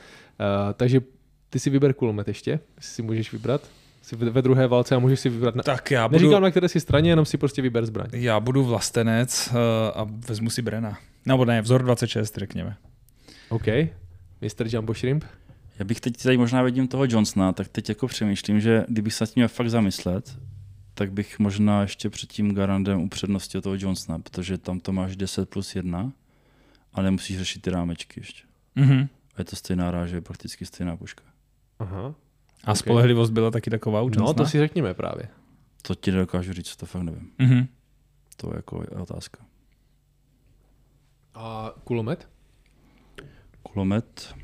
takže 0.74 1.00
ty 1.50 1.58
si 1.58 1.70
vyber 1.70 1.92
kulomet 1.94 2.28
ještě, 2.28 2.50
jestli 2.76 2.94
si 2.94 3.02
můžeš 3.02 3.32
vybrat. 3.32 3.60
Jsi 4.02 4.16
ve 4.16 4.42
druhé 4.42 4.66
válce 4.66 4.96
a 4.96 4.98
můžeš 4.98 5.20
si 5.20 5.28
vybrat. 5.28 5.54
Na... 5.54 5.62
Tak 5.62 5.90
já 5.90 6.08
budu, 6.08 6.18
Neříkám 6.20 6.42
na 6.42 6.50
které 6.50 6.68
si 6.68 6.80
straně, 6.80 7.10
jenom 7.10 7.24
si 7.24 7.38
prostě 7.38 7.62
vyber 7.62 7.86
zbraň. 7.86 8.08
já 8.12 8.40
budu 8.40 8.64
vlastenec 8.64 9.48
uh, 9.50 9.56
a 10.00 10.06
vezmu 10.28 10.50
si 10.50 10.62
Brena. 10.62 10.98
Nebo 11.26 11.44
ne, 11.44 11.62
vzor 11.62 11.82
26, 11.82 12.38
řekněme. 12.38 12.76
OK. 13.48 13.66
Mr. 14.40 14.66
Jumbo 14.74 14.94
Shrimp. 14.94 15.24
Já 15.78 15.84
bych 15.84 16.00
teď 16.00 16.22
tady 16.22 16.36
možná 16.36 16.62
vidím 16.62 16.88
toho 16.88 17.04
Johnsona, 17.08 17.52
tak 17.52 17.68
teď 17.68 17.88
jako 17.88 18.06
přemýšlím, 18.06 18.60
že 18.60 18.84
kdybych 18.88 19.14
se 19.14 19.24
nad 19.24 19.30
tím 19.30 19.40
měl 19.40 19.48
fakt 19.48 19.70
zamyslet, 19.70 20.38
tak 20.94 21.12
bych 21.12 21.38
možná 21.38 21.82
ještě 21.82 22.10
před 22.10 22.32
tím 22.32 22.54
Garandem 22.54 23.00
upřednostil 23.00 23.60
toho 23.60 23.76
Johnsona, 23.78 24.18
protože 24.18 24.58
tam 24.58 24.80
to 24.80 24.92
máš 24.92 25.16
10 25.16 25.48
plus 25.48 25.76
1 25.76 26.12
a 26.92 27.02
nemusíš 27.02 27.38
řešit 27.38 27.62
ty 27.62 27.70
rámečky 27.70 28.20
ještě. 28.20 28.42
Mhm. 28.74 29.08
A 29.34 29.40
je 29.40 29.44
to 29.44 29.56
stejná 29.56 29.90
ráže, 29.90 30.20
prakticky 30.20 30.66
stejná 30.66 30.96
puška. 30.96 31.22
Aha. 31.78 32.14
A 32.64 32.74
spolehlivost 32.74 33.32
byla 33.32 33.50
taky 33.50 33.70
taková 33.70 34.02
u 34.02 34.10
No, 34.18 34.34
to 34.34 34.46
si 34.46 34.58
řekněme 34.58 34.94
právě. 34.94 35.28
To 35.82 35.94
ti 35.94 36.12
nedokážu 36.12 36.52
říct, 36.52 36.76
to 36.76 36.86
fakt 36.86 37.02
nevím. 37.02 37.30
Mhm. 37.38 37.66
To 38.36 38.48
je 38.50 38.56
jako 38.56 38.84
otázka. 39.02 39.38
A 41.34 41.74
kulomet? 41.84 42.28
Kulomet, 43.62 44.34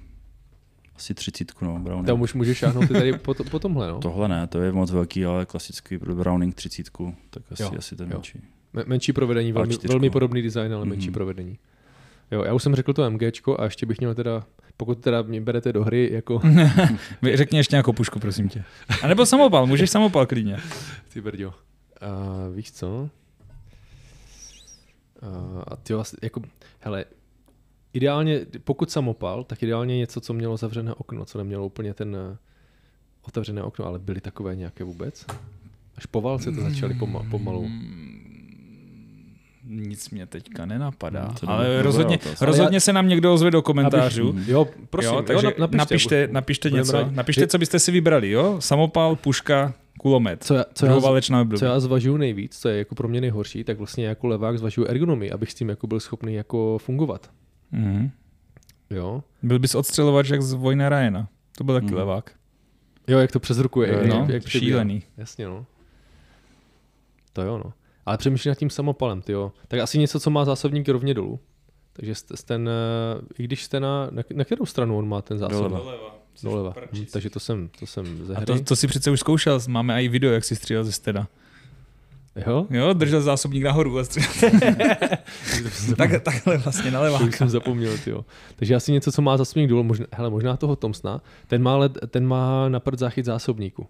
asi 0.97 1.15
30, 1.15 1.53
no, 1.63 1.79
Browning. 1.79 2.07
Tam 2.07 2.21
už 2.21 2.35
můžeš 2.35 2.59
šáhnout 2.59 2.89
ty 2.89 2.95
tady 2.95 3.13
po, 3.19 3.35
to, 3.35 3.45
po 3.45 3.59
tomhle, 3.59 3.89
no. 3.89 3.99
Tohle 4.03 4.29
ne, 4.29 4.47
to 4.47 4.61
je 4.61 4.73
moc 4.73 4.91
velký, 4.91 5.25
ale 5.25 5.47
klasický 5.47 5.99
pro 5.99 6.15
Browning 6.15 6.55
30, 6.55 6.89
tak 7.31 7.43
asi, 7.53 7.63
Jo, 7.63 7.71
asi 7.79 7.97
ten 7.97 8.09
jo. 8.11 8.15
menší. 8.17 8.41
Me- 8.75 8.85
menší 8.87 9.13
provedení, 9.13 9.53
velmi, 9.53 9.75
velmi 9.89 10.11
podobný 10.11 10.43
design, 10.43 10.75
ale 10.75 10.85
menší 10.87 11.07
Mhm. 11.07 11.15
provedení. 11.15 11.59
Jo, 12.31 12.45
já 12.45 12.55
už 12.55 12.63
jsem 12.63 12.75
řekl 12.75 12.93
to 12.93 13.11
MGčko 13.11 13.61
a 13.61 13.65
ještě 13.65 13.87
bych 13.87 13.99
měl 13.99 14.15
teda, 14.15 14.45
pokud 14.77 15.01
teda 15.01 15.23
mě 15.23 15.41
berete 15.41 15.73
do 15.73 15.85
hry, 15.85 16.11
jako 16.13 16.41
Řekni 17.35 17.59
ještě 17.59 17.77
nějakou 17.77 17.93
pušku, 17.93 18.19
prosím 18.19 18.49
tě. 18.49 18.65
A 19.03 19.09
nebo 19.09 19.27
samopal, 19.27 19.67
můžeš 19.67 19.91
samopal 19.91 20.27
klidně. 20.27 20.57
ty 21.13 21.21
brďo. 21.21 21.55
A 22.01 22.09
víš 22.55 22.73
co? 22.73 23.11
A, 25.67 25.77
ty 25.77 25.95
vlastně, 25.95 26.19
jako, 26.23 26.43
hele, 26.81 27.05
ideálně, 27.93 28.47
pokud 28.65 28.91
samopal, 28.91 29.45
tak 29.45 29.63
ideálně 29.63 29.99
něco, 29.99 30.21
co 30.21 30.33
mělo 30.33 30.57
zavřené 30.57 30.95
okno, 30.95 31.25
co 31.25 31.39
nemělo 31.39 31.67
úplně 31.67 31.95
ten 31.95 32.17
eh, 32.17 32.37
otevřené 33.23 33.63
okno, 33.63 33.85
ale 33.85 33.99
byly 33.99 34.21
takové 34.21 34.57
nějaké 34.57 34.85
vůbec? 34.85 35.27
Až 35.97 36.07
po 36.07 36.21
válce 36.21 36.53
to 36.53 36.61
začaly 36.61 36.95
poma, 36.95 37.23
pomalu. 37.31 37.69
Nic 39.71 40.11
mě 40.11 40.27
teďka 40.27 40.67
nenapadá, 40.67 41.25
Hmm, 41.25 41.35
to 41.35 41.47
je 41.47 41.53
ale 41.53 41.83
rozhodně, 41.83 42.19
rozhodně 42.41 42.81
se 42.81 42.93
nám 42.93 43.09
někdo 43.09 43.35
ozve 43.35 43.51
do 43.51 43.63
komentářů. 43.63 44.29
Abych- 44.29 44.49
Jo, 44.49 44.67
prosím, 44.91 45.13
jo, 45.15 45.23
takže 45.23 45.47
jo, 45.47 45.53
na- 45.59 45.67
napište. 45.67 45.77
napište, 45.79 46.29
napište 46.33 46.71
něco. 46.71 46.93
rádi. 46.93 47.17
Napište, 47.17 47.47
co 47.47 47.59
byste 47.59 47.79
si 47.79 47.91
vybrali, 47.93 48.31
jo? 48.31 48.57
Samopal, 48.61 49.17
puška, 49.17 49.75
kulomet. 49.99 50.45
Co 50.45 50.55
já, 50.55 50.65
co 50.75 50.87
já, 50.87 51.01
co 51.57 51.65
já 51.65 51.81
zvažuju 51.81 52.17
nejvíc, 52.17 52.59
co 52.59 52.69
je 52.69 52.79
jako 52.79 52.95
pro 52.95 53.09
mě 53.09 53.21
nejhorší, 53.21 53.65
tak 53.65 53.79
vlastně 53.79 54.07
jako 54.07 54.27
levák 54.27 54.59
zvažuju 54.59 54.87
ergonomii, 54.87 55.31
abych 55.33 55.51
s 55.53 55.55
tím 55.55 55.69
jako 55.69 55.87
byl 55.87 56.01
schopný 56.01 56.35
jako 56.35 56.79
fungovat. 56.79 57.31
Mhm. 57.73 58.11
Jo, 58.91 59.23
Byl 59.43 59.59
bys 59.59 59.75
odstřelovač 59.75 60.29
jak 60.29 60.43
z 60.43 60.53
Vojna 60.53 60.89
Ryana. 60.89 61.29
To 61.59 61.65
byl 61.65 61.75
taky 61.75 61.87
Mhm. 61.87 61.95
levák. 61.97 62.31
jo 63.09 63.19
jak 63.19 63.33
to 63.33 63.41
přes 63.41 63.59
ruku 63.59 63.83
je. 63.83 63.89
Jak, 63.93 64.07
No, 64.07 64.27
jak 64.31 64.45
přebíhá. 64.45 64.69
šílený. 64.71 65.03
Jasně, 65.17 65.47
no. 65.47 65.67
To 67.33 67.43
jo, 67.43 67.59
no. 67.65 67.73
Ale 68.09 68.19
přemýšlím 68.19 68.51
nad 68.51 68.59
tím 68.59 68.71
samopalem, 68.71 69.23
ty 69.23 69.33
jo. 69.33 69.53
Tak 69.69 69.81
asi 69.81 69.99
něco, 69.99 70.21
co 70.21 70.31
má 70.31 70.45
zásobník 70.45 70.89
rovně 70.89 71.15
dolů. 71.15 71.41
Takže 71.93 72.15
jste- 72.15 72.35
ten, 72.45 72.69
eh, 72.69 73.21
i 73.39 73.45
když 73.45 73.63
jste 73.65 73.81
na, 73.81 74.09
na, 74.11 74.23
na 74.35 74.45
kterou 74.45 74.67
stranu 74.67 74.99
on 74.99 75.09
má 75.09 75.23
ten 75.23 75.39
zásobník? 75.39 75.79
Doleva. 75.79 76.15
Doleva. 76.43 76.75
Hm, 76.93 77.05
takže 77.13 77.31
to 77.31 77.41
jsem, 77.41 77.69
to 77.81 77.87
jsem 77.87 78.27
ze 78.27 78.35
A 78.35 78.37
hry. 78.37 78.47
to, 78.47 78.61
to 78.65 78.77
si 78.77 78.87
přece 78.87 79.11
už 79.11 79.21
zkoušel, 79.21 79.61
máme 79.69 80.03
i 80.05 80.09
video, 80.09 80.33
jak 80.33 80.45
si 80.45 80.57
střílel 80.57 80.85
ze 80.85 80.93
steda. 80.93 81.27
Jo? 82.47 82.67
Jo, 82.71 82.93
držel 82.93 83.21
zásobník 83.21 83.63
nahoru 83.65 83.99
a 83.99 84.05
střílel. 84.05 84.51
tak, 85.97 86.23
takhle 86.23 86.57
vlastně 86.59 86.91
na 86.91 86.99
To 86.99 87.03
leváka. 87.05 87.31
jsem 87.37 87.49
zapomněl, 87.49 87.99
ty 88.05 88.11
jo. 88.11 88.25
Takže 88.57 88.75
asi 88.75 88.93
něco, 88.93 89.13
co 89.13 89.23
má 89.23 89.37
zásobník 89.37 89.69
dolů, 89.71 89.83
možná, 89.83 90.07
hele, 90.13 90.31
možná 90.31 90.57
toho 90.57 90.77
Tomsna, 90.77 91.21
ten 91.47 91.63
má, 91.63 91.77
led, 91.77 91.99
ten 92.09 92.27
má 92.27 92.69
na 92.69 92.81
prd 92.81 92.99
záchyt 92.99 93.25
zásobníku. 93.25 93.87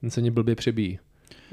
Ten 0.00 0.10
se 0.10 0.20
mě 0.20 0.30
blbě 0.30 0.54
přebíjí. 0.54 0.98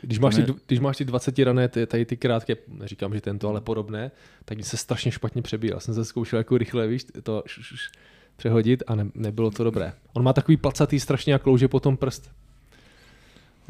Když 0.01 0.19
máš, 0.19 0.35
ty, 0.35 0.45
když 0.67 0.79
máš 0.79 0.97
ty 0.97 1.05
20 1.05 1.39
rané, 1.39 1.67
ty, 1.67 1.85
tady 1.87 2.05
ty 2.05 2.17
krátké, 2.17 2.55
neříkám, 2.67 3.13
že 3.13 3.21
tento, 3.21 3.49
ale 3.49 3.61
podobné, 3.61 4.11
tak 4.45 4.57
se 4.65 4.77
strašně 4.77 5.11
špatně 5.11 5.41
přebíjí. 5.41 5.71
Já 5.73 5.79
jsem 5.79 5.93
se 5.93 6.05
zkoušel 6.05 6.37
jako 6.37 6.57
rychle, 6.57 6.87
víš, 6.87 7.05
to 7.23 7.43
š, 7.45 7.61
š, 7.61 7.75
š, 7.75 7.91
přehodit 8.37 8.83
a 8.87 8.95
ne, 8.95 9.07
nebylo 9.15 9.51
to 9.51 9.63
dobré. 9.63 9.93
On 10.13 10.23
má 10.23 10.33
takový 10.33 10.57
placatý 10.57 10.99
strašně 10.99 11.33
jak 11.33 11.41
klouže 11.41 11.67
potom 11.67 11.97
prst. 11.97 12.31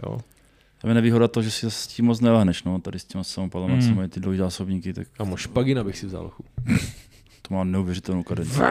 Jo. 0.04 0.20
Tam 0.82 0.90
je 0.90 0.96
nevýhoda 0.96 1.28
to, 1.28 1.42
že 1.42 1.52
si 1.52 1.72
s 1.72 1.88
tím 1.88 2.06
moc 2.06 2.20
nelehneš, 2.20 2.64
no, 2.64 2.80
tady 2.80 3.00
s 3.00 3.06
těma 3.06 3.24
samopalama, 3.24 3.76
Mm. 3.76 3.82
co 3.82 3.96
mají 3.96 4.10
ty 4.10 4.20
dlouhý 4.20 4.38
zásobníky, 4.38 4.94
tak 4.94 5.08
Kamo, 5.18 5.38
špagina 5.38 5.84
bych 5.84 5.98
si 5.98 6.06
vzal. 6.06 6.32
To 7.48 7.54
má 7.54 7.64
neuvěřitelnou 7.64 8.24
kadenci. 8.24 8.58
To 8.60 8.64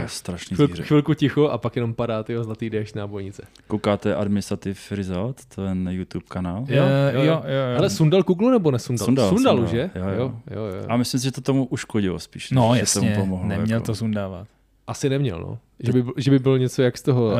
je 0.00 0.04
strašný 0.06 0.56
Chvilku, 0.56 0.74
zvíře. 0.74 0.86
chvilku 0.88 1.14
ticho 1.14 1.48
a 1.48 1.58
pak 1.58 1.76
jenom 1.76 1.94
padá 1.94 2.22
tyho 2.22 2.44
zlatý 2.44 2.70
déšť 2.70 2.94
na 2.94 3.06
bojnice. 3.06 3.42
Koukáte 3.66 4.14
Administrative 4.14 4.80
Result, 4.90 5.44
to 5.54 5.64
je 5.64 5.74
na 5.74 5.90
YouTube 5.90 6.24
kanál. 6.28 6.64
Jo, 6.68 6.84
jo, 6.84 6.88
jo, 7.12 7.22
jo. 7.22 7.42
jo, 7.46 7.72
jo. 7.72 7.78
Ale 7.78 7.90
sundal 7.90 8.22
kuglu 8.22 8.50
nebo 8.50 8.70
nesundal? 8.70 9.04
Sundal, 9.06 9.28
sundal, 9.28 9.56
sundal. 9.56 9.64
už 9.64 9.72
je? 9.72 9.90
Jo, 9.94 10.04
jo. 10.04 10.34
jo, 10.50 10.64
jo, 10.64 10.76
jo. 10.76 10.84
A 10.88 10.96
myslím 10.96 11.20
si, 11.20 11.24
že 11.24 11.32
to 11.32 11.40
tomu 11.40 11.64
uškodilo 11.64 12.18
spíš. 12.18 12.50
No 12.50 12.70
že 12.74 12.80
jasně, 12.80 13.00
tomu 13.00 13.20
pomohlo, 13.20 13.48
neměl 13.48 13.76
jako. 13.76 13.86
to 13.86 13.94
sundávat. 13.94 14.46
Asi 14.86 15.08
neměl, 15.08 15.40
no. 15.40 15.58
Že 15.80 15.92
by, 15.92 16.04
že 16.16 16.30
by 16.30 16.38
byl 16.38 16.58
něco 16.58 16.82
jak 16.82 16.98
z 16.98 17.02
toho 17.02 17.24
uh, 17.26 17.32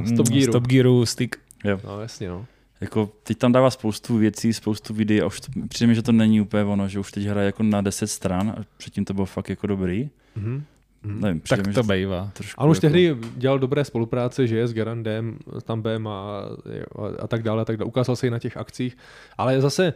Uh, 0.00 0.04
Stop 0.04 0.28
Gearu. 0.28 0.52
Stop 0.52 0.66
Gearu, 0.66 1.06
stick. 1.06 1.36
Jo. 1.64 1.78
No 1.84 2.00
jasně, 2.00 2.28
no. 2.28 2.46
Jako, 2.80 3.10
teď 3.22 3.38
tam 3.38 3.52
dává 3.52 3.70
spoustu 3.70 4.16
věcí, 4.16 4.52
spoustu 4.52 4.94
videí 4.94 5.22
a 5.22 5.26
už 5.26 5.40
to, 5.40 5.46
přijde 5.68 5.88
mi, 5.88 5.94
že 5.94 6.02
to 6.02 6.12
není 6.12 6.40
úplně 6.40 6.64
ono, 6.64 6.88
že 6.88 6.98
už 6.98 7.12
teď 7.12 7.24
hraje 7.24 7.46
jako 7.46 7.62
na 7.62 7.80
10 7.80 8.06
stran 8.06 8.50
a 8.50 8.64
předtím 8.76 9.04
to 9.04 9.14
bylo 9.14 9.26
fakt 9.26 9.48
jako 9.48 9.66
dobrý. 9.66 10.10
Mhm. 10.36 10.64
Mhm. 11.02 11.20
Nevím, 11.20 11.40
přijde 11.40 11.62
Tak 11.62 11.66
mi, 11.66 11.74
to 11.74 11.82
bejvá. 11.82 12.30
trošku 12.32 12.60
A 12.60 12.64
on 12.64 12.70
už 12.70 12.76
jako, 12.76 12.80
tehdy 12.80 13.16
dělal 13.36 13.58
dobré 13.58 13.84
spolupráce, 13.84 14.46
že 14.46 14.56
je 14.56 14.68
s 14.68 14.74
Garandem, 14.74 15.38
tam 15.64 15.82
Bem 15.82 16.08
a, 16.08 16.10
a, 16.10 17.22
a 17.22 17.26
tak 17.26 17.42
dále, 17.42 17.62
a 17.62 17.64
tak 17.64 17.76
dále. 17.76 17.88
Ukázal 17.88 18.16
se 18.16 18.26
i 18.26 18.30
na 18.30 18.38
těch 18.38 18.56
akcích, 18.56 18.96
ale 19.38 19.60
zase, 19.60 19.92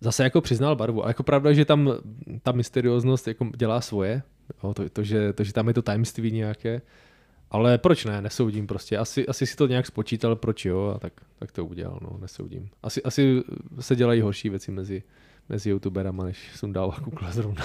zase 0.00 0.22
jako 0.24 0.40
přiznal 0.40 0.76
barvu. 0.76 1.04
A 1.04 1.08
jako 1.08 1.22
pravda, 1.22 1.52
že 1.52 1.64
tam 1.64 1.92
ta 2.42 2.52
mysterióznost 2.52 3.28
jako 3.28 3.46
dělá 3.56 3.80
svoje, 3.80 4.22
jo, 4.64 4.74
to, 4.74 4.88
to, 4.88 5.02
že, 5.02 5.32
to, 5.32 5.44
že 5.44 5.52
tam 5.52 5.68
je 5.68 5.74
to 5.74 5.82
tajemství 5.82 6.30
nějaké, 6.30 6.80
ale 7.50 7.78
proč 7.78 8.04
ne, 8.04 8.22
nesoudím 8.22 8.66
prostě. 8.66 8.98
Asi, 8.98 9.26
asi 9.26 9.46
si 9.46 9.56
to 9.56 9.66
nějak 9.66 9.86
spočítal, 9.86 10.36
proč 10.36 10.64
jo, 10.64 10.92
a 10.96 10.98
tak, 10.98 11.12
tak 11.38 11.52
to 11.52 11.64
udělal, 11.64 11.98
no, 12.02 12.18
nesoudím. 12.20 12.68
Asi, 12.82 13.02
asi 13.02 13.42
se 13.80 13.96
dělají 13.96 14.20
horší 14.20 14.48
věci 14.48 14.70
mezi, 14.70 15.02
mezi 15.48 15.70
youtuberama, 15.70 16.24
než 16.24 16.38
Sundal 16.54 16.94
a 16.96 17.00
Kukla 17.00 17.30
zrovna. 17.30 17.64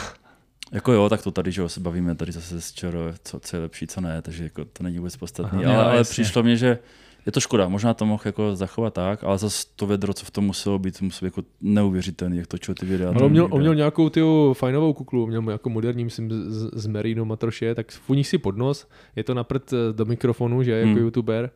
Jako 0.72 0.92
jo, 0.92 1.10
tak 1.10 1.22
to 1.22 1.32
tady, 1.32 1.52
že 1.52 1.62
jo, 1.62 1.70
se 1.70 1.80
bavíme 1.80 2.16
tady 2.16 2.32
zase 2.32 2.62
s 2.62 2.72
ČR, 2.74 3.16
co, 3.24 3.40
co 3.40 3.56
je 3.56 3.62
lepší, 3.62 3.88
co 3.88 4.02
ne, 4.02 4.22
takže 4.22 4.44
jako 4.44 4.66
to 4.66 4.84
není 4.84 4.98
vůbec 4.98 5.18
podstatné. 5.18 5.60
Aha, 5.66 5.72
Ale, 5.72 5.84
jo, 5.84 5.88
ale 5.90 5.98
jasně. 5.98 6.12
přišlo 6.12 6.44
mně, 6.44 6.58
že 6.58 6.80
je 7.26 7.32
to 7.32 7.40
škoda, 7.40 7.68
možná 7.68 7.94
to 7.94 8.06
mohl 8.06 8.24
jako 8.26 8.56
zachovat 8.56 8.94
tak, 8.94 9.24
ale 9.24 9.38
zase 9.38 9.68
to 9.76 9.88
vedro, 9.88 10.14
co 10.14 10.26
v 10.26 10.32
tom 10.32 10.46
muselo 10.46 10.80
být, 10.80 11.02
muselo 11.02 11.28
být 11.30 11.38
jako 11.38 11.48
neuvěřitelný, 11.62 12.38
jak 12.38 12.48
točil 12.48 12.76
ty 12.76 12.86
videa. 12.86 13.10
Ale 13.10 13.24
on 13.24 13.32
měl, 13.32 13.48
on 13.52 13.60
měl 13.62 13.76
nějakou 13.76 14.10
ty 14.10 14.22
fajnovou 14.54 14.94
kuklu, 14.94 15.28
měl 15.28 15.50
jako 15.52 15.70
moderní, 15.70 16.04
myslím, 16.04 16.32
z, 16.32 16.70
z 16.74 16.88
Merino 16.88 17.26
Matroše, 17.26 17.76
tak 17.76 17.92
funí 17.92 18.24
si 18.24 18.38
pod 18.38 18.58
nos, 18.58 18.88
je 19.16 19.24
to 19.24 19.34
napřed 19.34 19.72
do 19.92 20.06
mikrofonu, 20.06 20.64
že 20.64 20.72
jako 20.72 20.90
Hmm. 20.90 20.98
youtuber. 20.98 21.50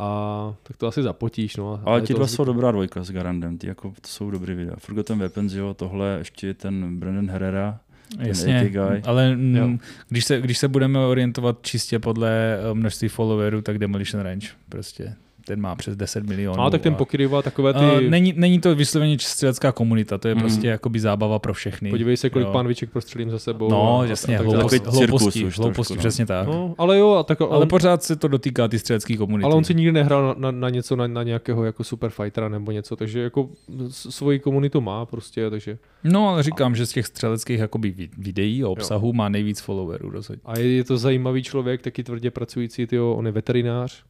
A 0.00 0.54
tak 0.62 0.76
to 0.76 0.86
asi 0.86 1.02
zapotíš, 1.02 1.56
no. 1.56 1.80
Ale 1.84 2.00
ti 2.00 2.12
to 2.12 2.18
dva 2.18 2.26
jsou 2.26 2.44
dobrá 2.44 2.72
dvojka 2.72 3.04
s 3.04 3.10
Garandem, 3.10 3.58
ty 3.58 3.66
jako, 3.66 3.88
to 4.00 4.08
jsou 4.08 4.30
dobrý 4.30 4.54
videa. 4.54 4.74
Forgotten 4.78 5.18
Weapons, 5.18 5.52
jo, 5.52 5.74
tohle 5.74 6.16
ještě 6.18 6.46
je 6.46 6.54
ten 6.54 6.98
Brandon 6.98 7.30
Herrera, 7.30 7.80
Jasně, 8.18 8.70
ale 9.04 9.36
Jo. 9.52 9.70
když 10.08 10.24
se, 10.24 10.40
když 10.40 10.58
se 10.58 10.68
budeme 10.68 10.98
orientovat 10.98 11.58
čistě 11.62 11.98
podle 11.98 12.58
eh, 12.70 12.74
množství 12.74 13.08
followerů, 13.08 13.62
tak 13.62 13.78
Demolition 13.78 14.22
Range 14.22 14.48
prostě. 14.68 15.14
Ten 15.48 15.60
má 15.60 15.74
přes 15.76 15.96
10 15.96 16.24
milionů. 16.26 16.56
No, 16.62 16.70
tak 16.70 16.80
ten 16.82 16.92
a- 16.92 16.96
pokryvá 16.96 17.42
takové 17.42 17.72
ty... 17.74 17.78
Uh, 17.78 18.00
není, 18.00 18.34
není 18.36 18.60
to 18.60 18.74
vysloveně 18.74 19.16
střelecká 19.20 19.72
komunita, 19.72 20.18
to 20.18 20.28
je 20.28 20.34
Mhm. 20.34 20.42
prostě 20.42 20.66
jakoby 20.68 21.00
zábava 21.00 21.38
pro 21.38 21.54
všechny. 21.54 21.90
Podívej 21.90 22.16
se, 22.16 22.30
kolik 22.30 22.46
Jo. 22.46 22.52
pánviček 22.52 22.90
prostřelím 22.90 23.30
za 23.30 23.38
sebou. 23.38 23.70
No, 23.70 24.00
a- 24.00 24.04
jasně, 24.06 24.38
a 24.38 24.42
hlouposti, 24.42 24.78
hlouposti, 24.86 25.44
už 25.44 25.58
hlouposti 25.58 25.94
no. 25.94 25.98
přesně 25.98 26.26
tak. 26.26 26.46
No, 26.46 26.74
ale 26.78 26.98
jo, 26.98 27.10
a 27.14 27.22
tak 27.22 27.40
on, 27.40 27.48
Ale 27.50 27.66
pořád 27.66 28.02
se 28.02 28.16
to 28.16 28.28
dotýká 28.28 28.68
ty 28.68 28.78
střelecké 28.78 29.16
komunity. 29.16 29.44
ale 29.44 29.54
on 29.54 29.64
si 29.64 29.74
nikdy 29.74 29.92
nehrál 29.92 30.26
na, 30.26 30.34
na, 30.38 30.50
na 30.50 30.70
něco, 30.70 30.96
na, 30.96 31.06
na 31.06 31.22
nějakého 31.22 31.64
jako 31.64 31.84
superfightera 31.84 32.48
nebo 32.48 32.72
něco, 32.72 32.96
takže 32.96 33.20
jako 33.20 33.48
svoji 33.88 34.38
komunitu 34.38 34.80
má 34.80 35.06
prostě, 35.06 35.50
takže 35.50 35.78
No, 36.04 36.28
ale 36.28 36.42
říkám, 36.42 36.74
že 36.76 36.86
z 36.86 36.92
těch 36.92 37.06
střeleckých 37.06 37.58
jakoby 37.58 37.90
vi- 37.90 38.08
videí 38.18 38.62
a 38.64 38.68
obsahu 38.68 39.12
má 39.12 39.28
nejvíc 39.28 39.60
followerů 39.60 40.10
rozhodně. 40.10 40.40
A 40.44 40.58
je, 40.58 40.72
je 40.72 40.84
to 40.84 40.98
zajímavý 40.98 41.42
člověk, 41.42 41.82
taky 41.82 42.04
tvrdě 42.04 42.30
pracující, 42.30 42.86
tyjo, 42.86 43.12
on 43.12 43.26
je 43.26 43.32
veterinář. 43.32 44.02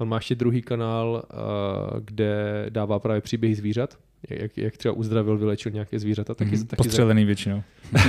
On 0.00 0.08
má 0.08 0.16
ještě 0.16 0.34
druhý 0.34 0.62
kanál, 0.62 1.22
uh, 1.32 2.00
kde 2.04 2.66
dává 2.68 2.98
právě 2.98 3.20
příběhy 3.20 3.54
zvířat. 3.54 3.98
Jak, 4.30 4.58
jak 4.58 4.76
třeba 4.76 4.94
uzdravil, 4.94 5.38
vylečil 5.38 5.72
nějaké 5.72 5.98
zvířata. 5.98 6.34
Taky, 6.34 6.56
Mhm, 6.56 6.66
taky 6.66 6.76
Postřelený 6.76 7.24
většinou. 7.24 7.62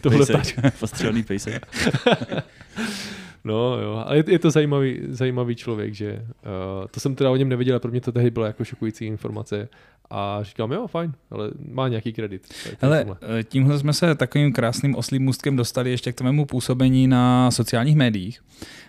Tohle 0.00 0.26
pejsek, 0.26 0.56
postřelený 0.80 1.22
pejsek. 1.22 1.66
No 3.44 3.78
jo, 3.80 4.02
ale 4.06 4.16
je, 4.16 4.24
je 4.28 4.38
to 4.38 4.50
zajímavý, 4.50 5.00
zajímavý 5.08 5.54
člověk, 5.54 5.94
že 5.94 6.12
uh, 6.12 6.86
to 6.90 7.00
jsem 7.00 7.14
teda 7.14 7.30
o 7.30 7.36
něm 7.36 7.48
nevěděl, 7.48 7.80
pro 7.80 7.90
mě 7.90 8.00
to 8.00 8.12
tehdy 8.12 8.30
byla 8.30 8.46
jako 8.46 8.64
šokující 8.64 9.06
informace 9.06 9.68
a 10.10 10.38
říkám, 10.42 10.72
jo, 10.72 10.86
fajn, 10.86 11.12
ale 11.30 11.50
má 11.72 11.88
nějaký 11.88 12.12
kredit. 12.12 12.54
tomhle. 12.80 13.16
eh, 13.38 13.44
tímhle 13.44 13.78
jsme 13.78 13.92
se 13.92 14.14
takovým 14.14 14.52
krásným 14.52 14.94
oslým 14.94 15.22
můstkem 15.22 15.56
dostali 15.56 15.90
ještě 15.90 16.12
k 16.12 16.14
tvému 16.14 16.44
působení 16.44 17.06
na 17.06 17.50
sociálních 17.50 17.96
médiích, 17.96 18.40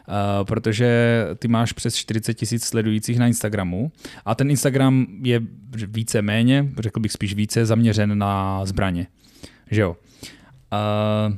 uh, 0.07 0.45
protože 0.45 1.19
ty 1.40 1.48
máš 1.48 1.72
přes 1.72 1.95
40 1.95 2.34
tisíc 2.34 2.64
sledujících 2.64 3.19
na 3.19 3.27
Instagramu 3.27 3.91
a 4.26 4.36
ten 4.36 4.49
Instagram 4.49 5.07
je 5.22 5.41
více 5.88 6.22
méně, 6.22 6.69
řekl 6.80 6.99
bych 6.99 7.11
spíš 7.11 7.34
více, 7.34 7.65
zaměřen 7.65 8.18
na 8.18 8.65
zbraně. 8.65 9.07
Že 9.72 9.82
jo? 9.82 9.95
Uh, 10.73 11.36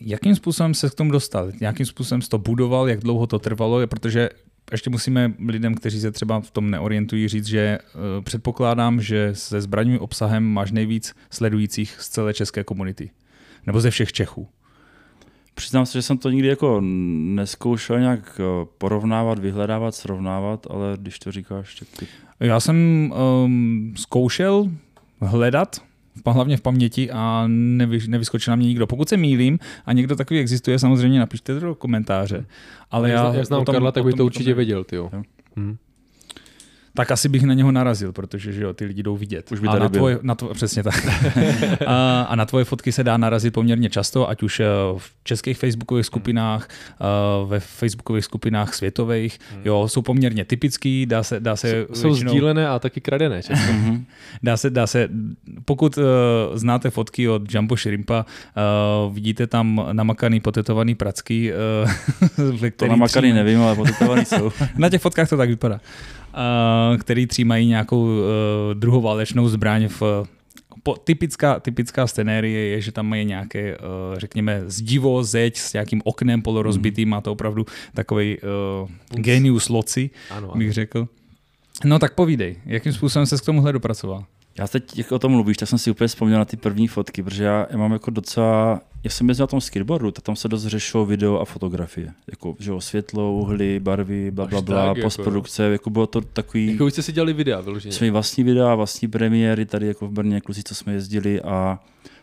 jakým 0.00 0.34
způsobem 0.34 0.74
se 0.74 0.90
k 0.90 0.94
tomu 0.94 1.10
dostal? 1.10 1.52
Jakým 1.60 1.86
způsobem 1.86 2.22
jsi 2.22 2.28
to 2.28 2.38
budoval? 2.38 2.88
Jak 2.88 3.00
dlouho 3.00 3.26
to 3.26 3.38
trvalo? 3.38 3.80
Je, 3.80 3.86
protože 3.86 4.28
ještě 4.72 4.90
musíme 4.90 5.32
lidem, 5.48 5.74
kteří 5.74 6.00
se 6.00 6.10
třeba 6.10 6.40
v 6.40 6.50
tom 6.50 6.70
neorientují, 6.70 7.28
říct, 7.28 7.46
že 7.46 7.78
uh, 7.78 8.24
předpokládám, 8.24 9.00
že 9.00 9.30
se 9.34 9.60
zbraňovým 9.60 10.00
obsahem 10.00 10.44
máš 10.44 10.72
nejvíc 10.72 11.14
sledujících 11.30 11.96
z 12.00 12.08
celé 12.08 12.34
české 12.34 12.64
komunity. 12.64 13.10
Nebo 13.66 13.80
ze 13.80 13.90
všech 13.90 14.12
Čechů. 14.12 14.48
Přiznám 15.54 15.86
se, 15.86 15.98
že 15.98 16.02
jsem 16.02 16.18
to 16.18 16.30
nikdy 16.30 16.48
jako 16.48 16.80
neskoušel 16.80 18.00
nějak 18.00 18.40
eh, 18.40 18.66
porovnávat, 18.78 19.38
vyhledávat, 19.38 19.94
srovnávat, 19.94 20.66
ale 20.70 20.96
když 21.00 21.18
to 21.18 21.32
říkáš, 21.32 21.74
tak 21.74 21.88
ty... 21.98 22.06
Já 22.40 22.60
jsem 22.60 22.76
um, 23.44 23.94
zkoušel 23.96 24.70
hledat, 25.20 25.82
hlavně 26.26 26.56
v 26.56 26.60
paměti 26.60 27.10
a 27.10 27.44
nevy, 27.48 27.98
nevyskočil 28.08 28.52
na 28.52 28.56
mě 28.56 28.66
nikdo. 28.66 28.86
Pokud 28.86 29.08
se 29.08 29.16
mýlím 29.16 29.58
a 29.86 29.92
někdo 29.92 30.16
takový 30.16 30.40
existuje, 30.40 30.78
samozřejmě 30.78 31.18
napište 31.18 31.54
to 31.54 31.60
do 31.60 31.74
komentáře. 31.74 32.44
Ale 32.90 33.10
já, 33.10 33.34
jak 33.34 33.46
znám 33.46 33.64
tom- 33.64 33.72
Karla, 33.72 33.92
tak 33.92 34.04
by 34.04 34.10
to 34.10 34.16
potom 34.16 34.26
určitě 34.26 34.54
věděl, 34.54 34.84
ty 34.84 34.96
jo. 34.96 35.10
Jo. 35.12 35.22
Tak 36.94 37.10
asi 37.10 37.28
bych 37.28 37.42
na 37.42 37.54
něho 37.54 37.72
narazil, 37.72 38.12
protože 38.12 38.52
že 38.52 38.62
jo, 38.62 38.72
ty 38.74 38.84
lidi 38.84 39.02
jdou 39.02 39.16
vidět. 39.16 39.52
Už 39.52 39.60
by 39.60 39.68
a 39.68 39.70
tady 39.70 39.82
na 39.82 39.88
byl. 39.88 39.98
tvoje, 39.98 40.18
na 40.22 40.34
tvoje, 40.34 40.54
přesně 40.54 40.82
tak. 40.82 41.06
a, 41.86 42.22
a 42.22 42.36
na 42.36 42.44
tvoje 42.46 42.64
fotky 42.64 42.92
se 42.92 43.04
dá 43.04 43.16
narazit 43.16 43.54
poměrně 43.54 43.90
často, 43.90 44.28
ať 44.28 44.42
už 44.42 44.60
eh, 44.60 44.64
v 44.98 45.10
českých 45.24 45.58
facebookových 45.58 46.06
skupinách, 46.06 46.68
eh, 47.00 47.04
ve 47.46 47.60
facebookových 47.60 48.24
skupinách 48.24 48.74
světových. 48.74 49.38
Jo, 49.64 49.88
jsou 49.88 50.02
poměrně 50.02 50.44
typický, 50.44 51.06
dá 51.06 51.22
se, 51.22 51.40
dá 51.40 51.56
se 51.56 51.86
Jsou 51.92 52.08
většinou- 52.08 52.30
sdílené 52.30 52.68
a 52.68 52.78
taky 52.78 53.00
kradené 53.00 53.42
často. 53.42 53.72
Mhm. 53.72 54.04
Dá 54.42 54.56
se, 54.56 54.70
dá 54.70 54.86
se, 54.86 55.08
pokud 55.64 55.98
uh, 55.98 56.04
znáte 56.54 56.90
fotky 56.90 57.28
od 57.28 57.54
Jumbo 57.54 57.76
Shrimpa, 57.76 58.24
uh, 59.06 59.14
vidíte 59.14 59.46
tam 59.46 59.86
namakaný, 59.92 60.40
potetovaný 60.40 60.94
pracky, 60.94 61.52
uh, 62.62 62.68
To 62.76 62.86
namakaný 62.86 63.28
tří- 63.30 63.34
nevím, 63.34 63.60
ale 63.62 63.76
potetovaný 63.76 64.24
jsou. 64.24 64.52
Na 64.78 64.88
těch 64.88 65.02
fotkách 65.02 65.28
to 65.28 65.36
tak 65.36 65.48
vypadá. 65.48 65.80
Uh, 66.34 66.96
který 66.98 67.26
třímají 67.26 67.66
nějakou 67.66 68.02
uh, 68.04 68.18
druhoválečnou 68.74 69.48
zbraň 69.48 69.88
v 69.88 70.02
po, 70.82 70.94
typická, 70.96 71.60
typická 71.60 72.06
scenérie 72.06 72.66
je, 72.68 72.80
že 72.80 72.92
tam 72.92 73.06
mají 73.06 73.24
nějaké, 73.24 73.78
uh, 73.78 73.84
řekněme, 74.18 74.62
zdivo, 74.66 75.24
zeď 75.24 75.56
s 75.56 75.72
nějakým 75.72 76.02
oknem 76.04 76.42
polorozbitým, 76.42 77.08
má 77.08 77.20
to 77.20 77.32
opravdu 77.32 77.66
takový 77.94 78.38
uh, 78.82 78.90
genius 79.10 79.68
loci, 79.68 80.10
Ano, 80.30 80.50
ano. 80.50 80.58
bych 80.58 80.72
řekl. 80.72 81.08
No 81.84 81.98
tak 81.98 82.14
povídej, 82.14 82.56
jakým 82.66 82.92
způsobem 82.92 83.26
se 83.26 83.36
k 83.36 83.40
tomuhle 83.44 83.72
dopracoval? 83.72 84.24
Já 84.60 84.68
teď, 84.68 84.98
jak 84.98 85.12
o 85.12 85.18
tom 85.18 85.32
mluvíš, 85.32 85.56
tak 85.56 85.68
jsem 85.68 85.78
si 85.78 85.90
úplně 85.90 86.08
vzpomněl 86.08 86.38
na 86.38 86.44
ty 86.44 86.56
první 86.56 86.88
fotky, 86.88 87.22
protože 87.22 87.44
já, 87.44 87.66
já 87.70 87.78
mám 87.78 87.92
jako 87.92 88.10
docela, 88.10 88.80
já 89.04 89.10
jsem 89.10 89.28
jezdil 89.28 89.42
na 89.42 89.46
tom 89.46 89.60
skateboardu, 89.60 90.10
tak 90.10 90.24
tam 90.24 90.36
se 90.36 90.48
dost 90.48 90.66
řešilo 90.66 91.06
video 91.06 91.40
a 91.40 91.44
fotografie. 91.44 92.12
Jako, 92.30 92.56
že 92.58 92.70
jo, 92.70 92.80
světlo, 92.80 93.32
uhly, 93.32 93.80
barvy, 93.80 94.30
bla, 94.30 94.46
bla, 94.46 94.60
bla, 94.60 94.86
tak, 94.86 94.96
jako 94.96 95.06
postprodukce, 95.06 95.62
jako 95.62 95.90
bylo 95.90 96.06
to 96.06 96.20
takový... 96.20 96.72
Jako 96.72 96.86
už 96.86 96.92
jste 96.92 97.02
si 97.02 97.12
dělali 97.12 97.32
videa 97.32 97.60
vyloženě. 97.60 97.92
Jsme 97.92 98.10
vlastní 98.10 98.44
videa, 98.44 98.74
vlastní 98.74 99.08
premiéry 99.08 99.66
tady 99.66 99.86
jako 99.86 100.06
v 100.06 100.10
Brně, 100.10 100.40
kluci, 100.40 100.62
co 100.62 100.74
jsme 100.74 100.92
jezdili 100.92 101.40
a 101.40 101.78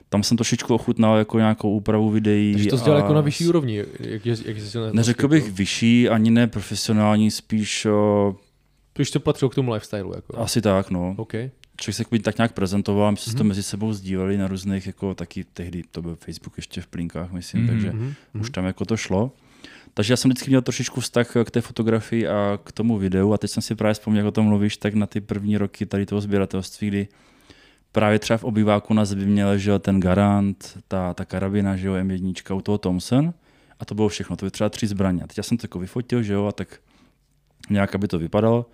tam 0.09 0.23
jsem 0.23 0.37
trošičku 0.37 0.73
ochutnal 0.75 1.17
jako 1.17 1.37
nějakou 1.37 1.71
úpravu 1.71 2.09
videí. 2.09 2.53
Takže 2.53 2.69
to 2.69 2.77
jsi 2.77 2.83
dělal 2.83 2.99
a 2.99 3.01
jako 3.01 3.13
na 3.13 3.21
vyšší 3.21 3.47
úrovni, 3.47 3.77
jak, 3.99 4.25
jak, 4.25 4.45
jak 4.45 4.57
jsi 4.59 4.77
na 4.77 4.91
Neřekl 4.91 5.27
bych 5.27 5.51
vyšší, 5.51 6.09
ani 6.09 6.31
ne 6.31 6.47
profesionální, 6.47 7.31
spíš 7.31 7.85
o, 7.85 8.35
Když 8.95 9.11
to 9.11 9.19
patřilo 9.19 9.49
k 9.49 9.55
tomu 9.55 9.71
lifestylu. 9.71 10.15
Jako. 10.15 10.37
asi 10.37 10.61
tak, 10.61 10.89
no. 10.89 11.15
OK. 11.17 11.33
Člověk 11.81 11.95
se 11.95 12.01
jakoby 12.01 12.19
tak 12.19 12.37
nějak 12.37 12.51
prezentoval, 12.53 13.11
my 13.11 13.17
jsme 13.17 13.31
si 13.31 13.37
to 13.37 13.43
Mhm. 13.43 13.47
mezi 13.47 13.63
sebou 13.63 13.93
sdíleli 13.93 14.37
na 14.37 14.47
různých, 14.47 14.87
jako 14.87 15.15
taky 15.15 15.43
tehdy 15.43 15.83
to 15.91 16.01
byl 16.01 16.15
Facebook 16.15 16.57
ještě 16.57 16.81
v 16.81 16.87
plinkách, 16.87 17.31
myslím, 17.31 17.61
Mhm. 17.63 17.69
takže 17.71 17.91
Mhm. 17.91 18.13
už 18.39 18.49
tam 18.49 18.65
jako 18.65 18.85
to 18.85 18.97
šlo. 18.97 19.31
Takže 19.93 20.13
já 20.13 20.17
jsem 20.17 20.31
vždycky 20.31 20.49
měl 20.49 20.61
trošičku 20.61 21.01
vztah 21.01 21.27
k 21.45 21.51
té 21.51 21.61
fotografii 21.61 22.27
a 22.27 22.59
k 22.63 22.71
tomu 22.71 22.97
videu 22.97 23.33
a 23.33 23.37
teď 23.37 23.51
jsem 23.51 23.63
si 23.63 23.75
právě 23.75 23.93
vzpomněl, 23.93 24.25
jak 24.25 24.27
o 24.27 24.31
tom 24.31 24.45
mluvíš, 24.45 24.77
tak 24.77 24.93
na 24.93 25.05
ty 25.05 25.21
první 25.21 25.57
roky 25.57 25.85
tady 25.85 26.05
toho 26.05 26.21
sběratelství, 26.21 26.87
kdy 26.87 27.07
právě 27.91 28.19
třeba 28.19 28.37
v 28.37 28.43
obyváku 28.43 28.93
na 28.93 29.05
zemi 29.05 29.25
měl 29.25 29.57
že 29.57 29.79
ten 29.79 29.99
Garant, 29.99 30.77
ta, 30.87 31.13
ta 31.13 31.25
karabina, 31.25 31.75
že 31.77 31.87
jo, 31.87 31.93
M1, 31.93 32.55
u 32.55 32.61
toho 32.61 32.77
Thompson 32.77 33.33
a 33.79 33.85
to 33.85 33.95
bylo 33.95 34.09
všechno, 34.09 34.35
to 34.35 34.45
byly 34.45 34.51
třeba 34.51 34.69
tři 34.69 34.87
zbraně. 34.87 35.23
A 35.23 35.27
teď 35.27 35.37
já 35.37 35.43
jsem 35.43 35.57
to 35.57 35.63
jako 35.65 35.79
vyfotil, 35.79 36.23
že 36.23 36.33
jo, 36.33 36.45
a 36.45 36.51
tak 36.51 36.79
nějak, 37.69 37.95
aby 37.95 38.07
to 38.07 38.19
vypadalo. 38.19 38.65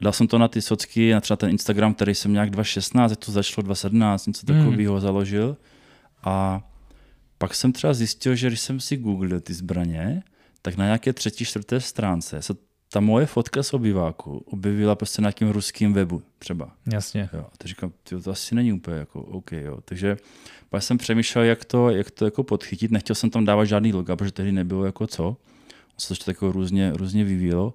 Dal 0.00 0.12
jsem 0.12 0.26
to 0.26 0.38
na 0.38 0.48
ty 0.48 0.62
socky, 0.62 1.12
na 1.12 1.20
třeba 1.20 1.36
ten 1.36 1.50
Instagram, 1.50 1.94
který 1.94 2.14
jsem 2.14 2.32
nějak 2.32 2.50
2016, 2.50 3.10
jak 3.10 3.18
to 3.24 3.32
začalo 3.32 3.62
2017, 3.64 4.26
něco 4.26 4.46
Hmm. 4.52 4.64
takového 4.64 5.00
založil. 5.00 5.56
A 6.24 6.62
pak 7.38 7.54
jsem 7.54 7.72
třeba 7.72 7.94
zjistil, 7.94 8.34
že 8.34 8.46
když 8.46 8.60
jsem 8.60 8.80
si 8.80 8.96
googlil 8.96 9.40
ty 9.40 9.54
zbraně, 9.54 10.22
tak 10.62 10.76
na 10.76 10.84
nějaké 10.84 11.12
třetí, 11.12 11.44
čtvrté 11.44 11.80
stránce 11.80 12.42
se 12.42 12.54
ta 12.92 13.00
moje 13.00 13.26
fotka 13.26 13.62
z 13.62 13.74
obyváku 13.74 14.36
objevila 14.46 14.94
prostě 14.94 15.22
na 15.22 15.26
nějakým 15.26 15.48
ruským 15.48 15.92
webu 15.92 16.22
třeba. 16.38 16.70
Jasně. 16.92 17.28
Jo. 17.32 17.40
A 17.40 17.56
to 17.58 17.68
říkám, 17.68 17.92
tyjo, 18.02 18.20
to 18.20 18.30
asi 18.30 18.54
není 18.54 18.72
úplně 18.72 18.96
jako 18.96 19.22
OK. 19.22 19.52
Jo. 19.52 19.78
Takže 19.84 20.16
pak 20.70 20.82
jsem 20.82 20.98
přemýšlel, 20.98 21.44
jak 21.44 21.64
to, 21.64 21.90
jak 21.90 22.10
to 22.10 22.24
jako 22.24 22.42
podchytit. 22.44 22.90
Nechtěl 22.90 23.16
jsem 23.16 23.30
tam 23.30 23.44
dávat 23.44 23.64
žádný 23.64 23.92
loga, 23.92 24.16
protože 24.16 24.32
tehdy 24.32 24.52
nebylo 24.52 24.84
jako 24.84 25.06
co. 25.06 25.26
On 25.28 25.36
se 25.98 26.08
to 26.08 26.12
ještě 26.12 26.30
jako 26.30 26.52
různě, 26.52 26.92
různě 26.94 27.24
vyvíjelo. 27.24 27.74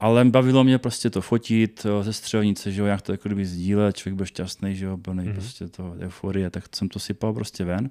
Ale 0.00 0.24
bavilo 0.24 0.64
mě 0.64 0.78
prostě 0.78 1.10
to 1.10 1.20
fotit 1.20 1.86
jo, 1.88 2.02
ze 2.02 2.12
střelnice, 2.12 2.72
že 2.72 2.80
jo, 2.80 2.86
jak 2.86 3.02
to 3.02 3.12
jako 3.12 3.28
kdyby 3.28 3.46
sdílet, 3.46 3.96
člověk 3.96 4.16
byl 4.16 4.26
šťastný, 4.26 4.76
že 4.76 4.84
jo, 4.84 4.96
plný 4.96 5.22
Mhm. 5.24 5.32
mm-hmm. 5.32 5.36
prostě 5.40 5.68
to 5.68 5.94
euforie, 6.00 6.50
tak 6.50 6.64
jsem 6.76 6.88
to 6.88 6.98
sypal 6.98 7.32
prostě 7.34 7.64
ven. 7.64 7.90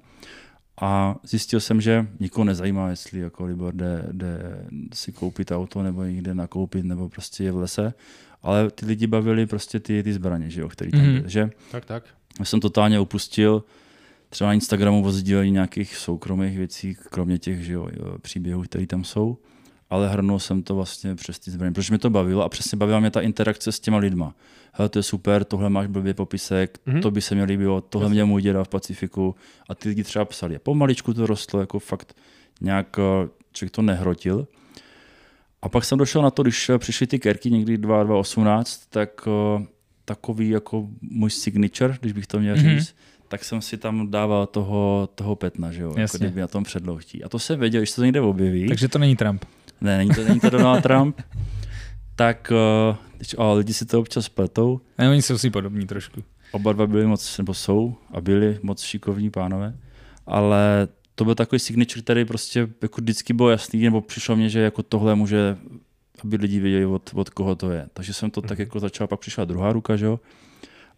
A 0.80 1.16
zjistil 1.24 1.60
jsem, 1.60 1.80
že 1.80 2.06
nikoho 2.20 2.44
nezajímá, 2.44 2.90
jestli 2.90 3.20
jako 3.20 3.44
Libor 3.44 3.74
jde, 3.74 4.08
jde 4.12 4.38
si 4.94 5.12
koupit 5.12 5.50
auto 5.52 5.82
nebo 5.82 6.04
někde 6.04 6.34
nakoupit, 6.34 6.84
nebo 6.84 7.08
prostě 7.08 7.44
je 7.44 7.52
v 7.52 7.56
lese. 7.56 7.94
Ale 8.42 8.70
ty 8.70 8.86
lidi 8.86 9.06
bavili 9.06 9.46
prostě 9.46 9.80
ty, 9.80 10.02
ty 10.02 10.12
zbraně, 10.12 10.50
že 10.50 10.60
jo, 10.60 10.68
který 10.68 10.90
tam 10.90 11.00
Mhm. 11.00 11.12
byly. 11.14 11.30
Že 11.30 11.50
Tak, 11.70 11.84
tak. 11.84 12.04
Já 12.38 12.44
jsem 12.44 12.60
totálně 12.60 12.98
opustil 13.00 13.64
třeba 14.30 14.48
na 14.50 14.54
Instagramu 14.54 15.04
o 15.04 15.12
sdílení 15.12 15.50
nějakých 15.50 15.96
soukromých 15.96 16.56
věcí, 16.58 16.94
kromě 17.10 17.38
těch 17.38 17.64
že 17.64 17.72
jo, 17.72 17.88
příběhů, 18.22 18.62
které 18.62 18.86
tam 18.86 19.04
jsou, 19.04 19.38
ale 19.90 20.08
hrnul 20.08 20.38
jsem 20.38 20.62
to 20.62 20.74
vlastně 20.74 21.14
přes 21.14 21.38
ty 21.38 21.50
zbraně, 21.50 21.72
protože 21.72 21.92
mě 21.92 21.98
to 21.98 22.10
bavilo 22.10 22.44
a 22.44 22.48
přesně 22.48 22.76
bavila 22.78 23.00
mě 23.00 23.10
ta 23.10 23.20
interakce 23.20 23.72
s 23.72 23.80
těma 23.80 23.98
lidma. 23.98 24.34
Hele, 24.72 24.88
to 24.88 24.98
je 24.98 25.02
super, 25.02 25.44
tohle 25.44 25.70
máš 25.70 25.86
blbě 25.86 26.14
popisek, 26.14 26.78
Mhm. 26.86 26.96
mm-hmm. 26.96 27.02
to 27.02 27.10
by 27.10 27.20
se 27.22 27.34
mi 27.34 27.44
líbilo, 27.44 27.80
tohle 27.80 28.08
mě 28.08 28.24
můj 28.24 28.42
děda 28.42 28.64
v 28.64 28.68
Pacifiku 28.68 29.34
a 29.68 29.74
ty 29.74 29.88
lidi 29.88 30.04
třeba 30.04 30.24
psali. 30.24 30.56
A 30.56 30.58
pomaličku 30.58 31.14
to 31.14 31.26
rostlo, 31.26 31.60
jako 31.60 31.78
fakt 31.78 32.16
nějak 32.60 32.96
eh, 32.98 33.28
člověk 33.52 33.72
to 33.72 33.82
nehrotil. 33.82 34.46
A 35.62 35.68
pak 35.68 35.84
jsem 35.84 35.98
došel 35.98 36.22
na 36.22 36.30
to, 36.30 36.42
když 36.42 36.68
eh, 36.68 36.78
přišly 36.78 37.06
ty 37.06 37.18
kerky 37.18 37.50
někdy 37.50 37.78
2018, 37.78 38.82
tak 38.90 39.28
eh, 39.60 39.66
takový 40.04 40.48
jako 40.48 40.88
můj 41.00 41.30
signature, 41.30 41.96
když 42.00 42.12
bych 42.12 42.26
to 42.26 42.40
měl 42.40 42.56
Mhm. 42.56 42.66
mm-hmm. 42.66 42.78
říct, 42.78 42.94
tak 43.28 43.44
jsem 43.44 43.62
si 43.62 43.76
tam 43.76 44.10
dával 44.10 44.46
toho, 44.46 45.08
toho 45.14 45.36
petna, 45.36 45.72
že 45.72 45.82
jo, 45.82 45.88
jako 45.88 46.00
Jasně. 46.00 46.18
kdyby 46.18 46.40
na 46.40 46.46
tom 46.48 46.64
předlohtí. 46.64 47.24
A 47.24 47.28
to 47.28 47.38
jsem 47.38 47.60
věděl, 47.60 47.80
když 47.80 47.90
se 47.90 47.96
to 47.96 48.04
někde 48.04 48.20
objeví. 48.20 48.68
Takže 48.68 48.88
to 48.88 48.98
není 48.98 49.16
Trump. 49.16 49.44
Ne, 49.80 49.98
není 49.98 50.10
to, 50.10 50.24
není 50.24 50.40
to 50.40 50.50
Donald 50.50 50.82
Trump. 50.82 51.20
Tak 52.16 52.52
uh, 52.90 52.96
když, 53.16 53.34
oh, 53.38 53.58
lidi 53.58 53.74
si 53.74 53.86
to 53.86 54.00
občas 54.00 54.28
pletou. 54.28 54.80
Ne, 54.98 55.10
oni 55.10 55.22
jsou 55.22 55.38
si 55.38 55.50
podobní 55.50 55.86
trošku. 55.86 56.24
Oba 56.52 56.72
dva 56.72 56.86
byli 56.86 57.06
moc, 57.06 57.38
nebo 57.38 57.54
jsou 57.54 57.96
a 58.10 58.20
byli 58.20 58.58
moc 58.62 58.82
šikovní 58.82 59.30
pánové. 59.30 59.74
Ale 60.26 60.88
to 61.14 61.24
byl 61.24 61.34
takový 61.34 61.58
signature, 61.58 62.02
který 62.02 62.24
prostě 62.24 62.68
jako 62.82 63.00
vždycky 63.00 63.32
byl 63.32 63.48
jasný, 63.48 63.82
nebo 63.82 64.00
přišlo 64.00 64.36
mně, 64.36 64.48
že 64.48 64.60
jako 64.60 64.82
tohle 64.82 65.14
může, 65.14 65.56
aby 66.24 66.36
lidi 66.36 66.60
věděli, 66.60 66.86
od, 66.86 67.10
od 67.14 67.30
koho 67.30 67.54
to 67.54 67.70
je. 67.70 67.88
Takže 67.94 68.14
jsem 68.14 68.30
to 68.30 68.42
tak 68.42 68.58
jako 68.58 68.80
začal, 68.80 69.06
pak 69.06 69.20
přišla 69.20 69.44
druhá 69.44 69.72
ruka, 69.72 69.96
že 69.96 70.06
jo. 70.06 70.20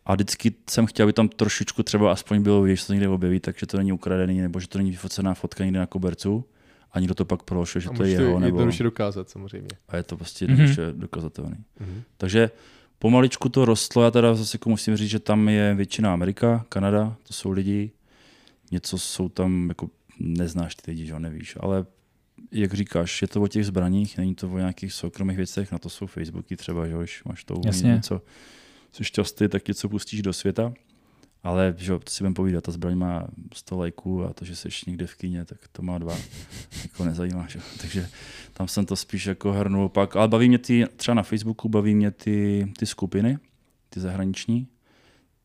A 0.06 0.14
vždycky 0.14 0.52
jsem 0.70 0.86
chtěl, 0.86 1.04
aby 1.04 1.12
tam 1.12 1.28
trošičku 1.28 1.82
třeba 1.82 2.12
aspoň 2.12 2.42
bylo 2.42 2.62
vidět, 2.62 2.76
že 2.76 2.82
se 2.82 2.86
to 2.86 2.92
někde 2.92 3.08
objeví, 3.08 3.40
takže 3.40 3.66
to 3.66 3.76
není 3.76 3.92
ukradený, 3.92 4.40
nebo 4.40 4.60
že 4.60 4.68
to 4.68 4.78
není 4.78 4.90
vyfocená 4.90 5.34
fotka 5.34 5.64
někde 5.64 5.80
na 5.80 5.86
kobercu. 5.86 6.44
A 6.92 7.00
někdo 7.00 7.14
to 7.14 7.24
pak 7.24 7.42
prošel, 7.42 7.80
že 7.80 7.88
A 7.88 7.92
to 7.92 8.04
je 8.04 8.10
jeho, 8.10 8.40
nebo... 8.40 8.46
jednoduše 8.46 8.82
dokázat 8.82 9.30
samozřejmě. 9.30 9.68
A 9.88 9.96
je 9.96 10.02
to 10.02 10.16
prostě 10.16 10.44
Mhm. 10.44 10.52
jednoduše 10.52 10.86
mm-hmm. 10.86 10.98
dokazatelný. 10.98 11.56
Mhm. 11.80 12.02
Takže 12.16 12.50
pomaličku 12.98 13.48
to 13.48 13.64
rostlo, 13.64 14.02
já 14.02 14.10
teda 14.10 14.34
zase 14.34 14.54
jako 14.54 14.70
musím 14.70 14.96
říct, 14.96 15.10
že 15.10 15.18
tam 15.18 15.48
je 15.48 15.74
většina 15.74 16.12
Amerika, 16.12 16.64
Kanada, 16.68 17.16
to 17.26 17.32
jsou 17.32 17.50
lidi, 17.50 17.90
něco 18.70 18.98
jsou 18.98 19.28
tam, 19.28 19.68
jako 19.68 19.90
neznáš 20.18 20.74
ty 20.74 20.90
lidi, 20.90 21.06
že 21.06 21.12
jo, 21.12 21.18
nevíš, 21.18 21.56
ale 21.60 21.86
jak 22.52 22.74
říkáš, 22.74 23.22
je 23.22 23.28
to 23.28 23.42
o 23.42 23.48
těch 23.48 23.66
zbraních, 23.66 24.18
není 24.18 24.34
to 24.34 24.48
o 24.50 24.58
nějakých 24.58 24.92
soukromých 24.92 25.36
věcech, 25.36 25.72
na 25.72 25.78
to 25.78 25.88
jsou 25.88 26.06
Facebooky 26.06 26.56
třeba, 26.56 26.86
že 26.86 26.92
jo, 26.92 26.98
když 26.98 27.24
máš 27.24 27.44
to 27.44 27.54
něco, 27.82 28.22
jsi 28.92 29.04
šťastný, 29.04 29.48
tak 29.48 29.68
něco 29.68 29.88
pustíš 29.88 30.22
do 30.22 30.32
světa, 30.32 30.72
ale 31.42 31.74
že 31.78 31.98
to 31.98 32.10
si 32.10 32.24
budem 32.24 32.34
povídat, 32.34 32.64
ta 32.64 32.72
zbraň 32.72 32.94
má 32.94 33.28
100 33.54 33.78
lajků 33.78 34.24
a 34.24 34.32
to, 34.32 34.44
že 34.44 34.56
jsi 34.56 34.68
někde 34.86 35.06
v 35.06 35.14
kíně, 35.14 35.44
tak 35.44 35.58
to 35.72 35.82
má 35.82 35.98
dva, 35.98 36.16
jako 36.82 37.04
nezajímá, 37.04 37.46
že? 37.48 37.60
takže 37.80 38.08
tam 38.52 38.68
jsem 38.68 38.86
to 38.86 38.96
spíš 38.96 39.26
jako 39.26 39.52
hrnul 39.52 39.88
pak, 39.88 40.16
ale 40.16 40.28
baví 40.28 40.48
mě 40.48 40.58
ty, 40.58 40.86
třeba 40.96 41.14
na 41.14 41.22
Facebooku 41.22 41.68
baví 41.68 41.94
mě 41.94 42.10
ty, 42.10 42.68
ty 42.78 42.86
skupiny, 42.86 43.38
ty 43.90 44.00
zahraniční, 44.00 44.68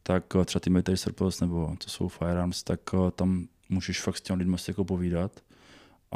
tak 0.04 0.36
eh, 0.42 0.46
třeba 0.46 0.60
ty 0.60 0.70
Military 0.70 0.98
Surplus 0.98 1.42
nebo 1.42 1.76
to 1.84 1.90
jsou 1.90 2.08
Firearms, 2.08 2.64
tak 2.64 2.80
eh, 2.94 3.12
tam 3.12 3.48
můžeš 3.70 4.02
fakt 4.02 4.18
s 4.18 4.22
těmi 4.22 4.40
lidmi 4.40 4.58
si 4.58 4.72
jako 4.72 4.86
povídat. 4.86 5.32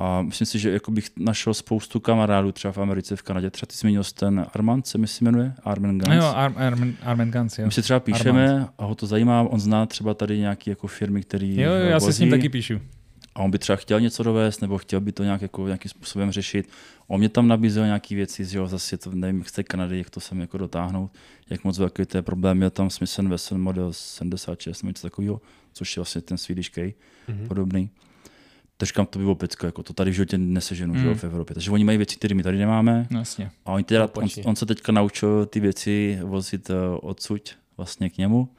A 0.01 0.21
myslím 0.21 0.45
si, 0.45 0.59
že 0.59 0.71
jako 0.71 0.91
bych 0.91 1.09
našel 1.17 1.53
spoustu 1.53 1.99
kamarádů 1.99 2.51
třeba 2.51 2.71
v 2.71 2.77
Americe, 2.77 3.15
v 3.15 3.21
Kanadě. 3.21 3.49
Třeba 3.49 3.67
ty 3.67 3.73
jsi 3.73 3.79
zmínil 3.79 4.03
ten 4.13 4.45
Armand, 4.53 4.87
se 4.87 4.97
mi 4.97 5.07
si 5.07 5.23
jmenuje, 5.23 5.53
Armen 5.63 5.97
Gans. 5.97 6.09
No 6.09 6.15
jo, 6.15 6.33
Ar- 6.35 6.53
Armen, 6.57 6.95
Armen 7.03 7.31
Gans, 7.31 7.57
jo. 7.59 7.65
My 7.65 7.71
si 7.71 7.81
třeba 7.81 7.99
píšeme 7.99 8.67
a 8.77 8.85
ho 8.85 8.95
to 8.95 9.07
zajímá, 9.07 9.41
on 9.41 9.59
zná 9.59 9.85
třeba 9.85 10.13
tady 10.13 10.37
nějaké 10.39 10.71
jako 10.71 10.87
firmy, 10.87 11.21
které 11.21 11.45
Jo, 11.47 11.71
jo, 11.73 11.85
já 11.85 11.99
se 11.99 12.13
s 12.13 12.19
ním 12.19 12.29
taky 12.29 12.49
píšu. 12.49 12.79
a 13.35 13.39
on 13.39 13.51
by 13.51 13.59
třeba 13.59 13.75
chtěl 13.75 13.99
něco 13.99 14.23
dovést, 14.23 14.61
nebo 14.61 14.77
chtěl 14.77 15.01
by 15.01 15.11
to 15.11 15.23
nějak 15.23 15.41
jako 15.41 15.65
nějakým 15.67 15.89
způsobem 15.89 16.31
řešit. 16.31 16.69
On 17.07 17.19
mě 17.19 17.29
tam 17.29 17.47
nabízel 17.47 17.85
nějaké 17.85 18.15
věci, 18.15 18.45
že 18.45 18.57
jo, 18.57 18.67
zase 18.67 18.97
to, 18.97 19.11
nevím, 19.11 19.37
jak 19.39 19.49
z 19.49 19.51
té 19.51 19.63
Kanady, 19.63 19.97
jak 19.97 20.09
to 20.09 20.19
sem 20.19 20.39
jako 20.41 20.57
dotáhnout, 20.57 21.11
jak 21.49 21.63
moc 21.63 21.79
velký 21.79 22.05
to 22.05 22.17
je 22.17 22.21
problém. 22.21 22.57
Měl 22.57 22.69
tam 22.69 22.89
Smith 22.89 23.17
Wesson 23.17 23.61
model 23.61 23.93
76 23.93 24.83
nebo 24.83 24.89
něco 24.89 25.07
takového, 25.07 25.41
což 25.73 25.95
je 25.97 25.99
vlastně 26.01 26.21
ten 26.21 26.37
Swedish 26.37 26.69
K, 26.69 26.95
Mhm. 27.27 27.47
podobný. 27.47 27.89
Takže 28.79 28.93
kam 28.93 29.05
to 29.05 29.19
by 29.19 29.25
bylo 29.25 29.35
pecko, 29.35 29.65
jako 29.65 29.83
to 29.83 29.93
tady 29.93 30.11
v 30.11 30.13
životě 30.13 30.37
neseženu 30.37 30.93
Mm. 30.93 31.03
mm. 31.03 31.15
v 31.15 31.23
Evropě. 31.23 31.53
Takže 31.53 31.71
oni 31.71 31.83
mají 31.83 31.97
věci, 31.97 32.15
které 32.15 32.35
my 32.35 32.43
tady 32.43 32.57
nemáme. 32.57 33.07
No 33.09 33.19
jasně. 33.19 33.51
A 33.65 33.71
on, 33.71 33.83
teda, 33.83 34.09
on, 34.13 34.27
on, 34.45 34.55
se 34.55 34.65
teďka 34.65 34.91
naučil 34.91 35.45
ty 35.45 35.59
věci 35.59 36.19
vozit 36.23 36.69
uh, 36.69 36.75
odsud 37.01 37.57
vlastně 37.77 38.09
k 38.09 38.17
němu, 38.17 38.49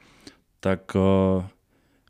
tak 0.59 0.95
uh, 0.95 1.43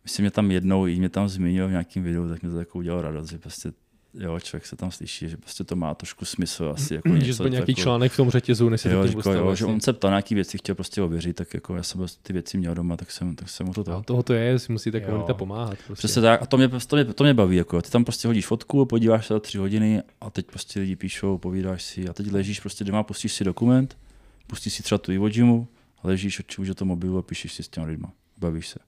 myslím, 0.03 0.25
že 0.25 0.31
tam 0.31 0.51
jednou 0.51 0.87
i 0.87 0.99
mě 0.99 1.09
tam 1.09 1.29
zmínil 1.29 1.67
v 1.67 1.71
nějakém 1.71 2.03
videu, 2.03 2.29
tak 2.29 2.43
mi 2.43 2.49
to 2.49 2.59
jako 2.59 2.77
udělalo 2.77 3.01
radost, 3.01 3.29
že 3.29 3.37
prostě 3.37 3.71
jo, 4.13 4.39
člověk 4.39 4.65
se 4.65 4.75
tam 4.75 4.91
slyší, 4.91 5.29
že 5.29 5.37
prostě 5.37 5.63
to 5.63 5.75
má 5.75 5.95
trošku 5.95 6.25
smysl 6.25 6.71
asi. 6.75 6.93
Jako 6.93 7.09
Že 7.09 7.17
něco, 7.17 7.33
jsme 7.33 7.49
nějaký 7.49 7.71
jako, 7.71 7.81
článek 7.81 8.11
v 8.11 8.17
tom 8.17 8.29
řetězu, 8.29 8.69
než 8.69 8.81
se 8.81 8.91
Jo, 8.91 9.01
to 9.01 9.07
říkal, 9.07 9.17
dostal. 9.17 9.33
jo, 9.33 9.39
že 9.39 9.45
vlastně. 9.45 9.65
on 9.65 9.81
se 9.81 9.93
ptal 9.93 10.11
na 10.11 10.15
nějaký 10.15 10.35
věci, 10.35 10.57
chtěl 10.57 10.75
prostě 10.75 11.01
ověřit, 11.01 11.35
tak 11.35 11.53
jako 11.53 11.75
já 11.75 11.83
jsem 11.83 12.05
ty 12.21 12.33
věci 12.33 12.57
měl 12.57 12.75
doma, 12.75 12.97
tak 12.97 13.11
jsem, 13.11 13.35
tak 13.35 13.49
jsem 13.49 13.67
mu 13.67 13.73
to 13.73 13.79
No, 13.81 13.83
dal. 13.83 14.03
toho 14.03 14.23
to 14.23 14.33
je, 14.33 14.59
si 14.59 14.71
musí 14.71 14.91
ta 14.91 14.99
komunita 14.99 15.33
pomáhat. 15.33 15.77
Prostě. 15.87 15.93
Přesně 15.93 16.21
tak, 16.21 16.41
a 16.41 16.45
to 16.45 16.57
mě, 16.57 16.67
to, 16.87 16.95
mě, 16.95 17.05
to 17.05 17.23
mě 17.23 17.33
baví. 17.33 17.55
Jako. 17.55 17.81
Ty 17.81 17.91
tam 17.91 18.03
prostě 18.03 18.27
hodíš 18.27 18.45
fotku, 18.47 18.85
podíváš 18.85 19.27
se 19.27 19.33
za 19.33 19.39
tři 19.39 19.57
hodiny 19.57 20.01
a 20.21 20.29
teď 20.29 20.45
prostě 20.45 20.79
lidi 20.79 20.95
píšou, 20.95 21.37
povídáš 21.37 21.83
si 21.83 22.09
a 22.09 22.13
teď 22.13 22.31
ležíš 22.31 22.59
prostě 22.59 22.83
doma, 22.83 23.03
pustíš 23.03 23.33
si 23.33 23.43
dokument, 23.43 23.97
pustíš 24.47 24.73
si 24.73 24.83
třeba 24.83 24.97
tu 24.99 25.11
Iwo 25.11 25.27
Jimu, 25.27 25.67
ležíš 26.03 26.41
či 26.47 26.61
už 26.61 26.67
do 26.67 26.75
toho 26.75 26.87
mobilu 26.87 27.17
a 27.17 27.21
píšeš 27.21 27.53
si 27.53 27.63
s 27.63 27.67
těmi 27.69 27.85
lidma. 27.87 28.11
Bavíš 28.37 28.67
se. 28.67 28.79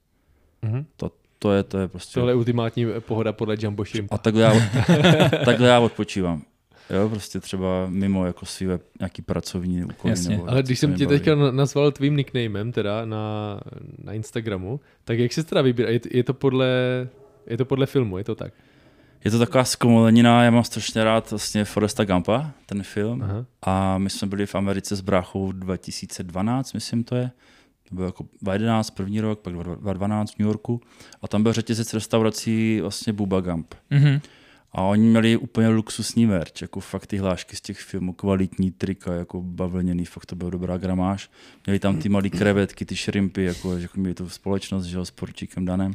Mhm. 0.62 0.86
To, 0.95 1.12
to, 1.44 1.52
je, 1.52 1.64
to 1.64 1.78
je 1.78 1.88
prostě... 1.88 2.14
Tohle 2.14 2.32
je 2.32 2.36
ultimátní 2.36 2.86
pohoda 2.99 3.34
podle 3.34 3.56
Jumbo 3.60 3.86
Shrimpa. 3.86 4.15
A 4.15 4.18
takhle 4.18 4.41
já, 4.44 4.53
takhle 5.45 5.68
já 5.68 5.80
odpočívám. 5.80 6.41
Jo, 6.90 7.10
prostě 7.10 7.40
třeba 7.40 7.68
mimo 7.90 8.26
jako 8.26 8.45
své 8.45 8.80
nějaký 8.99 9.22
pracovní 9.22 9.84
úkoly. 9.84 10.11
Jasně. 10.11 10.30
Nebo 10.36 10.49
Ale 10.49 10.64
když 10.64 10.80
jsem 10.80 10.94
tě 10.94 11.07
teďka 11.07 11.36
na- 11.36 11.52
nazval 11.52 11.91
tvým 11.91 12.18
nicknamem 12.18 12.72
teda 12.72 13.06
na, 13.06 13.60
na 14.03 14.14
Instagramu, 14.14 14.80
tak 15.03 15.20
jak 15.20 15.34
se 15.34 15.44
teda 15.44 15.61
vybírá? 15.61 15.90
Je, 15.90 15.99
to- 15.99 16.10
je, 16.11 16.24
to 16.24 16.34
podle, 16.34 16.68
je 17.48 17.57
to 17.57 17.65
podle 17.65 17.86
filmu, 17.86 18.18
je 18.18 18.24
to 18.24 18.36
tak? 18.36 18.53
Je 19.26 19.32
to 19.32 19.40
taková 19.40 19.64
zkomolenina, 19.64 20.44
já 20.44 20.52
mám 20.52 20.64
strašně 20.64 21.03
rád 21.03 21.32
vlastně 21.32 21.65
Foresta 21.65 22.06
Gampa, 22.06 22.52
ten 22.65 22.84
film. 22.84 23.22
Aha. 23.24 23.45
A 23.61 23.98
my 23.98 24.10
jsme 24.10 24.28
byli 24.28 24.45
v 24.45 24.56
Americe 24.56 24.95
s 24.95 25.02
bráchou 25.02 25.52
2012, 25.52 26.74
myslím 26.74 27.03
to 27.03 27.15
je. 27.15 27.32
To 27.94 27.95
byl 27.95 28.06
jako 28.06 28.24
2011, 28.24 28.90
první 28.90 29.22
rok, 29.22 29.40
pak 29.40 29.53
2012 29.53 30.36
v 30.36 30.40
New 30.40 30.48
Yorku. 30.48 30.82
A 31.22 31.28
tam 31.28 31.44
byl 31.44 31.53
řetězec 31.53 31.94
restaurací 31.94 32.82
vlastně 32.82 33.14
Bubba 33.14 33.41
Gump. 33.41 33.74
Mhm. 33.90 34.22
A 34.72 34.82
oni 34.82 35.07
měli 35.07 35.38
úplně 35.38 35.68
luxusní 35.68 36.26
merch, 36.26 36.61
jako 36.61 36.80
fakt 36.80 37.07
ty 37.07 37.18
hlášky 37.18 37.56
z 37.56 37.61
těch 37.61 37.80
filmů, 37.80 38.14
kvalitní 38.14 38.72
trika, 38.72 39.14
jako 39.14 39.41
bavlněný, 39.41 40.06
fakt 40.06 40.26
to 40.26 40.36
byla 40.36 40.49
dobrá 40.49 40.78
gramáž. 40.78 41.30
Měli 41.65 41.80
tam 41.80 41.98
ty 41.98 42.10
malé 42.10 42.30
krevetky, 42.30 42.86
ty 42.86 42.95
šrimpy, 42.95 43.44
jako, 43.44 43.80
že 43.80 43.88
měli 43.95 44.15
tu 44.15 44.30
společnost, 44.30 44.86
že 44.86 44.98
jo, 44.98 45.06
s 45.06 45.11
porčíkem 45.11 45.65
Danem. 45.65 45.94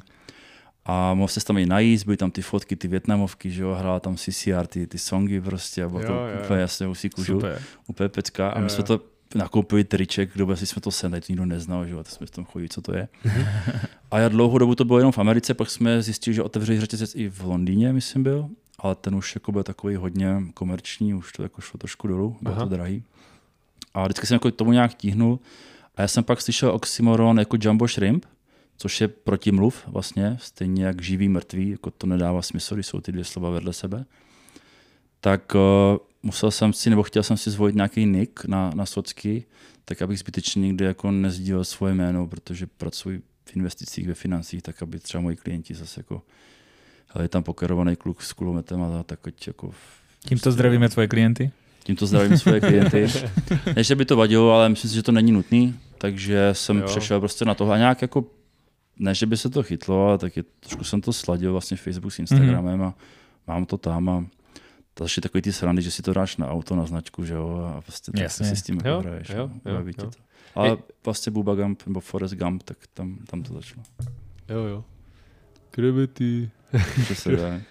A 0.84 1.14
mohl 1.14 1.28
se 1.28 1.44
tam 1.44 1.58
i 1.58 1.66
najíst, 1.66 2.04
byly 2.04 2.16
tam 2.16 2.30
ty 2.30 2.42
fotky, 2.42 2.76
ty 2.76 2.88
větnamovky, 2.88 3.50
že 3.50 3.62
jo, 3.62 3.74
hrála 3.74 4.00
tam 4.00 4.16
CCR, 4.16 4.66
ty, 4.66 4.86
ty 4.86 4.98
songy 4.98 5.40
prostě, 5.40 5.84
a 5.84 5.88
bylo 5.88 6.00
Jo, 6.00 6.06
to 6.06 6.12
jo, 6.12 6.40
úplně 6.44 6.60
jasně 6.60 6.86
usí 6.86 7.10
kůžu 7.10 7.32
Super. 7.32 7.62
úplně 7.86 8.08
pecka. 8.08 8.50
A 8.50 8.58
Jo, 8.58 8.64
my 8.64 8.70
jsme 8.70 8.84
to 8.84 9.00
nakoupili 9.34 9.84
triček, 9.84 10.32
kdo 10.34 10.56
si 10.56 10.66
jsme 10.66 10.82
to 10.82 10.90
tady 10.90 11.20
to 11.20 11.26
nikdo 11.28 11.44
neznal, 11.44 11.86
že 11.86 11.92
jo, 11.92 12.04
jsme 12.04 12.26
v 12.26 12.30
tom 12.30 12.44
chodili, 12.44 12.68
co 12.68 12.82
to 12.82 12.94
je. 12.94 13.08
a 14.10 14.18
já 14.18 14.28
dlouhou 14.28 14.58
dobu 14.58 14.74
to 14.74 14.84
bylo 14.84 14.98
jenom 14.98 15.12
v 15.12 15.18
Americe, 15.18 15.54
pak 15.54 15.70
jsme 15.70 16.02
zjistili, 16.02 16.34
že 16.34 16.42
otevřeli 16.42 16.80
řetězec 16.80 17.14
i 17.14 17.28
v 17.28 17.44
Londýně, 17.44 17.92
myslím 17.92 18.22
byl, 18.22 18.48
ale 18.78 18.94
ten 18.94 19.14
už 19.14 19.34
jako 19.34 19.52
byl 19.52 19.62
takový 19.62 19.96
hodně 19.96 20.42
komerční, 20.54 21.14
už 21.14 21.32
to 21.32 21.42
jako 21.42 21.60
šlo 21.60 21.78
trošku 21.78 22.08
dolů, 22.08 22.36
bylo 22.40 22.54
Aha. 22.54 22.64
to 22.64 22.68
drahý. 22.68 23.02
A 23.94 24.04
vždycky 24.04 24.26
jsem 24.26 24.34
jako 24.34 24.50
tomu 24.50 24.72
nějak 24.72 24.94
tíhnul. 24.94 25.40
A 25.96 26.02
já 26.02 26.08
jsem 26.08 26.24
pak 26.24 26.40
slyšel 26.40 26.70
oxymoron 26.70 27.38
jako 27.38 27.56
jumbo 27.60 27.86
shrimp, 27.86 28.26
což 28.76 29.00
je 29.00 29.08
protimluv 29.08 29.82
vlastně, 29.86 30.36
stejně 30.40 30.84
jak 30.84 31.02
živý, 31.02 31.28
mrtvý, 31.28 31.70
jako 31.70 31.90
to 31.90 32.06
nedává 32.06 32.42
smysl, 32.42 32.74
když 32.74 32.86
jsou 32.86 33.00
ty 33.00 33.12
dvě 33.12 33.24
slova 33.24 33.50
vedle 33.50 33.72
sebe. 33.72 34.04
Tak 35.20 35.54
uh, 35.54 35.60
musel 36.22 36.50
jsem 36.50 36.72
si, 36.72 36.90
nebo 36.90 37.02
chtěl 37.02 37.22
jsem 37.22 37.36
si 37.36 37.50
zvolit 37.50 37.74
nějaký 37.74 38.06
nick 38.06 38.44
na, 38.44 38.70
na 38.74 38.86
socky, 38.86 39.44
tak 39.84 40.02
abych 40.02 40.18
zbytečně 40.18 40.60
nikdy 40.60 40.84
jako 40.84 41.10
nezdílel 41.10 41.64
svoje 41.64 41.94
jméno, 41.94 42.26
protože 42.26 42.66
pracuji 42.66 43.22
v 43.44 43.56
investicích, 43.56 44.08
ve 44.08 44.14
financích, 44.14 44.62
tak 44.62 44.82
aby 44.82 44.98
třeba 44.98 45.20
moji 45.20 45.36
klienti 45.36 45.74
zase 45.74 46.00
jako, 46.00 46.22
ale 47.10 47.24
je 47.24 47.28
tam 47.28 47.42
pokerovaný 47.42 47.96
kluk 47.96 48.22
s 48.22 48.32
kulometem 48.32 48.82
a 48.82 49.02
tak 49.02 49.20
jako 49.46 49.70
Tímto 50.28 50.52
zdravíme 50.52 50.88
tvoje 50.88 51.08
klienty. 51.08 51.50
Tímto 51.84 52.06
zdravím 52.06 52.38
svoje 52.38 52.60
klienty. 52.60 53.06
Ne, 53.76 53.84
že 53.84 53.94
by 53.94 54.04
to 54.04 54.16
vadilo, 54.16 54.52
ale 54.52 54.68
myslím 54.68 54.88
si, 54.88 54.94
že 54.94 55.02
to 55.02 55.12
není 55.12 55.32
nutný, 55.32 55.74
takže 55.98 56.50
jsem 56.52 56.78
Jo. 56.78 56.86
přešel 56.86 57.20
prostě 57.20 57.44
na 57.44 57.54
tohle. 57.54 57.74
A 57.74 57.78
nějak 57.78 58.02
jako, 58.02 58.24
ne, 58.98 59.14
že 59.14 59.26
by 59.26 59.36
se 59.36 59.50
to 59.50 59.62
chytlo, 59.62 60.06
ale 60.08 60.18
taky 60.18 60.42
trošku 60.60 60.84
jsem 60.84 61.00
to 61.00 61.12
sladil 61.12 61.52
vlastně 61.52 61.76
Facebook 61.76 62.12
s 62.12 62.18
Instagramem 62.18 62.82
a 62.82 62.94
mám 63.46 63.66
to 63.66 63.78
tam 63.78 64.08
a 64.08 64.24
to 64.98 65.04
je 65.04 65.22
takový 65.22 65.42
ty 65.42 65.52
srandy, 65.52 65.82
že 65.82 65.90
si 65.90 66.02
to 66.02 66.12
dáš 66.12 66.36
na 66.36 66.48
auto, 66.50 66.76
na 66.76 66.86
značku, 66.86 67.24
že 67.24 67.34
jo, 67.34 67.72
a 67.76 67.80
prostě 67.80 68.12
tak 68.12 68.20
Jasně. 68.20 68.46
si 68.46 68.56
s 68.56 68.62
tím 68.62 68.80
Jo, 68.84 68.96
jako 68.96 69.08
hraješ. 69.08 69.28
jo, 69.28 69.50
no, 69.64 69.72
jo, 69.72 69.82
tě 69.84 70.02
jo. 70.04 70.10
to. 70.10 70.18
Ale 70.54 70.68
Hej. 70.68 70.78
vlastně 71.04 71.32
Bubba 71.32 71.54
Gump 71.54 71.82
nebo 71.86 72.00
Forrest 72.00 72.34
Gump, 72.34 72.62
tak 72.62 72.78
tam, 72.94 73.18
tam 73.30 73.42
to 73.42 73.54
začalo. 73.54 73.82
Jo, 74.48 74.58
jo. 74.64 74.84
Krevety. 75.70 76.50
Přesně 77.04 77.36
tak. 77.36 77.62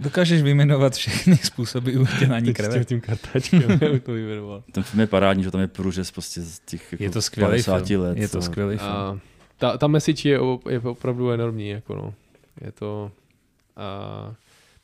Dokážeš 0.00 0.42
vyjmenovat 0.42 0.94
všechny 0.94 1.36
způsoby 1.36 1.96
udělání 1.96 2.54
Teď 2.54 2.66
s 2.82 2.86
tím, 2.86 3.00
kartáčkem 3.00 3.62
to 4.04 4.12
vyjmenoval. 4.12 4.64
Ten 4.72 4.82
film 4.82 5.00
je 5.00 5.06
parádní, 5.06 5.42
že 5.44 5.50
tam 5.50 5.60
je 5.60 5.66
průřez 5.66 6.10
prostě 6.10 6.40
z 6.40 6.58
těch 6.58 6.92
jako 6.92 7.04
Je 7.04 7.10
to 7.10 7.22
skvělý 7.22 7.50
50 7.50 7.86
film. 7.86 8.02
let. 8.02 8.18
Je 8.18 8.28
to 8.28 8.42
skvělý 8.42 8.76
film. 8.76 8.90
A 8.90 9.18
ta, 9.58 9.78
ta 9.78 9.86
message 9.86 10.28
je, 10.28 10.38
je 10.68 10.80
opravdu 10.80 11.30
enormní. 11.30 11.68
Jako 11.68 11.94
no. 11.94 12.14
Je 12.60 12.72
to... 12.72 13.12
A, 13.76 14.34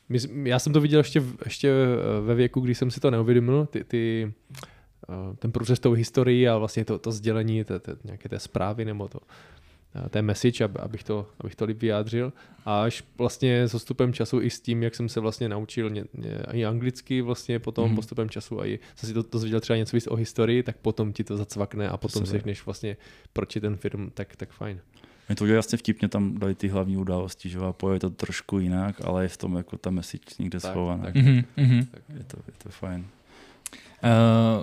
my, 0.09 0.19
já 0.49 0.59
jsem 0.59 0.73
to 0.73 0.81
viděl 0.81 0.99
ještě, 0.99 1.23
ještě 1.45 1.69
eh, 1.69 2.21
ve 2.21 2.35
věku, 2.35 2.59
kdy 2.61 2.75
jsem 2.75 2.91
si 2.91 2.99
to 2.99 3.11
neuvědomil, 3.11 3.65
ty, 3.65 3.83
ty, 3.83 4.33
eh, 5.09 5.35
ten 5.39 5.51
průřez 5.51 5.79
tou 5.79 5.91
historií 5.93 6.47
a 6.47 6.57
vlastně 6.57 6.85
to, 6.85 6.99
to 6.99 7.11
sdělení 7.11 7.63
té, 7.63 7.79
té, 7.79 7.95
nějaké 8.03 8.29
té 8.29 8.39
zprávy 8.39 8.85
nebo 8.85 9.07
to, 9.07 9.19
eh, 10.05 10.09
té 10.09 10.21
message, 10.21 10.65
ab- 10.65 10.79
abych 10.81 11.03
to, 11.03 11.27
abych 11.39 11.55
to 11.55 11.65
líp 11.65 11.81
vyjádřil. 11.81 12.33
A 12.65 12.83
až 12.83 13.03
vlastně 13.17 13.63
s 13.63 13.71
postupem 13.71 14.13
času 14.13 14.41
i 14.41 14.49
s 14.49 14.61
tím, 14.61 14.83
jak 14.83 14.95
jsem 14.95 15.09
se 15.09 15.19
vlastně 15.19 15.49
naučil 15.49 15.89
ně, 15.89 16.03
ně, 16.13 16.37
i 16.51 16.65
anglicky 16.65 17.21
vlastně 17.21 17.59
potom 17.59 17.83
Mhm. 17.83 17.91
mm-hmm. 17.93 17.95
postupem 17.95 18.29
času 18.29 18.61
a 18.61 18.65
i 18.65 18.79
jsem 18.95 19.07
si 19.07 19.13
to 19.13 19.23
dozvěděl 19.31 19.59
třeba 19.59 19.77
něco 19.77 19.97
víc 19.97 20.07
o 20.07 20.15
historii, 20.15 20.63
tak 20.63 20.77
potom 20.77 21.13
ti 21.13 21.23
to 21.23 21.37
zacvakne 21.37 21.89
a 21.89 21.97
potom 21.97 22.25
si 22.25 22.31
řekneš 22.31 22.65
vlastně, 22.65 22.97
proč 23.33 23.55
je 23.55 23.61
ten 23.61 23.75
film 23.77 24.11
tak, 24.13 24.35
tak 24.35 24.49
fajn. 24.51 24.79
Mě 25.29 25.35
to 25.35 25.43
udělali 25.43 25.57
vlastně 25.57 25.77
vtipně, 25.77 26.07
tam 26.07 26.37
dali 26.39 26.55
ty 26.55 26.67
hlavní 26.67 26.97
události, 26.97 27.49
že 27.49 27.59
a 27.59 27.73
poje 27.73 27.99
to 27.99 28.09
trošku 28.09 28.59
jinak, 28.59 28.95
ale 29.05 29.23
je 29.23 29.27
v 29.27 29.37
tom 29.37 29.55
jako 29.55 29.77
ta 29.77 29.89
message 29.89 30.23
někde 30.39 30.59
Tak, 30.59 30.71
schovaná. 30.71 31.03
tak. 31.03 31.15
Mhm, 31.15 31.43
mhm. 31.57 31.77
Je, 32.17 32.23
to, 32.27 32.37
je 32.47 32.53
to 32.63 32.69
fajn. 32.69 33.05
Eh, 34.03 34.09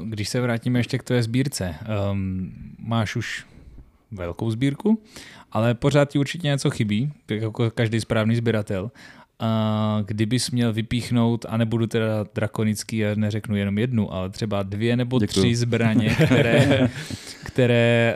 Když 0.05 0.29
se 0.29 0.41
vrátíme 0.41 0.79
ještě 0.79 0.99
k 0.99 1.03
tvé 1.03 1.23
sbírce, 1.23 1.75
um, 2.13 2.53
máš 2.79 3.17
už 3.17 3.47
velkou 4.13 4.51
sbírku, 4.51 5.03
ale 5.53 5.75
pořád 5.75 6.11
ti 6.11 6.19
určitě 6.19 6.47
něco 6.49 6.71
chybí, 6.71 7.13
tak 7.27 7.41
jako 7.41 7.71
každý 7.71 8.01
správný 8.01 8.37
sběratel. 8.37 8.91
A 9.39 10.03
kdybys 10.07 10.51
měl 10.51 10.73
vypíchnout, 10.73 11.47
a 11.49 11.57
nebudu 11.57 11.87
teda 11.87 12.25
drakonický 12.35 13.07
a 13.07 13.15
neřeknu 13.15 13.57
jenom 13.57 13.79
jednu, 13.79 14.13
ale 14.13 14.31
třeba 14.31 14.63
dvě 14.63 14.97
nebo 14.97 15.19
Děkuju. 15.19 15.43
tři 15.45 15.57
zbraně, 15.57 16.17
které, 16.25 16.91
které 17.45 18.15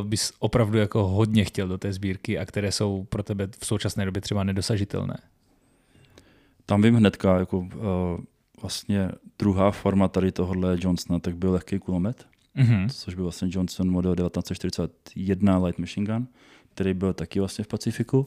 uh, 0.00 0.06
bys 0.08 0.32
opravdu 0.38 0.78
jako 0.78 1.08
hodně 1.08 1.44
chtěl 1.44 1.68
do 1.68 1.78
té 1.78 1.92
sbírky 1.92 2.38
a 2.38 2.44
které 2.46 2.72
jsou 2.72 3.04
pro 3.08 3.22
tebe 3.22 3.48
v 3.60 3.66
současné 3.66 4.04
době 4.04 4.20
třeba 4.22 4.44
nedosažitelné. 4.44 5.16
Tam 6.66 6.82
vím 6.82 6.94
hnedka, 6.94 7.38
jako 7.38 7.58
uh, 7.58 7.68
vlastně 8.62 9.08
druhá 9.38 9.70
forma 9.70 10.08
tady 10.08 10.32
tohohle 10.32 10.76
Johnsona, 10.80 11.18
tak 11.18 11.36
byl 11.36 11.52
lehký 11.52 11.78
kulomet, 11.78 12.26
Mhm. 12.54 12.88
což 12.88 13.14
byl 13.14 13.24
vlastně 13.24 13.48
Johnson 13.52 13.90
model 13.90 14.14
1941 14.16 15.58
Light 15.58 15.78
Machine 15.78 16.06
Gun, 16.06 16.26
který 16.74 16.94
byl 16.94 17.12
taky 17.12 17.38
vlastně 17.40 17.64
v 17.64 17.68
Pacifiku. 17.68 18.26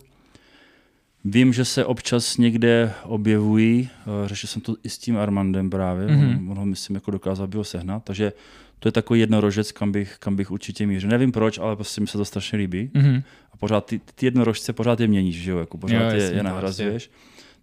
Vím, 1.28 1.54
že 1.54 1.66
se 1.66 1.86
občas 1.86 2.38
někde 2.38 2.92
objevují, 3.04 3.90
eh, 4.26 4.28
řešil 4.28 4.48
jsem 4.48 4.62
to 4.62 4.76
i 4.84 4.90
s 4.90 4.98
tím 4.98 5.18
Armandem 5.18 5.70
právě, 5.70 6.08
Mhm. 6.08 6.22
mm-hmm. 6.22 6.52
on 6.52 6.58
ho 6.58 6.66
myslím 6.66 6.96
jako 6.96 7.12
dokázal 7.12 7.48
by 7.48 7.58
ho 7.58 7.64
sehnat, 7.64 8.04
takže 8.04 8.34
to 8.80 8.88
je 8.88 8.92
takový 8.92 9.20
jednorožec, 9.20 9.72
kam 9.72 9.92
bych, 9.92 10.16
kam 10.20 10.36
bych 10.36 10.52
určitě 10.52 10.88
mířil. 10.88 11.10
Nevím 11.10 11.32
proč, 11.32 11.58
ale 11.60 11.76
prostě 11.76 12.02
mi 12.02 12.08
se 12.08 12.18
to 12.18 12.26
strašně 12.26 12.58
líbí. 12.58 12.90
Mhm. 12.94 13.24
A 13.52 13.58
pořád 13.58 13.86
ty, 13.86 14.02
ty 14.16 14.26
jednorožce 14.26 14.74
pořád 14.74 15.00
je 15.00 15.08
měníš, 15.08 15.36
že 15.36 15.52
jo, 15.52 15.58
jako 15.58 15.78
pořád 15.78 16.04
Jo, 16.04 16.10
je, 16.10 16.24
jasně, 16.24 16.38
je 16.38 16.44
nahrazuješ. 16.44 17.12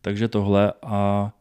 Takže 0.00 0.28
tohle 0.28 0.72
a 0.82 1.32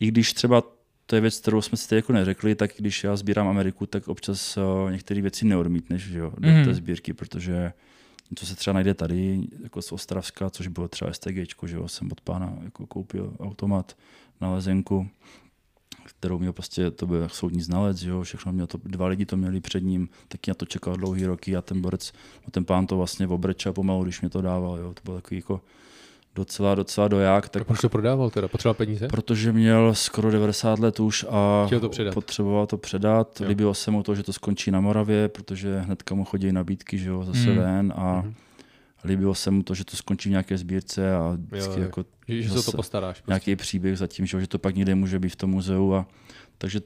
i 0.00 0.06
když 0.06 0.32
třeba 0.32 0.62
to 1.06 1.14
je 1.14 1.20
věc, 1.20 1.40
kterou 1.40 1.62
jsme 1.62 1.78
si 1.78 1.88
teď 1.88 1.96
jako 1.96 2.12
neřekli, 2.12 2.54
tak 2.54 2.70
když 2.78 3.04
já 3.04 3.16
sbírám 3.16 3.48
Ameriku, 3.48 3.86
tak 3.86 4.08
občas 4.08 4.56
uh, 4.56 4.90
některé 4.90 5.22
věci 5.22 5.44
neodmítneš 5.46 6.02
že 6.02 6.18
jo, 6.18 6.32
do 6.38 6.48
Mhm. 6.48 6.64
té 6.64 6.74
sbírky, 6.74 7.12
protože 7.12 7.72
něco 8.30 8.46
se 8.46 8.56
třeba 8.56 8.74
najde 8.74 8.94
tady, 8.94 9.48
jako 9.62 9.82
z 9.82 9.92
Ostravska, 9.92 10.50
což 10.50 10.66
bylo 10.66 10.88
třeba 10.88 11.12
STG, 11.12 11.66
že 11.66 11.76
jo, 11.76 11.88
jsem 11.88 12.12
od 12.12 12.20
pána 12.20 12.58
jako 12.64 12.86
koupil 12.86 13.36
automat 13.40 13.96
na 14.40 14.50
lezenku, 14.50 15.08
kterou 16.04 16.38
měl 16.38 16.52
prostě, 16.52 16.90
to 16.90 17.06
byl 17.06 17.28
soudní 17.28 17.62
znalec, 17.62 18.02
jo, 18.02 18.22
všechno 18.22 18.52
měl 18.52 18.66
to, 18.66 18.78
dva 18.84 19.06
lidi 19.06 19.26
to 19.26 19.36
měli 19.36 19.60
před 19.60 19.80
ním, 19.80 20.08
taky 20.28 20.50
na 20.50 20.54
to 20.54 20.66
čekal 20.66 20.96
dlouhý 20.96 21.26
roky 21.26 21.56
a 21.56 21.62
ten 21.62 21.80
borec, 21.80 22.12
ten 22.50 22.64
pán 22.64 22.86
to 22.86 22.96
vlastně 22.96 23.28
obrečel 23.28 23.72
pomalu, 23.72 24.04
když 24.04 24.20
mě 24.20 24.30
to 24.30 24.42
dával, 24.42 24.78
jo, 24.78 24.94
to 24.94 25.00
bylo 25.04 25.16
takový 25.16 25.36
jako 25.36 25.60
docela, 26.34 26.74
docela 26.74 27.08
doják, 27.08 27.48
tak 27.48 27.64
proč 27.64 27.80
to 27.80 27.88
prodával 27.88 28.30
teda? 28.30 28.48
Potřeboval 28.48 28.74
peníze? 28.74 29.08
Protože 29.08 29.52
měl 29.52 29.94
skoro 29.94 30.30
90 30.30 30.78
let 30.78 31.00
už 31.00 31.26
a 31.30 31.64
Chtěl 31.66 31.80
to 31.80 31.88
předat. 31.88 32.14
potřeboval 32.14 32.66
to 32.66 32.76
předat. 32.78 33.40
Jo. 33.40 33.48
Líbilo 33.48 33.74
se 33.74 33.90
mu 33.90 34.02
to, 34.02 34.14
že 34.14 34.22
to 34.22 34.32
skončí 34.32 34.70
na 34.70 34.80
Moravě, 34.80 35.28
protože 35.28 35.80
hnedka 35.80 36.14
mu 36.14 36.24
chodí 36.24 36.52
nabídky 36.52 36.98
že 36.98 37.08
jo, 37.08 37.24
zase 37.24 37.38
Mm. 37.38 37.50
mm. 37.52 37.56
ven 37.58 37.92
a 37.96 38.14
Mhm. 38.16 38.26
mm. 38.28 38.34
líbilo 39.04 39.34
se 39.34 39.50
mu 39.50 39.62
to, 39.62 39.74
že 39.74 39.84
to 39.84 39.96
skončí 39.96 40.28
v 40.28 40.30
nějaké 40.30 40.58
sbírce 40.58 41.14
a 41.16 41.36
vždycky 41.50 41.80
jo. 41.80 41.84
jako 41.86 42.04
Že, 42.28 42.42
že 42.42 42.50
se 42.50 42.58
o 42.58 42.62
to 42.62 42.72
postaráš. 42.72 43.16
Prostě. 43.20 43.30
nějaký 43.30 43.56
příběh 43.56 43.98
za 43.98 44.06
tím, 44.06 44.26
že, 44.26 44.36
jo, 44.36 44.40
že 44.40 44.46
to 44.46 44.58
pak 44.58 44.74
někde 44.74 44.94
může 44.94 45.18
být 45.18 45.28
v 45.28 45.36
tom 45.36 45.50
muzeu. 45.50 45.92
A, 45.94 46.06
takže 46.58 46.80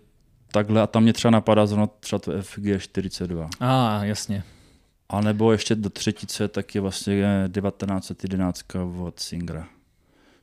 takhle 0.52 0.82
a 0.82 0.86
tam 0.86 1.02
mě 1.02 1.12
třeba 1.12 1.30
napadá 1.30 1.66
zrovna 1.66 1.86
třeba 2.00 2.18
to 2.18 2.32
FG42. 2.32 3.48
A, 3.60 4.04
jasně. 4.04 4.42
A 5.08 5.20
nebo 5.20 5.52
ještě 5.52 5.74
do 5.74 5.90
třetice, 5.90 6.48
tak 6.48 6.74
je 6.74 6.80
vlastně 6.80 7.14
1911 7.52 8.62
od 8.98 9.20
Singra, 9.20 9.68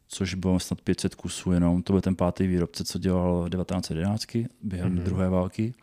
což 0.07 0.33
bylo 0.33 0.59
snad 0.59 0.81
500 0.81 1.15
kusů 1.15 1.51
jenom. 1.51 1.83
To 1.83 1.93
byl 1.93 2.01
ten 2.01 2.15
pátý 2.15 2.47
výrobce, 2.47 2.83
co 2.83 2.99
dělal 2.99 3.49
1911 3.49 4.25
během 4.61 4.87
Mhm. 4.89 4.97
mm-hmm. 4.99 5.03
druhé 5.03 5.29
války. 5.29 5.73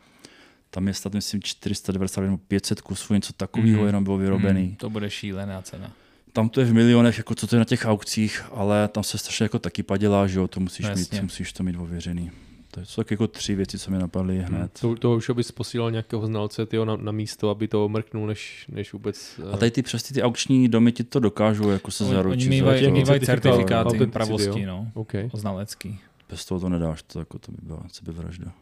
Tam 0.70 0.88
je 0.88 0.94
snad, 0.94 1.14
myslím, 1.14 1.42
490 1.42 2.20
nebo 2.20 2.38
500 2.38 2.80
kusů, 2.80 3.14
něco 3.14 3.32
takového 3.32 3.68
Mhm. 3.72 3.80
mm-hmm. 3.82 3.86
jenom 3.86 4.04
bylo 4.04 4.18
vyrobený. 4.18 4.66
Hmm, 4.66 4.76
to 4.76 4.90
bude 4.90 5.10
šílená 5.10 5.62
cena. 5.62 5.92
Tam 6.32 6.48
to 6.48 6.60
je 6.60 6.66
v 6.66 6.72
milionech, 6.74 7.18
jako 7.18 7.34
co 7.34 7.46
to 7.46 7.56
je 7.56 7.58
na 7.58 7.64
těch 7.64 7.84
aukcích, 7.84 8.44
ale 8.52 8.88
tam 8.88 9.04
se 9.04 9.18
strašně 9.18 9.44
jako 9.44 9.58
taky 9.58 9.82
padělá, 9.82 10.26
že 10.26 10.38
jo, 10.38 10.48
to 10.48 10.60
musíš, 10.60 10.86
No, 10.86 10.94
mít, 10.94 11.22
musíš 11.22 11.52
to 11.52 11.62
mít 11.62 11.76
ověřený. 11.76 12.30
To 12.74 12.80
jsou 12.80 13.02
tak 13.02 13.10
jako 13.10 13.26
tři 13.26 13.54
věci, 13.54 13.78
co 13.78 13.90
mi 13.90 13.98
napadly 13.98 14.38
hned. 14.38 14.82
Hmm. 14.82 14.94
To, 14.94 15.00
to 15.00 15.16
už 15.16 15.30
bys 15.30 15.52
posílal 15.52 15.90
nějakého 15.90 16.26
znalce 16.26 16.66
tyjo, 16.66 16.84
na, 16.84 16.96
na, 16.96 17.12
místo, 17.12 17.50
aby 17.50 17.68
to 17.68 17.88
mrknul, 17.88 18.26
než, 18.26 18.66
než 18.72 18.92
vůbec... 18.92 19.40
A 19.52 19.56
tady 19.56 19.70
ty 19.70 19.82
přes 19.82 20.02
ty, 20.02 20.22
aukční 20.22 20.68
domy 20.68 20.92
ti 20.92 21.04
to 21.04 21.20
dokážou 21.20 21.70
jako 21.70 21.90
se 21.90 22.04
zaručit. 22.04 22.40
oni 22.40 22.48
mývají, 22.48 22.90
mývají 22.90 23.20
certifikát 23.20 23.26
certifikáty 23.26 23.88
autenticity, 23.88 24.12
pravosti, 24.12 24.60
jo. 24.60 24.66
no, 24.66 24.90
OK. 24.94 25.12
znalecký. 25.34 25.98
Bez 26.30 26.44
toho 26.44 26.60
to 26.60 26.68
nedáš, 26.68 27.02
to, 27.02 27.18
jako 27.18 27.38
to 27.38 27.52
by 27.52 27.58
byla 27.62 27.82
sebevražda. 27.92 28.52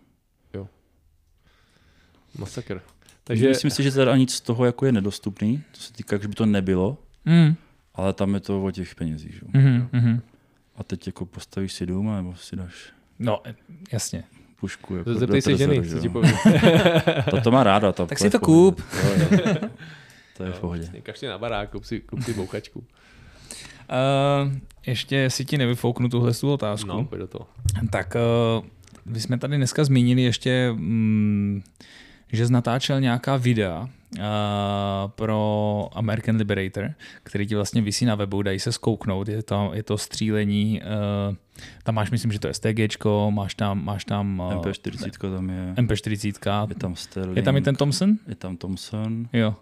Masakr. 2.38 2.74
Takže 2.74 3.22
Takže 3.24 3.48
myslím 3.48 3.70
si, 3.70 3.82
že 3.82 3.92
teda 3.92 4.16
nic 4.16 4.34
z 4.34 4.40
toho 4.40 4.64
jako 4.64 4.86
je 4.86 4.92
nedostupný, 4.92 5.62
to 5.72 5.80
se 5.80 5.92
týká, 5.92 6.18
že 6.18 6.28
by 6.28 6.34
to 6.34 6.46
nebylo, 6.46 6.98
Mm. 7.24 7.54
ale 7.94 8.12
tam 8.12 8.34
je 8.34 8.40
to 8.40 8.64
o 8.64 8.70
těch 8.70 8.94
penězích. 8.94 9.34
Že? 9.34 9.40
Mm-hmm. 9.40 10.20
A 10.76 10.84
teď 10.84 11.06
jako 11.06 11.26
postavíš 11.26 11.72
si 11.72 11.86
dům, 11.86 12.14
nebo 12.16 12.34
si 12.34 12.56
dáš 12.56 12.92
No, 13.20 13.42
jasně. 13.92 14.24
pušku. 14.60 14.96
Jako 14.96 15.14
zeptej 15.14 15.42
se 15.42 15.56
ženy, 15.56 15.76
co 15.76 15.94
že 15.94 16.00
ti 16.00 16.08
povím. 16.08 16.32
To, 17.30 17.40
to 17.40 17.50
má 17.50 17.64
ráda. 17.64 17.92
Ta, 17.92 18.06
Tak 18.06 18.18
to 18.18 18.24
si 18.24 18.30
to 18.30 18.40
kup. 18.40 18.82
Jo, 19.04 19.10
jo. 19.30 19.68
To 20.36 20.44
je 20.44 20.52
v 20.52 20.60
pohodě. 20.60 20.82
Přesně, 20.82 21.00
Kašli 21.00 21.28
na 21.28 21.38
barák, 21.38 21.70
kup 21.70 21.84
si, 21.84 22.00
kup 22.00 22.22
si 22.22 22.34
bouchačku. 22.34 22.78
Uh, 22.78 24.52
ještě 24.86 25.30
si 25.30 25.44
ti 25.44 25.58
nevyfouknu 25.58 26.08
tuhle 26.08 26.34
tu 26.34 26.52
otázku. 26.52 26.88
No, 26.88 27.04
pojď 27.04 27.20
do 27.20 27.26
toho. 27.26 27.46
Tak 27.90 28.14
uh, 28.58 28.64
my 29.04 29.20
jsme 29.20 29.38
tady 29.38 29.56
dneska 29.56 29.84
zmínili 29.84 30.22
ještě, 30.22 30.72
mm, 30.72 31.62
že 32.32 32.46
jsi 32.46 32.52
natáčel 32.52 33.00
nějaká 33.00 33.36
videa 33.36 33.88
uh, 34.18 34.24
pro 35.06 35.88
American 35.92 36.36
Liberator, 36.36 36.90
který 37.22 37.46
ti 37.46 37.54
vlastně 37.54 37.82
visí 37.82 38.04
na 38.04 38.14
webu, 38.14 38.42
dají 38.42 38.58
se 38.58 38.72
zkouknout, 38.72 39.28
je 39.28 39.42
to, 39.42 39.70
je 39.74 39.82
to 39.82 39.98
střílení, 39.98 40.82
uh, 41.28 41.36
tam 41.82 41.94
máš, 41.94 42.10
myslím, 42.10 42.32
že 42.32 42.38
to 42.38 42.48
je 42.48 42.54
STGčko, 42.54 43.30
máš 43.30 43.54
tam, 43.54 43.84
máš 43.84 44.04
tam 44.04 44.40
uh, 44.40 44.54
MP40 44.54 45.34
tam 45.34 45.50
je, 45.50 45.74
MP40, 45.76 46.68
je 46.68 46.74
tam 46.74 46.96
Sterling, 46.96 47.36
je 47.36 47.42
tam 47.42 47.56
i 47.56 47.60
ten 47.60 47.76
Thompson? 47.76 48.16
je 48.28 48.34
tam 48.34 48.56
Thompson, 48.56 49.28
Jo. 49.32 49.54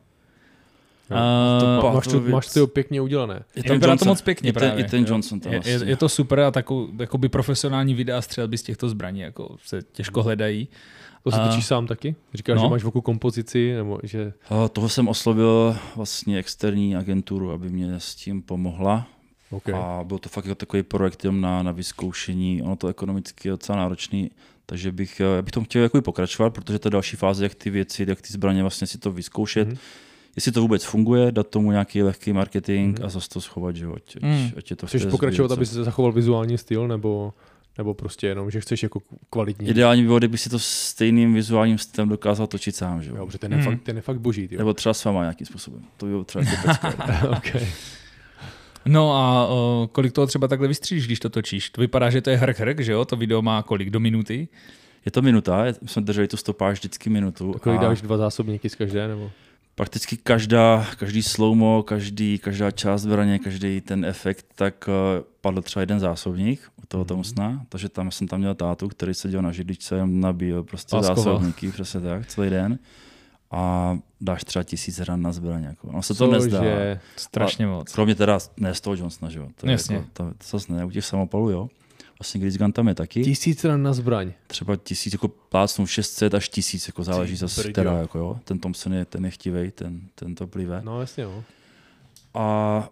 Uh, 1.11 1.95
máš, 1.95 2.07
to, 2.07 2.21
máš 2.21 2.47
to 2.47 2.67
pěkně 2.67 3.01
udělané. 3.01 3.43
je 3.57 3.63
Vypadá 3.63 3.97
to 3.97 4.05
moc 4.05 4.23
pěkně 4.23 4.51
i 4.51 4.53
ten, 4.53 4.61
právě. 4.61 4.85
I 4.85 4.89
ten 4.89 5.01
jo. 5.01 5.07
Johnson 5.09 5.41
tam 5.41 5.53
je, 5.53 5.57
je, 5.65 5.73
vlastně. 5.73 5.93
je, 5.93 5.97
to 5.97 6.09
super 6.09 6.41
a 6.41 6.51
takovou, 6.51 6.89
jakoby 7.01 7.29
profesionální 7.29 7.95
videa 7.95 8.23
střelby 8.23 8.59
z 8.59 8.63
těchto 8.63 8.89
zbraní 8.89 9.21
jako 9.21 9.57
se 9.65 9.83
těžko 9.93 10.23
hledají. 10.23 10.69
To 11.23 11.31
si 11.31 11.37
A- 11.37 11.49
točíš 11.49 11.67
sám 11.67 11.87
taky? 11.87 12.15
Říkáš, 12.35 12.57
No. 12.57 12.63
že 12.63 12.69
máš 12.69 12.85
v 12.85 12.89
oku 12.89 13.01
kompozici, 13.01 13.73
nebo 13.75 13.99
že... 14.03 14.33
A 14.51 14.69
toho 14.69 14.89
jsem 14.89 15.09
oslovil 15.09 15.77
vlastně 15.97 16.39
externí 16.39 16.97
agenturu, 16.97 17.51
aby 17.53 17.69
mě 17.71 18.01
s 18.01 18.15
tím 18.15 18.43
pomohla. 18.43 19.07
Okay. 19.51 19.75
A 19.75 20.05
byl 20.05 20.19
to 20.19 20.29
fakt 20.29 20.45
jako 20.45 20.55
takový 20.55 20.83
projekt 20.83 21.25
jenom 21.25 21.41
na, 21.41 21.63
na 21.63 21.73
vyzkoušení. 21.73 22.63
Ono 22.63 22.77
to 22.77 22.89
ekonomicky 22.89 23.49
je 23.49 23.51
docela 23.51 23.79
náročný, 23.79 24.31
takže 24.67 24.93
bych, 24.93 25.21
eh, 25.21 25.25
já 25.37 25.43
bych 25.43 25.53
tom 25.53 25.65
chtěl 25.65 25.83
jako 25.83 26.03
pokračovat, 26.03 26.51
protože 26.51 26.79
to 26.79 26.89
je 26.89 26.91
další 26.91 27.17
fáze, 27.17 27.45
jak 27.45 27.55
ty 27.55 27.71
věci, 27.71 28.07
jak 28.09 28.23
ty 28.23 28.33
zbraně 28.33 28.63
vlastně 28.63 28.87
si 28.87 28.99
to 28.99 29.13
vyzkoušet. 29.13 29.69
Mhm. 29.69 29.77
Mm-hmm. 29.77 30.09
Jestli 30.37 30.53
to 30.53 30.61
vůbec 30.61 30.85
funguje, 30.85 31.33
dát 31.33 31.49
tomu 31.49 31.71
nějaký 31.73 32.03
lehký 32.03 32.33
marketing 32.33 32.99
mm-hmm. 32.99 33.05
a 33.07 33.09
zase 33.09 33.29
to 33.29 33.41
schovat, 33.41 33.77
že 33.77 33.87
ať, 33.97 34.17
Mm. 34.23 34.51
ať 34.57 34.71
je 34.71 34.77
to 34.77 34.87
Chceš 34.87 35.05
pokračovat, 35.05 35.53
aby 35.53 35.67
se 35.67 35.85
zachoval 35.85 36.13
vizuální 36.13 36.59
styl, 36.59 36.89
nebo, 36.89 37.33
Nebo 37.79 37.95
prostě 37.95 38.27
jenom, 38.27 38.51
že 38.51 38.61
chceš 38.61 38.83
jako 38.83 39.01
kvalitní. 39.31 39.69
Ideální 39.69 40.03
by 40.03 40.07
bylo, 40.07 40.19
kdyby 40.19 40.39
si 40.39 40.51
to 40.51 40.59
stejným 40.59 41.35
vizuálním 41.35 41.79
stylem 41.79 42.09
dokázal 42.09 42.47
točit 42.47 42.77
sám, 42.77 43.03
že 43.03 43.11
Jo, 43.11 43.17
jo? 43.17 43.27
protože 43.27 43.39
ten 43.39 43.53
je, 43.53 43.59
Hmm. 43.59 43.67
fakt, 43.67 43.83
ten 43.83 43.97
je 43.97 44.03
fakt 44.03 44.21
boží, 44.21 44.49
jo. 44.51 44.59
Nebo 44.59 44.75
třeba 44.75 44.95
s 44.95 45.05
váma 45.05 45.21
nějakým 45.21 45.47
způsobem. 45.47 45.83
To 45.97 46.07
by 46.07 46.13
bylo 46.13 46.25
třeba 46.25 46.45
jako 46.45 47.29
okay. 47.37 47.67
No 48.87 49.13
a 49.17 49.47
o, 49.47 49.89
kolik 49.93 50.13
toho 50.13 50.27
třeba 50.27 50.49
takhle 50.49 50.69
vystříš, 50.69 51.07
když 51.07 51.21
to 51.21 51.29
točíš? 51.29 51.71
To 51.71 51.81
vypadá, 51.81 52.11
že 52.11 52.21
to 52.21 52.31
je 52.31 52.37
hrk 52.37 52.59
hrk, 52.59 52.81
že 52.81 52.93
jo? 52.93 53.05
To 53.05 53.17
video 53.17 53.43
má 53.43 53.63
kolik? 53.63 53.91
Do 53.91 54.01
minuty? 54.01 54.49
Je 55.05 55.11
to 55.13 55.23
minuta, 55.23 55.67
je- 55.67 55.75
jsme 55.87 56.03
drželi 56.03 56.29
tu 56.29 56.37
stopáž 56.37 56.79
vždycky 56.79 57.11
minutu. 57.11 57.53
To 57.53 57.59
kolik 57.59 57.79
a 57.79 57.83
dáš 57.83 58.03
dva 58.03 58.17
zásobníky 58.17 58.69
z 58.69 58.75
každé, 58.75 59.09
nebo? 59.09 59.31
Prakticky 59.79 60.17
každá, 60.17 60.87
každý 60.99 61.23
slowmo, 61.23 61.83
každý, 61.83 62.39
každá 62.39 62.71
část 62.71 63.03
zbraně, 63.03 63.39
každý 63.39 63.81
ten 63.81 64.05
efekt, 64.05 64.47
tak 64.55 64.89
uh, 64.89 64.95
padl 65.41 65.63
třeba 65.63 65.81
jeden 65.81 66.01
zásobník 66.01 66.61
u 66.83 66.87
toho 66.89 67.01
Mhm. 67.05 67.09
Thompsona, 67.09 67.67
takže 67.69 67.89
tam 67.89 68.11
jsem 68.11 68.29
tam 68.29 68.41
měl 68.41 68.55
tátu, 68.55 68.89
který 68.89 69.15
seděl 69.15 69.43
na 69.43 69.53
židličce, 69.53 70.07
nabíjel 70.07 70.63
prostě 70.63 70.97
A 70.97 71.03
schoval. 71.03 71.25
zásobníky, 71.25 71.71
přesně 71.73 72.01
tak, 72.01 72.27
celý 72.27 72.51
den. 72.51 72.79
A 73.51 73.99
dáš 74.21 74.45
třeba 74.45 74.63
tisíc 74.63 75.01
ran 75.01 75.23
na 75.23 75.33
zbraň. 75.33 75.63
Jako. 75.63 75.89
Ono 75.89 76.03
se 76.03 76.15
to 76.15 76.27
nezdá. 76.33 76.59
Cože? 76.59 77.01
Strašně 77.17 77.67
moc. 77.67 77.93
Kromě 77.93 78.15
teda 78.15 78.39
ne 78.57 78.75
z 78.75 78.81
toho 78.81 78.97
Johnsona, 78.97 79.31
že 79.31 79.39
jo. 79.39 79.49
To 79.57 79.67
je 79.67 79.73
Jasně. 79.73 79.97
Jako, 79.97 80.09
to, 80.13 80.25
to 80.25 80.45
zase 80.59 80.73
ne, 80.73 80.85
u 80.85 80.91
těch 80.91 81.05
samopalů, 81.05 81.51
jo. 81.51 81.69
Vlastně 82.19 82.41
Gris 82.41 82.57
Gun 82.57 82.73
tam 82.73 82.89
je 82.89 82.95
taky. 82.95 83.23
Tisíc 83.23 83.65
ran 83.65 83.83
na 83.83 83.93
zbraň. 83.93 84.33
Třeba 84.47 84.77
tisíc, 84.77 85.13
jako 85.13 85.29
plácnou 85.29 85.87
600 85.87 86.35
až 86.35 86.49
tisíc, 86.49 86.87
jako 86.87 87.05
záleží 87.05 87.33
Ty 87.33 87.37
zase 87.37 87.73
teda, 87.73 87.93
jako 87.99 88.19
jo. 88.19 88.41
Ten 88.45 88.59
Thompson 88.59 88.95
je, 88.95 89.05
ten 89.05 89.25
je 89.25 89.31
chtivej, 89.31 89.71
ten, 89.71 90.01
ten 90.15 90.35
to 90.35 90.47
plive. 90.47 90.81
No 90.85 91.01
jasně, 91.01 91.25
no. 91.25 91.45
A 92.35 92.89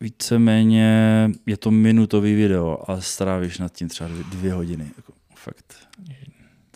víceméně 0.00 1.30
je 1.46 1.56
to 1.56 1.70
minutový 1.70 2.34
video 2.34 2.78
a 2.88 3.00
strávíš 3.00 3.58
nad 3.58 3.72
tím 3.72 3.88
třeba 3.88 4.08
dvě, 4.08 4.24
dvě 4.24 4.52
hodiny. 4.52 4.90
Jako, 4.96 5.12
fakt. 5.36 5.74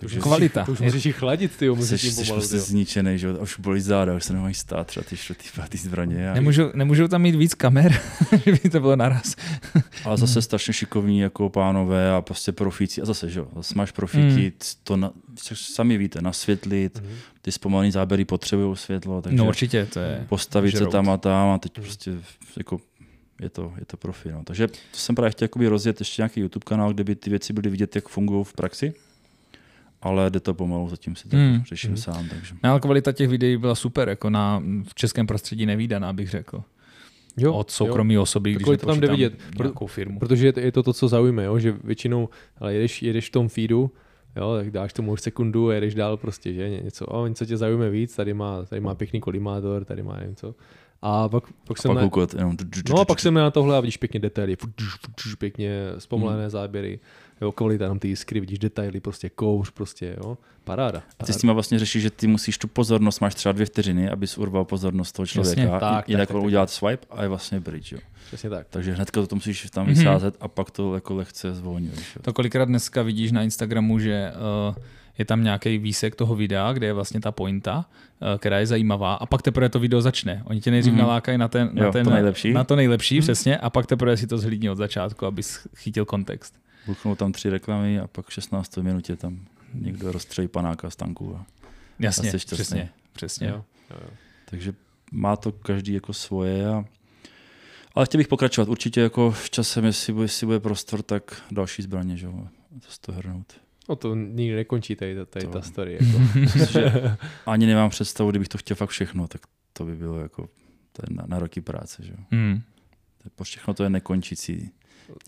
Takže 0.02 0.20
Kvalita. 0.20 0.64
To 0.64 0.72
už 0.72 0.80
musíš 0.80 1.06
jich 1.06 1.16
chladit, 1.16 1.56
ty 1.56 1.66
jo, 1.66 1.74
jsi, 1.74 1.80
musíš 1.80 2.00
tím 2.02 2.10
jsi 2.10 2.22
pomalu, 2.24 2.40
prostě 2.40 2.58
zničený, 2.58 3.18
že 3.18 3.30
už 3.32 3.58
bolí 3.58 3.80
záda, 3.80 4.14
už 4.14 4.24
se 4.24 4.32
nemají 4.32 4.54
stát 4.54 4.86
třeba 4.86 5.04
ty 5.08 5.16
čtvrtý, 5.16 5.48
pátý 5.56 5.78
zbraně. 5.78 6.30
A, 6.30 6.34
Nemůžou, 6.34 6.70
nemůžou 6.74 7.08
tam 7.08 7.22
mít 7.22 7.34
víc 7.34 7.54
kamer, 7.54 8.00
že 8.46 8.52
by 8.52 8.58
to 8.70 8.80
bylo 8.80 8.96
naraz. 8.96 9.36
ale 10.04 10.16
zase 10.16 10.42
strašně 10.42 10.72
šikovní 10.74 11.18
jako 11.20 11.48
pánové 11.50 12.10
a 12.12 12.20
prostě 12.20 12.52
profíci. 12.52 13.02
A 13.02 13.04
zase, 13.04 13.30
že 13.30 13.38
jo, 13.40 13.48
zase 13.56 13.74
máš 13.76 13.90
profíky, 13.92 14.52
to 14.84 14.96
na, 14.96 15.10
sami 15.54 15.98
víte, 15.98 16.20
nasvětlit, 16.22 17.00
Mhm. 17.04 17.14
ty 17.42 17.52
zpomalený 17.52 17.90
záběry 17.92 18.24
potřebují 18.24 18.76
světlo, 18.76 19.22
takže 19.22 19.36
No 19.38 19.46
určitě, 19.48 19.86
to 19.86 20.00
je... 20.00 20.26
postavit 20.28 20.70
se 20.70 20.76
žrout. 20.78 20.90
tam 20.92 21.10
a 21.10 21.16
tam 21.16 21.48
a 21.48 21.58
teď 21.58 21.72
prostě 21.72 22.10
jako 22.56 22.80
je 23.40 23.50
to, 23.50 23.72
je 23.78 23.84
to 23.84 23.96
profi. 23.96 24.32
No. 24.32 24.42
Takže 24.44 24.68
to 24.68 24.74
jsem 24.92 25.14
právě 25.14 25.30
chtěl 25.30 25.48
rozjet 25.68 26.00
ještě 26.00 26.22
nějaký 26.22 26.40
YouTube 26.40 26.64
kanál, 26.64 26.92
kde 26.94 27.04
by 27.04 27.14
ty 27.16 27.30
věci 27.30 27.52
byly 27.52 27.70
vidět, 27.70 27.96
jak 27.96 28.08
fungují 28.08 28.44
v 28.44 28.52
praxi, 28.52 28.94
ale 30.02 30.30
jde 30.30 30.40
to 30.40 30.54
pomalu, 30.54 30.88
zatím 30.88 31.16
si 31.16 31.28
to 31.28 31.36
Hmm. 31.36 31.62
řeším 31.68 31.90
Hmm. 31.90 31.96
sám. 31.96 32.28
Takže. 32.28 32.54
No, 32.64 32.70
ale 32.70 32.80
kvalita 32.80 33.12
těch 33.12 33.28
videí 33.28 33.56
byla 33.56 33.74
super, 33.74 34.08
jako 34.08 34.30
na, 34.30 34.62
v 34.88 34.94
českém 34.94 35.26
prostředí 35.26 35.66
nevýdaná, 35.66 36.12
bych 36.12 36.30
řekl. 36.30 36.62
Jo, 37.36 37.52
Od 37.54 37.70
soukromí 37.70 38.18
osoby, 38.18 38.52
když 38.52 38.64
to 38.80 38.86
tam 38.86 39.00
jde 39.00 39.08
vidět? 39.08 39.32
Pro- 39.56 39.64
nějakou 39.66 39.86
firmu. 39.86 40.18
Protože 40.18 40.46
je 40.46 40.52
to, 40.52 40.60
je 40.60 40.72
to 40.72 40.82
to, 40.82 40.92
co 40.92 41.08
zaujme, 41.08 41.44
jo? 41.44 41.58
že 41.58 41.72
většinou 41.84 42.28
ale 42.58 42.74
jedeš, 42.74 43.02
jedeš 43.02 43.28
v 43.28 43.32
tom 43.32 43.48
feedu, 43.48 43.90
jo, 44.36 44.54
tak 44.56 44.70
dáš 44.70 44.92
tomu 44.92 45.12
už 45.12 45.20
sekundu 45.20 45.68
a 45.68 45.74
jedeš 45.74 45.94
dál 45.94 46.16
prostě, 46.16 46.52
že 46.52 46.70
něco, 46.70 47.06
o, 47.06 47.26
něco 47.26 47.46
tě 47.46 47.56
zaujme 47.56 47.90
víc, 47.90 48.16
tady 48.16 48.34
má, 48.34 48.64
tady 48.64 48.80
má 48.80 48.94
pěkný 48.94 49.20
kolimátor, 49.20 49.84
tady 49.84 50.02
má 50.02 50.16
nevím 50.16 50.36
co. 50.36 50.54
A 51.02 51.28
pak, 51.28 51.44
pak 51.66 51.78
A 51.78 51.82
jsem 51.82 51.88
pak 51.88 51.96
na, 51.96 52.02
koukat, 52.02 52.34
jenom 52.34 52.56
no 52.88 53.00
a 53.00 53.04
pak 53.04 53.20
jsem 53.20 53.34
na 53.34 53.50
tohle 53.50 53.76
a 53.76 53.80
vidíš 53.80 53.96
pěkně 53.96 54.20
detaily, 54.20 54.56
pěkně 55.38 55.80
zpomalené 55.98 56.50
záběry, 56.50 57.00
jo, 57.42 57.52
kvalita 57.52 57.88
tam 57.88 57.98
ty 57.98 58.08
jiskry, 58.08 58.40
vidíš 58.40 58.58
detaily, 58.58 59.00
prostě 59.00 59.30
kouř, 59.30 59.70
prostě, 59.70 60.16
jo, 60.24 60.38
paráda. 60.64 61.02
A 61.20 61.24
ty 61.24 61.32
s 61.32 61.36
tím 61.36 61.50
vlastně 61.50 61.78
řešíš, 61.78 62.02
že 62.02 62.10
ty 62.10 62.26
musíš 62.26 62.58
tu 62.58 62.68
pozornost, 62.68 63.20
máš 63.20 63.34
třeba 63.34 63.52
dvě 63.52 63.66
vteřiny, 63.66 64.10
abys 64.10 64.38
urval 64.38 64.64
pozornost 64.64 65.12
toho 65.12 65.26
člověka. 65.26 65.60
Jasně, 65.60 65.70
tak, 65.70 65.80
tak, 65.80 66.08
jinak 66.08 66.28
tak, 66.28 66.34
on 66.34 66.40
tak. 66.40 66.46
udělat 66.46 66.70
swipe 66.70 67.06
a 67.10 67.22
je 67.22 67.28
vlastně 67.28 67.60
pryč. 67.60 67.92
Jo. 67.92 67.98
Přesně 68.26 68.50
tak. 68.50 68.66
Takže 68.70 68.92
hnedka 68.92 69.26
to 69.26 69.34
musíš 69.34 69.70
tam 69.70 69.84
Mhm. 69.86 69.94
vysázet 69.94 70.34
a 70.40 70.48
pak 70.48 70.70
to 70.70 70.94
jako 70.94 71.14
lehce 71.14 71.54
zvolňuješ. 71.54 72.16
jo. 72.16 72.22
To 72.22 72.32
kolikrát 72.32 72.64
dneska 72.64 73.02
vidíš 73.02 73.32
na 73.32 73.42
Instagramu, 73.42 73.98
že 73.98 74.32
uh, 74.68 74.74
je 75.18 75.24
tam 75.24 75.44
nějaký 75.44 75.78
výsek 75.78 76.14
toho 76.14 76.34
videa, 76.34 76.72
kde 76.72 76.86
je 76.86 76.92
vlastně 76.92 77.20
ta 77.20 77.32
pointa, 77.32 77.76
uh, 77.76 78.28
která 78.38 78.58
je 78.58 78.66
zajímavá, 78.66 79.14
a 79.14 79.26
pak 79.26 79.42
teprve 79.42 79.68
to 79.68 79.78
video 79.80 80.00
začne. 80.00 80.42
Oni 80.44 80.60
tě 80.60 80.70
nejdřív 80.70 80.92
Mhm. 80.92 81.02
nalákají 81.02 81.38
na, 81.38 81.48
ten, 81.48 81.70
na, 81.72 81.84
Jo, 81.84 81.92
ten, 81.92 82.04
to 82.04 82.10
nejlepší. 82.10 82.52
na 82.52 82.64
to 82.64 82.76
nejlepší, 82.76 83.14
Mhm. 83.14 83.22
přesně, 83.22 83.58
a 83.58 83.70
pak 83.70 83.86
teprve 83.86 84.16
si 84.16 84.26
to 84.26 84.38
zhlídni 84.38 84.70
od 84.70 84.74
začátku, 84.78 85.26
abys 85.26 85.66
chytil 85.76 86.04
kontext. 86.04 86.54
Buchnou 86.86 87.14
tam 87.14 87.32
tři 87.32 87.50
reklamy 87.50 88.00
a 88.00 88.06
pak 88.06 88.26
v 88.26 88.32
16. 88.32 88.76
minutě 88.76 89.16
tam 89.16 89.44
někdo 89.74 90.12
rozstřelí 90.12 90.48
panáka 90.48 90.90
z 90.90 90.96
tanku. 90.96 91.36
A... 91.36 91.46
Jasně, 91.98 92.28
šťastný. 92.28 92.56
přesně, 92.56 92.90
přesně. 93.12 93.46
Jo, 93.48 93.64
jo, 93.90 93.96
jo. 94.02 94.10
Takže 94.44 94.74
má 95.12 95.36
to 95.36 95.52
každý 95.52 95.92
jako 95.92 96.12
svoje. 96.12 96.68
A... 96.68 96.84
Ale 97.94 98.06
chtěl 98.06 98.18
bych 98.18 98.28
pokračovat. 98.28 98.68
Určitě 98.68 99.00
jako 99.00 99.30
v 99.30 99.50
časem, 99.50 99.84
jestli 99.84 100.12
bude, 100.12 100.24
jestli 100.24 100.46
bude 100.46 100.60
prostor, 100.60 101.02
tak 101.02 101.42
další 101.50 101.82
zbraně, 101.82 102.16
že 102.16 102.26
jo. 102.26 102.48
To 102.80 102.86
z 102.88 102.98
toho 102.98 103.18
hrnout. 103.18 103.52
No 103.88 103.96
to 103.96 104.14
nikdy 104.14 104.56
nekončí 104.56 104.96
tady, 104.96 105.26
tady 105.26 105.44
To- 105.46 105.52
ta 105.52 105.62
story. 105.62 105.92
Jako. 106.00 106.18
Myslím, 106.38 106.66
že 106.72 106.92
ani 107.46 107.66
nemám 107.66 107.90
představu, 107.90 108.30
kdybych 108.30 108.48
to 108.48 108.58
chtěl 108.58 108.76
fakt 108.76 108.90
všechno, 108.90 109.28
tak 109.28 109.40
to 109.72 109.84
by 109.84 109.96
bylo 109.96 110.20
jako 110.20 110.48
to 110.92 111.02
je 111.10 111.16
na, 111.16 111.24
na 111.26 111.38
roky 111.38 111.60
práce, 111.60 112.02
že. 112.04 112.12
To 112.12 112.36
je- 113.24 113.30
Po 113.36 113.44
všechno 113.44 113.74
to 113.74 113.82
je 113.84 113.90
nekončící 113.90 114.70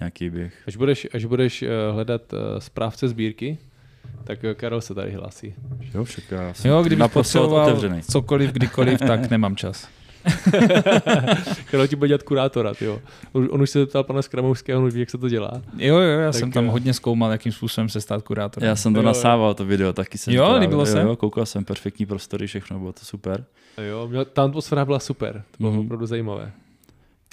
nějaký 0.01 0.31
běh. 0.31 0.62
Až 0.66 0.77
budeš, 0.77 1.06
až 1.15 1.24
budeš 1.24 1.62
eh, 1.62 1.69
hledat 1.93 2.23
eh, 2.32 2.61
správce 2.61 3.09
sbírky, 3.09 3.59
tak 4.24 4.44
eh, 4.44 4.55
Karel 4.55 4.81
se 4.81 4.94
tady 4.94 5.12
hlásí. 5.12 5.55
Jo, 5.94 6.05
však 6.05 6.24
já 6.31 6.55
jsem 6.55 6.70
Jo, 6.70 6.82
kdybych 6.82 7.11
potřeboval 7.12 7.66
otevřený. 7.66 8.02
cokoliv, 8.02 8.52
kdykoliv, 8.52 8.98
tak 8.98 9.31
nemám 9.31 9.56
čas. 9.56 9.89
Karel 11.70 11.86
ti 11.89 11.97
bude 11.97 12.09
dělat 12.09 12.23
kurátora, 12.23 12.73
jo. 12.81 13.01
On, 13.32 13.62
už 13.62 13.70
se 13.70 13.78
zeptal 13.78 14.05
pana 14.05 14.23
Skramovského, 14.23 14.81
on 14.81 14.86
už 14.86 14.94
ví, 14.94 15.01
jak 15.01 15.11
se 15.11 15.19
to 15.19 15.28
dělá. 15.28 15.62
Jo, 15.78 15.97
jo, 15.98 16.19
já 16.20 16.32
Tak 16.32 16.39
jsem 16.40 16.52
tam 16.52 16.65
jo. 16.65 16.70
hodně 16.70 16.94
zkoumal, 16.94 17.31
jakým 17.32 17.52
způsobem 17.52 17.89
se 17.89 18.01
stát 18.01 18.23
kurátorem. 18.23 18.69
Já 18.69 18.77
jsem 18.77 18.93
to 18.94 18.98
Jo, 18.98 19.02
jo. 19.02 19.06
nasával, 19.06 19.55
to 19.55 19.65
video, 19.65 19.93
taky 19.93 20.19
jsem 20.19 20.35
Jo, 20.35 20.56
líbilo 20.59 20.86
se? 20.86 21.01
Jo, 21.01 21.09
jo, 21.09 21.16
koukal 21.16 21.47
jsem, 21.47 21.65
perfektní 21.65 22.06
prostory, 22.06 22.47
všechno, 22.47 22.78
bylo 22.78 22.93
to 22.93 23.05
super. 23.05 23.44
A 23.77 23.81
Jo, 23.82 24.09
měl, 24.09 24.24
ta 24.24 24.44
atmosféra 24.44 24.85
byla 24.85 24.98
super, 24.98 25.32
to 25.51 25.56
bylo 25.59 25.70
Mhm. 25.70 25.81
mm. 25.81 25.86
opravdu 25.86 26.06
zajímavé. 26.06 26.52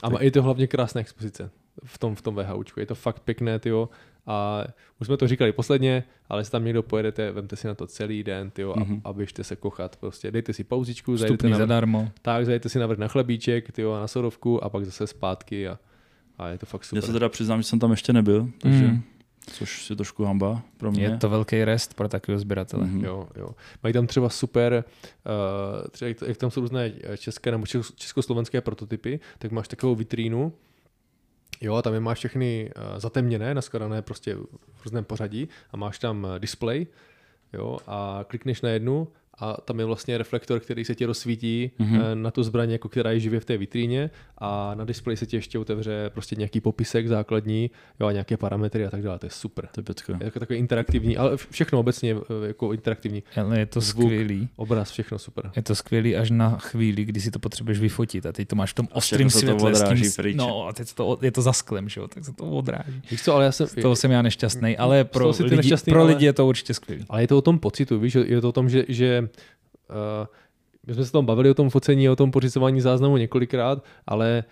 A 0.04 0.10
Tak. 0.10 0.22
je 0.22 0.32
to 0.32 0.44
hlavně 0.44 0.68
krásná 0.68 1.02
expozice 1.02 1.50
v 1.86 1.98
tom, 1.98 2.16
v 2.16 2.22
tom 2.22 2.36
VHUčku. 2.36 2.80
Je 2.80 2.86
to 2.86 2.96
fakt 2.96 3.20
pěkné, 3.20 3.60
tyjo. 3.60 3.90
A 4.28 4.64
už 5.02 5.08
jsme 5.08 5.18
to 5.18 5.28
říkali 5.28 5.52
posledně, 5.52 6.04
ale 6.30 6.42
jestli 6.42 6.52
tam 6.52 6.66
někdo 6.66 6.84
pojedete, 6.84 7.32
vemte 7.32 7.56
si 7.56 7.68
na 7.68 7.76
to 7.76 7.88
celý 7.88 8.24
den, 8.24 8.52
tyjo, 8.52 8.74
Mhm. 8.78 9.02
a, 9.04 9.10
a 9.10 9.14
běžte 9.14 9.44
se 9.44 9.56
kochat. 9.56 9.96
Prostě 9.96 10.32
dejte 10.32 10.54
si 10.54 10.64
pauzičku, 10.64 11.18
zajdete 11.18 11.50
na, 11.50 11.58
zadarmo. 11.58 12.12
tak, 12.22 12.46
zajdete 12.46 12.70
si 12.70 12.80
navrh 12.80 12.98
na 12.98 13.08
chlebíček, 13.08 13.72
tyjo, 13.72 13.92
a 13.94 14.00
na 14.00 14.08
sodovku 14.08 14.64
a 14.64 14.70
pak 14.70 14.86
zase 14.86 15.08
zpátky 15.08 15.68
a, 15.68 15.80
a 16.38 16.48
je 16.48 16.58
to 16.58 16.66
fakt 16.66 16.82
Já 16.82 16.86
super. 16.88 17.02
se 17.04 17.14
teda 17.14 17.30
přiznám, 17.30 17.60
že 17.62 17.68
jsem 17.68 17.80
tam 17.80 17.92
ještě 17.92 18.14
nebyl, 18.14 18.50
takže, 18.62 18.88
Mm. 18.88 19.02
což 19.48 19.90
je 19.90 19.96
trošku 19.96 20.24
hamba 20.26 20.62
pro 20.78 20.92
mě. 20.92 21.04
Je 21.04 21.18
to 21.18 21.30
velký 21.30 21.64
rest 21.64 21.94
pro 21.94 22.08
takového 22.08 22.40
sběratele. 22.40 22.84
Mhm. 22.86 23.06
Jo, 23.06 23.28
jo. 23.36 23.50
Mají 23.84 23.94
tam 23.94 24.08
třeba 24.08 24.30
super, 24.30 24.84
uh, 25.26 25.88
třeba 25.92 26.14
jak, 26.28 26.38
tam 26.38 26.52
jsou 26.52 26.62
různé 26.62 26.92
české 27.18 27.52
nebo 27.52 27.64
čes- 27.64 27.94
československé 27.96 28.62
prototypy, 28.62 29.20
tak 29.40 29.52
máš 29.52 29.68
takovou 29.68 29.96
vitrínu, 29.96 30.54
jo, 31.62 31.82
tam 31.82 31.94
je 31.94 32.00
máš 32.00 32.18
všechny 32.18 32.72
uh, 32.76 33.00
zatemněné, 33.00 33.54
naskladané 33.54 34.02
prostě 34.02 34.36
v 34.74 34.84
různém 34.84 35.06
pořadí 35.06 35.50
a 35.72 35.78
máš 35.78 36.00
tam 36.00 36.28
eh, 36.36 36.40
display, 36.40 36.88
jo, 37.54 37.78
a 37.88 38.26
klikneš 38.28 38.62
na 38.62 38.70
jednu 38.70 39.08
a 39.40 39.62
tam 39.62 39.80
je 39.80 39.86
vlastně 39.86 40.18
reflektor, 40.18 40.60
který 40.60 40.86
se 40.86 40.96
ti 40.96 41.06
rozsvítí 41.06 41.72
Mhm. 41.80 42.00
mm-hmm. 42.00 42.16
na 42.22 42.32
tu 42.32 42.44
zbraň, 42.44 42.72
jako 42.72 42.90
která 42.90 43.12
je 43.12 43.20
živě 43.20 43.40
v 43.40 43.46
té 43.46 43.58
vitríně 43.58 44.10
a 44.38 44.76
na 44.76 44.86
displeji 44.86 45.18
se 45.18 45.26
ti 45.26 45.36
ještě 45.38 45.60
otevře 45.60 46.10
prostě 46.14 46.36
nějaký 46.36 46.62
popisek 46.62 47.08
základní, 47.08 47.72
jo, 48.00 48.08
a 48.08 48.12
nějaké 48.12 48.38
parametry 48.38 48.86
a 48.86 48.90
tak 48.90 49.02
dále, 49.02 49.20
to 49.20 49.26
je 49.26 49.30
super. 49.30 49.68
To 49.72 49.82
je. 49.82 50.18
Je 50.20 50.26
jako 50.26 50.40
takový 50.40 50.60
interaktivní, 50.60 51.18
ale 51.18 51.38
všechno 51.38 51.80
obecně 51.80 52.16
eh, 52.44 52.48
jako 52.48 52.74
interaktivní. 52.74 53.24
Ale 53.36 53.60
je 53.60 53.66
to 53.66 53.82
Zvuk. 53.82 54.06
skvělý. 54.06 54.50
Obraz, 54.56 54.92
všechno 54.92 55.20
super. 55.20 55.52
Je 55.56 55.62
to 55.62 55.76
skvělý 55.76 56.16
až 56.16 56.30
na 56.32 56.58
chvíli, 56.58 57.06
kdy 57.06 57.22
si 57.22 57.32
to 57.32 57.40
potřebuješ 57.40 57.80
vyfotit 57.80 58.26
a 58.26 58.32
teď 58.32 58.48
to 58.48 58.56
máš 58.56 58.72
v 58.72 58.76
tom 58.76 58.88
A 58.92 58.96
ostrém 58.96 59.30
všechno 59.30 59.40
se 59.40 59.46
to 59.56 59.60
světle. 59.76 59.98
s 59.98 60.02
tím, 60.02 60.12
pryč. 60.24 60.36
no 60.36 60.68
a 60.68 60.74
teď 60.74 60.94
to, 60.94 61.18
je 61.22 61.32
to 61.32 61.42
za 61.42 61.54
sklem, 61.54 61.90
že 61.90 62.00
jo, 62.02 62.08
tak 62.08 62.26
se 62.26 62.34
to 62.34 62.44
odráží. 62.52 63.02
Víš 63.12 63.24
co, 63.24 63.34
ale 63.36 63.46
já 63.46 63.52
jsem... 63.52 63.68
Z 63.68 63.76
toho 63.82 63.96
jsem 63.96 64.12
já 64.12 64.22
nešťastný, 64.22 64.78
ale 64.78 65.06
Z 65.10 65.14
pro, 65.14 65.30
lidi, 65.40 65.56
nešťastný, 65.56 65.92
pro 65.92 66.02
ale- 66.02 66.10
lidi 66.14 66.26
je 66.26 66.34
to 66.34 66.48
určitě 66.48 66.74
skvělý. 66.74 67.06
Ale 67.10 67.24
je 67.24 67.28
to 67.28 67.38
o 67.38 67.42
tom 67.42 67.60
pocitu, 67.60 68.00
víš, 68.00 68.14
že- 68.14 68.26
je 68.28 68.42
to 68.42 68.50
o 68.50 68.52
tom, 68.52 68.70
že, 68.70 68.86
že 68.88 69.21
uh, 69.22 70.28
my 70.88 70.94
jsme 70.94 71.06
se 71.06 71.12
tam 71.12 71.26
bavili 71.26 71.50
o 71.50 71.54
tom 71.54 71.70
focení, 71.70 72.10
o 72.10 72.16
tom 72.16 72.32
pořizování 72.32 72.82
záznamu 72.82 73.18
několikrát, 73.18 73.84
ale 74.08 74.44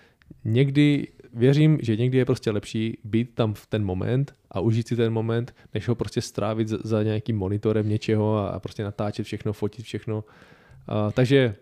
někdy 0.46 1.08
věřím, 1.34 1.78
že 1.82 1.96
někdy 1.96 2.18
je 2.18 2.26
prostě 2.26 2.52
lepší 2.52 2.98
být 3.04 3.36
tam 3.36 3.54
v 3.54 3.68
ten 3.68 3.86
moment 3.86 4.36
a 4.52 4.60
užít 4.60 4.88
si 4.88 4.96
ten 4.96 5.14
moment, 5.14 5.56
než 5.74 5.88
ho 5.88 5.96
prostě 5.96 6.22
strávit 6.22 6.68
za, 6.68 7.04
nějakým 7.04 7.38
monitorem 7.38 7.90
něčeho 7.90 8.38
a, 8.38 8.50
a 8.50 8.60
prostě 8.60 8.84
natáčet 8.84 9.26
všechno, 9.26 9.54
fotit 9.54 9.86
všechno. 9.86 10.18
Uh, 10.18 11.12
takže 11.12 11.56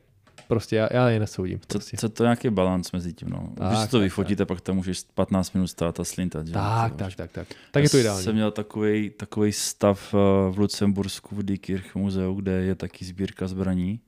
Prostě 0.47 0.75
já, 0.75 0.89
já 0.91 1.09
je 1.09 1.19
nesoudím. 1.19 1.59
Co, 1.59 1.65
Prostě. 1.67 1.97
co 1.97 2.09
to 2.09 2.23
je 2.23 2.25
nějaký 2.25 2.49
balans 2.49 2.91
mezi 2.91 3.13
tím, 3.13 3.29
no. 3.29 3.49
Tak, 3.57 3.67
Když 3.67 3.79
si 3.79 3.87
to 3.89 3.97
tak, 3.97 4.03
vyfotíte, 4.03 4.45
pak 4.45 4.61
tam 4.61 4.75
můžeš 4.75 5.01
15 5.13 5.53
minut 5.53 5.67
stát 5.67 5.99
a 5.99 6.03
slintat. 6.03 6.47
Že? 6.47 6.53
Tak, 6.53 6.95
tak, 6.95 7.15
tak, 7.15 7.31
tak. 7.31 7.47
Tak 7.71 7.83
je 7.83 7.89
to 7.89 7.97
Já 7.97 8.01
ideální. 8.01 8.23
jsem 8.23 8.33
měl 8.35 8.51
takový, 8.51 9.09
takový 9.09 9.51
stav 9.51 10.13
eh, 10.13 10.17
v 10.51 10.57
Lucembursku 10.57 11.35
v 11.35 11.43
Dykirch 11.43 11.95
muzeu, 11.95 12.33
kde 12.33 12.51
je 12.51 12.75
taky 12.75 13.05
sbírka 13.05 13.47
zbraní. 13.47 13.99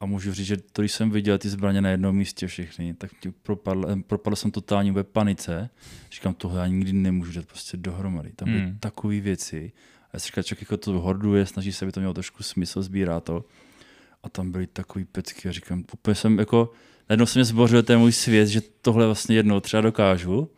A 0.00 0.06
můžu 0.06 0.32
říct, 0.32 0.46
že 0.46 0.56
to, 0.56 0.82
když 0.82 0.92
jsem 0.92 1.10
viděl 1.10 1.38
ty 1.38 1.48
zbraně 1.48 1.80
na 1.80 1.88
jednom 1.90 2.16
místě 2.16 2.46
všechny, 2.46 2.94
tak 2.94 3.10
propadl, 3.42 3.86
eh, 3.90 3.96
propadl 4.06 4.36
jsem 4.36 4.50
totálně 4.50 4.92
ve 4.92 5.04
panice. 5.04 5.70
Říkám, 6.12 6.34
tohle 6.34 6.60
já 6.60 6.66
nikdy 6.66 6.92
nemůžu 6.92 7.32
dát 7.32 7.46
prostě 7.46 7.76
dohromady. 7.76 8.32
Tam 8.36 8.48
byly 8.48 8.60
Hmm. 8.60 8.78
takové 8.80 9.20
věci. 9.20 9.72
A 10.04 10.08
já 10.12 10.20
si 10.20 10.26
říkal, 10.26 10.44
člověk 10.44 10.60
jako 10.62 10.76
to 10.76 11.00
horduje, 11.00 11.46
snaží 11.46 11.72
se, 11.72 11.84
aby 11.84 11.92
to 11.92 12.00
mělo 12.00 12.14
trošku 12.14 12.42
smysl, 12.42 12.82
sbírá 12.82 13.20
to. 13.20 13.44
A 14.24 14.28
tam 14.28 14.50
byly 14.50 14.66
takový 14.66 15.04
pecky 15.04 15.48
a 15.48 15.52
říkám, 15.52 15.84
úplně 15.94 16.14
jsem 16.14 16.38
jako, 16.38 16.70
najednou 17.08 17.26
se 17.26 17.38
mě 17.38 17.44
zbořil 17.44 17.82
ten 17.82 17.98
můj 17.98 18.12
svět, 18.12 18.46
že 18.46 18.60
tohle 18.82 19.06
vlastně 19.06 19.36
jednou 19.36 19.60
třeba 19.60 19.80
dokážu. 19.80 20.50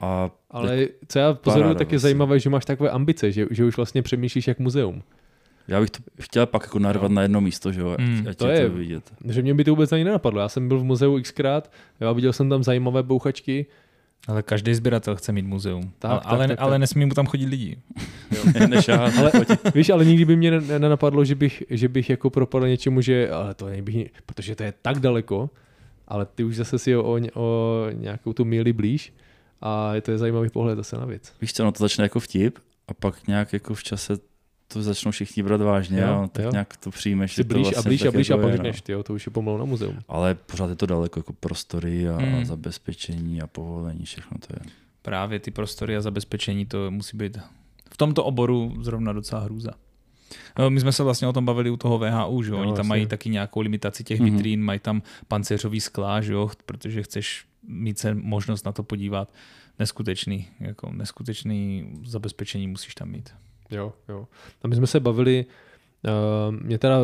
A 0.00 0.30
Ale 0.50 0.86
co 1.08 1.18
já 1.18 1.34
pozoruju, 1.34 1.74
tak 1.74 1.80
je 1.80 1.84
vlastně. 1.86 1.98
zajímavé, 1.98 2.40
že 2.40 2.50
máš 2.50 2.64
takové 2.64 2.90
ambice, 2.90 3.32
že, 3.32 3.46
že 3.50 3.64
už 3.64 3.76
vlastně 3.76 4.02
přemýšlíš 4.02 4.48
jak 4.48 4.58
muzeum. 4.58 5.02
Já 5.68 5.80
bych 5.80 5.90
to 5.90 5.98
chtěl 6.20 6.46
pak 6.46 6.62
jako 6.62 6.78
narvat 6.78 7.10
No. 7.10 7.14
na 7.14 7.22
jedno 7.22 7.40
místo, 7.40 7.72
že 7.72 7.80
jo, 7.80 7.96
Mm, 8.00 8.26
ať, 8.30 8.36
to 8.36 8.46
je 8.48 8.60
je- 8.60 8.68
to 8.70 8.74
vidět. 8.76 9.12
Že 9.28 9.42
mě 9.42 9.54
by 9.54 9.64
to 9.64 9.70
vůbec 9.70 9.92
ani 9.92 10.04
nenapadlo. 10.04 10.40
Já 10.40 10.48
jsem 10.48 10.68
byl 10.68 10.78
v 10.80 10.84
muzeu 10.84 11.20
xkrát, 11.22 11.72
já 12.00 12.12
viděl 12.12 12.32
jsem 12.32 12.48
tam 12.48 12.64
zajímavé 12.64 13.02
bouchačky. 13.02 13.66
Ale 14.28 14.42
každý 14.42 14.74
sběratel 14.74 15.16
chce 15.16 15.32
mít 15.32 15.46
muzeum. 15.46 15.92
Tak, 15.98 16.10
ale, 16.10 16.20
tak, 16.20 16.26
ale, 16.32 16.48
tak, 16.48 16.56
tak. 16.56 16.66
ale 16.66 16.78
nesmí 16.78 17.04
mu 17.04 17.14
tam 17.14 17.26
chodit 17.26 17.46
lidi. 17.46 17.78
Nešahat. 18.68 19.18
Ale 19.18 19.32
víš, 19.74 19.90
ale 19.90 20.04
nikdy 20.04 20.24
by 20.24 20.36
mě 20.36 20.50
ne- 20.60 20.78
nenapadlo, 20.78 21.24
že 21.24 21.34
bych, 21.34 21.62
že 21.70 21.88
bych 21.88 22.10
jako 22.10 22.30
propadl 22.30 22.68
něčemu, 22.68 23.00
že 23.00 23.30
ale 23.30 23.54
to 23.54 23.66
bych, 23.82 23.94
ni- 23.94 24.10
protože 24.26 24.54
to 24.54 24.62
je 24.62 24.74
tak 24.82 24.98
daleko, 24.98 25.50
ale 26.08 26.26
ty 26.26 26.44
už 26.44 26.56
zase 26.56 26.78
si 26.78 26.96
o, 26.96 27.02
o, 27.02 27.20
o 27.34 27.86
nějakou 27.92 28.32
tu 28.32 28.44
míli 28.44 28.72
blíž 28.72 29.12
a 29.60 29.94
je 29.94 30.00
to 30.00 30.10
je 30.10 30.18
zajímavý 30.18 30.50
pohled 30.50 30.76
zase 30.76 30.96
na 30.96 31.04
věc. 31.06 31.32
Víš 31.40 31.52
co, 31.52 31.64
no 31.64 31.72
to 31.72 31.78
začne 31.84 32.04
jako 32.04 32.20
vtip 32.20 32.58
a 32.88 32.94
pak 32.94 33.26
nějak 33.26 33.52
jako 33.52 33.74
v 33.74 33.82
čase 33.82 34.16
to 34.78 34.82
začnou 34.82 35.10
všichni 35.10 35.42
brát 35.42 35.60
vážně 35.60 36.00
Jo, 36.00 36.06
jo, 36.08 36.28
tak 36.32 36.44
jo. 36.44 36.50
nějak 36.52 36.76
to 36.76 36.90
přijmeš. 36.90 37.32
Jsi 37.34 37.36
že 37.40 37.44
to 37.44 37.54
blíž 37.54 37.66
a 37.66 37.70
vlastně 37.70 37.88
blíž 37.88 38.00
a 38.00 38.04
tak 38.04 38.14
blíž 38.14 38.30
a 38.30 38.36
pak 38.36 38.52
řekneš, 38.52 38.80
tyjo, 38.82 39.02
to 39.02 39.14
už 39.14 39.26
je 39.26 39.32
pomalu 39.32 39.58
na 39.58 39.64
muzeum. 39.64 39.98
Ale 40.08 40.34
pořád 40.34 40.70
je 40.70 40.76
to 40.76 40.86
daleko, 40.86 41.18
jako 41.20 41.32
prostory 41.32 42.08
a, 42.08 42.18
Mm. 42.20 42.34
a 42.34 42.44
zabezpečení 42.44 43.42
a 43.42 43.46
povolení, 43.46 44.04
všechno 44.04 44.36
to 44.46 44.54
je. 44.60 44.72
Právě 45.02 45.38
ty 45.40 45.50
prostory 45.50 45.96
a 45.96 46.00
zabezpečení, 46.00 46.66
to 46.66 46.90
musí 46.90 47.16
být 47.16 47.38
v 47.92 47.96
tomto 47.96 48.24
oboru 48.24 48.74
zrovna 48.80 49.12
docela 49.12 49.40
hrůza. 49.42 49.70
No, 50.58 50.70
My 50.70 50.80
jsme 50.80 50.92
se 50.92 51.02
vlastně 51.02 51.28
o 51.28 51.32
tom 51.32 51.44
bavili 51.44 51.70
u 51.70 51.76
toho 51.76 51.98
VHU, 51.98 52.42
že 52.42 52.50
jo? 52.50 52.56
Oni 52.58 52.66
tam 52.70 52.76
jasně. 52.76 52.88
mají 52.88 53.06
taky 53.06 53.30
nějakou 53.30 53.60
limitaci 53.60 54.04
těch 54.04 54.20
Mhm. 54.20 54.30
vitrín, 54.36 54.62
mají 54.62 54.78
tam 54.80 55.02
pancéřový 55.28 55.80
skla, 55.80 56.20
že 56.20 56.32
jo? 56.32 56.50
protože 56.66 57.02
chceš 57.02 57.44
mít 57.68 57.98
se 57.98 58.14
možnost 58.14 58.66
na 58.66 58.72
to 58.72 58.82
podívat. 58.82 59.32
Neskutečný, 59.78 60.48
jako 60.60 60.92
neskutečný 60.92 61.88
zabezpečení 62.04 62.66
musíš 62.68 62.94
tam 62.94 63.08
mít. 63.08 63.30
Jo, 63.74 63.92
jo. 64.08 64.26
A 64.62 64.68
my 64.68 64.74
jsme 64.76 64.86
se 64.86 65.00
bavili, 65.00 65.46
uh, 66.04 66.54
mě 66.62 66.78
teda, 66.78 66.98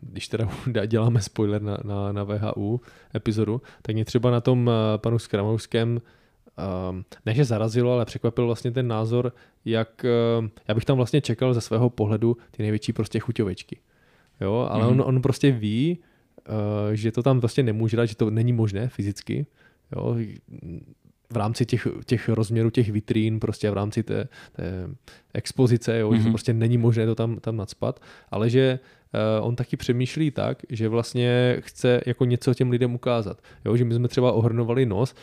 když 0.00 0.28
teda 0.28 0.48
děláme 0.86 1.20
spoiler 1.22 1.62
na, 1.62 1.78
na, 1.84 2.12
na 2.12 2.24
VHU 2.24 2.80
epizodu, 3.14 3.62
tak 3.82 3.94
mě 3.94 4.04
třeba 4.04 4.30
na 4.30 4.40
tom 4.40 4.66
uh, 4.66 4.72
panu 4.96 5.18
Skramovském 5.18 6.00
um, 6.90 7.04
ne, 7.26 7.34
že 7.34 7.44
zarazilo, 7.44 7.92
ale 7.92 8.04
překvapil 8.04 8.46
vlastně 8.46 8.70
ten 8.70 8.88
názor, 8.88 9.32
jak 9.64 10.04
uh, 10.40 10.46
já 10.68 10.74
bych 10.74 10.84
tam 10.84 10.96
vlastně 10.96 11.20
čekal 11.20 11.54
ze 11.54 11.60
svého 11.60 11.90
pohledu 11.90 12.36
ty 12.50 12.62
největší 12.62 12.92
prostě 12.92 13.18
chuťovečky. 13.18 13.78
Jo, 14.40 14.68
ale 14.70 14.84
Mhm. 14.84 15.00
on, 15.00 15.02
on 15.06 15.22
prostě 15.22 15.50
ví, 15.50 15.98
uh, 16.48 16.54
že 16.92 17.12
to 17.12 17.22
tam 17.22 17.40
vlastně 17.40 17.62
nemůže 17.62 17.96
dát, 17.96 18.06
že 18.06 18.16
to 18.16 18.30
není 18.30 18.52
možné 18.52 18.88
fyzicky. 18.88 19.46
Jo, 19.96 20.16
v 21.32 21.36
rámci 21.36 21.66
těch, 21.66 21.88
těch 22.06 22.28
rozměrů 22.28 22.70
těch 22.70 22.90
vitrín, 22.92 23.40
prostě 23.40 23.70
v 23.70 23.74
rámci 23.74 24.02
té, 24.02 24.28
té 24.52 24.88
expozice, 25.34 25.98
jo, 25.98 26.10
mm-hmm. 26.10 26.16
že 26.16 26.22
Mhm. 26.22 26.32
prostě 26.32 26.52
není 26.52 26.78
možné 26.78 27.06
to 27.06 27.14
tam, 27.14 27.36
tam 27.36 27.56
nadspat, 27.56 28.00
ale 28.30 28.50
že 28.50 28.78
uh, 29.40 29.46
on 29.46 29.56
taky 29.56 29.76
přemýšlí 29.76 30.30
tak, 30.30 30.58
že 30.68 30.88
vlastně 30.88 31.56
chce 31.60 32.00
jako 32.06 32.24
něco 32.24 32.54
těm 32.54 32.70
lidem 32.70 32.94
ukázat. 32.94 33.42
Jo, 33.64 33.76
že 33.76 33.84
my 33.84 33.94
jsme 33.94 34.08
třeba 34.08 34.32
ohrnovali 34.32 34.86
nos, 34.86 35.14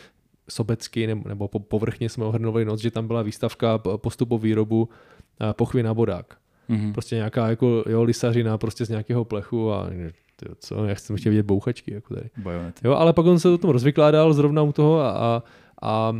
sobecky 0.50 1.06
nebo, 1.06 1.28
nebo 1.28 1.48
po, 1.48 1.58
povrchně 1.58 2.08
jsme 2.08 2.24
ohrnovali 2.24 2.64
nos, 2.64 2.80
že 2.80 2.90
tam 2.90 3.06
byla 3.06 3.22
výstavka 3.22 3.78
postupu 3.78 4.38
výrobu 4.38 4.82
uh, 4.82 5.52
pochvy 5.52 5.82
na 5.82 5.94
bodák. 5.94 6.36
Mhm. 6.68 6.92
Prostě 6.92 7.16
nějaká 7.16 7.48
jako 7.48 7.84
jo, 7.88 8.02
lisařina 8.02 8.58
prostě 8.58 8.84
z 8.84 8.88
nějakého 8.88 9.24
plechu 9.24 9.72
a 9.72 9.90
tyjo, 10.36 10.54
co, 10.58 10.84
já 10.84 10.94
jsem 10.94 11.16
chtěl 11.16 11.30
vidět 11.30 11.46
bouchačky 11.46 11.94
jako 11.94 12.14
tady. 12.14 12.30
Bajonety. 12.36 12.80
Jo, 12.84 12.92
ale 12.92 13.12
pak 13.12 13.26
on 13.26 13.38
se 13.38 13.48
o 13.48 13.58
tom 13.58 13.70
rozvykládal 13.70 14.32
zrovna 14.32 14.62
u 14.62 14.72
toho 14.72 15.00
a, 15.00 15.10
a, 15.10 15.42
a 15.82 16.16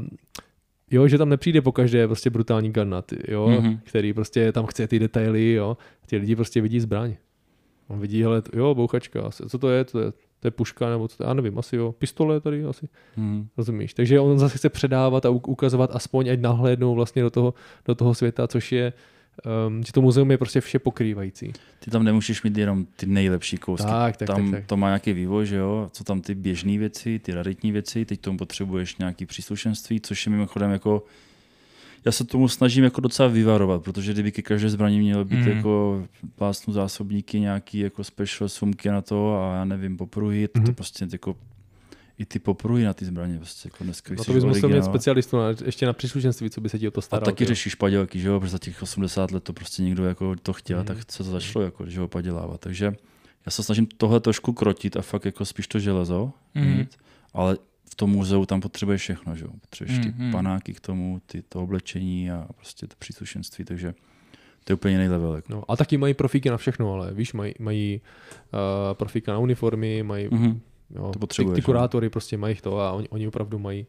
jo, 0.90 1.08
že 1.08 1.18
tam 1.18 1.28
nepřijde 1.28 1.60
po 1.60 1.72
každé 1.72 2.06
prostě 2.06 2.30
brutální 2.30 2.72
gunnut, 2.72 3.12
jo, 3.28 3.48
Mhm. 3.48 3.58
mm-hmm. 3.58 3.78
který 3.84 4.12
prostě 4.12 4.52
tam 4.52 4.66
chce 4.66 4.86
ty 4.86 4.98
detaily, 4.98 5.52
jo, 5.52 5.76
ty 6.06 6.16
lidi 6.16 6.36
prostě 6.36 6.60
vidí 6.60 6.80
zbraň. 6.80 7.14
On 7.88 8.00
vidí, 8.00 8.22
hele, 8.22 8.42
jo, 8.56 8.74
bouchačka, 8.74 9.30
co 9.48 9.58
to 9.58 9.68
je, 9.70 9.84
to 9.84 9.98
je, 10.00 10.12
to 10.40 10.46
je 10.46 10.50
puška, 10.50 10.90
nebo 10.90 11.08
co 11.08 11.16
to 11.16 11.22
je, 11.24 11.28
já 11.28 11.34
nevím, 11.34 11.58
asi 11.58 11.76
jo, 11.76 11.92
pistole 11.98 12.40
tady 12.40 12.64
asi, 12.64 12.88
Mhm. 13.16 13.46
rozumíš. 13.56 13.94
Takže 13.94 14.20
on 14.20 14.38
zase 14.38 14.58
chce 14.58 14.68
předávat 14.68 15.26
a 15.26 15.30
ukazovat 15.30 15.90
aspoň, 15.96 16.28
ať 16.28 16.40
nahlédnou 16.40 16.94
vlastně 16.94 17.22
do 17.22 17.30
toho, 17.30 17.54
do 17.86 17.94
toho 17.94 18.14
světa, 18.14 18.46
což 18.48 18.72
je, 18.72 18.92
um, 19.68 19.82
že 19.82 19.92
to 19.92 20.02
muzeum 20.02 20.30
je 20.30 20.38
prostě 20.38 20.60
vše 20.60 20.78
pokrývající. 20.78 21.52
Ty 21.78 21.90
tam 21.90 22.04
nemůžeš 22.04 22.42
mít 22.42 22.56
jenom 22.56 22.86
ty 22.96 23.06
nejlepší 23.06 23.56
kousky. 23.56 23.86
Tak, 23.86 24.16
tak, 24.16 24.26
tam 24.26 24.50
tak, 24.50 24.60
tak. 24.60 24.68
to 24.68 24.76
má 24.76 24.86
nějaký 24.86 25.12
vývoj, 25.12 25.46
že 25.46 25.56
jo? 25.56 25.88
Co 25.92 26.04
tam 26.04 26.20
ty 26.20 26.34
běžné 26.34 26.78
věci, 26.78 27.18
ty 27.18 27.34
raritní 27.34 27.72
věci, 27.72 28.04
teď 28.04 28.20
tomu 28.20 28.38
potřebuješ 28.38 28.96
nějaký 28.96 29.26
příslušenství, 29.26 30.00
což 30.00 30.26
je 30.26 30.32
mimochodem 30.32 30.70
jako 30.70 31.04
já 32.04 32.12
se 32.12 32.24
tomu 32.24 32.48
snažím 32.48 32.84
jako 32.84 33.00
docela 33.00 33.28
vyvarovat, 33.28 33.82
protože 33.82 34.12
kdyby 34.12 34.32
ke 34.32 34.42
každé 34.42 34.68
zbraní 34.70 34.98
mělo 34.98 35.24
být 35.24 35.40
mm. 35.40 35.48
jako 35.48 36.04
plásnu 36.34 36.72
zásobníky, 36.72 37.40
nějaký 37.40 37.78
jako 37.78 38.04
special 38.04 38.48
sumky 38.48 38.88
na 38.88 39.00
to 39.02 39.42
a 39.42 39.54
já 39.54 39.64
nevím, 39.64 39.96
popruhy, 39.96 40.40
mm. 40.40 40.48
Mhm. 40.62 40.66
to 40.66 40.72
prostě 40.72 41.06
jako 41.12 41.36
i 42.20 42.24
ty 42.26 42.38
popruhy 42.38 42.84
na 42.84 42.94
ty 42.94 43.04
zbraně, 43.04 43.36
prostě 43.36 43.66
jako 43.72 43.84
dneska 43.84 44.14
No 44.18 44.24
to 44.24 44.32
bys 44.32 44.44
musel 44.44 44.68
mít 44.68 44.74
originál. 44.74 44.92
specialistu 44.92 45.36
na, 45.36 45.44
ještě 45.64 45.86
na 45.86 45.92
příslušenství, 45.92 46.50
co 46.50 46.60
by 46.60 46.68
se 46.68 46.78
ti 46.78 46.88
o 46.88 46.90
to 46.90 46.98
A 46.98 47.02
staral. 47.02 47.24
taky 47.24 47.44
jo. 47.44 47.48
řešíš 47.48 47.74
padělky, 47.74 48.20
že 48.20 48.28
jo, 48.28 48.40
protože 48.40 48.52
za 48.52 48.58
těch 48.58 48.82
80 48.82 49.30
let 49.30 49.44
to 49.44 49.52
prostě 49.52 49.82
někdo 49.82 50.04
jako 50.04 50.36
to 50.42 50.52
chtěl, 50.52 50.78
mm. 50.78 50.84
tak 50.84 51.12
se 51.12 51.18
to 51.18 51.24
začalo 51.24 51.64
jako, 51.64 51.86
že 51.86 52.00
ho 52.00 52.08
padělávat. 52.08 52.60
Takže 52.60 52.92
já 53.46 53.50
se 53.50 53.62
snažím 53.62 53.86
tohle 53.96 54.20
trošku 54.20 54.52
krotit 54.52 54.96
a 54.96 55.02
fakt 55.02 55.24
jako 55.24 55.44
spíš 55.44 55.66
to 55.68 55.78
železo 55.78 56.32
mm. 56.54 56.64
mít, 56.76 56.96
ale 57.34 57.56
v 57.90 57.94
tom 57.94 58.10
muzeu 58.10 58.46
tam 58.46 58.60
potřebuješ 58.60 59.00
všechno, 59.02 59.36
že 59.36 59.44
jo. 59.44 59.50
Potřebuješ 59.60 59.98
ty 59.98 60.08
Mhm. 60.08 60.32
panáky 60.32 60.74
k 60.74 60.80
tomu, 60.80 61.20
ty, 61.26 61.42
to 61.48 61.62
oblečení 61.62 62.30
a 62.30 62.46
prostě 62.56 62.86
to 62.86 62.94
příslušenství, 62.98 63.64
takže 63.64 63.94
to 64.64 64.72
je 64.72 64.74
úplně 64.74 64.94
jiný 64.94 65.08
level. 65.08 65.34
Jako. 65.34 65.52
No, 65.52 65.70
a 65.70 65.76
taky 65.76 65.96
mají 65.96 66.14
profíky 66.14 66.50
na 66.50 66.56
všechno, 66.56 66.92
ale 66.92 67.14
víš, 67.14 67.32
mají, 67.32 67.54
mají 67.58 68.00
uh, 68.52 68.58
profíka 68.94 69.32
na 69.32 69.38
uniformy, 69.38 70.02
mají 70.02 70.28
Mm. 70.30 70.60
Jo, 70.94 71.02
To 71.02 71.10
ty, 71.10 71.18
potřebuješ, 71.18 71.56
ty 71.56 71.60
no. 71.60 71.64
kurátory 71.66 72.10
prostě 72.10 72.36
mají 72.36 72.54
to 72.54 72.80
a 72.80 72.92
oni, 72.92 73.08
oni 73.08 73.28
opravdu 73.28 73.58
mají 73.58 73.86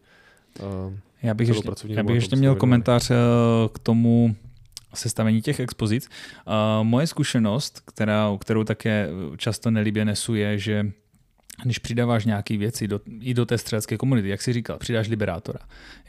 uh, 0.59 0.93
Já 1.23 1.33
bych 1.33 1.47
ještě, 1.47 1.63
pracovní 1.63 1.95
já 1.95 2.03
bych 2.03 2.15
ještě 2.15 2.35
měl 2.35 2.55
komentář 2.55 3.11
eh, 3.11 3.15
k 3.73 3.79
tomu 3.79 4.35
sestavení 4.93 5.41
těch 5.41 5.59
expozic. 5.59 6.09
Uh, 6.47 6.53
moje 6.83 7.07
zkušenost, 7.07 7.79
která, 7.79 8.37
kterou 8.39 8.63
také 8.63 9.09
často 9.37 9.71
nelíbě 9.71 10.05
nesu, 10.05 10.35
je, 10.35 10.57
že 10.57 10.91
když 11.63 11.79
přidáváš 11.79 12.25
nějaké 12.25 12.57
věci 12.57 12.87
do, 12.87 12.99
i 13.19 13.33
do 13.33 13.45
té 13.45 13.57
střelecké 13.57 13.97
komunity, 13.97 14.29
jak 14.29 14.41
jsi 14.41 14.53
říkal, 14.53 14.77
přidáš 14.77 15.07
liberátora. 15.09 15.59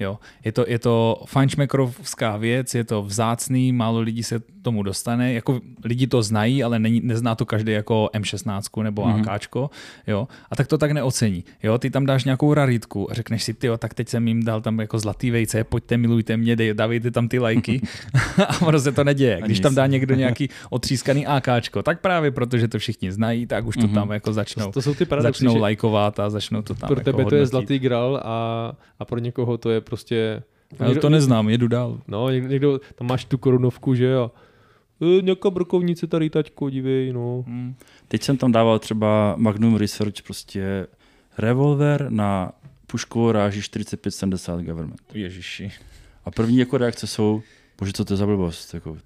Jo? 0.01 0.19
Je 0.44 0.52
to, 0.52 0.64
je 0.69 0.78
to 0.78 1.23
fajnšmekrovská 1.27 2.36
věc, 2.36 2.74
je 2.74 2.85
to 2.85 3.02
vzácný, 3.02 3.73
málo 3.73 4.01
lidí 4.01 4.23
se 4.23 4.40
tomu 4.62 4.82
dostane. 4.82 5.32
Jako 5.32 5.60
lidi 5.85 6.06
to 6.06 6.23
znají, 6.23 6.64
ale 6.64 6.78
není, 6.78 7.01
nezná 7.05 7.35
to 7.35 7.47
každý 7.47 7.73
jako 7.73 8.10
M16 8.14 8.82
nebo 8.82 9.06
Mhm. 9.06 9.23
mm-hmm. 9.23 9.32
AKčko. 9.32 9.70
Jo? 10.06 10.28
A 10.51 10.56
tak 10.56 10.66
to 10.66 10.78
tak 10.78 10.90
neocení. 10.93 11.44
Jo? 11.62 11.78
Ty 11.78 11.90
tam 11.90 12.06
dáš 12.06 12.24
nějakou 12.24 12.55
raritku 12.55 13.10
a 13.10 13.14
řekneš 13.14 13.43
si, 13.43 13.55
ty 13.55 13.69
tak 13.78 13.94
teď 13.94 14.09
jsem 14.09 14.28
jim 14.28 14.44
dal 14.44 14.60
tam 14.60 14.78
jako 14.81 14.98
zlatý 14.98 15.31
vejce, 15.31 15.64
pojďte, 15.64 15.97
milujte 15.97 16.36
mě, 16.36 16.56
dej, 16.56 16.74
dávejte 16.74 17.10
tam 17.10 17.28
ty 17.28 17.39
lajky. 17.39 17.81
a 18.48 18.62
ono 18.62 18.81
se 18.81 18.93
to 18.93 19.05
neděje. 19.05 19.40
Když 19.44 19.60
tam 19.60 19.74
dá 19.74 19.86
někdo 19.86 20.14
nějaký 20.23 20.48
otřískaný 20.70 21.27
AKčko, 21.27 21.82
tak 21.82 22.01
právě 22.01 22.31
protože 22.31 22.69
to 22.69 22.78
všichni 22.78 23.12
znají, 23.12 23.47
tak 23.47 23.66
už 23.66 23.77
to 23.77 23.86
Mhm. 23.86 23.94
tam 23.94 24.10
jako 24.10 24.32
začnou, 24.32 24.66
to, 24.66 24.73
to 24.73 24.82
jsou 24.82 24.94
ty 24.94 25.05
paradoxy, 25.05 25.31
začnou 25.32 25.52
že 25.52 25.59
lajkovat 25.59 26.20
a 26.20 26.30
začnou 26.30 26.62
to 26.62 26.74
tam 26.74 26.88
pro 26.88 27.00
jako 27.00 27.04
tebe 27.04 27.16
to 27.16 27.20
je 27.20 27.24
hodnotit. 27.24 27.50
zlatý 27.50 27.78
gral 27.78 28.20
a, 28.24 28.72
a 28.98 29.04
pro 29.04 29.18
někoho 29.18 29.59
to 29.59 29.70
je 29.70 29.80
prostě... 29.80 30.42
Ale 30.78 30.94
to 30.94 31.10
neznám, 31.10 31.48
jedu 31.48 31.68
dál. 31.68 32.00
No, 32.09 32.30
někdo, 32.30 32.48
někdo, 32.48 32.80
tam 32.94 33.09
máš 33.09 33.24
tu 33.24 33.38
korunovku, 33.38 33.94
že 33.94 34.06
jo. 34.06 34.30
E, 35.18 35.22
nějaká 35.22 35.50
brokovnice 35.50 36.06
tady, 36.06 36.30
taťko, 36.30 36.70
dívej, 36.70 37.12
no. 37.12 37.44
Hmm. 37.46 37.74
Teď 38.09 38.22
jsem 38.22 38.36
tam 38.36 38.52
dával 38.52 38.78
třeba 38.78 39.34
Magnum 39.36 39.76
Research, 39.76 40.22
prostě 40.22 40.86
revolver 41.38 42.06
na 42.09 42.52
puškovou 42.86 43.32
ráži 43.32 43.62
4570 43.62 44.60
government. 44.60 45.00
Ježiši. 45.14 45.72
A 46.24 46.30
první 46.30 46.59
jako 46.59 46.78
reakce 46.78 47.06
jsou, 47.06 47.42
bože, 47.78 47.92
co 47.92 48.04
to 48.04 48.12
je 48.12 48.16
za 48.16 48.26
blbost, 48.26 48.74
jako, 48.74 48.96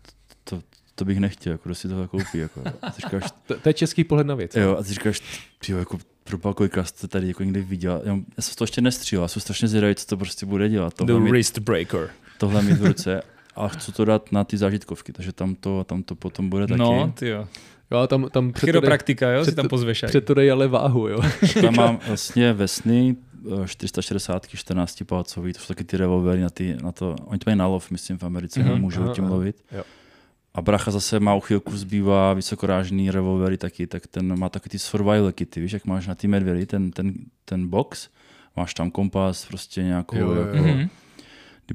to, 0.45 0.61
to 0.95 1.05
bych 1.05 1.21
nechtěl, 1.21 1.53
jako 1.53 1.69
kdo 1.69 1.75
si 1.75 1.89
to 1.89 2.09
koupí. 2.09 2.39
Jako. 2.39 2.63
A 2.83 2.91
ty 2.91 3.01
říkáš, 3.03 3.23
To, 3.47 3.55
to 3.59 3.69
je 3.69 3.73
český 3.73 4.05
pohled 4.05 4.27
na 4.27 4.35
věc. 4.35 4.57
jo, 4.57 4.77
a 4.77 4.83
ty 4.83 4.89
říkáš, 4.95 5.23
tyjo, 5.59 5.79
jako 5.79 5.99
proba, 6.27 6.55
kolikrát 6.55 6.85
jste 6.89 7.09
tady 7.09 7.29
jako 7.29 7.43
někdy 7.45 7.63
viděl. 7.63 8.03
Já, 8.05 8.13
já 8.37 8.43
jsem 8.43 8.55
to 8.55 8.65
ještě 8.65 8.81
nestřílel, 8.81 9.25
já 9.25 9.29
jsem 9.29 9.43
strašně 9.43 9.69
zvědavý, 9.69 9.95
co 9.95 10.07
to 10.07 10.17
prostě 10.17 10.47
bude 10.47 10.69
dělat. 10.69 10.93
The 10.93 10.97
Tohle 10.97 11.21
mít, 11.21 11.31
wrist 11.31 11.59
breaker. 11.59 12.11
tohle 12.39 12.63
mít 12.63 12.73
v 12.79 12.85
ruce. 12.87 13.23
A 13.57 13.69
chci 13.69 13.93
to 13.93 14.05
dát 14.05 14.33
na 14.33 14.45
ty 14.45 14.57
zážitkovky, 14.57 15.13
takže 15.13 15.33
tam 15.33 15.55
to, 15.55 15.85
tam 15.85 16.03
to 16.03 16.15
potom 16.15 16.49
bude 16.51 16.67
taky. 16.67 16.79
No, 16.79 17.13
ty 17.19 17.29
jo. 17.29 17.49
Jo, 17.91 18.07
tam, 18.07 18.29
tam 18.33 18.53
Chiropraktika, 18.53 19.31
jo, 19.31 19.45
si 19.45 19.51
před 19.51 19.55
tam 19.57 19.63
to- 19.65 19.69
pozveš. 19.69 20.05
před 20.07 20.25
to 20.25 20.35
dej 20.35 20.51
ale 20.51 20.69
váhu, 20.69 21.09
jo. 21.09 21.21
Tam 21.61 21.75
mám 21.77 21.99
vlastně 22.07 22.53
vesny, 22.53 23.17
eh, 23.65 23.69
460, 23.69 24.47
14 24.55 25.03
palcový, 25.07 25.53
to 25.53 25.59
jsou 25.61 25.67
taky 25.75 25.85
ty 25.85 25.97
revolvery 25.97 26.43
na, 26.43 26.51
ty, 26.51 26.77
na 26.83 26.93
to, 26.93 27.17
oni 27.25 27.39
to 27.39 27.51
mají 27.51 27.59
na 27.59 27.67
lov, 27.67 27.91
myslím, 27.91 28.19
v 28.19 28.23
Americe, 28.23 28.61
Mhm, 28.61 28.71
mm-hmm, 28.73 28.81
můžou 28.81 29.03
aha, 29.03 29.15
tím 29.15 29.25
aha. 29.25 29.33
lovit. 29.35 29.57
Jo. 29.73 29.83
A 30.57 30.63
bracha 30.63 30.91
zase 30.91 31.21
má 31.21 31.35
uchylku, 31.35 31.77
zbývá 31.77 32.35
vysokorážný 32.35 33.11
revolvery 33.11 33.59
taky, 33.59 33.87
tak 33.87 34.07
ten 34.07 34.39
má 34.39 34.49
taky 34.49 34.69
ty 34.69 34.79
survival 34.79 35.33
kity, 35.33 35.61
víš, 35.61 35.73
jak 35.73 35.85
máš 35.87 36.07
na 36.07 36.15
ty 36.15 36.29
medvědy, 36.29 36.67
ten, 36.67 36.91
ten, 36.91 37.15
ten 37.45 37.69
box, 37.69 38.09
máš 38.57 38.75
tam 38.75 38.91
kompas, 38.91 39.45
prostě 39.45 39.83
nějakou, 39.83 40.17
Jo, 40.17 40.27
jo, 40.31 40.35
jo. 40.35 40.41
jako, 40.47 40.57
Mhm. 40.69 40.89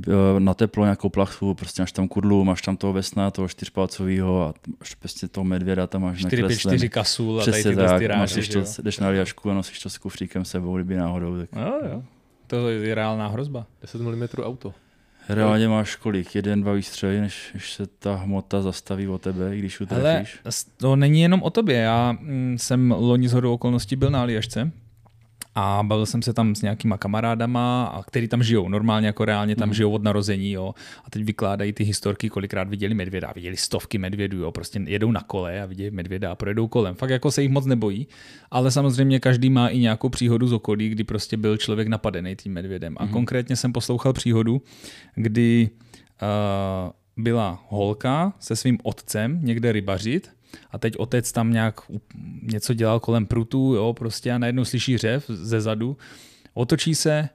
eh, 0.07 0.39
na 0.39 0.53
teplo 0.53 0.83
nějakou 0.85 1.09
plachtu, 1.09 1.53
prostě 1.53 1.81
máš 1.81 1.91
tam 1.91 2.07
kudlu, 2.07 2.43
máš 2.45 2.61
tam 2.61 2.77
toho 2.77 2.93
vesna, 2.93 3.31
toho 3.31 3.47
čtyřpalcového 3.47 4.41
a 4.47 4.53
máš 4.79 4.95
prostě 4.95 5.27
toho 5.27 5.43
medvěda, 5.43 5.87
tam 5.87 6.01
máš 6.01 6.19
4 6.19 6.41
nakreslený. 6.41 6.77
4 6.77 6.89
kasul 6.89 7.41
a 7.41 7.45
tady 7.45 7.51
Přesně 7.51 7.71
tyhle 7.71 7.87
tak, 7.87 7.97
styráže, 7.97 8.21
nosíš 8.21 8.45
že 8.53 8.53
to, 8.75 8.81
jdeš 8.81 8.99
na 8.99 9.07
liašku 9.09 9.51
a 9.51 9.53
nosíš 9.53 9.79
to 9.79 9.89
s 9.89 9.97
kufříkem 9.97 10.45
sebou, 10.45 10.75
kdyby 10.75 10.95
náhodou. 10.95 11.37
Tak 11.39 11.49
Jo, 11.55 11.79
jo. 11.91 12.03
To 12.47 12.69
je 12.69 12.95
reálná 12.95 13.27
hrozba. 13.27 13.65
10 13.81 14.01
mm 14.01 14.23
auto. 14.43 14.73
Reálně 15.29 15.67
máš 15.67 15.95
kolik? 15.95 16.35
Jeden, 16.35 16.61
dva 16.61 16.73
výstřely, 16.73 17.21
než, 17.21 17.51
než 17.53 17.73
se 17.73 17.87
ta 17.87 18.15
hmota 18.15 18.61
zastaví 18.61 19.07
o 19.07 19.17
tebe, 19.17 19.55
i 19.55 19.59
když 19.59 19.79
ji 19.79 19.87
Ale 19.89 20.25
to 20.77 20.95
není 20.95 21.21
jenom 21.21 21.43
o 21.43 21.49
tobě. 21.49 21.77
Já 21.77 22.11
mm, 22.19 22.57
jsem 22.59 22.91
loni 22.91 23.27
z 23.29 23.33
hodou 23.33 23.53
okolností 23.53 23.95
byl 23.95 24.09
na 24.09 24.21
Aljašce 24.21 24.71
a 25.55 25.83
bavil 25.83 26.05
jsem 26.05 26.21
se 26.21 26.33
tam 26.33 26.55
s 26.55 26.61
nějakýma 26.61 26.97
kamarádama, 26.97 27.85
a 27.85 28.03
který 28.03 28.27
tam 28.27 28.43
žijou, 28.43 28.69
normálně 28.69 29.07
jako 29.07 29.25
reálně 29.25 29.55
tam 29.55 29.69
Mhm. 29.69 29.73
žijou 29.73 29.91
od 29.91 30.03
narození, 30.03 30.51
jo. 30.51 30.73
A 31.05 31.09
teď 31.09 31.23
vykládají 31.23 31.73
ty 31.73 31.83
historky, 31.83 32.29
kolikrát 32.29 32.69
viděli 32.69 32.93
medvěda, 32.93 33.31
viděli 33.35 33.57
stovky 33.57 33.97
medvědů, 33.97 34.37
jo. 34.37 34.51
Prostě 34.51 34.81
jedou 34.85 35.11
na 35.11 35.21
kole 35.21 35.61
a 35.61 35.65
vidějí 35.65 35.91
medvěda 35.91 36.31
a 36.31 36.35
projedou 36.35 36.67
kolem. 36.67 36.95
Fakt 36.95 37.09
jako 37.09 37.31
se 37.31 37.41
jich 37.41 37.51
moc 37.51 37.65
nebojí, 37.65 38.07
ale 38.51 38.71
samozřejmě 38.71 39.19
každý 39.19 39.49
má 39.49 39.67
i 39.67 39.79
nějakou 39.79 40.09
příhodu 40.09 40.47
z 40.47 40.53
okolí, 40.53 40.89
kdy 40.89 41.03
prostě 41.03 41.37
byl 41.37 41.57
člověk 41.57 41.87
napadený 41.87 42.35
tím 42.35 42.53
medvědem. 42.53 42.95
A 42.99 43.07
konkrétně 43.07 43.55
jsem 43.55 43.73
poslouchal 43.73 44.13
příhodu, 44.13 44.61
kdy 45.15 45.69
uh, 46.21 47.23
byla 47.23 47.63
holka 47.69 48.33
se 48.39 48.55
svým 48.55 48.77
otcem 48.83 49.39
někde 49.43 49.71
rybařit 49.71 50.29
a 50.71 50.77
teď 50.77 50.97
otec 50.97 51.31
tam 51.31 51.53
nějak 51.53 51.81
něco 52.41 52.73
dělal 52.73 52.99
kolem 52.99 53.25
prutů, 53.25 53.75
jo, 53.75 53.93
prostě 53.93 54.31
a 54.31 54.37
najednou 54.37 54.65
slyší 54.65 54.97
řev 54.97 55.25
ze 55.27 55.61
zadu, 55.61 55.97
otočí 56.53 56.95
se, 56.95 57.29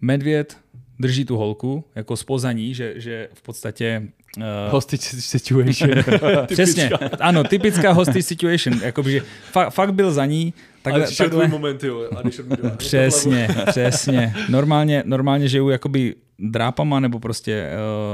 medvěd 0.00 0.56
drží 1.00 1.24
tu 1.24 1.36
holku, 1.36 1.84
jako 1.94 2.16
spozaní, 2.16 2.74
že, 2.74 2.92
že 2.96 3.28
v 3.34 3.42
podstatě 3.42 4.02
uh, 4.36 4.42
Hostage 4.70 5.02
situation. 5.02 5.90
Přesně, 6.46 6.90
ano, 7.20 7.44
typická 7.44 7.92
hostage 7.92 8.22
situation, 8.22 8.80
jakoby, 8.82 9.12
že 9.12 9.22
fa- 9.52 9.70
fakt 9.70 9.94
byl 9.94 10.12
za 10.12 10.26
ní, 10.26 10.54
takhle, 10.82 11.04
Ale 11.04 11.14
takhle, 11.16 11.48
moment, 11.48 11.84
jo. 11.84 12.08
A 12.16 12.22
když 12.22 12.40
Přesně, 12.76 13.48
přesně. 13.66 14.34
Normálně, 14.48 15.02
normálně 15.06 15.48
žiju 15.48 15.68
jakoby 15.68 16.14
drápama, 16.38 17.00
nebo 17.00 17.20
prostě 17.20 17.70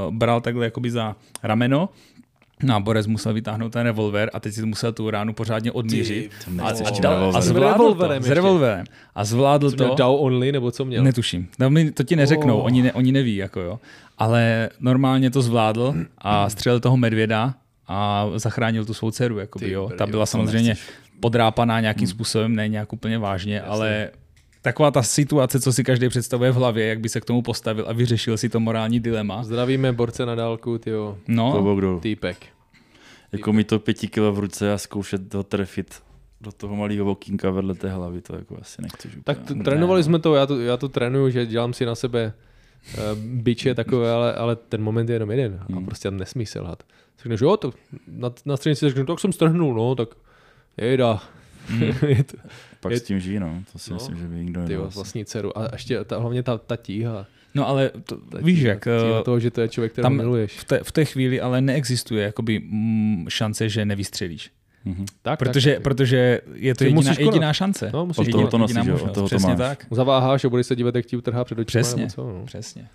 uh, 0.09 0.15
bral 0.15 0.41
takhle 0.41 0.65
jakoby 0.65 0.91
za 0.91 1.17
rameno. 1.43 1.89
No 2.63 2.75
a 2.75 2.81
Borec 2.81 3.07
musel 3.07 3.33
vytáhnout 3.35 3.73
ten 3.73 3.83
revolver 3.83 4.31
a 4.35 4.41
teď 4.41 4.55
si 4.55 4.67
musel 4.67 4.93
tu 4.93 5.11
ránu 5.11 5.33
pořádně 5.33 5.73
odmířit. 5.73 6.31
To 6.45 6.65
A, 6.65 6.69
a, 6.69 6.73
dal- 7.01 7.13
a 7.37 7.41
revolverem. 7.41 7.43
S 7.43 7.47
zvládl 7.47 7.73
revolverem 7.73 8.23
to. 8.23 8.29
S 8.29 8.31
revolverem. 8.31 8.85
A 9.15 9.25
zvládl 9.25 9.71
To 9.71 9.77
to. 9.77 9.95
Dow 9.95 10.21
only, 10.21 10.53
nebo 10.53 10.71
co 10.71 10.85
měl? 10.85 11.05
Netuším. 11.05 11.49
No, 11.59 11.71
my- 11.71 11.91
to 11.91 12.03
ti 12.03 12.17
neřeknou, 12.17 12.59
Oh. 12.59 12.65
oni, 12.67 12.83
ne, 12.83 12.93
oni 12.93 13.13
neví, 13.13 13.37
jako 13.37 13.61
jo. 13.61 13.81
Ale 14.19 14.69
normálně 14.81 15.31
to 15.31 15.43
zvládl 15.43 15.95
a 16.19 16.51
střelil 16.51 16.81
toho 16.81 16.97
medvěda 16.97 17.55
a 17.89 18.27
zachránil 18.37 18.85
tu 18.85 18.95
svou 18.95 19.11
dceru, 19.11 19.39
jakoby, 19.39 19.67
Ty 19.67 19.73
jo. 19.73 19.91
Ta 19.99 20.07
byla 20.07 20.27
samozřejmě 20.27 20.77
podrápaná 21.21 21.81
nějakým 21.81 22.07
způsobem, 22.07 22.55
ne 22.57 22.69
nějak 22.69 22.93
úplně 22.93 23.19
vážně, 23.19 23.63
ale 23.63 24.11
taková 24.65 24.91
ta 24.91 25.03
situace, 25.03 25.61
co 25.61 25.73
si 25.73 25.85
každý 25.85 26.09
představuje 26.09 26.51
v 26.51 26.55
hlavě, 26.55 26.87
jak 26.87 27.01
by 27.01 27.09
se 27.09 27.21
k 27.21 27.25
tomu 27.25 27.43
postavil 27.43 27.85
a 27.89 27.93
vyřešil 27.93 28.37
si 28.37 28.49
to 28.49 28.61
morální 28.61 29.01
dilema. 29.01 29.45
Zdravíme 29.45 29.93
borce 29.93 30.27
na 30.27 30.35
dálku, 30.35 30.79
tyjo. 30.79 31.19
No, 31.29 31.53
dolů. 31.81 32.01
Týpek. 32.01 32.47
Jako 33.33 33.53
mi 33.53 33.65
to 33.65 33.79
pěti 33.79 34.09
kilo 34.09 34.33
v 34.33 34.39
ruce 34.39 34.73
a 34.73 34.79
zkoušet 34.79 35.35
ho 35.35 35.43
trefit 35.43 36.03
do 36.41 36.53
toho 36.53 36.77
malého 36.77 37.11
okýnka 37.11 37.51
vedle 37.51 37.75
té 37.75 37.91
hlavy, 37.91 38.21
to 38.21 38.37
jako 38.37 38.57
asi 38.61 38.83
nechceš 38.83 39.11
úplně. 39.17 39.23
Tak 39.25 39.39
t- 39.41 39.55
trénovali 39.55 40.03
jsme 40.03 40.19
to, 40.19 40.35
já 40.35 40.47
to, 40.47 40.61
já 40.61 40.77
to 40.77 40.89
trénuju, 40.89 41.31
že 41.31 41.47
dělám 41.47 41.73
si 41.73 41.87
na 41.87 41.95
sebe 41.95 42.33
uh, 42.95 43.01
biče 43.19 43.75
takové, 43.75 44.13
ale, 44.13 44.35
ale 44.35 44.57
ten 44.57 44.83
moment 44.83 45.09
je 45.09 45.15
jenom 45.15 45.31
jeden 45.31 45.59
a 45.61 45.73
Hmm. 45.73 45.85
prostě 45.87 46.11
nesmí 46.11 46.47
selhat. 46.47 46.83
Řekneš, 47.19 47.41
jo, 47.41 47.57
to 47.57 47.73
na, 48.09 48.31
na 48.47 48.57
střednici 48.57 48.89
řeknu, 48.89 49.05
tak 49.07 49.21
jsem 49.21 49.33
strhnul, 49.33 49.75
no, 49.75 49.95
tak 49.95 50.09
jejda. 50.77 51.23
je 52.09 52.25
to, 52.25 52.37
Pak 52.81 52.93
je- 52.93 52.99
s 52.99 53.03
tím 53.03 53.21
žijí, 53.21 53.39
no. 53.41 53.63
To 53.73 53.79
si 53.79 53.91
No. 53.91 53.95
myslím, 53.97 54.17
že 54.17 54.25
by 54.29 54.35
nikdo 54.37 54.63
ty 54.63 54.69
nedal. 54.69 54.91
vlastní 54.95 55.25
dceru. 55.25 55.59
A 55.59 55.69
ještě 55.73 56.05
ta, 56.05 56.19
hlavně 56.19 56.43
ta, 56.43 56.59
ta 56.59 56.77
tíha. 56.77 57.27
no 57.55 57.69
ale 57.69 57.91
to, 58.05 58.17
Ta 58.17 58.39
víš 58.39 58.59
tíha, 58.59 58.69
jak, 58.71 58.85
tíha 58.85 59.21
eh, 59.21 59.25
toho, 59.25 59.41
že 59.41 59.51
to 59.51 59.61
je 59.61 59.69
člověk, 59.69 59.93
kterého 59.93 60.05
tam 60.11 60.17
miluješ. 60.17 60.53
v 60.59 60.65
té, 60.65 60.81
v 60.83 60.93
té 60.93 61.05
chvíli 61.05 61.41
ale 61.41 61.61
neexistuje 61.61 62.25
jakoby 62.25 62.59
mm, 62.65 63.27
šance, 63.29 63.69
že 63.69 63.85
nevystřelíš. 63.85 64.51
Mhm. 64.85 65.05
Tak, 65.23 65.39
Protože, 65.39 65.75
tak, 65.75 65.83
protože 65.83 66.41
je 66.55 66.75
to 66.75 66.85
jediná, 66.85 67.01
musíš 67.01 67.19
jediná 67.19 67.53
šance. 67.53 67.91
No, 67.95 68.07
musíš 68.07 68.29
toho 68.29 68.49
to 68.49 68.59
nosíš, 68.59 68.77
jediná 68.77 68.93
možnost. 68.93 69.15
toho 69.15 69.29
to 69.29 69.37
Přesně 69.37 69.49
máš. 69.49 69.59
tak. 69.59 69.87
Zaváháš 69.91 70.45
a 70.45 70.49
budeš 70.49 70.67
se 70.67 70.77
dívat, 70.77 70.95
jak 70.95 71.07
ti 71.07 71.17
utrhá 71.17 71.45
před 71.45 71.59
očima. 71.59 71.83
Přesně. 71.83 72.07
Co, 72.11 72.33
no. 72.33 72.47
Přesně. 72.47 72.89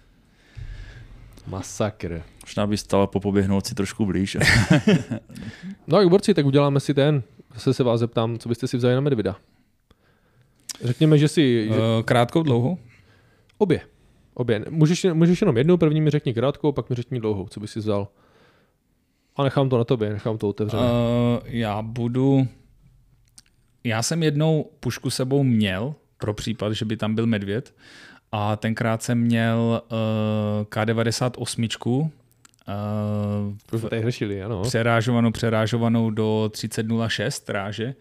Masakr. 1.47 2.21
Možná 2.45 2.67
by 2.67 2.77
stalo 2.77 3.07
popoběhnout 3.07 3.65
si 3.65 3.75
trošku 3.75 4.05
blíž. 4.05 4.37
No 5.87 5.99
jak 5.99 6.09
borci, 6.09 6.33
tak 6.33 6.45
uděláme 6.45 6.79
si 6.79 6.93
ten. 6.93 7.23
Zase 7.59 7.73
se 7.73 7.83
vás 7.83 7.99
zeptám, 7.99 8.37
co 8.37 8.49
byste 8.49 8.67
si 8.67 8.77
vzali 8.77 8.95
na 8.95 9.01
medvěda. 9.01 9.35
Řekněme, 10.83 11.17
že 11.17 11.27
si... 11.27 11.67
Že... 11.67 11.69
Uh, 11.69 12.03
krátkou, 12.05 12.43
dlouhou? 12.43 12.77
Obě. 13.57 13.81
Obě. 14.33 14.65
Můžeš, 14.69 15.05
můžeš 15.13 15.41
jenom 15.41 15.57
jednou, 15.57 15.77
první 15.77 16.01
mi 16.01 16.09
řekni 16.09 16.33
krátkou, 16.33 16.71
pak 16.71 16.89
mi 16.89 16.95
řekni 16.95 17.19
dlouhou, 17.19 17.47
co 17.47 17.59
bys 17.59 17.71
si 17.71 17.79
vzal. 17.79 18.07
A 19.35 19.43
nechám 19.43 19.69
to 19.69 19.77
na 19.77 19.83
tobě, 19.83 20.09
nechám 20.09 20.37
to 20.37 20.49
otevřené. 20.49 20.83
Uh, 20.83 20.89
Uh, 20.89 21.39
já 21.45 21.81
budu... 21.81 22.47
Já 23.83 24.03
jsem 24.03 24.23
jednou 24.23 24.71
pušku 24.79 25.09
sebou 25.09 25.43
měl, 25.43 25.95
pro 26.17 26.33
případ, 26.33 26.73
že 26.73 26.85
by 26.85 26.97
tam 26.97 27.15
byl 27.15 27.27
medvěd. 27.27 27.75
A 28.31 28.55
tenkrát 28.55 29.03
jsem 29.03 29.17
měl 29.17 29.81
uh, 29.91 30.65
K98, 30.65 32.09
uh, 32.69 33.53
Už 33.73 33.79
jsme 33.79 33.89
tady 33.89 34.01
řešili, 34.01 34.43
ano. 34.43 34.61
přerážovanou, 34.61 35.31
přerážovanou 35.31 36.09
do 36.09 36.49
3006 36.53 37.49
ráže. 37.49 37.93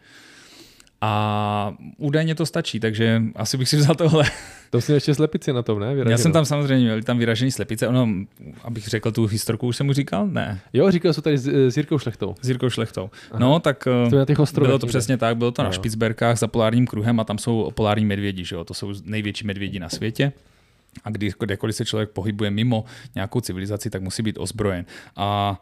A 1.00 1.74
údajně 1.96 2.34
to 2.34 2.46
stačí, 2.46 2.80
takže 2.80 3.22
asi 3.36 3.56
bych 3.56 3.68
si 3.68 3.76
vzal 3.76 3.94
tohle. 3.94 4.24
To 4.70 4.80
si 4.80 4.92
ještě 4.92 5.14
slepici 5.14 5.52
na 5.52 5.62
tom, 5.62 5.78
ne? 5.80 5.86
Vyraženo. 5.94 6.10
Já 6.10 6.18
jsem 6.18 6.32
tam 6.32 6.44
samozřejmě 6.44 6.84
měl 6.84 7.02
tam 7.02 7.18
vyražený 7.18 7.50
slepice. 7.50 7.88
Ono, 7.88 8.08
abych 8.64 8.88
řekl 8.88 9.12
tu 9.12 9.26
historku, 9.26 9.66
už 9.66 9.76
jsem 9.76 9.86
mu 9.86 9.92
říkal? 9.92 10.26
Ne, 10.28 10.60
Jo, 10.72 10.90
říkal 10.90 11.12
jsem 11.12 11.22
tady 11.22 11.38
s, 11.38 11.46
s 11.48 11.76
Jirkou 11.76 11.98
Šlechtou. 11.98 12.34
s 12.42 12.48
Jirkou 12.48 12.70
Šlechtou. 12.70 13.10
No, 13.38 13.60
tak 13.60 13.84
To 14.10 14.16
na 14.16 14.24
těch 14.24 14.38
ostrovech. 14.38 14.68
bylo 14.68 14.78
to 14.78 14.86
někde. 14.86 14.98
přesně 14.98 15.16
tak, 15.16 15.36
bylo 15.36 15.50
to 15.50 15.62
na. 15.62 15.70
Špicberkách 15.72 16.38
za 16.38 16.46
polárním 16.46 16.86
kruhem 16.86 17.20
a 17.20 17.24
tam 17.24 17.38
jsou 17.38 17.70
polární 17.74 18.06
medvědi, 18.06 18.44
že 18.44 18.56
jo? 18.56 18.64
to 18.64 18.74
jsou 18.74 18.92
největší 19.04 19.46
medvědi 19.46 19.78
na 19.78 19.88
světě. 19.88 20.32
A 21.05 21.10
kdy, 21.10 21.31
kdekoliv 21.40 21.77
se 21.77 21.85
člověk 21.85 22.10
pohybuje 22.10 22.51
mimo 22.51 22.85
nějakou 23.15 23.40
civilizaci, 23.40 23.90
tak 23.90 24.02
musí 24.02 24.23
být 24.23 24.39
ozbrojen. 24.39 24.85
A 25.16 25.60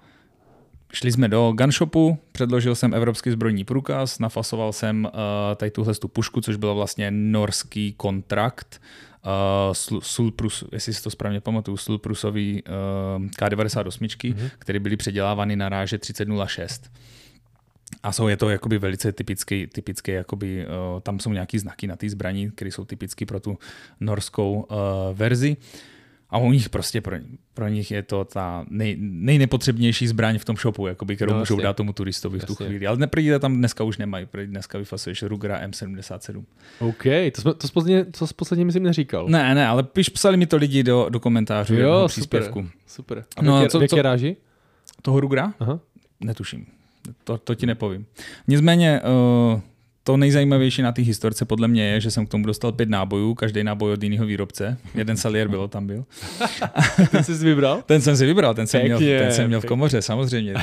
Šli 0.93 1.13
jsme 1.13 1.29
do 1.29 1.53
gunshopu, 1.53 2.19
předložil 2.33 2.75
jsem 2.75 2.95
evropský 2.95 3.31
zbrojní 3.31 3.65
průkaz, 3.65 4.19
nafasoval 4.19 4.73
jsem 4.73 5.05
uh, 5.05 5.11
tady 5.57 5.71
tuhle 5.71 5.95
tu 5.95 6.09
pušku, 6.09 6.41
což 6.41 6.57
byl 6.57 6.75
vlastně 6.75 7.11
norský 7.11 7.93
kontrakt, 7.93 8.83
uh, 9.25 9.73
Sul- 9.73 10.01
Sulprus, 10.01 10.65
jestli 10.73 10.95
si 10.95 11.03
to 11.03 11.11
správně 11.11 11.41
pamatuju, 11.41 11.77
Sulprusový 11.77 12.63
uh, 12.63 13.23
K98, 13.25 13.89
mm-hmm. 14.07 14.51
které 14.59 14.81
byly 14.81 14.97
předělávány 14.97 15.57
na 15.57 15.69
ráže 15.69 15.99
3006. 15.99 16.91
A 18.07 18.13
jsou, 18.13 18.29
je 18.29 18.37
to 18.37 18.51
jakoby 18.51 18.79
velice 18.79 19.13
typický, 19.13 19.67
typický 19.67 20.11
jakoby, 20.13 20.67
uh, 20.67 21.01
tam 21.01 21.19
jsou 21.21 21.33
nějaký 21.33 21.59
znaky 21.59 21.87
na 21.87 21.97
té 21.97 22.09
zbraní, 22.11 22.51
které 22.51 22.71
jsou 22.73 22.85
typické 22.85 23.27
pro 23.27 23.41
tu 23.41 23.59
norskou 24.01 24.67
uh, 24.71 24.77
verzi. 25.13 25.57
A 26.31 26.39
u 26.39 26.53
nich 26.53 26.69
prostě 26.69 27.01
pro, 27.01 27.17
pro 27.55 27.69
nich 27.69 27.91
je 27.91 28.03
to 28.03 28.25
ta 28.25 28.67
nej, 28.71 28.97
nejnepotřebnější 29.01 30.07
zbraň 30.09 30.39
v 30.39 30.45
tom 30.45 30.57
shopu, 30.57 30.87
jakoby, 30.87 31.17
kterou 31.17 31.33
No, 31.33 31.39
můžou 31.39 31.55
jasně. 31.55 31.63
dát 31.63 31.77
tomu 31.77 31.93
turistovi 31.93 32.39
v 32.39 32.45
tu 32.45 32.53
Jasně. 32.53 32.67
chvíli. 32.67 32.87
Ale 32.87 32.97
neprýde 32.97 33.39
tam 33.39 33.57
dneska 33.57 33.85
už 33.85 33.99
nemají, 33.99 34.27
prý 34.27 34.47
dneska 34.47 34.79
vyfasuješ 34.79 35.23
Rugera 35.23 35.67
M77. 35.67 36.45
OK, 36.79 37.03
to, 37.35 37.41
jsme, 37.41 37.55
to, 37.55 37.69
posledně, 37.73 38.05
to 38.05 38.27
posledně 38.37 38.65
myslím 38.65 38.83
neříkal. 38.83 39.29
Ne, 39.29 39.55
ne, 39.55 39.67
ale 39.67 39.83
píš, 39.83 40.09
psali 40.09 40.37
mi 40.37 40.47
to 40.47 40.57
lidi 40.57 40.83
do, 40.83 41.07
do 41.09 41.21
komentářů 41.21 41.75
jo, 41.75 41.95
super, 41.95 42.09
příspěvku. 42.09 42.69
super. 42.87 43.25
A 43.37 43.43
No 43.43 43.57
jaké, 43.57 43.71
co- 43.71 43.81
co-? 43.89 44.37
Toho 45.03 45.21
Rugera? 45.21 45.55
Aha. 45.61 45.81
Netuším. 46.21 46.67
To, 47.25 47.39
to 47.39 47.55
ti 47.55 47.67
nepovím. 47.67 48.07
Nicméně 48.49 49.01
uh, 49.55 49.61
to 50.07 50.17
nejzajímavější 50.17 50.83
na 50.83 50.93
té 50.93 51.03
historce 51.03 51.45
podle 51.45 51.69
mě 51.69 51.85
je, 51.85 52.01
že 52.01 52.11
jsem 52.11 52.27
k 52.27 52.29
tomu 52.29 52.47
dostal 52.47 52.73
pět 52.73 52.89
nábojů, 52.89 53.35
každý 53.35 53.65
náboj 53.65 53.93
od 53.93 54.03
jiného 54.03 54.27
výrobce. 54.27 54.79
Jeden 54.95 55.17
Salier 55.17 55.49
bylo 55.49 55.69
tam 55.69 55.87
byl. 55.87 56.05
Ten 57.11 57.25
jsi 57.25 57.33
vybral? 57.33 57.83
Ten 57.87 58.01
jsem 58.01 58.17
si 58.17 58.27
vybral, 58.27 58.55
ten 58.55 58.67
jsem, 58.67 58.83
měl, 58.83 58.99
ten 58.99 59.33
jsem 59.33 59.47
měl 59.47 59.61
v 59.61 59.65
komoře, 59.65 60.03
samozřejmě. 60.03 60.55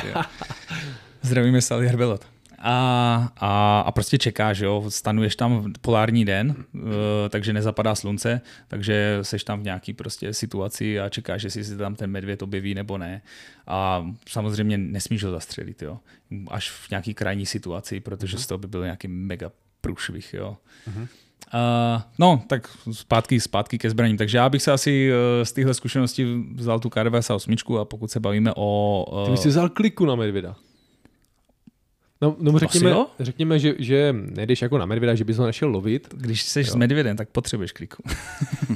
Zdravíme 1.21 1.61
Salier 1.61 1.97
Belot. 1.97 2.25
A, 2.65 3.31
a, 3.37 3.79
a 3.79 3.91
prostě 3.91 4.17
čekáš, 4.17 4.59
jo, 4.59 4.85
stanuješ 4.89 5.35
tam 5.35 5.73
v 5.73 5.79
polární 5.79 6.25
den, 6.25 6.55
uh, 6.73 6.81
takže 7.29 7.53
nezapadá 7.53 7.95
slunce, 7.95 8.41
takže 8.67 9.19
seš 9.21 9.43
tam 9.43 9.59
v 9.59 9.63
nějaký 9.63 9.93
prostě 9.93 10.33
situaci 10.33 10.99
a 10.99 11.09
čekáš, 11.09 11.43
jestli 11.43 11.63
se 11.63 11.77
tam 11.77 11.95
ten 11.95 12.11
medvěd 12.11 12.41
objeví 12.41 12.75
nebo 12.75 12.97
ne. 12.97 13.21
A 13.67 14.05
samozřejmě 14.29 14.77
nesmíš 14.77 15.23
ho 15.23 15.31
zastřelit, 15.31 15.81
jo. 15.81 15.99
Až 16.47 16.71
v 16.71 16.89
nějaký 16.89 17.13
krajní 17.13 17.45
situaci, 17.45 17.99
protože 17.99 18.37
z 18.37 18.47
toho 18.47 18.57
by 18.57 18.67
byl 18.67 18.83
nějaký 18.83 19.07
mega 19.07 19.51
průšvih, 19.81 20.33
jo. 20.33 20.57
Uh, 21.53 22.01
no, 22.19 22.43
tak 22.47 22.69
zpátky, 22.91 23.39
zpátky 23.39 23.77
ke 23.77 23.89
zbraním. 23.89 24.17
Takže 24.17 24.37
já 24.37 24.49
bych 24.49 24.61
se 24.61 24.71
asi 24.71 25.11
uh, 25.11 25.43
z 25.43 25.51
téhle 25.51 25.73
zkušenosti 25.73 26.27
vzal 26.55 26.79
tu 26.79 26.89
KRVS 26.89 27.29
8 27.29 27.55
a 27.79 27.85
pokud 27.85 28.11
se 28.11 28.19
bavíme 28.19 28.51
o... 28.55 29.05
Uh, 29.11 29.25
Ty 29.25 29.31
bys 29.31 29.41
si 29.41 29.49
vzal 29.49 29.69
kliku 29.69 30.05
na 30.05 30.15
medvěda. 30.15 30.55
No, 32.23 32.35
no 32.39 32.59
řekněme, 32.59 32.89
jo? 32.89 33.07
řekněme 33.19 33.59
že, 33.59 33.75
že 33.79 34.15
nejdeš 34.17 34.61
jako 34.61 34.77
na 34.77 34.85
medvěda, 34.85 35.15
že 35.15 35.23
bys 35.23 35.37
ho 35.37 35.45
nešel 35.45 35.69
lovit. 35.69 36.07
když 36.17 36.43
jsi 36.43 36.63
s 36.63 36.75
medvědem, 36.75 37.17
tak 37.17 37.29
potřebuješ 37.29 37.71
kliku. 37.71 38.03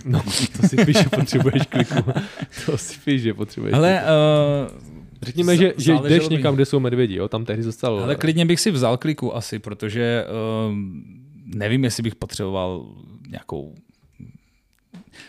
No, 0.05 0.23
to 0.61 0.67
si 0.67 0.85
píš, 0.85 0.97
že 0.97 1.09
potřebuješ 1.09 1.63
kliku. 1.69 1.95
To 2.65 2.77
si 2.77 2.99
píš, 3.05 3.21
že 3.21 3.33
potřebuješ 3.33 3.73
Ale, 3.73 4.01
kliku. 4.03 4.75
uh, 4.75 4.97
Řekněme, 5.21 5.57
že, 5.57 5.73
že 5.77 5.93
jdeš 5.93 6.27
by- 6.27 6.35
někam, 6.35 6.55
kde 6.55 6.65
jsou 6.65 6.79
medvědi, 6.79 7.15
jo? 7.15 7.27
Tam 7.27 7.45
tehdy 7.45 7.63
zůstal... 7.63 7.99
ale 7.99 8.15
klidně 8.15 8.45
bych 8.45 8.59
si 8.59 8.71
vzal 8.71 8.97
kliku 8.97 9.35
asi, 9.35 9.59
protože 9.59 10.25
um, 10.67 11.03
nevím, 11.45 11.83
jestli 11.83 12.03
bych 12.03 12.15
potřeboval 12.15 12.85
nějakou 13.29 13.75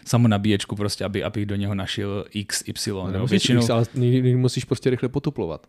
samonabíječku 0.05 0.77
prostě, 0.77 1.05
aby, 1.05 1.24
abych 1.24 1.47
do 1.47 1.57
něho 1.57 1.74
našel 1.74 2.24
X, 2.31 2.62
Y. 2.66 2.93
No, 2.95 3.07
nebo 3.07 3.12
nemusíš, 3.12 3.31
většinou, 3.31 3.74
ale 3.74 3.86
někdy, 3.95 4.16
někdy 4.16 4.36
musíš 4.36 4.65
prostě 4.65 4.90
rychle 4.90 5.09
potuplovat. 5.09 5.66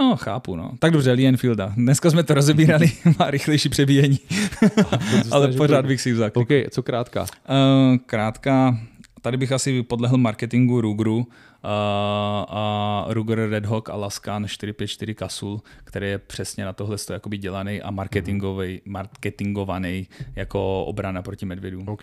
No, 0.00 0.16
chápu, 0.16 0.56
no. 0.56 0.72
Tak 0.78 0.92
dobře, 0.92 1.12
Lee 1.12 1.28
Enfielda. 1.28 1.72
Dneska 1.76 2.10
jsme 2.10 2.22
to 2.22 2.34
rozebírali, 2.34 2.92
má 3.18 3.30
rychlejší 3.30 3.68
přebíjení, 3.68 4.18
ale 5.30 5.48
pořád 5.48 5.86
bych 5.86 6.00
si 6.00 6.12
vzal. 6.12 6.30
OK, 6.34 6.48
co 6.70 6.82
krátká? 6.82 7.22
Uh, 7.22 7.96
krátká, 8.06 8.78
tady 9.22 9.36
bych 9.36 9.52
asi 9.52 9.82
podlehl 9.82 10.16
marketingu 10.16 10.80
Rugeru 10.80 11.16
uh, 11.16 11.24
a 12.48 13.04
Ruger 13.08 13.50
Red 13.50 13.66
Hawk 13.66 13.90
Alaskan 13.90 14.46
454 14.48 15.14
Kasul, 15.14 15.62
který 15.84 16.08
je 16.08 16.18
přesně 16.18 16.64
na 16.64 16.72
tohle 16.72 16.96
jakoby 17.12 17.38
dělaný 17.38 17.82
a 17.82 17.90
marketingový, 17.90 18.80
marketingovaný 18.84 20.08
jako 20.36 20.84
obrana 20.84 21.22
proti 21.22 21.46
medvědům. 21.46 21.88
OK. 21.88 22.02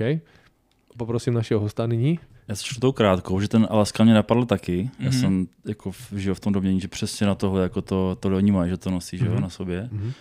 Poprosím 0.98 1.34
našeho 1.34 1.62
hosta 1.62 1.88
nyní. 1.88 2.20
Já 2.52 2.56
se 2.56 2.80
tou 2.80 2.92
krátkou, 2.92 3.40
že 3.42 3.48
ten 3.48 3.68
Alaska 3.70 4.04
mě 4.04 4.14
napadl 4.14 4.46
taky. 4.46 4.84
Mm-hmm. 4.84 5.04
Já 5.04 5.10
Mhm. 5.10 5.20
jsem 5.20 5.48
jako 5.66 5.92
v, 5.92 6.12
žil 6.16 6.36
v 6.36 6.40
tom 6.40 6.54
domění, 6.54 6.80
že 6.80 6.88
přesně 6.88 7.28
na 7.28 7.36
tohle, 7.36 7.64
jako 7.64 7.82
to, 7.82 8.18
to 8.20 8.28
oni 8.36 8.52
mají, 8.52 8.70
že 8.70 8.78
to 8.78 8.90
nosí 8.92 9.18
že 9.18 9.26
jo, 9.26 9.40
na 9.40 9.50
sobě. 9.50 9.90
Mhm. 9.92 10.12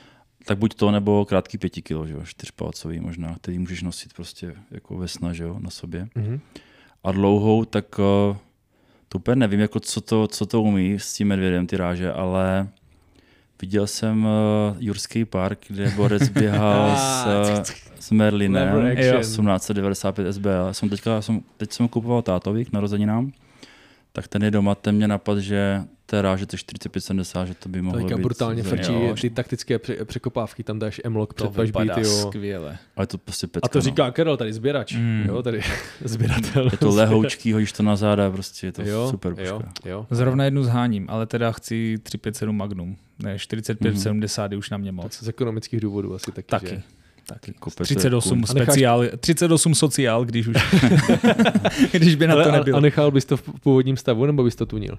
Tak 0.45 0.59
buď 0.59 0.75
to, 0.75 0.91
nebo 0.91 1.25
krátký 1.25 1.59
pěti 1.59 1.83
kilo, 1.83 2.07
že 2.07 2.13
jo, 2.13 2.21
čtyřpalcový 2.25 3.01
možná, 3.01 3.35
který 3.35 3.59
můžeš 3.59 3.83
nosit 3.83 4.13
prostě 4.15 4.55
jako 4.71 4.97
vesna, 4.97 5.33
že 5.33 5.45
jo, 5.45 5.57
na 5.61 5.71
sobě. 5.71 6.09
Mhm. 6.15 6.41
A 7.05 7.13
dlouhou, 7.13 7.65
tak 7.65 7.99
uh, 7.99 8.37
to 9.09 9.19
úplně 9.19 9.37
nevím, 9.37 9.61
jako 9.61 9.81
co 9.81 10.01
to, 10.01 10.27
co 10.29 10.47
to 10.47 10.63
umí 10.63 10.95
s 10.95 11.15
tím 11.15 11.29
medvědem, 11.29 11.67
ty 11.67 11.77
ráže, 11.77 12.13
ale 12.13 12.69
viděl 13.61 13.87
jsem 13.87 14.25
uh, 14.25 14.77
Jurský 14.79 15.25
park, 15.25 15.59
kde 15.69 15.91
borec 15.91 16.29
běhal 16.29 16.97
s, 16.97 17.27
uh, 17.27 17.65
s 18.01 18.11
Merlinem, 18.11 18.75
Lever 18.75 18.93
action. 18.93 19.21
1895 19.21 20.33
SBL. 20.33 20.49
Já 20.49 20.73
Jsem 20.73 20.89
teďka, 20.89 21.23
jsem, 21.23 21.41
teď 21.57 21.73
jsem 21.73 21.89
kupoval 21.89 22.23
tátovi 22.23 22.65
k 22.65 22.73
narozeninám, 22.73 23.33
tak 24.13 24.29
ten 24.29 24.45
je 24.45 24.51
doma, 24.51 24.75
ten 24.75 24.95
mě 24.95 25.09
napadl, 25.09 25.41
že 25.41 25.85
té 26.11 26.23
ráže 26.23 26.47
to 26.47 26.55
je 26.55 26.59
4570, 26.59 27.45
že 27.45 27.55
to 27.55 27.69
by 27.69 27.83
mohlo 27.83 28.01
Teďka 28.01 28.17
být. 28.17 28.23
brutálně 28.23 28.63
frčí 28.63 28.93
Jo. 28.93 29.15
ty 29.21 29.31
taktické 29.31 29.79
pře- 29.79 30.05
překopávky, 30.05 30.63
tam 30.63 30.79
dáš 30.79 31.01
M-lock 31.05 31.35
To 31.35 31.51
před 31.51 31.77
jo. 31.99 32.05
skvěle. 32.29 32.79
Ale 32.97 33.07
to 33.07 33.19
prostě 33.19 33.47
pecka, 33.47 33.65
A 33.65 33.69
to 33.69 33.79
no. 33.79 33.83
říká 33.83 34.11
Karel, 34.11 34.37
tady 34.37 34.53
sběrač. 34.53 34.93
Mm. 34.95 35.25
Jo, 35.29 35.43
tady 35.43 35.61
sběratel. 36.05 36.69
Je 36.73 36.79
to 36.79 36.89
lehoučký, 36.95 37.53
hodíš 37.53 37.73
to 37.73 37.83
na 37.83 37.97
záda, 37.97 38.31
prostě 38.31 38.67
je 38.67 38.73
to 38.73 38.83
jo, 38.83 39.09
super 39.11 39.35
jo, 39.39 39.61
puška. 39.61 39.89
jo. 39.91 40.07
Zrovna 40.11 40.45
jednu 40.45 40.63
zháním, 40.65 41.07
ale 41.11 41.27
teda 41.27 41.53
chci 41.53 41.99
357 42.03 42.57
Magnum. 42.57 42.97
Ne, 43.19 43.39
4570 43.39 44.53
je 44.53 44.59
už 44.59 44.71
na 44.71 44.77
mě 44.79 44.93
moc. 44.93 45.23
Z 45.23 45.29
ekonomických 45.29 45.81
důvodů 45.81 46.15
asi 46.15 46.33
taky, 46.33 46.49
Taky. 46.49 46.67
že? 46.69 46.83
Taky. 47.27 47.53
Kope 47.59 47.85
se 47.85 47.95
38 47.95 48.39
A 48.39 48.41
necháš- 48.55 48.63
speciál, 48.65 49.05
38 49.21 49.75
sociál, 49.75 50.25
když 50.25 50.47
už, 50.47 50.57
když 51.93 52.15
by 52.15 52.27
na 52.27 52.45
to 52.45 52.51
nebylo. 52.53 52.79
a 52.79 52.81
nechal 52.81 53.11
bys 53.11 53.25
to 53.25 53.37
v 53.37 53.43
původním 53.63 53.97
stavu, 53.97 54.27
nebo 54.27 54.43
bys 54.45 54.57
to 54.57 54.67
tunil? 54.67 54.99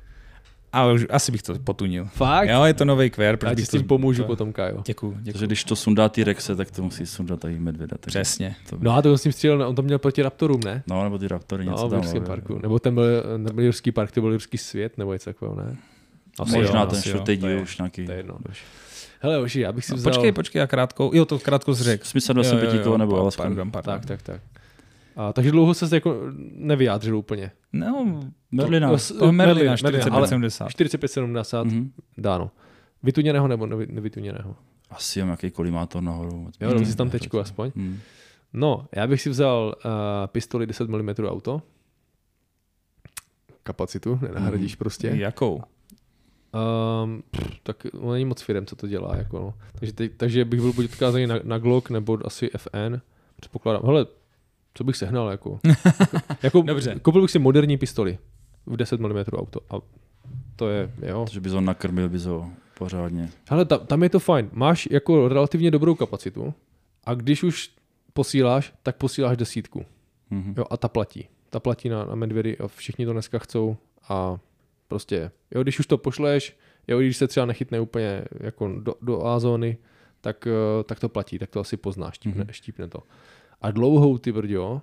A 0.73 0.87
už, 0.87 1.05
asi 1.09 1.31
bych 1.31 1.41
to 1.43 1.59
potunil. 1.59 2.05
Fakt? 2.05 2.49
Jo, 2.49 2.63
je 2.63 2.73
to 2.73 2.85
nový 2.85 3.09
kvér. 3.09 3.37
Já 3.43 3.49
ti 3.49 3.55
bych 3.55 3.65
s 3.65 3.69
tím 3.69 3.81
to- 3.81 3.87
pomůžu 3.87 4.21
to- 4.23 4.27
potom, 4.27 4.53
Kajo. 4.53 4.81
Děkuju, 4.85 5.17
Takže 5.25 5.45
když 5.47 5.63
to 5.63 5.75
sundá 5.75 6.09
ty 6.09 6.23
Rexe, 6.23 6.55
tak 6.55 6.71
to 6.71 6.83
musí 6.83 7.05
sundat 7.05 7.45
i 7.45 7.59
medvěda. 7.59 7.97
Takže 7.99 8.19
Přesně. 8.19 8.55
To, 8.69 8.77
No 8.79 8.91
a 8.91 9.01
to 9.01 9.17
s 9.17 9.21
tím 9.23 9.31
střílel, 9.31 9.67
on 9.69 9.75
to 9.75 9.81
měl 9.81 9.99
proti 9.99 10.21
Raptorům, 10.21 10.61
ne? 10.65 10.83
no, 10.87 11.03
nebo 11.03 11.17
ty 11.17 11.27
Raptory, 11.27 11.65
něco 11.65 11.81
No, 11.81 11.87
v 11.87 11.89
tam. 11.89 11.99
Jurském 11.99 12.17
ale- 12.21 12.27
parku. 12.27 12.59
Nebo 12.61 12.79
ten 12.79 12.95
byl, 12.95 13.23
nebyl 13.37 13.65
Jurský 13.65 13.91
park, 13.91 14.11
to 14.11 14.21
byl 14.21 14.31
Jurský 14.31 14.57
svět, 14.57 14.97
nebo 14.97 15.13
něco 15.13 15.29
takového, 15.29 15.55
ne? 15.57 15.77
Asi 16.39 16.57
Možná 16.57 16.81
jo, 16.81 16.87
ten 16.87 17.01
čtvrtý 17.01 17.37
to 17.37 17.47
je- 17.47 17.53
díl 17.55 17.63
už 17.63 17.77
nějaký. 17.77 18.05
to 18.05 18.11
je 18.11 18.17
jedno. 18.17 18.37
Hele, 19.19 19.37
Oši, 19.39 19.59
já 19.59 19.71
bych 19.71 19.85
si 19.85 19.91
No, 19.91 19.97
vzal... 19.97 20.13
počkej, 20.13 20.31
počkej, 20.31 20.61
a 20.61 20.67
krátkou. 20.67 21.11
Jo, 21.13 21.25
to 21.25 21.39
krátkou 21.39 21.73
řekl. 21.73 22.05
Smysl 22.05 22.33
25 22.33 22.81
kilo 22.83 22.97
nebo. 22.97 23.31
Pardon, 23.37 23.71
pardon. 23.71 23.93
Tak, 23.93 24.05
tak, 24.05 24.21
tak. 24.21 24.41
A, 25.15 25.33
takže 25.33 25.51
dlouho 25.51 25.73
se 25.73 25.95
jako 25.95 26.15
nevyjádřil 26.55 27.17
úplně. 27.17 27.51
No, 27.73 28.21
Merlina. 28.51 28.89
To- 28.89 28.97
s- 28.97 29.07
toho 29.17 29.31
Merlina, 29.31 29.55
Merlina, 29.55 29.77
4570. 29.77 30.69
45-70, 30.69 31.63
Mhm. 31.67 31.91
dáno. 32.17 32.51
Vytuněného 33.03 33.47
nebo 33.47 33.65
nevy, 33.65 33.87
nevytuněného? 33.89 34.55
Asi 34.89 35.19
mám 35.19 35.27
nějaký 35.27 35.51
kolimátor 35.51 36.03
nahoru. 36.03 36.47
Jo, 36.61 36.73
dám 36.73 36.85
si 36.85 36.95
tam 36.95 37.09
tečku 37.09 37.39
aspoň. 37.39 37.71
Hmm. 37.75 37.99
No, 38.53 38.85
já 38.95 39.07
bych 39.07 39.21
si 39.21 39.29
vzal 39.29 39.75
uh, 39.85 39.91
pistoli 40.27 40.67
10 40.67 40.89
mm 40.89 41.09
auto. 41.27 41.61
Kapacitu, 43.63 44.19
nenahradíš 44.21 44.75
prostě. 44.75 45.07
Jakou? 45.07 45.61
Um, 47.03 47.23
pff, 47.31 47.59
tak 47.63 47.85
ono 47.99 48.11
není 48.11 48.25
moc 48.25 48.41
firm, 48.41 48.65
co 48.65 48.75
to 48.75 48.87
dělá. 48.87 49.15
Jako 49.17 49.39
no. 49.39 49.53
takže, 49.79 49.93
teď, 49.93 50.11
takže 50.17 50.45
bych 50.45 50.61
byl 50.61 50.73
buď 50.73 50.85
odkázaný 50.85 51.27
na, 51.27 51.35
na 51.43 51.57
Glock 51.57 51.89
nebo 51.89 52.17
asi 52.25 52.49
FN. 52.57 53.01
Předpokládám. 53.35 53.81
Hele, 53.85 54.05
co 54.73 54.83
bych 54.83 54.95
sehnal? 54.95 55.29
Jako, 55.29 55.59
jako 56.43 56.61
Dobře. 56.61 56.99
Koupil 57.01 57.21
bych 57.21 57.31
si 57.31 57.39
moderní 57.39 57.77
pistoli 57.77 58.17
v 58.65 58.77
10 58.77 58.99
mm 58.99 59.17
auto. 59.33 59.59
A 59.69 59.79
to 60.55 60.69
je, 60.69 60.91
jo. 61.01 61.25
Takže 61.25 61.41
bys 61.41 61.53
ho 61.53 61.61
nakrmil, 61.61 62.09
bys 62.09 62.25
ho 62.25 62.51
pořádně. 62.77 63.29
Hele, 63.49 63.65
tam, 63.65 63.79
tam 63.85 64.03
je 64.03 64.09
to 64.09 64.19
fajn. 64.19 64.49
Máš 64.53 64.87
jako 64.91 65.27
relativně 65.27 65.71
dobrou 65.71 65.95
kapacitu 65.95 66.53
a 67.03 67.13
když 67.13 67.43
už 67.43 67.71
posíláš, 68.13 68.73
tak 68.83 68.95
posíláš 68.95 69.37
desítku. 69.37 69.85
Mhm. 70.29 70.53
Jo, 70.57 70.65
a 70.69 70.77
ta 70.77 70.87
platí. 70.87 71.27
Ta 71.49 71.59
platí 71.59 71.89
na, 71.89 72.05
na 72.05 72.15
medvědy 72.15 72.57
a 72.57 72.67
všichni 72.67 73.05
to 73.05 73.13
dneska 73.13 73.39
chcou 73.39 73.77
a 74.09 74.37
prostě, 74.87 75.31
jo, 75.51 75.63
když 75.63 75.79
už 75.79 75.85
to 75.87 75.97
pošleš, 75.97 76.57
jo, 76.87 76.99
když 76.99 77.17
se 77.17 77.27
třeba 77.27 77.45
nechytne 77.45 77.79
úplně 77.79 78.23
jako 78.39 78.67
do, 78.79 78.93
do 79.01 79.25
A 79.25 79.39
zóny, 79.39 79.77
tak, 80.21 80.47
eh, 80.47 80.83
tak 80.83 80.99
to 80.99 81.09
platí, 81.09 81.39
tak 81.39 81.49
to 81.49 81.59
asi 81.59 81.77
poznáš, 81.77 82.15
štípne, 82.15 82.43
mm-hmm. 82.43 82.51
štípne 82.51 82.87
to. 82.87 83.03
A 83.61 83.71
dlouhou 83.71 84.17
ty 84.17 84.31
brďo, 84.31 84.81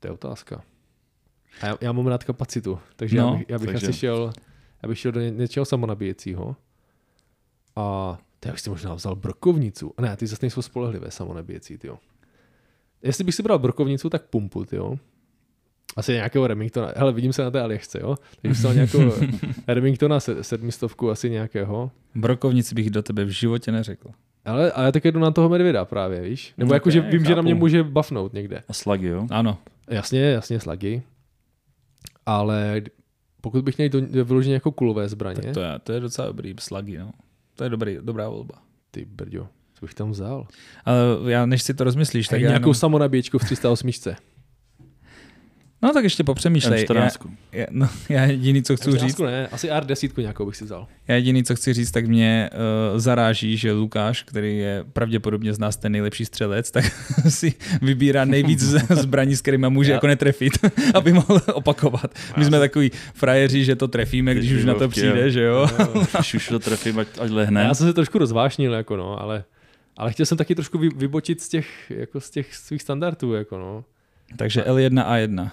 to 0.00 0.06
je 0.06 0.10
otázka. 0.12 0.62
A 1.62 1.66
já, 1.66 1.76
já 1.80 1.92
mám 1.92 2.06
rád 2.06 2.24
kapacitu, 2.24 2.78
takže 2.96 3.16
No, 3.16 3.26
já 3.26 3.36
bych, 3.38 3.46
já 3.48 3.58
bych 3.58 3.66
takže- 3.66 3.86
asi 3.88 3.98
šel, 3.98 4.32
já 4.82 4.88
bych 4.88 4.98
šel 4.98 5.12
do 5.12 5.20
ně, 5.20 5.30
něčeho 5.30 5.64
samonabíjecího 5.66 6.56
a 7.76 8.18
to 8.40 8.48
já 8.48 8.52
bych 8.52 8.60
si 8.60 8.70
možná 8.70 8.94
vzal 8.94 9.16
brokovnicu. 9.16 9.94
Ne, 10.00 10.16
ty 10.16 10.26
zase 10.26 10.38
nejsou 10.42 10.62
spolehlivé 10.62 11.10
samonabíjecí, 11.10 11.78
ty 11.78 11.86
jo. 11.86 11.98
Jestli 13.02 13.24
bych 13.24 13.34
si 13.34 13.42
bral 13.42 13.58
brokovnicu, 13.58 14.10
tak 14.10 14.22
pumpu, 14.26 14.64
ty 14.64 14.76
jo. 14.76 14.96
Asi 15.96 16.12
nějakého 16.12 16.46
Remingtona. 16.46 16.92
Hele, 16.96 17.12
vidím 17.12 17.32
se 17.32 17.42
na 17.42 17.50
té 17.50 17.60
Alešce, 17.62 18.00
jo. 18.00 18.16
Takže 18.42 18.62
dal 18.62 18.74
nějakého 18.74 19.12
Remingtona 19.66 20.20
se- 20.20 20.44
sedmistovku, 20.44 21.10
asi 21.10 21.30
nějakého. 21.30 21.90
Brokovnici 22.14 22.74
bych 22.74 22.90
do 22.90 23.02
tebe 23.02 23.24
v 23.24 23.28
životě 23.28 23.72
neřekl. 23.72 24.10
Ale, 24.50 24.72
ale 24.72 24.92
tak 24.92 25.04
jdu 25.04 25.20
na 25.20 25.30
toho 25.30 25.48
medvěda 25.48 25.84
právě, 25.84 26.20
víš? 26.20 26.54
Nebo 26.58 26.68
No, 26.68 26.74
jako, 26.76 26.90
že 26.90 27.00
vím, 27.00 27.24
že 27.24 27.34
na 27.34 27.42
mě 27.42 27.52
chápu. 27.52 27.58
může 27.58 27.82
buffnout 27.82 28.32
někde. 28.32 28.62
A 28.68 28.72
slagy, 28.72 29.06
jo? 29.06 29.26
Ano. 29.30 29.58
Jasně, 29.90 30.20
jasně, 30.20 30.60
slagy. 30.60 31.02
Ale 32.26 32.82
pokud 33.40 33.64
bych 33.64 33.76
měl 33.78 33.88
do, 33.88 34.24
vyloženě 34.24 34.54
jako 34.54 34.72
kulové 34.72 35.08
zbraně, 35.08 35.42
Tak 35.42 35.54
to 35.54 35.60
je, 35.60 35.78
to 35.84 35.92
je 35.92 36.00
docela 36.00 36.28
dobrý 36.28 36.54
slagy, 36.60 36.98
no. 36.98 37.10
To 37.56 37.64
je 37.64 37.70
dobrý, 37.70 37.98
dobrá 38.00 38.28
volba. 38.28 38.54
ty 38.90 39.04
brďo, 39.04 39.48
co 39.74 39.86
bych 39.86 39.94
tam 39.94 40.10
vzal? 40.10 40.46
Ale 40.84 40.98
já, 41.26 41.46
než 41.46 41.62
si 41.62 41.74
to 41.74 41.84
rozmyslíš, 41.84 42.26
tak 42.28 42.30
Tak 42.36 42.40
já 42.42 42.48
nějakou 42.48 42.64
jenom, 42.64 42.74
samonabíječku 42.74 43.38
v 43.38 43.44
308. 43.44 43.90
No 45.82 45.92
tak 45.92 46.04
ještě 46.04 46.24
popřemýšlej. 46.24 46.80
Já, 46.80 46.86
M14. 46.86 47.30
já, 47.52 47.66
no, 47.70 47.88
já 48.08 48.24
jediný, 48.24 48.62
co 48.62 48.76
chci 48.76 48.90
říct, 48.90 49.18
M14 49.18 49.26
ne, 49.26 49.48
asi 49.48 49.70
R10 49.70 50.20
nějakou 50.22 50.46
bych 50.46 50.56
si 50.56 50.64
vzal. 50.64 50.86
já 51.08 51.14
jediný, 51.14 51.44
co 51.44 51.56
chci 51.56 51.72
říct, 51.72 51.90
tak 51.90 52.06
mě 52.06 52.50
uh, 52.92 52.98
zaráží, 52.98 53.56
že 53.56 53.72
Lukáš, 53.72 54.22
který 54.22 54.58
je 54.58 54.84
pravděpodobně 54.92 55.54
z 55.54 55.58
nás 55.58 55.76
ten 55.76 55.92
nejlepší 55.92 56.24
střelec, 56.24 56.70
tak 56.70 56.84
si 57.28 57.54
vybírá 57.82 58.24
nejvíc 58.24 58.60
zbraní, 58.90 59.36
s 59.36 59.40
kterými 59.42 59.70
může 59.70 59.90
Já- 59.90 59.96
jako 59.96 60.06
netrefit, 60.06 60.52
aby 60.94 61.12
mohl 61.12 61.40
opakovat. 61.52 62.14
My 62.36 62.44
jsme 62.44 62.58
takový 62.58 62.90
frajeři, 63.14 63.64
že 63.64 63.76
to 63.76 63.88
trefíme, 63.88 64.34
když 64.34 64.52
už 64.52 64.64
na 64.64 64.74
to 64.74 64.88
přijde, 64.88 65.22
jo. 65.22 65.30
že 65.30 65.42
jo. 65.42 65.66
Když 66.18 66.34
už 66.34 66.48
to 66.48 66.58
trefím, 66.58 66.98
ať, 66.98 67.08
ať 67.20 67.30
lehne. 67.30 67.62
Já 67.62 67.74
jsem 67.74 67.86
se 67.86 67.92
trošku 67.92 68.18
rozvášnil, 68.18 68.72
jako 68.72 68.96
no, 68.96 69.22
ale, 69.22 69.44
ale 69.96 70.12
chtěl 70.12 70.26
jsem 70.26 70.38
taky 70.38 70.54
trošku 70.54 70.78
vy, 70.78 70.88
vybočit 70.88 71.40
z 71.40 71.48
těch, 71.48 71.90
jako 71.90 72.20
z 72.20 72.30
těch 72.30 72.54
svých 72.54 72.82
standardů, 72.82 73.32
jako 73.32 73.58
no. 73.58 73.84
Takže 74.36 74.62
L1 74.62 75.50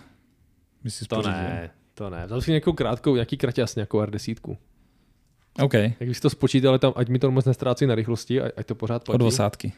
A1. 0.87 0.89
My 0.89 0.91
si 0.91 1.05
To 1.05 1.21
ne, 1.21 1.69
to 1.93 2.09
ne. 2.09 2.25
Vzal 2.25 2.41
si 2.41 2.51
nějakou 2.51 2.73
krátkou, 2.73 3.13
nějaký 3.15 3.37
kraťas, 3.37 3.75
nějakou 3.75 3.99
R10. 4.01 4.57
OK, 5.61 5.73
Jak 5.73 5.99
bych 5.99 6.15
si 6.15 6.21
to 6.21 6.29
spočítal, 6.29 6.69
ale 6.69 6.79
tam, 6.79 6.93
ať 6.95 7.09
mi 7.09 7.19
to 7.19 7.31
moc 7.31 7.45
nestrácí 7.45 7.85
na 7.85 7.95
rychlosti, 7.95 8.41
ať, 8.41 8.51
ať 8.57 8.65
to 8.67 8.75
pořád 8.75 9.03
platí. 9.03 9.15
od 9.23 9.27
osádky. 9.27 9.73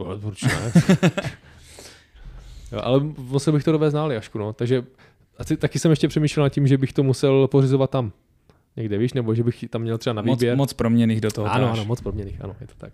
No, 0.00 0.06
určitě 0.16 0.52
jo, 2.72 2.80
ale 2.82 3.00
musel 3.18 3.52
bych 3.52 3.64
to 3.64 3.72
dovést 3.72 3.94
na 3.94 4.02
Aljašku, 4.02 4.38
no. 4.38 4.52
Takže 4.52 4.82
asi, 5.38 5.56
taky 5.56 5.78
jsem 5.78 5.90
ještě 5.90 6.08
přemýšlel 6.08 6.44
nad 6.44 6.48
tím, 6.48 6.66
že 6.66 6.78
bych 6.78 6.92
to 6.92 7.02
musel 7.02 7.48
pořizovat 7.48 7.90
tam. 7.90 8.12
Někde, 8.76 8.98
víš, 8.98 9.12
nebo 9.12 9.34
že 9.34 9.42
bych 9.42 9.64
tam 9.70 9.82
měl 9.82 9.98
třeba 9.98 10.14
na 10.14 10.22
Moc, 10.22 10.38
výběr. 10.40 10.56
moc 10.56 10.72
proměných 10.72 11.20
do 11.20 11.30
toho. 11.30 11.46
ano, 11.52 11.72
ano, 11.72 11.84
moc 11.84 12.00
proměných, 12.00 12.40
ano, 12.44 12.56
je 12.60 12.66
to 12.66 12.74
tak. 12.78 12.92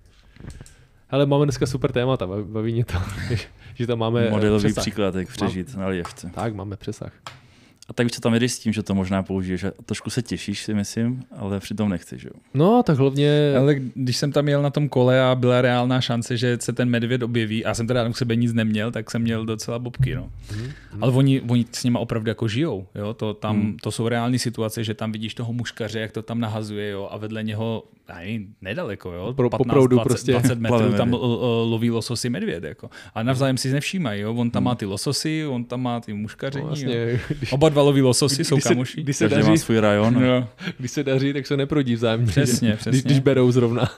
Ale 1.10 1.26
máme 1.26 1.44
dneska 1.46 1.66
super 1.66 1.92
témata, 1.92 2.26
baví- 2.26 2.44
baví 2.52 2.72
mě 2.72 2.84
to, 2.84 2.94
že 3.74 3.86
tam 3.86 3.98
máme 3.98 4.30
Modelový 4.30 4.64
přesah. 4.64 4.82
příklad, 4.84 5.14
jak 5.14 5.28
přežít 5.28 5.76
na 5.76 5.84
Alijevce. 5.84 6.30
Tak, 6.34 6.54
máme 6.54 6.76
přesah. 6.76 7.12
A 7.88 7.92
tak 7.92 8.06
už 8.06 8.12
se 8.12 8.20
tam 8.20 8.34
jedeš 8.34 8.52
s 8.52 8.58
tím, 8.58 8.72
že 8.72 8.82
to 8.82 8.94
možná 8.94 9.22
použiješ. 9.22 9.64
A 9.64 9.72
trošku 9.84 10.10
se 10.10 10.22
těšíš, 10.22 10.62
si 10.62 10.74
myslím, 10.74 11.22
ale 11.36 11.60
přitom 11.60 11.88
nechceš. 11.88 12.24
Jo? 12.24 12.30
No, 12.54 12.82
tak 12.82 12.98
hlavně... 12.98 13.54
Ale 13.58 13.74
když 13.94 14.16
jsem 14.16 14.32
tam 14.32 14.48
jel 14.48 14.62
na 14.62 14.70
tom 14.70 14.88
kole 14.88 15.22
a 15.22 15.34
byla 15.34 15.60
reálná 15.62 16.00
šance, 16.00 16.36
že 16.36 16.58
se 16.60 16.72
ten 16.72 16.88
medvěd 16.88 17.22
objeví, 17.22 17.64
a 17.64 17.68
já 17.68 17.74
jsem 17.74 17.86
teda 17.86 18.08
u 18.08 18.12
sebe 18.12 18.36
nic 18.36 18.52
neměl, 18.52 18.90
tak 18.90 19.10
jsem 19.10 19.22
měl 19.22 19.44
docela 19.46 19.78
bobky. 19.78 20.14
No. 20.14 20.30
Mhm. 20.52 20.70
Ale 21.00 21.12
oni, 21.12 21.40
oni 21.40 21.64
s 21.72 21.84
nima 21.84 21.98
opravdu 22.00 22.28
jako 22.28 22.48
žijou. 22.48 22.86
Jo? 22.94 23.14
To, 23.14 23.34
tam, 23.34 23.56
Hmm. 23.60 23.76
to 23.82 23.90
jsou 23.90 24.08
reální 24.08 24.38
situace, 24.38 24.84
že 24.84 24.94
tam 24.94 25.12
vidíš 25.12 25.34
toho 25.34 25.52
muškaře, 25.52 26.00
jak 26.00 26.12
to 26.12 26.22
tam 26.22 26.40
nahazuje 26.40 26.90
jo? 26.90 27.08
a 27.10 27.16
vedle 27.16 27.42
něho 27.42 27.82
já 28.08 28.18
nevím, 28.18 28.54
nedaleko, 28.62 29.12
jo? 29.12 29.32
Pro- 29.36 29.50
po 29.50 29.64
proudu 29.64 29.96
20, 29.96 30.08
prostě 30.08 30.32
20 30.32 30.58
metrů 30.58 30.78
plave 30.78 30.96
tam 30.96 31.12
l- 31.12 31.16
l- 31.16 31.66
loví 31.70 31.90
lososy 31.90 32.30
medvěd. 32.30 32.64
Jako. 32.64 32.90
A 33.14 33.22
navzájem 33.22 33.58
si 33.58 33.70
nevšímají. 33.72 34.20
Jo? 34.20 34.34
On 34.34 34.50
tam 34.50 34.64
má 34.64 34.74
ty 34.74 34.84
lososy, 34.86 35.46
on 35.46 35.64
tam 35.64 35.82
má 35.82 36.00
ty 36.00 36.12
muškaření. 36.12 36.62
no, 36.64 36.68
vlastně, 36.68 37.20
když, 37.38 37.52
Oba 37.52 37.68
dva 37.68 37.82
loví 37.82 38.02
lososy, 38.02 38.44
jsou 38.44 38.54
když, 38.56 38.62
se, 38.64 38.68
kamoši. 38.68 39.02
když, 39.02 39.16
se 39.16 39.24
Každý 39.28 39.42
má 39.42 39.48
daří, 39.48 39.58
svůj 39.58 39.78
rajon. 39.80 40.14
No. 40.14 40.48
když 40.78 40.90
se 40.90 41.04
daří, 41.04 41.32
tak 41.32 41.46
se 41.46 41.56
neprodí 41.56 41.94
vzájemně. 41.94 42.26
Přesně, 42.26 42.68
Když, 42.68 42.80
přesně. 42.80 43.02
když 43.02 43.18
berou 43.20 43.52
zrovna. 43.52 43.88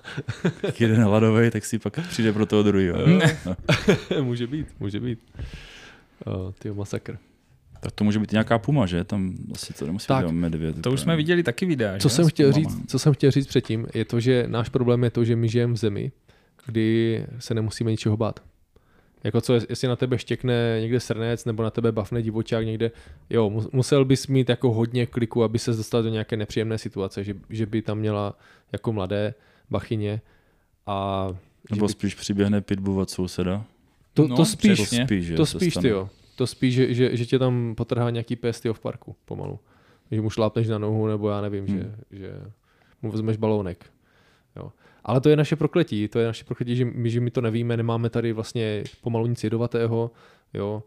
Jak 0.62 0.80
jeden 0.80 1.02
hladový, 1.02 1.51
tak 1.51 1.64
si 1.64 1.78
pak 1.78 2.09
přijde 2.09 2.32
pro 2.32 2.47
toho 2.47 2.62
druhého. 2.62 2.98
může 4.22 4.47
být, 4.47 4.66
může 4.80 5.01
být. 5.01 5.18
Uh, 6.26 6.52
ty 6.59 6.70
masakr. 6.70 7.18
Tak 7.80 7.92
to 7.92 8.05
může 8.05 8.18
být 8.18 8.32
nějaká 8.32 8.59
puma, 8.59 8.86
že? 8.86 9.05
Tam 9.05 9.34
asi 9.55 9.72
to 9.72 9.86
nemusí 9.86 10.06
Tak. 10.06 10.26
být 10.26 10.32
medvěd. 10.32 10.82
To 10.82 10.92
už 10.92 11.00
jsme 11.00 11.16
viděli 11.16 11.42
taky 11.42 11.66
videa. 11.66 11.98
Co 11.98 12.09
že? 12.09 12.14
jsem, 12.14 12.28
chtěl 12.28 12.52
říct, 12.52 12.90
co 12.90 12.98
jsem 12.98 13.12
chtěl 13.14 13.30
říct 13.30 13.46
předtím, 13.46 13.86
je 13.94 14.05
to, 14.05 14.20
že 14.20 14.44
náš 14.48 14.68
problém 14.68 15.05
je 15.05 15.10
to, 15.10 15.24
že 15.24 15.36
my 15.36 15.48
žijeme 15.48 15.72
v 15.72 15.76
zemi, 15.76 16.12
kdy 16.66 17.26
se 17.38 17.55
nemusíme 17.55 17.90
ničeho 17.90 18.16
bát. 18.16 18.40
Jako 19.24 19.40
co, 19.40 19.55
jestli 19.55 19.88
na 19.88 19.96
tebe 19.96 20.18
štěkne 20.18 20.78
někde 20.80 21.00
srnec, 21.00 21.44
nebo 21.44 21.62
na 21.62 21.70
tebe 21.70 21.92
bafne 21.92 22.22
divočák 22.22 22.66
někde, 22.66 22.90
jo, 23.30 23.50
mu- 23.50 23.68
musel 23.72 24.05
bys 24.05 24.26
mít 24.26 24.48
jako 24.48 24.72
hodně 24.72 25.06
kliku, 25.06 25.42
aby 25.44 25.59
se 25.59 25.72
dostal 25.72 26.02
do 26.02 26.09
nějaké 26.09 26.36
nepříjemné 26.36 26.78
situace, 26.78 27.24
že, 27.24 27.34
že 27.50 27.66
by 27.66 27.82
tam 27.82 27.98
měla 27.98 28.38
jako 28.72 28.92
mladé 28.92 29.34
bachyně 29.70 30.20
a 30.86 31.28
Nebo 31.70 31.86
by, 31.86 31.92
spíš 31.92 32.14
přiběhne 32.14 32.60
pitbull 32.60 33.00
od 33.00 33.10
souseda. 33.10 33.64
to, 34.14 34.28
No, 34.28 34.36
to 34.36 34.44
spíš, 34.44 34.72
přesně. 34.72 35.05
spíš, 35.06 35.24
že 35.26 35.34
to 35.36 35.46
spíš 35.46 35.74
ty 35.74 35.88
jo. 35.88 36.10
To 36.39 36.47
spíš, 36.47 36.74
že, 36.74 36.94
že, 36.94 37.16
že 37.16 37.27
tě 37.27 37.39
tam 37.39 37.74
potrhá 37.74 38.10
nějaký 38.10 38.36
pes 38.36 38.62
v 38.73 38.81
parku 38.81 39.16
pomalu. 39.24 39.59
Že 40.10 40.20
mu 40.20 40.31
šlápneš 40.31 40.69
na 40.69 40.78
nohu, 40.78 41.06
nebo 41.06 41.31
já 41.31 41.40
nevím, 41.40 41.66
Hmm. 41.66 41.78
že, 41.78 41.90
že 42.19 42.32
mu 43.02 43.10
vezmeš 43.10 43.36
balónek. 43.36 43.85
Jo. 44.56 44.73
Ale 45.05 45.20
to 45.20 45.28
je 45.28 45.36
naše 45.36 45.56
prokletí, 45.56 46.09
to 46.09 46.19
je 46.19 46.27
naše 46.27 46.44
prokletí, 46.44 46.77
že 46.77 46.85
my, 46.85 47.10
že 47.10 47.20
my 47.20 47.31
to 47.31 47.40
nevíme, 47.40 47.77
nemáme 47.77 48.10
tady 48.10 48.32
vlastně 48.32 48.85
pomalu 49.02 49.27
nic 49.27 49.44
jedovatého, 49.44 50.10
jo. 50.55 50.82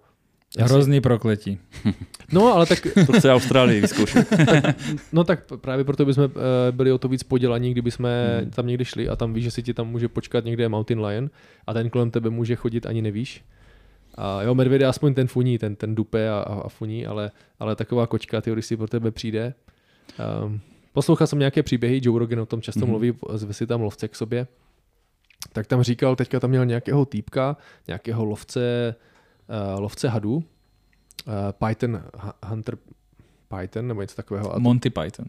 Já 0.57 0.67
si- 0.67 0.73
Hrozný 0.73 1.01
prokletí. 1.01 1.59
No, 2.33 2.53
ale 2.53 2.65
tak, 2.65 2.79
To 3.05 3.13
chce 3.13 3.31
Austrálii 3.33 3.81
vyzkoušet. 3.81 4.27
no 5.11 5.23
tak 5.23 5.43
právě 5.55 5.85
proto 5.85 6.05
bychom 6.05 6.23
eh, 6.25 6.71
byli 6.71 6.91
o 6.91 6.97
to 6.97 7.07
víc 7.07 7.23
podělaní, 7.23 7.71
kdyby 7.71 7.91
jsme 7.91 8.37
Hmm. 8.41 8.51
tam 8.51 8.67
někde 8.67 8.85
šli 8.85 9.09
a 9.09 9.15
tam 9.15 9.33
víš, 9.33 9.43
že 9.43 9.51
si 9.51 9.63
ti 9.63 9.73
tam 9.73 9.87
může 9.89 10.07
počkat 10.07 10.45
někde 10.45 10.69
Mountain 10.69 11.05
Lion 11.05 11.29
a 11.67 11.73
ten 11.73 11.89
kolem 11.89 12.11
tebe 12.11 12.29
může 12.29 12.55
chodit, 12.55 12.85
ani 12.85 13.01
nevíš. 13.01 13.43
A 14.15 14.41
jo, 14.41 14.55
medvěd 14.55 14.81
je 14.81 14.87
aspoň 14.87 15.13
ten 15.13 15.27
funí, 15.27 15.57
ten, 15.57 15.75
ten 15.75 15.95
dupe 15.95 16.29
a, 16.29 16.39
a, 16.39 16.69
funí, 16.69 17.05
ale, 17.05 17.31
ale 17.59 17.75
taková 17.75 18.07
kočka, 18.07 18.41
ty, 18.41 18.51
když 18.51 18.65
si 18.65 18.77
pro 18.77 18.87
tebe 18.87 19.11
přijde. 19.11 19.53
Um, 20.45 20.61
poslouchal 20.93 21.27
jsem 21.27 21.39
nějaké 21.39 21.63
příběhy, 21.63 21.99
Joe 22.03 22.19
Rogan 22.19 22.39
o 22.39 22.45
tom 22.45 22.61
často 22.61 22.79
Mhm. 22.79 22.87
mm-hmm. 22.87 22.91
mluví, 22.91 23.13
zve 23.33 23.53
si 23.53 23.67
tam 23.67 23.81
lovce 23.81 24.07
k 24.07 24.15
sobě. 24.15 24.47
Tak 25.53 25.67
tam 25.67 25.83
říkal, 25.83 26.15
teďka 26.15 26.39
tam 26.39 26.49
měl 26.49 26.65
nějakého 26.65 27.05
týpka, 27.05 27.57
nějakého 27.87 28.25
lovce, 28.25 28.95
uh, 29.73 29.79
lovce 29.81 30.09
hadů, 30.09 30.35
uh, 30.35 30.43
Python 31.67 32.03
Hu- 32.13 32.33
Hunter 32.45 32.77
Python, 33.59 33.87
nebo 33.87 34.01
něco 34.01 34.15
takového. 34.15 34.53
Monty 34.59 34.89
Python. 34.89 35.25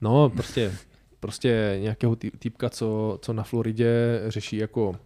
no, 0.00 0.30
prostě, 0.30 0.72
prostě 1.20 1.78
nějakého 1.82 2.12
tý- 2.16 2.30
týpka, 2.38 2.70
co, 2.70 3.18
co 3.22 3.32
na 3.32 3.42
Floridě 3.42 4.20
řeší 4.28 4.56
jako 4.56 4.96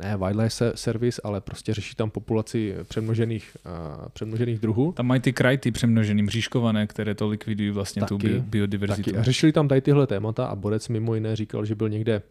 ne 0.00 0.16
wildlife 0.16 0.50
se- 0.50 0.72
service, 0.74 1.20
ale 1.24 1.40
prostě 1.40 1.74
řeší 1.74 1.94
tam 1.94 2.10
populaci 2.10 2.76
přemnožených, 2.88 3.56
uh, 3.66 4.08
přemnožených 4.08 4.58
druhů. 4.58 4.92
Tam 4.92 5.06
mají 5.06 5.20
ty 5.20 5.32
krajty 5.32 5.70
přemnožený, 5.70 6.22
mřížkované, 6.22 6.86
které 6.86 7.14
to 7.14 7.28
likvidují 7.28 7.70
vlastně 7.70 8.02
tu 8.02 8.18
Taky, 8.18 8.28
bi- 8.28 8.40
biodiverzitu. 8.40 9.10
Taky. 9.10 9.18
A 9.20 9.22
řešili 9.22 9.52
tam 9.52 9.68
tady 9.68 9.80
tyhle 9.80 10.06
témata 10.06 10.46
a 10.46 10.56
Borec 10.56 10.88
mimo 10.88 11.14
jiné 11.14 11.36
říkal, 11.36 11.64
že 11.64 11.74
byl 11.74 11.88
někde 11.88 12.22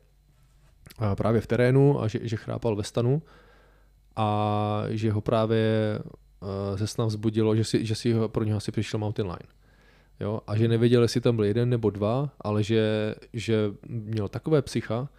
a, 1.00 1.16
právě 1.16 1.42
v 1.42 1.48
terénu 1.48 2.02
a 2.02 2.08
že, 2.08 2.20
že 2.24 2.36
chrápal 2.36 2.76
ve 2.76 2.84
stanu 2.84 3.22
a 4.16 4.84
že 4.90 5.12
ho 5.12 5.22
právě 5.22 6.00
uh, 6.40 6.78
ze 6.78 6.88
sna 6.88 7.06
vzbudilo, 7.06 7.56
že 7.56 7.64
si, 7.64 7.86
že 7.86 7.96
si 7.96 8.14
ho, 8.14 8.30
pro 8.30 8.44
něho 8.44 8.58
asi 8.58 8.72
přišel 8.72 9.00
Mountain 9.00 9.28
Lion. 9.28 9.50
Jo? 10.20 10.42
A 10.48 10.58
že 10.58 10.68
nevěděl, 10.68 11.02
jestli 11.02 11.22
tam 11.22 11.36
byl 11.36 11.46
jeden 11.46 11.70
nebo 11.70 11.90
dva, 11.90 12.30
ale 12.42 12.64
že, 12.64 13.16
že 13.34 13.72
měl 13.90 14.28
takové 14.28 14.62
psycha, 14.62 15.10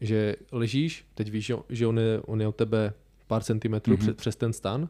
že 0.00 0.36
ležíš, 0.52 1.04
teď 1.14 1.30
víš, 1.30 1.52
že- 1.68 1.86
on 1.86 1.98
je, 1.98 2.20
on 2.26 2.40
je 2.40 2.48
od 2.48 2.56
tebe 2.56 2.92
pár 3.26 3.42
centimetrů 3.42 3.92
Mhm. 3.92 4.00
mm-hmm. 4.00 4.04
před, 4.04 4.16
přes 4.16 4.36
ten 4.36 4.52
stan, 4.52 4.88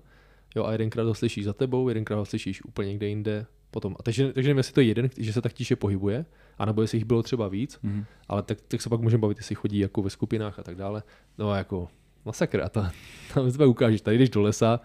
jo, 0.57 0.65
a 0.65 0.73
jedenkrát 0.73 1.05
ho 1.07 1.15
slyšíš 1.15 1.45
za 1.45 1.53
tebou, 1.53 1.89
jedenkrát 1.89 2.17
ho 2.17 2.25
slyšíš 2.25 2.65
úplně 2.65 2.89
někde 2.89 3.07
jinde 3.09 3.47
potom. 3.71 3.97
A 3.99 4.03
takže, 4.03 4.33
takže 4.33 4.49
nevím, 4.49 4.59
jestli 4.59 4.73
to 4.75 4.81
je 4.81 4.87
jeden, 4.87 5.11
že 5.19 5.33
se 5.33 5.43
tak 5.43 5.53
tiše 5.53 5.77
pohybuje, 5.77 6.25
anebo 6.59 6.83
jestli 6.83 6.99
jich 6.99 7.05
bylo 7.05 7.23
třeba 7.23 7.49
víc, 7.49 7.79
Mhm. 7.83 8.05
ale 8.29 8.43
tak, 8.43 8.59
tak 8.69 8.83
se 8.83 8.89
pak 8.89 9.01
můžeme 9.01 9.21
bavit, 9.21 9.39
jestli 9.39 9.55
chodí 9.55 9.79
jako 9.79 10.03
ve 10.03 10.11
skupinách 10.11 10.59
a 10.59 10.63
tak 10.63 10.77
dále. 10.77 11.03
No 11.39 11.55
jako 11.55 11.89
masakr 12.25 12.61
a 12.63 12.69
to, 12.69 12.87
tam 13.35 13.51
se 13.51 13.67
ukážeš, 13.67 14.01
tady 14.01 14.19
jdeš 14.19 14.31
do 14.31 14.43
lesa, 14.43 14.81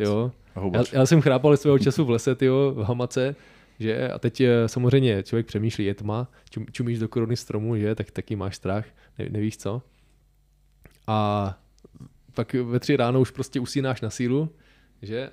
jo. 0.00 0.32
A 0.54 0.60
Já, 0.76 0.84
já, 0.92 1.06
jsem 1.06 1.20
chrápal 1.20 1.56
svého 1.56 1.78
času 1.78 2.04
v 2.04 2.10
lese, 2.10 2.34
tyjo, 2.34 2.72
v 2.76 2.82
hamace, 2.82 3.36
že 3.78 4.08
a 4.10 4.18
teď 4.18 4.40
eh, 4.40 4.68
samozřejmě 4.68 5.22
člověk 5.22 5.46
přemýšlí, 5.46 5.84
je 5.84 5.94
tma, 5.94 6.28
čum, 6.50 6.66
čumíš 6.72 6.98
do 6.98 7.08
koruny 7.08 7.36
stromu, 7.36 7.76
že, 7.76 7.94
tak 7.94 8.10
taky 8.10 8.36
máš 8.36 8.56
strach, 8.56 8.86
ne, 9.18 9.26
nevíš 9.30 9.56
co. 9.56 9.82
A 11.06 11.58
pak 12.34 12.54
ve 12.54 12.80
tři 12.80 12.96
ráno 12.96 13.20
už 13.20 13.30
prostě 13.30 13.60
usínáš 13.60 14.00
na 14.00 14.10
sílu, 14.10 14.48
že, 15.02 15.30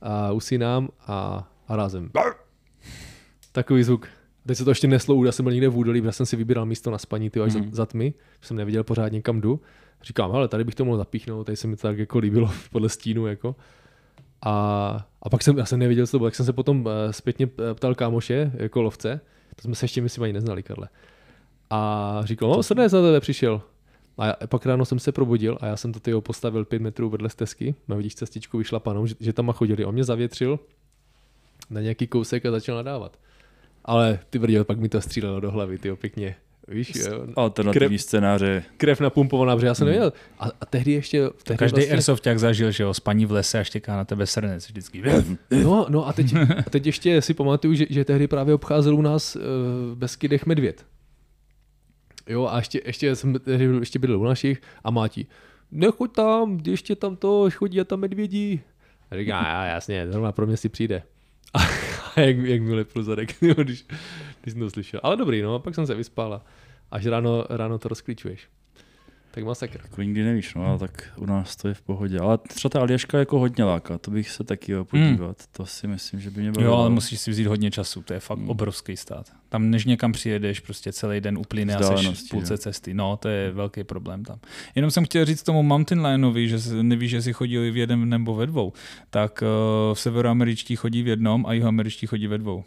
a 0.00 0.32
usínám 0.32 0.88
a, 1.06 1.48
a 1.68 1.76
rázem. 1.76 2.10
Takový 3.52 3.82
zvuk. 3.82 4.08
Teď 4.46 4.58
se 4.58 4.64
to 4.64 4.70
ještě 4.70 4.86
neslo, 4.86 5.24
já 5.24 5.32
jsem 5.32 5.44
byl 5.44 5.52
někde 5.52 5.68
v 5.68 5.76
údolí, 5.76 6.00
protože 6.00 6.12
jsem 6.12 6.26
si 6.26 6.36
vybíral 6.36 6.66
místo 6.66 6.90
na 6.90 6.98
spaní, 6.98 7.30
ty 7.30 7.40
až 7.40 7.54
Mhm. 7.54 7.64
za, 7.64 7.76
za 7.76 7.86
tmy, 7.86 8.14
že 8.40 8.46
jsem 8.46 8.56
nevěděl 8.56 8.84
pořádně 8.84 9.22
kam 9.22 9.40
jdu. 9.40 9.60
Říkám, 10.02 10.32
ale 10.32 10.48
tady 10.48 10.64
bych 10.64 10.74
to 10.74 10.84
mohl 10.84 10.98
zapíchnout, 10.98 11.46
tady 11.46 11.56
se 11.56 11.66
mi 11.66 11.76
to 11.76 11.82
tak 11.82 11.98
jako 11.98 12.18
líbilo 12.18 12.50
podle 12.72 12.88
stínu, 12.88 13.26
jako. 13.26 13.56
A, 14.42 15.06
a 15.22 15.30
pak 15.30 15.42
jsem, 15.42 15.58
já 15.58 15.64
jsem 15.64 15.78
nevěděl, 15.78 16.06
co 16.06 16.12
to 16.12 16.18
bylo, 16.18 16.26
tak 16.26 16.34
jsem 16.34 16.46
se 16.46 16.52
potom 16.52 16.88
eh, 16.88 17.12
zpětně 17.12 17.48
eh, 17.70 17.74
ptal 17.74 17.94
kámoše, 17.94 18.52
jako 18.54 18.82
lovce, 18.82 19.20
to 19.56 19.62
jsme 19.62 19.74
se 19.74 19.84
ještě 19.84 20.02
myslím 20.02 20.24
ani 20.24 20.32
neznali, 20.32 20.62
Karle. 20.62 20.88
A 21.70 22.20
říkal, 22.24 22.48
no, 22.48 22.62
srnec 22.62 22.92
za 22.92 23.02
tebe 23.02 23.20
přišel. 23.20 23.62
A 24.18 24.26
já, 24.26 24.34
pak 24.46 24.66
ráno 24.66 24.84
jsem 24.84 24.98
se 24.98 25.12
probudil 25.12 25.58
a 25.60 25.66
já 25.66 25.76
jsem 25.76 25.92
to 25.92 26.00
tyho 26.00 26.20
postavil 26.20 26.64
pět 26.64 26.82
metrů 26.82 27.10
vedle 27.10 27.28
stezky, 27.28 27.74
na 27.88 27.96
vidíš 27.96 28.14
cestičku 28.14 28.58
vyšlapanou, 28.58 29.06
že, 29.06 29.14
že 29.20 29.32
tam 29.32 29.52
chodili. 29.52 29.84
On 29.84 29.94
mě 29.94 30.04
zavětřil 30.04 30.58
na 31.70 31.80
nějaký 31.80 32.06
kousek 32.06 32.46
a 32.46 32.50
začal 32.50 32.76
nadávat. 32.76 33.18
Ale 33.84 34.18
ty 34.30 34.38
brdě, 34.38 34.64
pak 34.64 34.78
mi 34.78 34.88
to 34.88 35.00
střílelo 35.00 35.40
do 35.40 35.50
hlavy, 35.50 35.78
ty 35.78 35.96
pěkně. 35.96 36.36
Víš, 36.68 36.92
jo, 36.94 37.26
Alternativní 37.36 37.96
Krev- 37.96 38.00
scénáře. 38.00 38.64
krev 38.76 39.00
napumpovaná, 39.00 39.54
protože 39.56 39.66
já 39.66 39.74
jsem 39.74 39.86
nevěděl. 39.86 40.12
A, 40.38 40.50
a 40.60 40.66
tehdy 40.66 40.92
ještě... 40.92 41.28
Tehdy 41.44 41.58
Každý 41.58 41.76
vlastně, 41.76 41.92
airsofták 41.92 42.38
zažil, 42.38 42.70
že 42.70 42.82
jo, 42.82 42.94
spaní 42.94 43.26
v 43.26 43.32
lese 43.32 43.60
a 43.60 43.64
štěká 43.64 43.96
na 43.96 44.04
tebe 44.04 44.26
srnec 44.26 44.66
vždycky. 44.68 45.02
No, 45.62 45.86
no 45.88 46.08
a 46.08 46.12
teď, 46.12 46.34
a 46.66 46.70
teď 46.70 46.86
ještě 46.86 47.22
si 47.22 47.34
pamatuju, 47.34 47.74
že, 47.74 47.86
že 47.90 48.04
tehdy 48.04 48.28
právě 48.28 48.54
obcházel 48.54 48.94
u 48.94 49.02
nás 49.02 49.36
uh, 49.36 49.42
v 49.92 49.96
Beskydech 49.96 50.46
medvěd. 50.46 50.86
Jo, 52.28 52.46
a 52.46 52.56
ještě, 52.56 52.80
ještě 52.84 53.16
jsem 53.16 53.34
tehdy 53.34 53.64
ještě 53.64 53.98
bydlel 53.98 54.20
u 54.20 54.24
našich 54.24 54.60
a 54.84 54.90
Mátí, 54.90 55.26
nechoď 55.70 56.12
tam, 56.12 56.60
ještě 56.66 56.96
tam 56.96 57.16
to 57.16 57.48
chodí 57.54 57.80
a 57.80 57.84
tam 57.84 58.00
medvědí. 58.00 58.60
A 59.10 59.16
říká, 59.16 59.42
já, 59.48 59.64
jasně, 59.64 60.06
zrovna 60.10 60.32
pro 60.32 60.46
mě 60.46 60.56
si 60.56 60.68
přijde. 60.68 61.02
A, 61.54 61.58
a 62.16 62.20
jak, 62.20 62.36
jak 62.36 62.62
mi 62.62 62.74
lepil 62.74 63.02
zadek, 63.02 63.42
jo, 63.42 63.54
když, 63.54 63.86
když 64.42 64.52
jsem 64.52 64.60
to 64.60 64.70
slyšel. 64.70 65.00
Ale 65.02 65.16
dobrý, 65.16 65.42
no, 65.42 65.58
pak 65.58 65.74
jsem 65.74 65.86
se 65.86 65.94
vyspal 65.94 66.34
a 66.34 66.44
až 66.90 67.06
ráno, 67.06 67.44
ráno 67.50 67.78
to 67.78 67.88
rozklíčuješ. 67.88 68.48
Tak 69.34 69.44
masakr. 69.44 69.80
Jako 69.82 70.02
nikdy 70.02 70.24
nevíš, 70.24 70.54
no, 70.54 70.66
ale 70.66 70.78
tak 70.78 71.12
u 71.16 71.26
nás 71.26 71.56
to 71.56 71.68
je 71.68 71.74
v 71.74 71.82
pohodě. 71.82 72.18
Ale 72.18 72.38
třeba 72.38 72.70
ta 72.70 72.80
Aljaška 72.80 73.18
jako 73.18 73.38
hodně 73.38 73.64
láká, 73.64 73.98
to 73.98 74.10
bych 74.10 74.30
se 74.30 74.44
taky 74.44 74.72
jo, 74.72 74.84
podívat. 74.84 75.36
To 75.52 75.66
si 75.66 75.86
myslím, 75.86 76.20
že 76.20 76.30
by 76.30 76.40
mě 76.40 76.52
bavilo. 76.52 76.72
Jo, 76.72 76.78
ale 76.78 76.90
musíš 76.90 77.20
si 77.20 77.30
vzít 77.30 77.46
hodně 77.46 77.70
času, 77.70 78.02
to 78.02 78.14
je 78.14 78.20
fakt 78.20 78.38
obrovský 78.46 78.96
stát. 78.96 79.32
Tam 79.48 79.70
než 79.70 79.84
někam 79.84 80.12
přijedeš, 80.12 80.60
prostě 80.60 80.92
celý 80.92 81.20
den 81.20 81.38
uplyne 81.38 81.76
a 81.76 81.82
seš 81.82 82.08
v 82.08 82.28
půlce 82.30 82.54
jo. 82.54 82.58
cesty. 82.58 82.94
No, 82.94 83.16
to 83.16 83.28
je 83.28 83.52
velký 83.52 83.84
problém 83.84 84.24
tam. 84.24 84.38
Jenom 84.74 84.90
jsem 84.90 85.04
chtěl 85.04 85.24
říct 85.24 85.42
tomu 85.42 85.62
Mountain 85.62 86.06
Lineovi, 86.06 86.48
že 86.48 86.58
nevíš, 86.82 87.10
že 87.10 87.22
si 87.22 87.32
chodili 87.32 87.70
v 87.70 87.76
jeden 87.76 88.08
nebo 88.08 88.34
ve 88.34 88.46
dvou, 88.46 88.72
tak 89.10 89.42
uh, 89.42 89.94
severoameričtí 89.94 90.76
chodí 90.76 91.02
v 91.02 91.08
jednom 91.08 91.46
a 91.46 91.52
jihoameričtí 91.52 92.06
chodí 92.06 92.26
ve 92.26 92.38
dvou. 92.38 92.64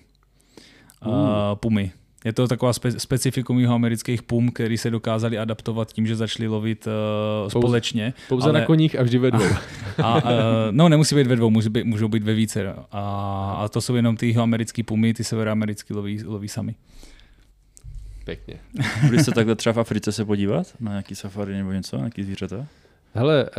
Uh, 1.06 1.14
pumy. 1.56 1.91
Je 2.26 2.34
to 2.34 2.48
taková 2.48 2.72
spe- 2.72 2.98
specifikum 2.98 3.60
jihoamerických 3.60 4.23
pum, 4.23 4.52
který 4.52 4.77
se 4.77 4.90
dokázali 4.90 5.38
adaptovat 5.38 5.94
tím, 5.94 6.07
že 6.07 6.15
začali 6.15 6.48
lovit 6.48 6.88
uh, 6.88 7.49
společně. 7.49 8.14
Pouze 8.30 8.49
ale- 8.49 8.60
na 8.60 8.65
koních 8.65 8.99
a 8.99 9.03
vždy 9.03 9.18
ve 9.18 9.32
dvou. 9.32 9.45
A, 10.03 10.15
uh, 10.15 10.22
no, 10.72 10.90
nemusí 10.90 11.15
být 11.15 11.27
ve 11.27 11.36
dvou, 11.36 11.49
můžou 11.49 11.69
být, 11.69 11.84
můžou 11.84 12.07
být 12.07 12.23
ve 12.23 12.34
více. 12.34 12.73
A, 12.91 13.57
a 13.60 13.68
to 13.68 13.82
jsou 13.82 13.95
jenom 13.95 14.18
ty 14.18 14.36
americké 14.36 14.84
pumy, 14.84 15.14
ty 15.14 15.23
severoamerický 15.23 15.94
loví, 15.94 16.23
loví 16.23 16.48
sami. 16.48 16.76
Pěkně. 18.26 18.56
Byli 19.10 19.23
jste 19.23 19.32
takhle 19.32 19.56
třeba 19.56 19.73
v 19.73 19.80
Africe 19.80 20.11
se 20.11 20.26
podívat 20.26 20.68
na 20.80 20.91
nějaký 20.91 21.15
safari 21.15 21.53
nebo 21.53 21.72
něco, 21.72 21.95
na 21.95 22.02
nějaký 22.02 22.23
zvířata? 22.23 22.65
Hele, 23.14 23.44
uh, 23.44 23.49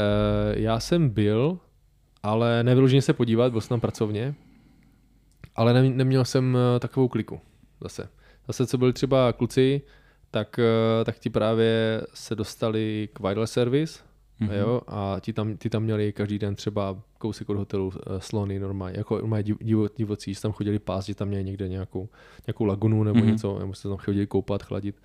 já 0.63 0.81
jsem 0.81 1.09
byl, 1.09 1.59
ale 2.23 2.65
nevyloženě 2.65 3.03
se 3.03 3.13
podívat, 3.13 3.53
byl 3.53 3.61
jsem 3.61 3.69
tam 3.69 3.81
pracovně, 3.81 4.35
ale 5.57 5.73
ne, 5.75 5.91
neměl 5.91 6.25
jsem 6.25 6.57
eh, 6.77 6.81
takovou 6.81 7.09
kliku 7.09 7.41
zase. 7.81 8.09
Zase, 8.47 8.67
co 8.67 8.79
byli 8.79 8.93
třeba 8.93 9.33
kluci, 9.33 9.83
tak, 10.31 10.59
eh, 10.59 11.05
tak 11.05 11.19
ti 11.19 11.31
právě 11.31 12.01
se 12.15 12.35
dostali 12.35 13.09
k 13.13 13.21
Wildlife 13.21 13.47
Service, 13.53 14.01
Mhm. 14.41 14.51
mm-hmm. 14.51 14.59
jo, 14.59 14.81
a 14.87 15.17
ti 15.21 15.33
tam, 15.33 15.57
ti 15.57 15.71
tam 15.71 15.83
měli 15.83 16.13
každý 16.13 16.39
den 16.39 16.55
třeba 16.55 17.03
kousek 17.19 17.49
od 17.51 17.57
hotelu 17.57 17.93
eh, 17.97 18.21
slony 18.21 18.59
normálně, 18.59 18.99
jako 18.99 19.19
normálně 19.19 19.43
div, 19.43 19.57
divo, 19.61 19.89
divocí, 19.97 20.35
že 20.35 20.41
tam 20.41 20.53
chodili 20.53 20.79
pás, 20.79 21.07
že 21.07 21.15
tam 21.15 21.29
měli 21.29 21.45
někde 21.45 21.69
nějakou, 21.69 22.09
nějakou 22.47 22.65
lagunu 22.65 23.05
nebo 23.05 23.19
Mhm. 23.19 23.27
mm-hmm. 23.29 23.33
něco, 23.33 23.59
nebo 23.59 23.75
se 23.75 23.89
tam 23.89 23.97
chodili 23.97 24.27
koupat, 24.27 24.63
chladit. 24.63 24.97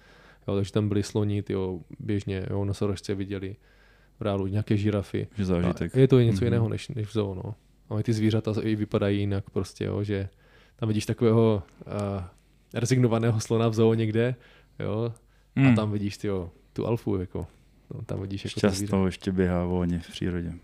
Jo, 0.47 0.55
takže 0.55 0.71
tam 0.71 0.87
byli 0.89 1.03
sloni, 1.03 1.41
tyjo, 1.43 1.79
běžně, 1.99 2.45
jo, 2.49 2.65
nosorožce 2.65 3.15
viděli, 3.15 3.55
v 4.19 4.21
reálu 4.21 4.47
nějaké 4.47 4.77
žirafy. 4.77 5.27
Že 5.37 5.45
zážitek. 5.45 5.95
A 5.95 5.99
je 5.99 6.07
to 6.07 6.19
něco 6.19 6.31
Mhm. 6.31 6.37
mm-hmm. 6.39 6.43
jiného 6.43 6.69
než, 6.69 6.87
než 6.87 7.07
v 7.07 7.13
zoo, 7.13 7.35
no. 7.35 7.55
Ale 7.89 8.03
ty 8.03 8.13
zvířata 8.13 8.53
i 8.61 8.75
vypadají 8.75 9.19
jinak 9.19 9.49
prostě, 9.49 9.85
jo, 9.85 10.03
že 10.03 10.29
tam 10.81 10.87
vidíš 10.87 11.05
takového 11.05 11.63
uh, 11.87 12.23
rezignovaného 12.73 13.39
slona 13.39 13.67
v 13.67 13.73
zoo 13.73 13.93
někde, 13.93 14.35
jo, 14.79 15.13
Hmm. 15.55 15.67
a 15.67 15.75
tam 15.75 15.91
vidíš 15.91 16.17
tyjo, 16.17 16.51
tu 16.73 16.87
alfu, 16.87 17.17
jako, 17.17 17.47
no, 17.93 18.01
tam 18.05 18.21
vidíš 18.21 18.45
jako. 18.45 18.59
Šťastnou 18.59 19.05
ještě 19.05 19.31
běhá 19.31 19.65
volně 19.65 19.99
v 19.99 20.11
přírodě. 20.11 20.49
Uh, 20.49 20.55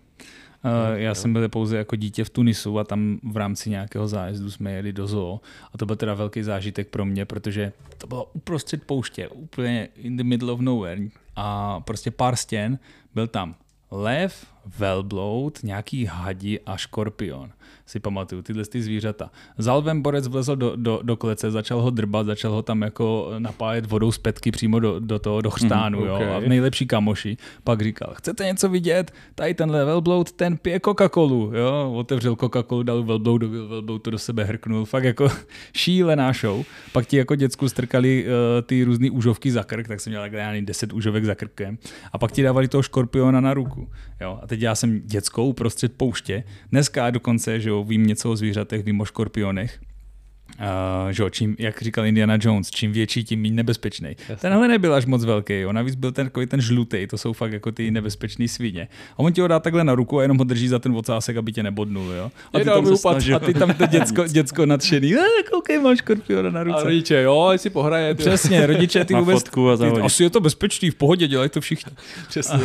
já 0.94 1.14
jsem 1.14 1.32
byl 1.32 1.48
pouze 1.48 1.76
jako 1.76 1.96
dítě 1.96 2.24
v 2.24 2.30
Tunisu 2.30 2.78
a 2.78 2.84
tam 2.84 3.18
v 3.22 3.36
rámci 3.36 3.70
nějakého 3.70 4.08
zájezdu 4.08 4.50
jsme 4.50 4.72
jeli 4.72 4.92
do 4.92 5.06
zoo 5.06 5.40
a 5.72 5.78
to 5.78 5.86
byl 5.86 5.96
teda 5.96 6.14
velký 6.14 6.42
zážitek 6.42 6.88
pro 6.88 7.04
mě, 7.04 7.24
protože 7.24 7.72
to 7.98 8.06
bylo 8.06 8.24
uprostřed 8.24 8.84
pouště, 8.84 9.28
úplně 9.28 9.88
in 9.96 10.16
the 10.16 10.24
middle 10.24 10.52
of 10.52 10.60
nowhere 10.60 11.02
a 11.36 11.80
prostě 11.80 12.10
pár 12.10 12.36
stěn, 12.36 12.78
byl 13.14 13.26
tam 13.26 13.54
lev, 13.90 14.46
velbloud, 14.78 15.58
nějaký 15.62 16.04
hadi 16.04 16.60
a 16.60 16.76
škorpion. 16.76 17.50
Si 17.86 18.00
pamatuju, 18.00 18.42
tyhle 18.42 18.64
ty 18.64 18.82
zvířata. 18.82 19.30
Za 19.58 19.74
lvem 19.74 20.02
borec 20.02 20.28
vlezl 20.28 20.56
do, 20.56 20.76
do, 20.76 21.00
do 21.02 21.16
klece, 21.16 21.50
začal 21.50 21.80
ho 21.82 21.90
drbat, 21.90 22.26
začal 22.26 22.52
ho 22.52 22.62
tam 22.62 22.82
jako 22.82 23.30
napájet 23.38 23.86
vodou 23.86 24.12
z 24.12 24.18
petky 24.18 24.50
přímo 24.50 24.80
do, 24.80 25.00
do 25.00 25.18
toho, 25.18 25.40
do 25.40 25.50
chřtánu. 25.50 25.98
Mhm, 25.98 26.08
jo? 26.08 26.14
ok. 26.14 26.22
A 26.22 26.38
v 26.38 26.48
nejlepší 26.48 26.86
kamoši 26.86 27.36
pak 27.64 27.82
říkal, 27.82 28.14
chcete 28.14 28.44
něco 28.44 28.68
vidět? 28.68 29.12
Tady 29.34 29.54
tenhle 29.54 29.84
velbloud, 29.84 30.32
ten 30.32 30.56
pije 30.56 30.78
Coca-Colu. 30.78 31.54
Jo? 31.54 31.92
Otevřel 31.96 32.34
Coca-Colu, 32.34 32.82
dal 32.82 33.02
velbloudovi, 33.02 33.58
velbloud 33.58 34.02
to 34.02 34.10
do 34.10 34.18
sebe 34.18 34.44
hrknul. 34.44 34.84
Fakt 34.84 35.04
jako 35.04 35.28
šílená 35.76 36.32
show. 36.32 36.64
Pak 36.92 37.06
ti 37.06 37.16
jako 37.16 37.34
děcku 37.34 37.68
strkali 37.68 38.24
uh, 38.26 38.32
ty 38.62 38.84
různé 38.84 39.10
úžovky 39.10 39.52
za 39.52 39.64
krk, 39.64 39.88
tak 39.88 40.00
jsem 40.00 40.10
měl 40.10 40.22
takhle 40.22 40.46
nevím, 40.46 40.66
10 40.66 40.92
úžovek 40.92 41.24
za 41.24 41.34
krkem. 41.34 41.78
A 42.12 42.18
pak 42.18 42.32
ti 42.32 42.42
dávali 42.42 42.68
toho 42.68 42.82
škorpiona 42.82 43.40
na 43.40 43.54
ruku. 43.54 43.88
Jo? 44.20 44.38
A 44.42 44.46
teď 44.46 44.60
já 44.60 44.74
jsem 44.74 45.00
děckou 45.04 45.48
uprostřed 45.48 45.92
pouště. 45.96 46.44
Dneska 46.72 47.10
dokonce, 47.10 47.57
že 47.60 47.68
jo, 47.68 47.84
vím 47.84 48.06
něco 48.06 48.30
o 48.30 48.36
zvířatech, 48.36 48.84
vím 48.84 49.00
o 49.00 49.04
škorpionech. 49.04 49.78
Uh, 50.60 51.10
že 51.10 51.22
jo, 51.22 51.30
čím, 51.30 51.56
jak 51.58 51.82
říkal 51.82 52.06
Indiana 52.06 52.38
Jones, 52.40 52.70
čím 52.70 52.92
větší, 52.92 53.24
tím 53.24 53.42
méně 53.42 53.54
nebezpečný. 53.54 54.16
Tenhle 54.40 54.68
nebyl 54.68 54.94
až 54.94 55.06
moc 55.06 55.24
velký, 55.24 55.60
jo. 55.60 55.72
navíc 55.72 55.94
byl 55.94 56.12
ten 56.12 56.26
takový 56.26 56.46
ten 56.46 56.60
žlutý, 56.60 57.06
to 57.06 57.18
jsou 57.18 57.32
fakt 57.32 57.52
jako 57.52 57.72
ty 57.72 57.90
nebezpečný 57.90 58.48
svině. 58.48 58.88
A 59.12 59.18
on 59.18 59.32
ti 59.32 59.40
ho 59.40 59.48
dá 59.48 59.60
takhle 59.60 59.84
na 59.84 59.94
ruku 59.94 60.18
a 60.18 60.22
jenom 60.22 60.38
ho 60.38 60.44
drží 60.44 60.68
za 60.68 60.78
ten 60.78 60.96
ocásek, 60.96 61.36
aby 61.36 61.52
tě 61.52 61.62
nebodnul, 61.62 62.12
jo. 62.12 62.30
A 62.52 62.58
ty, 62.58 62.64
tam, 62.64 62.86
se 62.86 62.92
upad. 62.92 63.00
snažil, 63.00 63.36
a 63.36 63.38
ty 63.38 63.54
tam 63.54 63.74
to 63.74 63.86
děcko, 63.86 64.26
děcko 64.28 64.66
nadšený, 64.66 65.14
"Eh, 65.14 65.42
koukej, 65.52 65.78
máš 65.78 65.98
škorpiona 65.98 66.50
na 66.50 66.60
A 66.60 66.64
ruce. 66.64 66.84
rodiče, 66.84 67.22
jo, 67.22 67.48
jestli 67.52 67.70
pohraje, 67.70 68.14
ty, 68.14 68.20
Přesně, 68.22 68.66
rodiče 68.66 69.04
ty 69.04 69.14
Na 69.14 69.20
vůbec, 69.20 69.38
fotku 69.42 69.70
a 69.70 69.76
ty, 69.76 69.84
asi 69.84 70.22
je 70.22 70.30
to 70.30 70.40
bezpečný, 70.40 70.90
v 70.90 70.94
pohodě, 70.94 71.28
dělají 71.28 71.50
to 71.50 71.60
všichni. 71.60 71.92
přesně. 72.28 72.58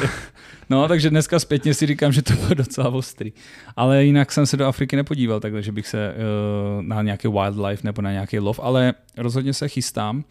No, 0.74 0.88
takže 0.88 1.10
dneska 1.10 1.40
zpětně 1.40 1.74
si 1.74 1.86
říkám, 1.86 2.12
že 2.12 2.22
to 2.22 2.34
bylo 2.34 2.54
docela 2.54 2.90
ostrý. 2.90 3.34
Ale 3.76 4.06
jinak 4.06 4.32
jsem 4.32 4.46
se 4.46 4.58
do 4.58 4.66
Afriky 4.66 4.96
nepodíval, 4.96 5.40
takhle, 5.40 5.62
že 5.62 5.72
bych 5.72 5.88
se 5.88 6.14
uh, 6.14 6.84
na 6.84 7.02
nějaký 7.02 7.28
wildlife 7.28 7.82
nebo 7.84 8.02
na 8.02 8.12
nějaký 8.12 8.40
lov, 8.40 8.60
ale 8.64 8.94
rozhodně 9.18 9.54
se 9.54 9.68
chystám 9.68 10.24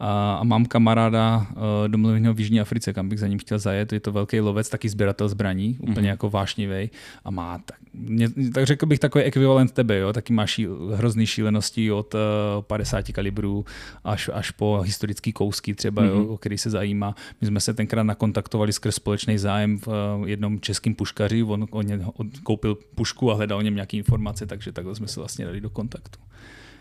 a, 0.00 0.34
a 0.34 0.44
mám 0.44 0.66
kamaráda 0.66 1.46
uh, 1.50 1.62
domluveného 1.88 2.34
v 2.34 2.40
Jižní 2.40 2.60
Africe, 2.60 2.92
kam 2.92 3.08
bych 3.08 3.20
za 3.20 3.26
ním 3.26 3.38
chtěl 3.38 3.58
zajet. 3.58 3.92
Je 3.92 4.00
to 4.00 4.12
velký 4.12 4.40
lovec, 4.40 4.68
taky 4.68 4.88
sběratel 4.88 5.28
zbraní, 5.28 5.76
úplně 5.80 5.94
mm-hmm. 5.94 6.10
jako 6.10 6.30
vášnivý 6.30 6.90
a 7.24 7.30
má, 7.30 7.58
tak, 7.58 7.76
mě, 7.94 8.28
tak 8.54 8.66
řekl 8.66 8.86
bych 8.86 8.98
takový 8.98 9.24
ekvivalent 9.24 9.72
tebe, 9.72 9.98
jo? 9.98 10.12
taky 10.12 10.32
má 10.32 10.46
šíl, 10.46 10.90
hrozný 10.94 11.26
šílenosti 11.26 11.92
od 11.92 12.14
uh, 12.14 12.20
50 12.60 13.12
kalibrů 13.12 13.64
až, 14.04 14.30
až 14.32 14.50
po 14.50 14.80
historický 14.84 15.32
kousky 15.32 15.74
třeba, 15.74 16.02
mm-hmm. 16.02 16.08
jo, 16.08 16.24
o 16.24 16.36
který 16.36 16.58
se 16.58 16.70
zajímá. 16.70 17.14
My 17.40 17.46
jsme 17.46 17.60
se 17.60 17.74
tenkrát 17.74 18.02
nakontaktovali 18.02 18.72
skrz 18.72 18.94
společný 18.94 19.38
zájem 19.38 19.78
v 19.78 19.88
uh, 20.18 20.28
jednom 20.28 20.60
českém 20.60 20.94
puškaři, 20.94 21.42
on, 21.42 21.66
on, 21.70 21.86
on 22.16 22.30
koupil 22.42 22.78
pušku 22.94 23.30
a 23.30 23.34
hledal 23.34 23.58
o 23.58 23.62
něm 23.62 23.74
nějaké 23.74 23.96
informace, 23.96 24.46
takže 24.46 24.72
takhle 24.72 24.94
jsme 24.94 25.08
se 25.08 25.20
vlastně 25.20 25.44
dali 25.44 25.60
do 25.60 25.70
kontaktu. 25.70 26.18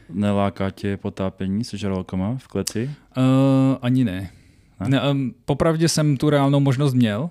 Neláká 0.09 0.69
tě 0.69 0.97
potápění 0.97 1.63
se 1.63 1.77
žralokama 1.77 2.37
v 2.37 2.47
kleci? 2.47 2.91
Uh, 3.17 3.23
ani 3.81 4.03
ne. 4.03 4.29
Ne? 4.79 4.89
ne 4.89 5.09
um, 5.11 5.33
popravdě 5.45 5.89
jsem 5.89 6.17
tu 6.17 6.29
reálnou 6.29 6.59
možnost 6.59 6.93
měl 6.93 7.29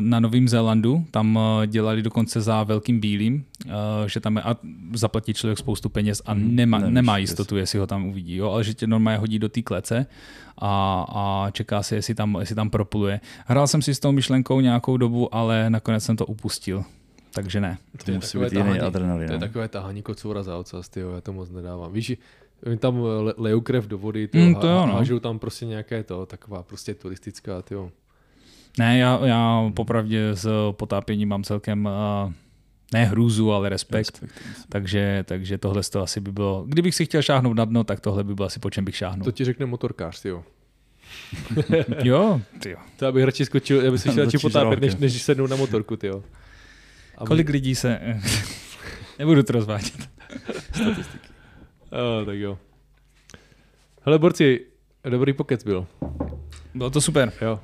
na 0.00 0.20
Novém 0.20 0.48
Zélandu. 0.48 1.04
Tam 1.10 1.36
uh, 1.36 1.42
dělali 1.66 2.02
dokonce 2.02 2.40
za 2.40 2.62
velkým 2.62 3.00
bílým, 3.00 3.44
uh, 3.66 3.72
že 4.06 4.20
tam 4.20 4.36
je, 4.36 4.42
a 4.42 4.56
zaplatí 4.94 5.34
člověk 5.34 5.58
spoustu 5.58 5.88
peněz 5.88 6.22
a 6.26 6.34
Mhm, 6.34 6.54
nemá, 6.54 6.78
nevíš, 6.78 6.94
nemá 6.94 7.18
jestli- 7.18 7.32
jistotu, 7.32 7.56
jestli 7.56 7.78
ho 7.78 7.86
tam 7.86 8.06
uvidí, 8.06 8.36
jo? 8.36 8.50
ale 8.50 8.64
že 8.64 8.74
tě 8.74 8.86
normálně 8.86 9.18
hodí 9.18 9.38
do 9.38 9.48
té 9.48 9.62
klece 9.62 10.06
a, 10.58 11.06
a 11.08 11.50
čeká 11.50 11.82
se, 11.82 11.94
jestli 11.96 12.14
tam, 12.14 12.36
jestli 12.40 12.54
tam 12.54 12.70
propluje. 12.70 13.20
Hrál 13.46 13.66
jsem 13.66 13.82
si 13.82 13.94
s 13.94 14.00
tou 14.00 14.12
myšlenkou 14.12 14.60
nějakou 14.60 14.96
dobu, 14.96 15.34
ale 15.34 15.70
nakonec 15.70 16.04
jsem 16.04 16.16
to 16.16 16.26
upustil. 16.26 16.84
Takže 17.34 17.60
ne. 17.60 17.78
To 18.04 18.12
musí 18.12 18.32
takové 18.32 18.44
být 18.50 18.52
jiný 18.52 18.64
tahání- 18.64 18.80
adrenalin. 18.80 19.26
To 19.26 19.32
je 19.32 19.38
no. 19.38 19.46
takové 19.46 19.68
tahání 19.68 20.02
kocoura 20.02 20.42
za 20.42 20.56
ocas, 20.56 20.88
tyjo, 20.88 21.10
já 21.10 21.20
to 21.20 21.32
moc 21.32 21.50
nedávám. 21.50 21.92
Víš, 21.92 22.12
oni 22.66 22.76
tam 22.76 23.00
le- 23.00 23.34
lejou 23.36 23.60
krev 23.60 23.86
do 23.86 23.98
vody, 23.98 24.28
tyjo, 24.28 24.42
Mm, 24.44 24.48
mm, 24.48 24.54
to 24.60 24.66
jo, 24.68 24.86
no. 24.86 24.92
hážou 24.92 25.18
tam 25.18 25.38
prostě 25.38 25.66
nějaké 25.66 26.02
to, 26.02 26.26
taková 26.26 26.62
prostě 26.62 26.94
turistická, 26.94 27.62
tyjo. 27.62 27.90
Ne, 28.78 28.98
já, 28.98 29.26
já 29.26 29.70
popravdě 29.74 30.30
s 30.34 30.72
potápěním 30.72 31.28
mám 31.28 31.44
celkem 31.44 31.86
uh, 31.86 32.32
ne 32.92 33.04
hrůzu, 33.04 33.52
ale 33.52 33.68
respekt. 33.68 34.22
Respekt. 34.22 34.66
Takže, 34.68 35.24
takže 35.28 35.58
tohle 35.58 35.82
to 35.82 36.02
asi 36.02 36.20
by 36.20 36.32
bylo, 36.32 36.64
kdybych 36.68 36.94
si 36.94 37.04
chtěl 37.04 37.22
šáhnout 37.22 37.56
na 37.56 37.64
dno, 37.64 37.84
tak 37.84 38.00
tohle 38.00 38.24
by 38.24 38.34
bylo 38.34 38.46
asi 38.46 38.60
po 38.60 38.70
čem 38.70 38.84
bych 38.84 38.96
šáhnul. 38.96 39.24
To 39.24 39.32
ti 39.32 39.44
řekne 39.44 39.66
motorkář, 39.66 40.22
tyjo. 40.22 40.44
Jo, 42.02 42.40
tyjo. 42.62 42.78
To 42.96 43.04
já 43.04 43.12
bych 43.12 43.24
radši 43.24 43.44
skočil, 43.44 43.84
já 43.84 43.90
bych 43.90 44.00
se 44.00 44.24
radši 44.24 44.38
potápět, 44.38 44.80
než, 44.80 44.96
než 44.96 45.22
sednout 45.22 45.50
na 45.50 45.56
motorku, 45.56 45.96
tyjo. 45.96 46.24
A 47.18 47.24
Kolik 47.24 47.48
lidí 47.48 47.74
se... 47.74 48.00
Nebudu 49.18 49.42
to 49.42 49.52
rozvádět. 49.52 50.10
Oh, 51.90 52.26
tak 52.26 52.36
jo. 52.36 52.58
Hele, 54.02 54.18
borci, 54.18 54.60
Dobrý 55.10 55.32
pokec 55.32 55.64
byl. 55.64 55.86
Bylo 56.74 56.90
to 56.90 57.00
super. 57.00 57.32
Jo, 57.40 57.60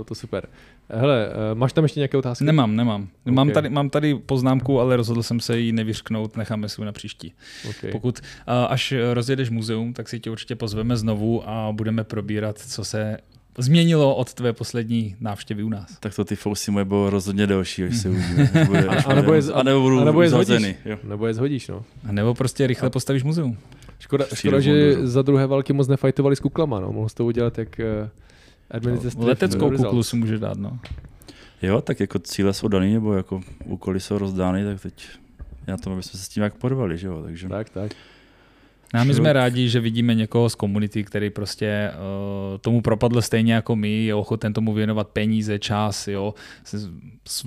bylo 0.00 0.04
to 0.04 0.14
super. 0.14 0.48
Hele, 0.88 1.28
eh, 1.28 1.54
máš 1.54 1.72
tam 1.72 1.84
ještě 1.84 2.00
nějaké 2.00 2.16
otázky? 2.16 2.44
Nemám, 2.44 2.76
nemám. 2.76 3.02
Okay. 3.02 3.34
Mám, 3.34 3.50
tady, 3.50 3.68
mám 3.68 3.90
tady 3.90 4.14
poznámku, 4.14 4.80
ale 4.80 4.96
rozhodl 4.96 5.22
jsem 5.22 5.40
se 5.40 5.58
ji 5.58 5.72
nevyřknout, 5.72 6.36
necháme 6.36 6.68
si 6.68 6.80
ji 6.80 6.84
na 6.84 6.92
příští. 6.92 7.32
Okay. 7.70 7.90
Pokud 7.90 8.20
uh, 8.20 8.54
až 8.68 8.94
rozjedeš 9.12 9.50
muzeum, 9.50 9.92
tak 9.92 10.08
si 10.08 10.20
tě 10.20 10.30
určitě 10.30 10.56
pozveme 10.56 10.96
znovu 10.96 11.48
a 11.48 11.72
budeme 11.72 12.04
probírat, 12.04 12.58
co 12.58 12.84
se 12.84 13.18
změnilo 13.58 14.16
od 14.16 14.34
tvé 14.34 14.52
poslední 14.52 15.16
návštěvy 15.20 15.62
u 15.62 15.68
nás. 15.68 15.98
Tak 16.00 16.14
to 16.14 16.24
ty 16.24 16.36
fousy 16.36 16.70
moje 16.70 16.84
bylo 16.84 17.10
rozhodně 17.10 17.46
delší, 17.46 17.84
až 17.84 17.96
se 17.96 18.08
uvidíme. 18.10 18.50
A 19.06 19.14
nebo 19.14 19.34
je, 19.34 19.42
a 19.54 19.62
nebo 19.62 19.80
budu 19.80 20.00
a 20.00 20.04
nebo 20.04 20.22
je 20.22 20.30
zhodíš. 20.30 20.74
jo. 20.84 20.98
Nebo 21.04 21.26
je 21.26 21.34
zhodíš, 21.34 21.68
no. 21.68 21.84
A 22.08 22.12
nebo 22.12 22.34
prostě 22.34 22.66
rychle 22.66 22.90
postavíš 22.90 23.22
muzeum. 23.22 23.56
Škoda, 23.98 24.24
škoda 24.34 24.60
že 24.60 25.06
za 25.06 25.22
druhé 25.22 25.46
války 25.46 25.72
moc 25.72 25.88
nefajtovali 25.88 26.36
s 26.36 26.40
kuklama, 26.40 26.80
no. 26.80 26.92
Mohl 26.92 27.08
jsi 27.08 27.14
to 27.14 27.24
udělat 27.24 27.58
jak 27.58 27.80
eh, 27.80 28.10
administrative 28.70 29.26
Leteckou 29.26 29.70
kuklu 29.70 30.02
si 30.02 30.16
můžeš 30.16 30.40
dát, 30.40 30.58
no. 30.58 30.78
Jo, 31.62 31.80
tak 31.80 32.00
jako 32.00 32.18
cíle 32.18 32.54
jsou 32.54 32.68
daný, 32.68 32.94
nebo 32.94 33.14
jako 33.14 33.40
úkoly 33.64 34.00
jsou 34.00 34.18
rozdány, 34.18 34.64
tak 34.64 34.80
teď 34.80 35.08
já 35.66 35.76
to, 35.76 35.92
aby 35.92 36.02
jsme 36.02 36.18
se 36.18 36.24
s 36.24 36.28
tím 36.28 36.42
jak 36.42 36.54
porvali, 36.54 36.98
že 36.98 37.06
jo, 37.06 37.22
takže 37.22 37.48
Tak, 37.48 37.70
tak. 37.70 37.92
No 38.94 39.00
a 39.00 39.04
my 39.04 39.14
jsme 39.14 39.32
rádi, 39.32 39.68
že 39.68 39.80
vidíme 39.80 40.14
někoho 40.14 40.50
z 40.50 40.54
komunity, 40.54 41.04
který 41.04 41.30
prostě 41.30 41.90
uh, 42.52 42.58
tomu 42.58 42.82
propadl 42.82 43.22
stejně 43.22 43.54
jako 43.54 43.76
my, 43.76 44.04
je 44.04 44.14
ochoten 44.14 44.52
tomu 44.52 44.72
věnovat 44.72 45.08
peníze, 45.08 45.58
čas, 45.58 46.08
jo, 46.08 46.34
s, 46.64 46.90
s, 47.28 47.46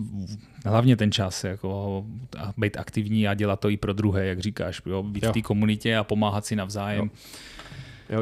hlavně 0.65 0.95
ten 0.97 1.11
čas, 1.11 1.43
jako 1.43 2.05
a 2.37 2.53
být 2.57 2.77
aktivní 2.77 3.27
a 3.27 3.33
dělat 3.33 3.59
to 3.59 3.69
i 3.69 3.77
pro 3.77 3.93
druhé, 3.93 4.25
jak 4.25 4.39
říkáš, 4.39 4.81
jo, 4.85 5.03
být 5.03 5.23
Jo. 5.23 5.29
v 5.29 5.33
té 5.33 5.41
komunitě 5.41 5.97
a 5.97 6.03
pomáhat 6.03 6.45
si 6.45 6.55
navzájem. 6.55 7.05
Jo, 7.05 7.09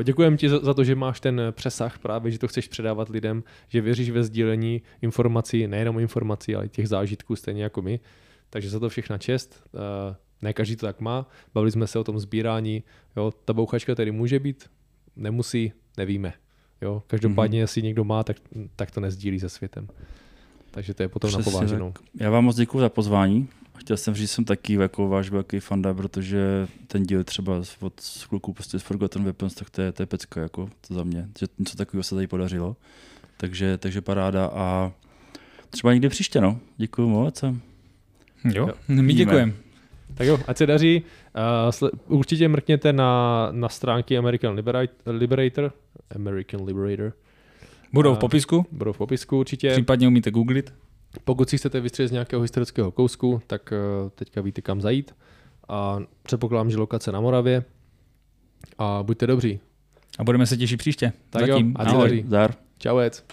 děkujeme 0.04 0.38
ti 0.38 0.50
za, 0.50 0.60
za 0.60 0.74
to, 0.74 0.84
že 0.84 0.96
máš 0.96 1.20
ten 1.20 1.42
přesah 1.52 2.00
právě, 2.00 2.32
že 2.32 2.40
to 2.40 2.48
chceš 2.48 2.68
předávat 2.68 3.10
lidem, 3.10 3.44
že 3.68 3.82
věříš 3.82 4.10
ve 4.10 4.24
sdílení 4.24 4.82
informací, 5.02 5.68
nejenom 5.68 6.00
informací, 6.00 6.56
ale 6.56 6.66
i 6.66 6.70
těch 6.70 6.88
zážitků 6.88 7.36
stejně 7.36 7.64
jako 7.64 7.82
my. 7.82 8.00
Takže 8.50 8.70
za 8.70 8.80
to 8.80 8.90
všechna 8.90 9.18
čest. 9.18 9.64
Eh, 9.76 10.16
Ne 10.42 10.54
každý 10.54 10.76
to 10.76 10.86
tak 10.86 11.00
má. 11.00 11.28
Bavili 11.54 11.72
jsme 11.72 11.88
se 11.88 12.00
o 12.00 12.04
tom 12.04 12.20
sbírání. 12.20 12.84
Jo, 13.18 13.32
ta 13.46 13.54
bouchačka 13.54 13.96
tady 13.96 14.12
může 14.12 14.40
být, 14.40 14.70
nemusí, 15.16 15.72
nevíme. 15.98 16.34
Jo, 16.82 17.04
každopádně, 17.08 17.58
mm-hmm. 17.58 17.62
jestli 17.62 17.82
někdo 17.82 18.04
má, 18.04 18.24
tak, 18.24 18.38
tak 18.76 18.92
to 18.92 19.00
nezdílí 19.00 19.40
se 19.40 19.50
světem. 19.50 19.88
Takže 20.72 20.94
to 20.94 21.04
je 21.04 21.10
potom 21.10 21.32
na 21.32 21.38
Přesně 21.38 21.52
pováženou. 21.52 21.94
Já 22.20 22.30
vám 22.30 22.44
moc 22.44 22.56
děkuji 22.56 22.80
za 22.80 22.90
pozvání. 22.90 23.48
Chtěl 23.82 23.98
jsem 23.98 24.14
říct, 24.14 24.22
že 24.22 24.28
jsem 24.28 24.46
taky 24.46 24.74
jako 24.74 25.08
váš 25.08 25.30
velký 25.30 25.60
fanda, 25.60 25.94
protože 25.94 26.68
ten 26.88 27.04
díl 27.04 27.24
třeba 27.24 27.62
od 27.80 27.94
kluků 28.30 28.54
prostě 28.54 28.80
z 28.80 28.84
Forgotten 28.84 29.24
Weapons, 29.24 29.54
tak 29.56 29.70
to 29.70 29.82
je, 29.82 29.92
to 29.92 30.02
je 30.04 30.06
pecka, 30.08 30.42
jako 30.42 30.70
to 30.88 30.94
za 30.94 31.04
mě, 31.04 31.28
že 31.40 31.46
něco 31.60 31.78
takového 31.78 32.04
se 32.04 32.16
tady 32.16 32.28
podařilo. 32.28 32.76
Takže, 33.38 33.78
takže 33.78 34.02
paráda 34.02 34.46
a 34.46 34.92
třeba 35.70 35.94
někdy 35.94 36.10
příště, 36.10 36.42
no. 36.42 36.60
Děkuji 36.78 37.08
moc. 37.10 37.44
a 37.44 37.56
Jo, 38.54 38.68
Jo. 38.68 38.74
my 38.88 39.14
děkujeme. 39.14 39.54
Tak 40.14 40.28
jo, 40.28 40.40
ať 40.48 40.58
se 40.58 40.66
daří. 40.66 41.04
Uh, 41.82 41.90
určitě 42.08 42.48
mrkněte 42.48 42.94
na, 42.94 43.48
na 43.52 43.70
stránky 43.70 44.18
American 44.18 44.56
Liberate- 44.56 44.90
Liberator. 45.18 45.74
American 46.16 46.64
Liberator. 46.66 47.14
Budou 47.94 48.16
v 48.16 48.18
popisku, 48.20 48.66
Budou 48.72 48.94
v 48.94 48.98
popisku 48.98 49.40
určitě. 49.40 49.72
případně 49.72 50.08
umíte 50.08 50.32
googlit. 50.32 50.74
Pokud 51.24 51.50
si 51.50 51.58
chcete 51.58 51.80
vystřelit 51.80 52.10
z 52.10 52.12
nějakého 52.12 52.42
historického 52.42 52.92
kousku, 52.92 53.42
tak 53.48 53.74
uh, 54.04 54.10
teďka 54.10 54.42
víte 54.42 54.62
kam 54.62 54.82
zajít. 54.82 55.16
A 55.70 56.00
předpokládám, 56.24 56.72
že 56.72 56.78
lokace 56.78 57.12
na 57.12 57.22
Moravě. 57.22 57.64
A 58.78 59.04
buďte 59.04 59.28
dobří. 59.28 59.60
A 60.20 60.24
budeme 60.24 60.46
se 60.46 60.58
těšit 60.58 60.80
příště. 60.80 61.14
Tak 61.30 61.42
jo, 61.42 61.54
Zatím. 61.54 61.74
a 61.80 61.86
ty 61.86 61.90
Ahoj. 61.92 62.24
Zdar. 62.28 62.54
Čauec. 62.78 63.26